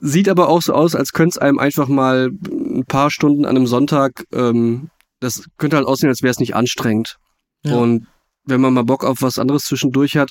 sieht 0.00 0.30
aber 0.30 0.48
auch 0.48 0.62
so 0.62 0.72
aus, 0.72 0.94
als 0.94 1.12
könnte 1.12 1.34
es 1.34 1.38
einem 1.38 1.58
einfach 1.58 1.86
mal 1.86 2.30
ein 2.48 2.86
paar 2.86 3.10
Stunden 3.10 3.44
an 3.44 3.56
einem 3.56 3.66
Sonntag, 3.66 4.24
ähm, 4.32 4.88
das 5.20 5.44
könnte 5.58 5.76
halt 5.76 5.86
aussehen, 5.86 6.08
als 6.08 6.22
wäre 6.22 6.30
es 6.30 6.40
nicht 6.40 6.54
anstrengend. 6.54 7.16
Ja. 7.62 7.76
Und 7.76 8.06
wenn 8.44 8.62
man 8.62 8.72
mal 8.72 8.84
Bock 8.84 9.04
auf 9.04 9.20
was 9.20 9.38
anderes 9.38 9.64
zwischendurch 9.64 10.16
hat, 10.16 10.30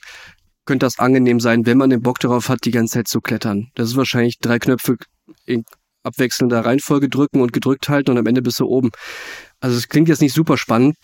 könnte 0.65 0.87
das 0.87 0.97
angenehm 0.97 1.39
sein, 1.39 1.67
wenn 1.67 1.77
man 1.77 1.91
den 1.91 2.01
Bock 2.01 2.19
darauf 2.19 2.49
hat, 2.49 2.65
die 2.65 2.71
ganze 2.71 2.93
Zeit 2.95 3.07
zu 3.07 3.21
klettern. 3.21 3.67
Das 3.75 3.89
ist 3.89 3.97
wahrscheinlich 3.97 4.39
drei 4.39 4.57
Knöpfe 4.57 4.97
in, 5.45 5.63
abwechselnder 6.03 6.65
Reihenfolge 6.65 7.09
drücken 7.09 7.41
und 7.41 7.53
gedrückt 7.53 7.89
halten 7.89 8.11
und 8.11 8.17
am 8.17 8.25
Ende 8.25 8.41
bist 8.41 8.59
du 8.59 8.65
oben. 8.65 8.89
Also 9.59 9.77
es 9.77 9.87
klingt 9.89 10.07
jetzt 10.09 10.21
nicht 10.21 10.33
super 10.33 10.57
spannend. 10.57 10.95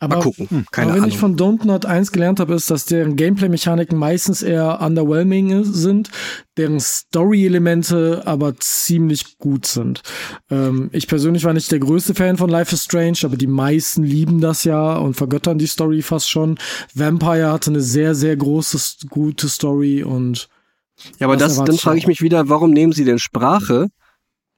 Aber, 0.00 0.18
Mal 0.18 0.22
gucken. 0.22 0.46
hm, 0.48 0.66
Keine 0.70 0.86
aber 0.86 0.94
wenn 0.94 1.02
Ahnung. 1.02 1.12
ich 1.12 1.18
von 1.18 1.36
Don't 1.36 1.66
Not 1.66 1.84
1 1.84 2.12
gelernt 2.12 2.38
habe, 2.38 2.54
ist, 2.54 2.70
dass 2.70 2.84
deren 2.84 3.16
Gameplay-Mechaniken 3.16 3.98
meistens 3.98 4.42
eher 4.42 4.80
underwhelming 4.80 5.64
sind, 5.64 6.10
deren 6.56 6.78
Story-Elemente 6.78 8.22
aber 8.24 8.56
ziemlich 8.58 9.38
gut 9.38 9.66
sind. 9.66 10.02
Ähm, 10.50 10.88
ich 10.92 11.08
persönlich 11.08 11.42
war 11.42 11.52
nicht 11.52 11.72
der 11.72 11.80
größte 11.80 12.14
Fan 12.14 12.36
von 12.36 12.48
Life 12.48 12.72
is 12.74 12.84
Strange, 12.84 13.18
aber 13.24 13.36
die 13.36 13.48
meisten 13.48 14.04
lieben 14.04 14.40
das 14.40 14.62
ja 14.62 14.96
und 14.98 15.14
vergöttern 15.14 15.58
die 15.58 15.66
Story 15.66 16.00
fast 16.02 16.30
schon. 16.30 16.58
Vampire 16.94 17.50
hatte 17.50 17.70
eine 17.70 17.80
sehr, 17.80 18.14
sehr 18.14 18.36
große, 18.36 19.06
gute 19.08 19.48
Story 19.48 20.04
und 20.04 20.48
Ja, 21.18 21.26
aber 21.26 21.36
Das 21.36 21.56
dann 21.56 21.74
ich 21.74 21.80
frage 21.80 21.98
ich 21.98 22.06
mich 22.06 22.22
wieder, 22.22 22.48
warum 22.48 22.70
nehmen 22.70 22.92
sie 22.92 23.04
denn 23.04 23.18
Sprache? 23.18 23.88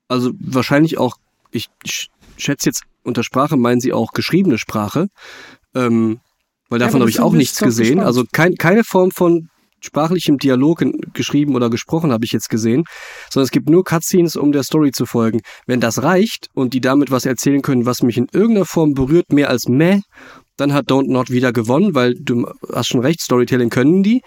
Also 0.08 0.32
wahrscheinlich 0.38 0.98
auch, 0.98 1.16
ich 1.50 1.68
sch- 1.86 2.08
schätze 2.42 2.68
jetzt 2.68 2.82
unter 3.02 3.22
Sprache 3.22 3.56
meinen 3.56 3.80
sie 3.80 3.92
auch 3.92 4.12
geschriebene 4.12 4.58
Sprache. 4.58 5.08
Ähm, 5.74 6.20
weil 6.68 6.80
Ja, 6.80 6.86
davon 6.86 6.96
aber 7.00 7.04
habe 7.04 7.10
ich 7.10 7.20
auch 7.20 7.32
nichts 7.32 7.58
gesehen. 7.58 7.96
gespannt. 7.96 8.06
Also 8.06 8.24
kein, 8.32 8.54
keine 8.56 8.84
Form 8.84 9.10
von 9.10 9.48
sprachlichem 9.80 10.38
Dialog 10.38 10.82
in, 10.82 10.92
geschrieben 11.14 11.54
oder 11.54 11.70
gesprochen 11.70 12.12
habe 12.12 12.24
ich 12.24 12.32
jetzt 12.32 12.50
gesehen, 12.50 12.84
sondern 13.30 13.44
es 13.44 13.50
gibt 13.50 13.68
nur 13.70 13.82
Cutscenes, 13.82 14.36
um 14.36 14.52
der 14.52 14.62
Story 14.62 14.90
zu 14.92 15.06
folgen. 15.06 15.40
Wenn 15.66 15.80
das 15.80 16.02
reicht 16.02 16.48
und 16.54 16.74
die 16.74 16.80
damit 16.80 17.10
was 17.10 17.24
erzählen 17.24 17.62
können, 17.62 17.86
was 17.86 18.02
mich 18.02 18.18
in 18.18 18.26
irgendeiner 18.32 18.66
Form 18.66 18.92
berührt, 18.94 19.32
mehr 19.32 19.48
als 19.48 19.68
meh, 19.68 20.00
dann 20.56 20.74
hat 20.74 20.90
Don't 20.90 21.10
Not 21.10 21.30
wieder 21.30 21.52
gewonnen, 21.52 21.94
weil 21.94 22.14
du 22.14 22.46
hast 22.72 22.88
schon 22.88 23.00
recht, 23.00 23.20
Storytelling 23.22 23.70
können 23.70 24.02
die. 24.02 24.20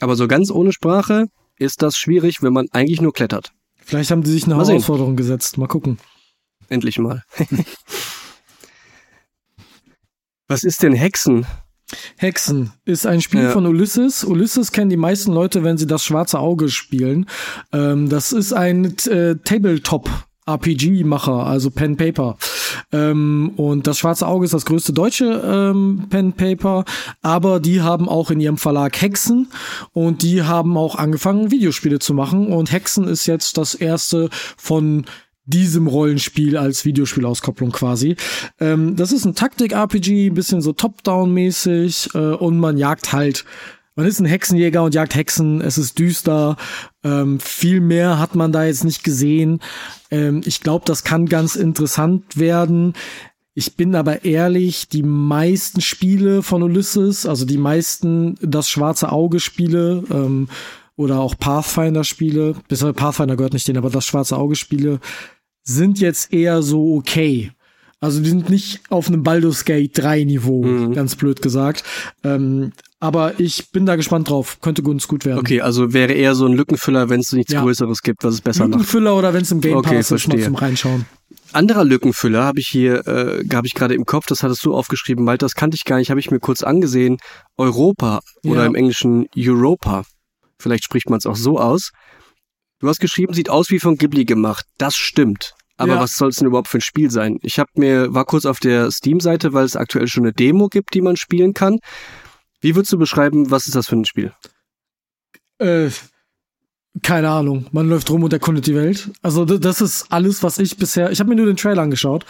Aber 0.00 0.14
so 0.16 0.28
ganz 0.28 0.50
ohne 0.50 0.72
Sprache 0.72 1.26
ist 1.58 1.80
das 1.82 1.96
schwierig, 1.96 2.42
wenn 2.42 2.52
man 2.52 2.66
eigentlich 2.72 3.00
nur 3.00 3.12
klettert. 3.12 3.52
vielleicht 3.78 4.10
haben 4.10 4.22
die 4.22 4.30
sich 4.30 4.44
eine. 4.44 4.56
Herausforderung 4.56 5.16
gesetzt. 5.16 5.56
Mal 5.58 5.68
gucken. 5.68 5.98
Endlich 6.72 6.98
mal. 6.98 7.22
Was 10.48 10.64
ist 10.64 10.82
denn 10.82 10.94
Hexen? 10.94 11.44
Hexen 12.16 12.72
ist 12.86 13.06
ein 13.06 13.20
Spiel 13.20 13.42
Ja. 13.42 13.50
von 13.50 13.66
Ulysses. 13.66 14.24
Ulysses 14.24 14.72
kennen 14.72 14.88
die 14.88 14.96
meisten 14.96 15.32
Leute, 15.32 15.64
wenn 15.64 15.76
sie 15.76 15.86
das 15.86 16.02
schwarze 16.02 16.38
Auge 16.38 16.70
spielen. 16.70 17.26
Ähm, 17.74 18.08
das 18.08 18.32
ist 18.32 18.54
ein 18.54 18.96
äh, 19.06 19.36
Tabletop. 19.44 20.08
RPG-Macher, 20.44 21.46
also 21.46 21.70
Pen 21.70 21.96
Paper. 21.96 22.36
Ähm, 22.90 23.52
und 23.56 23.86
das 23.86 23.98
Schwarze 23.98 24.26
Auge 24.26 24.44
ist 24.44 24.52
das 24.54 24.64
größte 24.64 24.92
deutsche 24.92 25.26
ähm, 25.44 26.06
Pen 26.10 26.32
Paper, 26.32 26.84
aber 27.20 27.60
die 27.60 27.80
haben 27.80 28.08
auch 28.08 28.32
in 28.32 28.40
ihrem 28.40 28.56
Verlag 28.58 29.00
Hexen 29.00 29.52
und 29.92 30.22
die 30.22 30.42
haben 30.42 30.76
auch 30.76 30.96
angefangen, 30.96 31.52
Videospiele 31.52 32.00
zu 32.00 32.12
machen. 32.12 32.48
Und 32.48 32.72
Hexen 32.72 33.06
ist 33.06 33.26
jetzt 33.26 33.56
das 33.56 33.76
erste 33.76 34.30
von 34.56 35.04
diesem 35.44 35.86
Rollenspiel 35.86 36.56
als 36.56 36.84
Videospielauskopplung 36.84 37.72
quasi. 37.72 38.16
Ähm, 38.60 38.96
das 38.96 39.12
ist 39.12 39.24
ein 39.24 39.34
Taktik-RPG, 39.34 40.28
ein 40.28 40.34
bisschen 40.34 40.60
so 40.60 40.72
Top-Down-mäßig 40.72 42.10
äh, 42.14 42.18
und 42.18 42.58
man 42.58 42.76
jagt 42.76 43.12
halt. 43.12 43.44
Man 43.94 44.06
ist 44.06 44.20
ein 44.20 44.26
Hexenjäger 44.26 44.82
und 44.82 44.94
jagt 44.94 45.14
Hexen. 45.14 45.60
Es 45.60 45.76
ist 45.76 45.98
düster. 45.98 46.56
Ähm, 47.04 47.40
viel 47.40 47.80
mehr 47.80 48.18
hat 48.18 48.34
man 48.34 48.52
da 48.52 48.64
jetzt 48.64 48.84
nicht 48.84 49.04
gesehen. 49.04 49.60
Ähm, 50.10 50.40
ich 50.44 50.60
glaube, 50.60 50.84
das 50.86 51.04
kann 51.04 51.26
ganz 51.26 51.56
interessant 51.56 52.38
werden. 52.38 52.94
Ich 53.54 53.76
bin 53.76 53.94
aber 53.94 54.24
ehrlich, 54.24 54.88
die 54.88 55.02
meisten 55.02 55.82
Spiele 55.82 56.42
von 56.42 56.62
Ulysses, 56.62 57.26
also 57.26 57.44
die 57.44 57.58
meisten 57.58 58.36
das 58.40 58.70
schwarze 58.70 59.12
Auge 59.12 59.40
Spiele 59.40 60.04
ähm, 60.10 60.48
oder 60.96 61.20
auch 61.20 61.36
Pathfinder 61.38 62.04
Spiele, 62.04 62.54
bisher 62.68 62.92
Pathfinder 62.92 63.36
gehört 63.36 63.52
nicht 63.54 63.66
denen, 63.68 63.78
aber 63.78 63.90
das 63.90 64.04
schwarze 64.04 64.36
Auge 64.36 64.56
Spiele 64.56 65.00
sind 65.64 66.00
jetzt 66.00 66.32
eher 66.32 66.62
so 66.62 66.94
okay. 66.96 67.52
Also 68.00 68.20
die 68.20 68.28
sind 68.30 68.50
nicht 68.50 68.80
auf 68.90 69.06
einem 69.06 69.22
Baldur's 69.22 69.64
Gate 69.64 69.96
3 69.96 70.24
Niveau, 70.24 70.64
Mhm. 70.64 70.92
ganz 70.92 71.14
blöd 71.14 71.40
gesagt. 71.40 71.84
Ähm, 72.24 72.72
aber 72.98 73.38
ich 73.38 73.70
bin 73.70 73.86
da 73.86 73.94
gespannt 73.94 74.28
drauf. 74.28 74.58
Könnte 74.60 74.82
ganz 74.82 75.06
gut 75.06 75.24
werden. 75.24 75.38
Okay, 75.38 75.60
also 75.60 75.92
wäre 75.92 76.12
eher 76.12 76.34
so 76.34 76.46
ein 76.46 76.52
Lückenfüller, 76.52 77.08
wenn 77.10 77.20
es 77.20 77.32
nichts 77.32 77.52
Ja. 77.52 77.62
Größeres 77.62 78.02
gibt, 78.02 78.24
was 78.24 78.34
es 78.34 78.40
besser 78.40 78.64
macht. 78.64 78.72
Lückenfüller 78.72 79.16
oder 79.16 79.32
wenn 79.34 79.42
es 79.42 79.52
im 79.52 79.60
Game 79.60 79.76
Okay, 79.76 79.96
Pass 79.96 80.10
ist, 80.10 80.26
mal 80.28 80.40
zum 80.40 80.54
Reinschauen. 80.56 81.06
Anderer 81.52 81.84
Lückenfüller 81.84 82.42
habe 82.44 82.58
ich 82.58 82.66
hier, 82.68 83.06
äh, 83.06 83.44
habe 83.54 83.66
ich 83.68 83.74
gerade 83.74 83.94
im 83.94 84.04
Kopf, 84.04 84.26
das 84.26 84.42
hattest 84.42 84.64
du 84.64 84.74
aufgeschrieben, 84.74 85.24
Malte, 85.24 85.44
das 85.44 85.54
kannte 85.54 85.76
ich 85.76 85.84
gar 85.84 85.98
nicht, 85.98 86.10
habe 86.10 86.18
ich 86.18 86.30
mir 86.30 86.40
kurz 86.40 86.62
angesehen. 86.64 87.18
Europa 87.56 88.20
oder 88.44 88.62
Ja. 88.62 88.66
im 88.66 88.74
Englischen 88.74 89.26
Europa. 89.36 90.04
Vielleicht 90.62 90.84
spricht 90.84 91.10
man 91.10 91.18
es 91.18 91.26
auch 91.26 91.36
so 91.36 91.58
aus. 91.58 91.90
Du 92.80 92.88
hast 92.88 93.00
geschrieben, 93.00 93.34
sieht 93.34 93.50
aus 93.50 93.70
wie 93.70 93.78
von 93.78 93.96
Ghibli 93.96 94.24
gemacht. 94.24 94.64
Das 94.78 94.94
stimmt. 94.94 95.54
Aber 95.76 95.94
Ja. 95.94 96.00
was 96.00 96.16
soll 96.16 96.28
es 96.28 96.36
denn 96.36 96.46
überhaupt 96.48 96.68
für 96.68 96.78
ein 96.78 96.82
Spiel 96.82 97.10
sein? 97.10 97.38
Ich 97.42 97.58
habe 97.58 97.70
mir 97.74 98.12
war 98.14 98.24
kurz 98.24 98.44
auf 98.44 98.60
der 98.60 98.90
Steam-Seite, 98.90 99.52
weil 99.52 99.64
es 99.64 99.76
aktuell 99.76 100.06
schon 100.06 100.24
eine 100.24 100.32
Demo 100.32 100.68
gibt, 100.68 100.94
die 100.94 101.00
man 101.00 101.16
spielen 101.16 101.54
kann. 101.54 101.78
Wie 102.60 102.74
würdest 102.76 102.92
du 102.92 102.98
beschreiben, 102.98 103.50
was 103.50 103.66
ist 103.66 103.74
das 103.74 103.86
für 103.88 103.96
ein 103.96 104.04
Spiel? 104.04 104.32
Äh, 105.58 105.90
keine 107.02 107.30
Ahnung. 107.30 107.66
Man 107.72 107.88
läuft 107.88 108.10
rum 108.10 108.22
und 108.22 108.32
erkundet 108.32 108.66
die 108.66 108.74
Welt. 108.74 109.10
Also 109.22 109.44
d- 109.44 109.58
das 109.58 109.80
ist 109.80 110.06
alles, 110.12 110.42
was 110.42 110.58
ich 110.58 110.76
bisher. 110.76 111.10
Ich 111.10 111.20
habe 111.20 111.30
mir 111.30 111.36
nur 111.36 111.46
den 111.46 111.56
Trailer 111.56 111.82
angeschaut 111.82 112.26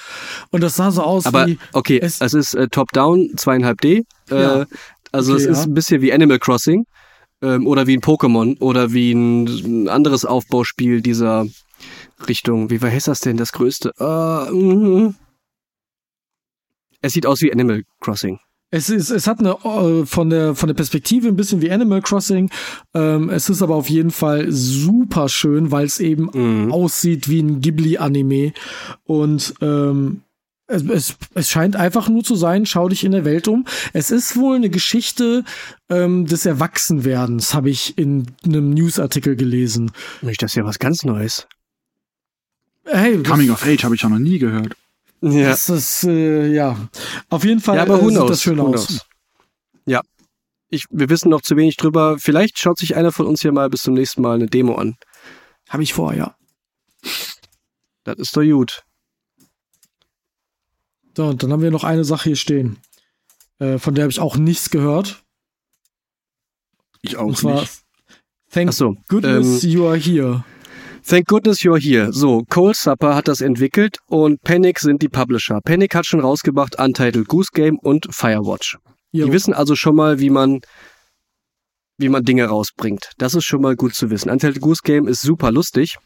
und 0.51 0.61
das 0.63 0.77
sah 0.77 0.91
so 0.91 1.03
aus 1.03 1.27
Aber 1.27 1.47
wie. 1.47 1.59
okay, 1.73 1.99
es- 2.01 2.21
es, 2.21 2.33
ist 2.35 2.55
äh, 2.55 2.69
Top-Down, 2.69 3.33
2,5D. 3.37 4.05
Äh, 4.31 4.41
Ja. 4.43 4.67
Also 5.11 5.35
Okay, 5.35 5.43
es 5.43 5.49
ist 5.49 5.59
ja. 5.59 5.65
ein 5.65 5.75
bisschen 5.75 6.01
wie 6.01 6.13
Animal 6.13 6.39
Crossing 6.39 6.85
ähm, 7.43 7.67
oder 7.67 7.87
wie 7.87 7.97
ein 7.97 8.01
Pokémon 8.01 8.59
oder 8.61 8.93
wie 8.93 9.13
ein, 9.13 9.89
anderes 9.89 10.25
Aufbauspiel 10.25 11.03
dieser 11.03 11.47
Richtung. 12.29 12.71
Wie 12.71 12.81
heißt 12.81 13.09
das 13.09 13.21
denn, 13.21 13.37
das 13.37 13.53
größte? 13.53 13.93
Äh, 13.99 14.53
mhm. 14.53 15.15
es 17.01 17.13
sieht 17.13 17.27
aus 17.27 17.43
wie 17.43 17.53
Animal 17.53 17.83
Crossing. 18.01 18.39
Es 18.75 18.89
ist, 18.89 19.11
es 19.11 19.27
hat 19.27 19.41
eine 19.41 19.51
äh, 19.51 20.07
von 20.07 20.31
der 20.31 20.55
von 20.55 20.67
der 20.67 20.75
Perspektive 20.75 21.29
ein 21.29 21.37
bisschen 21.37 21.61
wie 21.61 21.71
Animal 21.71 22.01
Crossing. 22.01 22.51
Ähm, 22.95 23.29
es 23.29 23.51
ist 23.51 23.61
aber 23.61 23.75
auf 23.75 23.91
jeden 23.91 24.11
Fall 24.11 24.51
super 24.51 25.29
schön, 25.29 25.71
weil 25.71 25.85
es 25.85 26.01
eben 26.01 26.31
Mhm. 26.33 26.73
aussieht 26.73 27.29
wie 27.29 27.41
ein 27.43 27.61
Ghibli-Anime 27.61 28.55
und 29.05 29.53
ähm, 29.61 30.23
es, 30.73 30.83
es, 30.89 31.17
es 31.35 31.51
scheint 31.51 31.77
einfach 31.77 32.09
nur 32.09 32.25
zu 32.25 32.35
sein, 32.35 32.67
schau 32.67 32.89
dich 32.89 33.05
in 33.05 33.13
der 33.13 33.25
Welt 33.25 33.47
um. 33.49 33.67
Es 33.93 34.11
ist 34.11 34.37
wohl 34.37 34.57
eine 34.57 34.71
Geschichte 34.71 35.45
ähm, 35.89 36.27
des 36.27 36.47
Erwachsenwerdens, 36.47 37.55
habe 37.55 37.71
ich 37.71 37.97
in 37.99 38.27
einem 38.45 38.71
Newsartikel 38.71 39.37
gelesen. 39.37 39.93
Mensch, 40.23 40.39
das 40.39 40.53
ist 40.53 40.57
ja 40.57 40.65
was 40.65 40.79
ganz 40.79 41.05
Neues. 41.05 41.47
Hey, 42.85 43.23
Coming 43.23 43.51
of 43.51 43.65
Age 43.65 43.85
habe 43.85 43.95
ich 43.95 44.03
ja 44.03 44.09
noch 44.09 44.19
nie 44.19 44.39
gehört. 44.39 44.75
Ja, 45.21 45.51
das 45.51 45.69
ist, 45.69 46.05
äh, 46.05 46.49
ja. 46.49 46.77
Auf 47.29 47.45
jeden 47.45 47.61
Fall 47.61 47.77
ja 47.77 47.83
aber 47.83 48.01
who 48.01 48.07
äh, 48.07 48.09
sieht 48.09 48.17
knows, 48.19 48.31
das 48.31 48.43
schön 48.43 48.59
who 48.59 48.67
aus. 48.67 48.87
knows. 48.89 49.07
Ja. 49.87 50.01
Ich, 50.69 50.87
wir 50.91 51.11
wissen 51.11 51.29
noch 51.29 51.43
zu 51.43 51.57
wenig 51.57 51.77
drüber. 51.77 52.17
Vielleicht 52.19 52.59
schaut 52.59 52.79
sich 52.79 52.97
einer 52.97 53.13
von 53.13 53.27
uns 53.27 53.43
hier 53.43 53.53
mal 53.53 53.69
bis 53.69 53.83
zum 53.83 53.95
nächsten 53.95 54.23
Mal 54.23 54.35
eine 54.35 54.47
Demo 54.47 54.75
an. 54.75 54.97
Habe 55.69 55.83
ich 55.83 55.93
vor, 55.93 56.15
ja. 56.15 56.35
Das 58.05 58.17
ist 58.19 58.37
doch 58.37 58.43
gut. 58.43 58.83
So, 61.17 61.27
und 61.27 61.43
dann 61.43 61.53
haben 61.53 61.63
wir 61.63 61.71
noch 61.71 61.85
eine 61.85 62.05
Sache 62.05 62.31
hier 62.31 62.37
stehen. 62.37 62.79
Äh, 63.59 63.79
von 63.79 63.95
der 63.95 64.05
habe 64.05 64.13
ich 64.13 64.21
auch 64.21 64.37
nichts 64.37 64.71
gehört. 64.71 65.23
Ich 67.03 67.17
Und 67.17 67.35
auch 67.35 67.39
zwar 67.39 67.61
nicht. 67.61 67.83
Thank 68.51 68.73
so, 68.73 68.97
goodness 69.09 69.63
you 69.63 69.87
are 69.87 69.97
here. 69.97 70.45
Thank 71.05 71.27
goodness 71.27 71.61
you're 71.63 71.81
here. 71.81 72.13
So, 72.13 72.45
Cold 72.49 72.77
Supper 72.77 73.17
hat 73.17 73.27
das 73.27 73.41
entwickelt 73.41 73.99
und 74.07 74.41
Panic 74.43 74.79
sind 74.79 75.03
die 75.03 75.09
Publisher. 75.09 75.61
Panic 75.61 75.95
hat 75.95 76.07
schon 76.07 76.21
rausgebracht 76.21 76.79
Untitled 76.79 77.27
Goose 77.27 77.51
Game 77.53 77.79
und 77.79 78.07
Firewatch. 78.15 78.79
Jo. 79.11 79.27
Die 79.27 79.33
wissen 79.33 79.53
also 79.53 79.75
schon 79.75 79.97
mal, 79.97 80.21
wie 80.21 80.31
man 80.31 80.61
wie 81.99 82.09
man 82.09 82.25
Dinge 82.25 82.47
rausbringt. 82.47 83.11
Das 83.19 83.35
ist 83.35 83.45
schon 83.45 83.63
mal 83.63 83.75
gut 83.75 83.95
zu 83.95 84.11
wissen. 84.11 84.31
Untitled 84.31 84.61
Goose 84.61 84.83
Game 84.85 85.09
ist 85.09 85.23
super 85.23 85.51
lustig 85.51 85.97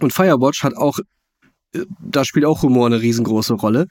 und 0.00 0.12
Firewatch 0.12 0.64
hat 0.64 0.76
auch 0.76 0.98
da 2.00 2.24
spielt 2.24 2.44
auch 2.44 2.62
Humor 2.62 2.86
eine 2.86 3.00
riesengroße 3.00 3.54
Rolle. 3.54 3.86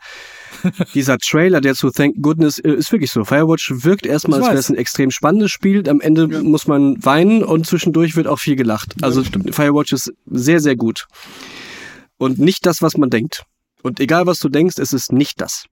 Dieser 0.93 1.17
Trailer, 1.17 1.61
der 1.61 1.75
zu 1.75 1.89
Thank 1.91 2.15
Goodness 2.21 2.57
äh, 2.59 2.71
ist 2.71 2.91
wirklich 2.91 3.11
so. 3.11 3.23
Firewatch 3.23 3.71
wirkt 3.83 4.05
erstmal, 4.05 4.39
als 4.41 4.49
wäre 4.49 4.57
es 4.59 4.69
ein 4.69 4.75
extrem 4.75 5.11
spannendes 5.11 5.51
Spiel. 5.51 5.87
Am 5.89 6.01
Ende 6.01 6.27
Ja. 6.29 6.43
muss 6.43 6.67
man 6.67 7.03
weinen 7.03 7.43
und 7.43 7.65
zwischendurch 7.65 8.15
wird 8.15 8.27
auch 8.27 8.39
viel 8.39 8.55
gelacht. 8.55 8.95
Ja, 8.99 9.07
Also 9.07 9.23
stimmt. 9.23 9.53
Firewatch 9.55 9.93
ist 9.93 10.11
sehr, 10.25 10.59
sehr 10.59 10.75
gut. 10.75 11.05
Und 12.17 12.39
nicht 12.39 12.65
das, 12.65 12.81
was 12.81 12.97
man 12.97 13.09
denkt. 13.09 13.43
Und 13.81 14.01
egal, 14.01 14.25
was 14.25 14.39
du 14.39 14.49
denkst, 14.49 14.75
es 14.77 14.91
ist 14.91 15.13
nicht 15.13 15.39
das. 15.39 15.65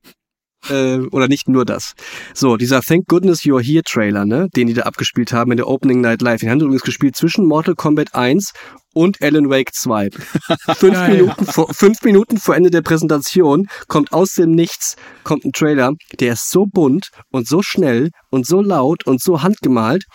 Äh, 0.70 1.00
oder 1.12 1.28
nicht 1.28 1.48
nur 1.48 1.66
das. 1.66 1.94
So, 2.34 2.58
dieser 2.58 2.82
Thank 2.82 3.08
Goodness 3.08 3.42
You're 3.42 3.64
Here 3.64 3.84
Trailer, 3.84 4.26
ne, 4.26 4.48
den 4.56 4.68
die 4.68 4.74
da 4.74 4.84
abgespielt 4.84 5.32
haben 5.32 5.52
in 5.52 5.58
der 5.58 5.68
Opening 5.68 6.02
Night 6.02 6.22
Live. 6.22 6.42
Den 6.42 6.50
haben 6.50 6.60
sie 6.60 6.66
übrigens 6.66 6.84
gespielt 6.84 7.16
zwischen 7.16 7.46
Mortal 7.46 7.76
Kombat 7.76 8.16
1 8.16 8.54
und 8.98 9.22
Alan 9.22 9.50
Wake 9.50 9.74
2. 9.74 10.10
fünf, 10.76 10.94
Geil. 10.94 11.18
Minuten 11.18 11.46
vor, 11.46 11.72
fünf 11.72 12.02
Minuten 12.02 12.38
vor 12.38 12.56
Ende 12.56 12.72
der 12.72 12.82
Präsentation 12.82 13.68
kommt 13.88 14.12
aus 14.12 14.34
dem 14.34 14.52
Nichts 14.52 14.96
kommt 15.24 15.46
ein 15.46 15.52
Trailer, 15.52 15.92
der 16.20 16.34
ist 16.34 16.50
so 16.50 16.66
bunt 16.66 17.10
und 17.32 17.48
so 17.48 17.62
schnell 17.62 18.10
und 18.32 18.48
so 18.48 18.62
laut 18.62 19.06
und 19.06 19.22
so 19.22 19.44
handgemalt. 19.44 20.06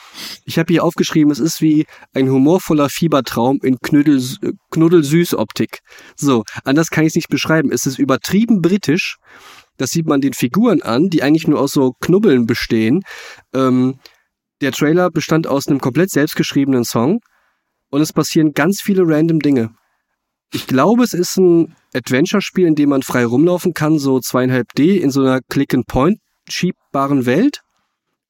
Ich 0.44 0.58
habe 0.58 0.72
hier 0.72 0.82
aufgeschrieben, 0.82 1.30
es 1.30 1.38
ist 1.38 1.60
wie 1.60 1.86
ein 2.12 2.28
humorvoller 2.28 2.88
Fiebertraum 2.88 3.60
in 3.62 3.78
Knüddel, 3.78 4.20
Knuddelsüß-Optik. 4.70 5.78
So, 6.16 6.42
anders 6.64 6.88
kann 6.88 7.04
ich 7.04 7.10
es 7.10 7.16
nicht 7.16 7.28
beschreiben. 7.28 7.70
Es 7.70 7.86
ist 7.86 8.00
übertrieben 8.00 8.60
britisch. 8.62 9.18
Das 9.76 9.90
sieht 9.90 10.06
man 10.06 10.20
den 10.20 10.32
Figuren 10.32 10.82
an, 10.82 11.08
die 11.08 11.22
eigentlich 11.22 11.48
nur 11.48 11.60
aus 11.60 11.72
so 11.72 11.92
Knubbeln 12.00 12.46
bestehen. 12.46 13.02
Ähm, 13.54 13.98
der 14.60 14.72
Trailer 14.72 15.10
bestand 15.10 15.46
aus 15.46 15.66
einem 15.66 15.80
komplett 15.80 16.10
selbstgeschriebenen 16.10 16.84
Song 16.84 17.20
und 17.90 18.00
es 18.00 18.12
passieren 18.12 18.52
ganz 18.52 18.80
viele 18.80 19.02
random 19.04 19.40
Dinge. 19.40 19.70
Ich 20.54 20.66
glaube, 20.66 21.02
es 21.02 21.14
ist 21.14 21.36
ein 21.38 21.74
Adventure-Spiel, 21.94 22.66
in 22.66 22.74
dem 22.74 22.90
man 22.90 23.02
frei 23.02 23.24
rumlaufen 23.24 23.72
kann, 23.74 23.98
so 23.98 24.20
zweieinhalb 24.20 24.72
D 24.74 24.98
in 24.98 25.10
so 25.10 25.20
einer 25.22 25.40
Click-and-Point 25.48 26.18
schiebbaren 26.48 27.26
Welt. 27.26 27.60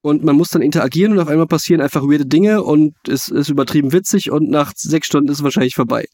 Und 0.02 0.24
man 0.24 0.36
muss 0.36 0.48
dann 0.48 0.62
interagieren 0.62 1.12
und 1.12 1.20
auf 1.20 1.28
einmal 1.28 1.46
passieren 1.46 1.80
einfach 1.80 2.02
weirde 2.02 2.26
Dinge 2.26 2.62
und 2.62 2.94
es 3.08 3.28
ist 3.28 3.48
übertrieben 3.48 3.92
witzig 3.92 4.32
und 4.32 4.50
nach 4.50 4.72
sechs 4.76 5.06
Stunden 5.06 5.30
ist 5.30 5.38
es 5.38 5.44
wahrscheinlich 5.44 5.76
vorbei. 5.76 6.06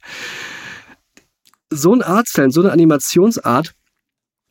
So 1.70 1.95
ein 1.95 2.03
Artstyle, 2.03 2.51
so 2.51 2.61
eine 2.61 2.72
Animationsart 2.72 3.72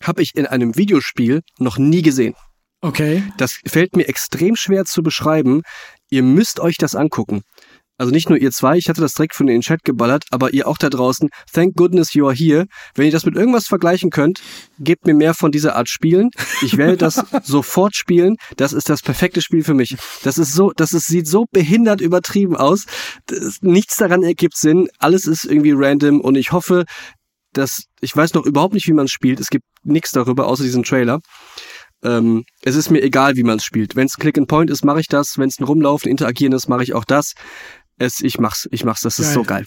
habe 0.03 0.21
ich 0.21 0.35
in 0.35 0.45
einem 0.45 0.75
Videospiel 0.75 1.41
noch 1.59 1.77
nie 1.77 2.01
gesehen. 2.01 2.35
Okay. 2.81 3.23
Das 3.37 3.59
fällt 3.65 3.95
mir 3.95 4.07
extrem 4.07 4.55
schwer 4.55 4.85
zu 4.85 5.01
beschreiben. 5.01 5.63
Ihr 6.09 6.23
müsst 6.23 6.59
euch 6.59 6.77
das 6.77 6.95
angucken. 6.95 7.41
Also 7.99 8.11
nicht 8.11 8.29
nur 8.29 8.37
ihr 8.37 8.51
zwei, 8.51 8.77
ich 8.77 8.89
hatte 8.89 9.01
das 9.01 9.13
direkt 9.13 9.33
von 9.33 9.47
in 9.47 9.55
den 9.55 9.61
Chat 9.61 9.83
geballert, 9.83 10.25
aber 10.29 10.53
ihr 10.53 10.67
auch 10.67 10.77
da 10.77 10.89
draußen, 10.89 11.29
thank 11.51 11.75
goodness 11.75 12.13
you 12.13 12.27
are 12.27 12.35
here. 12.35 12.67
Wenn 12.93 13.07
ihr 13.07 13.11
das 13.11 13.25
mit 13.25 13.35
irgendwas 13.35 13.65
vergleichen 13.65 14.11
könnt, 14.11 14.41
gebt 14.79 15.07
mir 15.07 15.15
mehr 15.15 15.33
von 15.33 15.51
dieser 15.51 15.75
Art 15.75 15.89
Spielen. 15.89 16.29
Ich 16.61 16.77
werde 16.77 16.95
das 16.95 17.15
sofort 17.43 17.95
spielen. 17.95 18.35
Das 18.55 18.71
ist 18.71 18.89
das 18.89 19.01
perfekte 19.01 19.41
Spiel 19.41 19.63
für 19.63 19.73
mich. 19.73 19.95
Das 20.23 20.37
ist 20.37 20.53
so, 20.53 20.71
das 20.75 20.93
ist, 20.93 21.07
sieht 21.07 21.27
so 21.27 21.45
behindert 21.51 21.99
übertrieben 21.99 22.55
aus. 22.55 22.85
Das, 23.25 23.61
nichts 23.61 23.97
daran 23.97 24.21
ergibt 24.21 24.57
Sinn. 24.57 24.89
Alles 24.99 25.25
ist 25.25 25.45
irgendwie 25.45 25.73
random 25.75 26.21
und 26.21 26.35
ich 26.35 26.51
hoffe, 26.51 26.85
dass, 27.53 27.83
ich 28.01 28.15
weiß 28.15 28.33
noch 28.33 28.45
überhaupt 28.45 28.73
nicht, 28.73 28.87
wie 28.87 28.93
man 28.93 29.05
es 29.05 29.11
spielt. 29.11 29.39
Es 29.39 29.47
gibt 29.47 29.65
nichts 29.83 30.11
darüber, 30.11 30.47
außer 30.47 30.63
diesen 30.63 30.83
Trailer. 30.83 31.19
Ähm, 32.03 32.43
es 32.61 32.75
ist 32.75 32.91
mir 32.91 33.01
egal, 33.01 33.35
wie 33.35 33.43
man 33.43 33.57
es 33.57 33.63
spielt. 33.63 33.95
Wenn 33.95 34.05
es 34.05 34.17
Click 34.17 34.37
and 34.37 34.47
Point 34.47 34.69
ist, 34.69 34.85
mache 34.85 34.99
ich 34.99 35.07
das. 35.07 35.37
Wenn 35.37 35.49
es 35.49 35.59
ein 35.59 35.63
Rumlaufen, 35.63 36.11
Interagieren 36.11 36.53
ist, 36.53 36.67
mache 36.67 36.83
ich 36.83 36.93
auch 36.93 37.05
das. 37.05 37.33
Es, 37.97 38.19
ich 38.19 38.39
mach's, 38.39 38.67
ich 38.71 38.83
mach's. 38.83 39.01
Das 39.01 39.17
ist 39.17 39.27
Geil. 39.27 39.33
so 39.33 39.43
geil. 39.43 39.65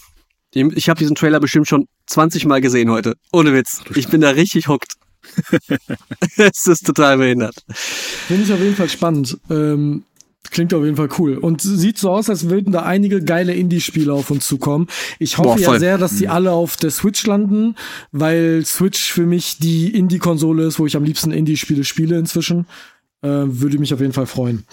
Ich, 0.52 0.64
ich 0.76 0.88
habe 0.88 0.98
diesen 0.98 1.16
Trailer 1.16 1.40
bestimmt 1.40 1.68
schon 1.68 1.86
20 2.06 2.46
Mal 2.46 2.60
gesehen 2.60 2.90
heute. 2.90 3.14
Ohne 3.32 3.52
Witz. 3.52 3.82
Ich 3.94 4.08
bin 4.08 4.20
da 4.20 4.30
richtig 4.30 4.68
hooked. 4.68 4.94
es 6.36 6.66
ist 6.66 6.86
total 6.86 7.18
behindert. 7.18 7.56
Finde 7.68 8.44
ich 8.44 8.52
auf 8.52 8.60
jeden 8.60 8.76
Fall 8.76 8.88
spannend. 8.88 9.38
Ähm, 9.50 10.04
klingt 10.50 10.74
auf 10.74 10.84
jeden 10.84 10.96
Fall 10.96 11.08
cool. 11.18 11.36
Und 11.36 11.60
sieht 11.62 11.98
so 11.98 12.10
aus, 12.10 12.28
als 12.28 12.48
würden 12.48 12.72
da 12.72 12.82
einige 12.82 13.22
geile 13.22 13.54
Indie-Spiele 13.54 14.12
auf 14.12 14.30
uns 14.30 14.46
zukommen. 14.46 14.86
Ich 15.18 15.38
hoffe 15.38 15.60
Boah, 15.60 15.74
ja 15.74 15.78
sehr, 15.78 15.98
dass 15.98 16.16
die 16.16 16.28
alle 16.28 16.52
auf 16.52 16.76
der 16.76 16.90
Switch 16.90 17.26
landen, 17.26 17.76
weil 18.12 18.64
Switch 18.64 19.12
für 19.12 19.26
mich 19.26 19.58
die 19.58 19.96
Indie-Konsole 19.96 20.64
ist, 20.64 20.78
wo 20.78 20.86
ich 20.86 20.96
am 20.96 21.04
liebsten 21.04 21.30
Indie-Spiele 21.30 21.84
spiele 21.84 22.18
inzwischen. 22.18 22.66
Äh, 23.22 23.28
würde 23.28 23.78
mich 23.78 23.92
auf 23.92 24.00
jeden 24.00 24.12
Fall 24.12 24.26
freuen. 24.26 24.64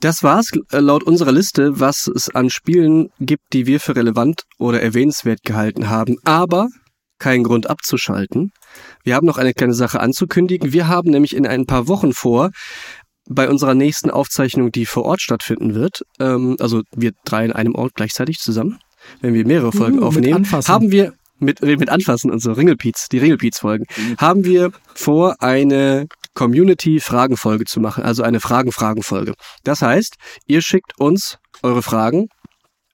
Das 0.00 0.22
war's 0.22 0.50
äh, 0.72 0.78
laut 0.78 1.02
unserer 1.02 1.32
Liste, 1.32 1.78
was 1.78 2.06
es 2.06 2.34
an 2.34 2.48
Spielen 2.48 3.10
gibt, 3.20 3.52
die 3.52 3.66
wir 3.66 3.80
für 3.80 3.96
relevant 3.96 4.42
oder 4.58 4.80
erwähnenswert 4.80 5.42
gehalten 5.42 5.90
haben. 5.90 6.16
Aber 6.24 6.68
kein 7.18 7.44
Grund 7.44 7.68
abzuschalten. 7.68 8.50
Wir 9.04 9.14
haben 9.14 9.26
noch 9.26 9.38
eine 9.38 9.52
kleine 9.52 9.74
Sache 9.74 10.00
anzukündigen. 10.00 10.72
Wir 10.72 10.88
haben 10.88 11.10
nämlich 11.10 11.36
in 11.36 11.46
ein 11.46 11.66
paar 11.66 11.86
Wochen 11.86 12.12
vor, 12.12 12.50
bei 13.30 13.48
unserer 13.48 13.74
nächsten 13.74 14.10
Aufzeichnung, 14.10 14.72
die 14.72 14.84
vor 14.84 15.04
Ort 15.04 15.22
stattfinden 15.22 15.74
wird, 15.74 16.02
ähm, 16.18 16.56
also 16.58 16.82
wir 16.94 17.12
drei 17.24 17.44
in 17.44 17.52
einem 17.52 17.74
Ort 17.76 17.94
gleichzeitig 17.94 18.40
zusammen, 18.40 18.78
wenn 19.20 19.34
wir 19.34 19.46
mehrere 19.46 19.72
Folgen 19.72 20.00
Uh, 20.00 20.06
aufnehmen, 20.06 20.50
haben 20.50 20.90
wir 20.90 21.14
mit, 21.38 21.62
mit 21.62 21.88
Anfassen 21.88 22.30
und 22.30 22.40
so 22.40 22.52
Ringelpiez, 22.52 23.08
die 23.08 23.18
Ringelpiez-Folgen, 23.18 23.86
haben 24.18 24.44
wir 24.44 24.72
vor, 24.94 25.36
eine 25.40 26.06
Community-Fragenfolge 26.34 27.64
zu 27.64 27.80
machen, 27.80 28.04
also 28.04 28.22
eine 28.24 28.40
Fragen-Fragen-Folge. 28.40 29.34
Das 29.64 29.80
heißt, 29.80 30.16
ihr 30.46 30.60
schickt 30.60 30.98
uns 30.98 31.38
eure 31.62 31.82
Fragen 31.82 32.28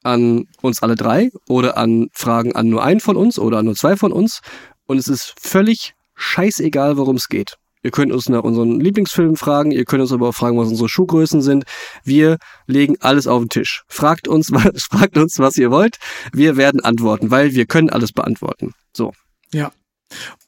an 0.03 0.45
uns 0.61 0.83
alle 0.83 0.95
drei 0.95 1.31
oder 1.49 1.77
an 1.77 2.09
Fragen 2.13 2.55
an 2.55 2.69
nur 2.69 2.85
einen 2.85 3.01
von 3.01 3.17
uns 3.17 3.39
oder 3.39 3.59
an 3.59 3.65
nur 3.65 3.75
zwei 3.75 3.97
von 3.97 4.13
uns 4.13 4.41
und 4.87 4.99
es 4.99 5.09
ist 5.09 5.35
völlig 5.41 5.95
scheißegal, 6.15 6.97
worum 6.97 7.17
es 7.17 7.29
geht. 7.29 7.57
Ihr 7.87 7.93
könnt 7.93 8.11
uns 8.11 8.29
nach 8.29 8.43
unseren 8.43 8.81
Lieblingsfilmen 8.81 9.37
fragen, 9.37 9.71
ihr 9.71 9.85
könnt 9.85 10.03
uns 10.03 10.11
aber 10.11 10.31
auch 10.31 10.35
fragen, 10.35 10.59
was 10.59 10.67
unsere 10.67 10.89
Schuhgrößen 10.89 11.41
sind. 11.41 11.65
Wir 12.03 12.39
legen 12.67 12.97
alles 12.99 13.29
auf 13.29 13.41
den 13.41 13.49
Tisch. 13.49 13.85
Fragt 13.87 14.27
uns, 14.27 14.51
was, 14.51 14.83
fragt 14.91 15.17
uns, 15.17 15.39
was 15.39 15.57
ihr 15.57 15.71
wollt. 15.71 15.99
Wir 16.33 16.57
werden 16.57 16.81
antworten, 16.81 17.31
weil 17.31 17.55
wir 17.55 17.65
können 17.67 17.89
alles 17.89 18.11
beantworten. 18.11 18.73
So. 18.93 19.13
Ja. 19.53 19.71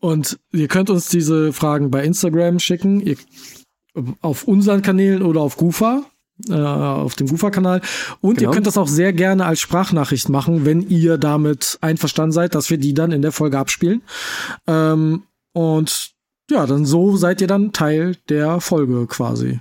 Und 0.01 0.41
ihr 0.51 0.67
könnt 0.67 0.91
uns 0.91 1.09
diese 1.11 1.53
Fragen 1.53 1.93
bei 1.93 2.03
Instagram 2.03 2.59
schicken, 2.59 2.99
ihr, 2.99 3.17
auf 4.21 4.43
unseren 4.43 4.83
Kanälen 4.83 5.23
oder 5.23 5.41
auf 5.41 5.57
Gufa, 5.57 6.03
äh, 6.49 6.55
auf 6.55 7.15
dem 7.15 7.29
Gufa-Kanal. 7.29 7.83
Und 8.21 8.39
Genau. 8.39 8.51
ihr 8.51 8.55
könnt 8.55 8.67
das 8.67 8.77
auch 8.79 8.89
sehr 8.89 9.13
gerne 9.13 9.45
als 9.47 9.61
Sprachnachricht 9.61 10.29
machen, 10.29 10.65
wenn 10.65 10.83
ihr 10.83 11.19
damit 11.19 11.79
einverstanden 11.83 12.33
seid, 12.33 12.57
dass 12.57 12.69
wir 12.69 12.79
die 12.79 12.95
dann 12.95 13.13
in 13.13 13.23
der 13.23 13.31
Folge 13.31 13.61
abspielen. 13.61 14.03
Ähm, 14.67 15.23
und 15.53 16.18
ja, 16.51 16.67
dann 16.67 16.85
so 16.85 17.17
seid 17.17 17.41
ihr 17.41 17.47
dann 17.47 17.73
Teil 17.73 18.17
der 18.29 18.61
Folge 18.61 19.07
quasi. 19.07 19.61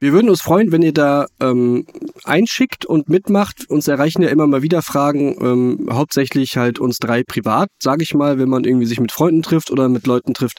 Wir 0.00 0.12
würden 0.12 0.30
uns 0.30 0.40
freuen, 0.40 0.70
wenn 0.70 0.82
ihr 0.82 0.92
da 0.92 1.26
ähm, 1.40 1.84
einschickt 2.22 2.86
und 2.86 3.08
mitmacht. 3.08 3.68
Uns 3.68 3.88
erreichen 3.88 4.22
ja 4.22 4.28
immer 4.28 4.46
mal 4.46 4.62
wieder 4.62 4.80
Fragen, 4.80 5.36
ähm, 5.40 5.88
hauptsächlich 5.90 6.56
halt 6.56 6.78
uns 6.78 6.98
drei 6.98 7.24
privat, 7.24 7.68
sage 7.82 8.04
ich 8.04 8.14
mal, 8.14 8.38
wenn 8.38 8.48
man 8.48 8.62
irgendwie 8.62 8.86
sich 8.86 9.00
mit 9.00 9.10
Freunden 9.10 9.42
trifft 9.42 9.72
oder 9.72 9.88
mit 9.88 10.06
Leuten 10.06 10.34
trifft, 10.34 10.58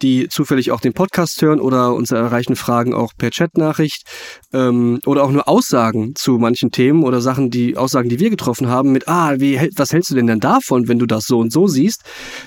die 0.00 0.28
zufällig 0.28 0.70
auch 0.70 0.80
den 0.80 0.94
Podcast 0.94 1.42
hören 1.42 1.60
oder 1.60 1.92
uns 1.92 2.10
erreichen 2.10 2.56
Fragen 2.56 2.94
auch 2.94 3.12
per 3.18 3.28
Chatnachricht 3.30 4.04
ähm, 4.54 4.98
oder 5.04 5.24
auch 5.24 5.30
nur 5.30 5.46
Aussagen 5.46 6.14
zu 6.14 6.38
manchen 6.38 6.70
Themen 6.70 7.02
oder 7.02 7.20
Sachen, 7.20 7.50
die 7.50 7.76
Aussagen, 7.76 8.08
die 8.08 8.18
wir 8.18 8.30
getroffen 8.30 8.68
haben 8.68 8.92
mit, 8.92 9.08
ah, 9.08 9.34
wie, 9.40 9.60
was 9.76 9.92
hältst 9.92 10.10
du 10.10 10.14
denn 10.14 10.26
denn 10.26 10.40
davon, 10.40 10.88
wenn 10.88 10.98
du 10.98 11.04
das 11.04 11.24
so 11.26 11.38
und 11.38 11.52
so 11.52 11.66
siehst? 11.66 12.02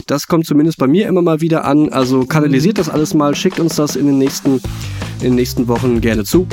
Das 0.08 0.26
kommt 0.26 0.48
zumindest 0.48 0.80
bei 0.80 0.88
mir 0.88 1.08
immer 1.08 1.22
mal 1.22 1.42
wieder 1.42 1.64
an. 1.66 1.90
Also 1.90 2.26
kanalisiert 2.26 2.80
das 2.80 2.90
alles 2.90 3.14
mal, 3.14 3.36
schickt 3.36 3.60
uns 3.60 3.76
das 3.76 3.96
in 3.96 4.08
den 4.08 4.18
nächsten, 4.18 4.62
in 5.20 5.30
den 5.30 5.36
nächsten 5.36 5.68
Wochen 5.68 6.02
gerne 6.02 6.23
zu. 6.26 6.48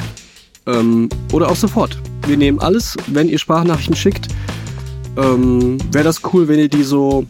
Ähm, 0.66 1.08
oder 1.32 1.50
auch 1.50 1.56
sofort. 1.56 1.98
Wir 2.26 2.36
nehmen 2.36 2.58
alles, 2.60 2.96
wenn 3.06 3.28
ihr 3.28 3.38
Sprachnachrichten 3.38 3.96
schickt. 3.96 4.28
Ähm, 5.16 5.78
Wäre 5.92 6.04
das 6.04 6.20
cool, 6.32 6.48
wenn 6.48 6.58
ihr 6.58 6.68
die 6.68 6.82
so 6.82 7.24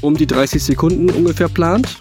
um 0.00 0.16
die 0.16 0.26
30 0.26 0.62
Sekunden 0.62 1.10
ungefähr 1.10 1.48
plant. 1.48 1.98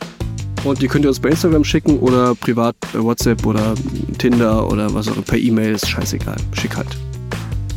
Und 0.64 0.82
die 0.82 0.88
könnt 0.88 1.06
ihr 1.06 1.10
uns 1.10 1.20
bei 1.20 1.30
Instagram 1.30 1.64
schicken 1.64 2.00
oder 2.00 2.36
privat 2.36 2.76
bei 2.94 3.02
WhatsApp 3.02 3.46
oder 3.46 3.74
Tinder 4.18 4.70
oder 4.70 4.94
was 4.94 5.08
auch 5.08 5.16
immer. 5.16 5.22
Per 5.24 5.38
E-Mail 5.38 5.74
ist 5.74 5.88
scheißegal. 5.88 6.38
Schick 6.54 6.76
halt. 6.76 6.98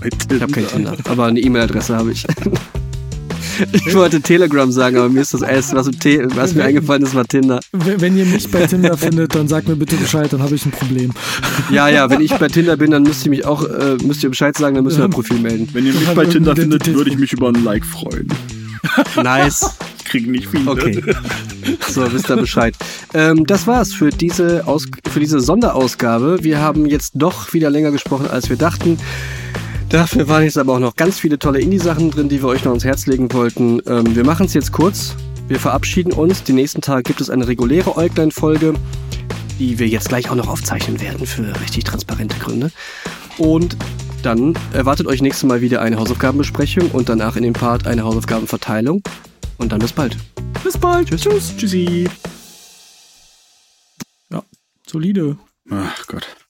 Ich 0.05 0.42
habe 0.42 0.53
kein 0.53 0.66
Tinder, 0.66 0.96
aber 1.09 1.26
eine 1.26 1.38
E-Mail-Adresse 1.38 1.96
habe 1.96 2.11
ich. 2.11 2.26
ich 3.72 3.95
wollte 3.95 4.20
Telegram 4.20 4.70
sagen, 4.70 4.97
aber 4.97 5.09
mir 5.09 5.20
ist 5.20 5.34
das 5.34 5.43
erste, 5.43 5.76
was, 5.76 5.88
was 6.36 6.55
mir 6.55 6.64
eingefallen 6.64 7.03
ist, 7.03 7.14
war 7.14 7.24
Tinder. 7.24 7.61
Wenn 7.72 8.16
ihr 8.16 8.26
mich 8.26 8.51
bei 8.51 8.66
Tinder 8.66 8.97
findet, 8.97 9.34
dann 9.34 9.49
sagt 9.49 9.68
mir 9.68 9.76
bitte 9.76 9.97
Bescheid, 9.97 10.32
dann 10.32 10.43
habe 10.43 10.55
ich 10.55 10.64
ein 10.64 10.72
Problem. 10.72 11.12
Ja, 11.70 11.88
ja, 11.88 12.09
wenn 12.11 12.20
ich 12.20 12.34
bei 12.34 12.49
Tinder 12.49 12.76
bin, 12.76 12.90
dann 12.90 13.03
müsst 13.03 13.24
ihr 13.24 13.30
mich 13.30 13.45
auch, 13.45 13.64
äh, 13.64 13.97
müsst 14.05 14.22
ihr 14.22 14.30
Bescheid 14.30 14.57
sagen, 14.57 14.74
dann 14.74 14.84
müsst 14.84 14.99
ihr 14.99 15.05
ein 15.05 15.11
Profil 15.11 15.38
melden. 15.38 15.68
Wenn 15.72 15.86
ihr 15.86 15.93
mich 15.93 16.09
bei 16.14 16.26
Tinder 16.26 16.55
findet, 16.57 16.86
würde 16.95 17.11
ich 17.11 17.18
mich 17.18 17.32
über 17.32 17.49
ein 17.49 17.62
Like 17.64 17.84
freuen. 17.84 18.28
Nice. 19.22 19.76
Ich 19.99 20.05
kriege 20.05 20.30
nicht 20.30 20.49
viele. 20.49 20.70
Okay. 20.70 21.03
So, 21.88 22.12
wisst 22.12 22.28
ihr 22.28 22.36
Bescheid. 22.36 22.74
Ähm, 23.14 23.47
das 23.47 23.66
war's 23.66 23.93
für 23.93 24.11
diese, 24.11 24.66
Aus 24.66 24.86
für 25.11 25.20
diese 25.20 25.40
Sonderausgabe. 25.40 26.38
Wir 26.43 26.59
haben 26.59 26.86
jetzt 26.86 27.12
doch 27.14 27.53
wieder 27.53 27.70
länger 27.70 27.93
gesprochen, 27.93 28.26
als 28.28 28.51
wir 28.51 28.57
dachten. 28.57 28.99
Dafür 29.93 30.26
waren 30.26 30.43
jetzt 30.43 30.57
aber 30.57 30.72
auch 30.72 30.78
noch 30.78 30.97
ganz 30.97 31.18
viele 31.20 31.38
tolle 31.38 31.61
Indie-Sachen 31.61 32.11
drin, 32.11 32.30
die 32.30 32.40
wir 32.40 32.49
euch 32.49 32.64
noch 32.64 32.72
ans 32.72 32.84
Herz 32.84 33.05
legen 33.05 33.30
wollten. 33.32 33.82
Ähm, 33.86 34.16
wir 34.16 34.24
machen 34.24 34.47
es 34.47 34.55
jetzt 34.55 34.72
kurz. 34.72 35.14
Wir 35.49 35.61
verabschieden 35.61 36.12
uns. 36.12 36.43
Die 36.45 36.55
nächsten 36.55 36.80
Tage 36.80 37.03
gibt 37.03 37.20
es 37.20 37.28
eine 37.28 37.47
reguläre 37.47 37.95
Äuglein-Folge, 37.95 38.72
die 39.59 39.78
wir 39.78 39.86
jetzt 39.88 40.09
gleich 40.09 40.30
auch 40.30 40.34
noch 40.34 40.49
aufzeichnen 40.49 40.99
werden 41.03 41.26
für 41.26 41.61
richtig 41.61 41.84
transparente 41.84 42.38
Gründe. 42.38 42.72
Und 43.36 43.76
dann 44.22 44.59
erwartet 44.72 45.07
euch 45.07 45.20
nächstes 45.20 45.47
Mal 45.47 45.61
wieder 45.61 45.82
eine 45.82 45.99
Hausaufgabenbesprechung 45.99 46.90
und 46.93 47.11
danach 47.11 47.36
in 47.36 47.43
dem 47.43 47.53
Part 47.53 47.86
eine 47.86 48.03
Hausaufgabenverteilung. 48.03 49.03
Und 49.59 49.72
dann 49.72 49.80
bis 49.80 49.93
bald. 49.93 50.16
Bis 50.64 50.78
bald. 50.78 51.09
Tschüss. 51.09 51.20
Tschüss. 51.22 51.57
Tschüssi. 51.59 52.09
Solide. 54.93 55.38
Ach 55.70 56.07
Gott. 56.07 56.41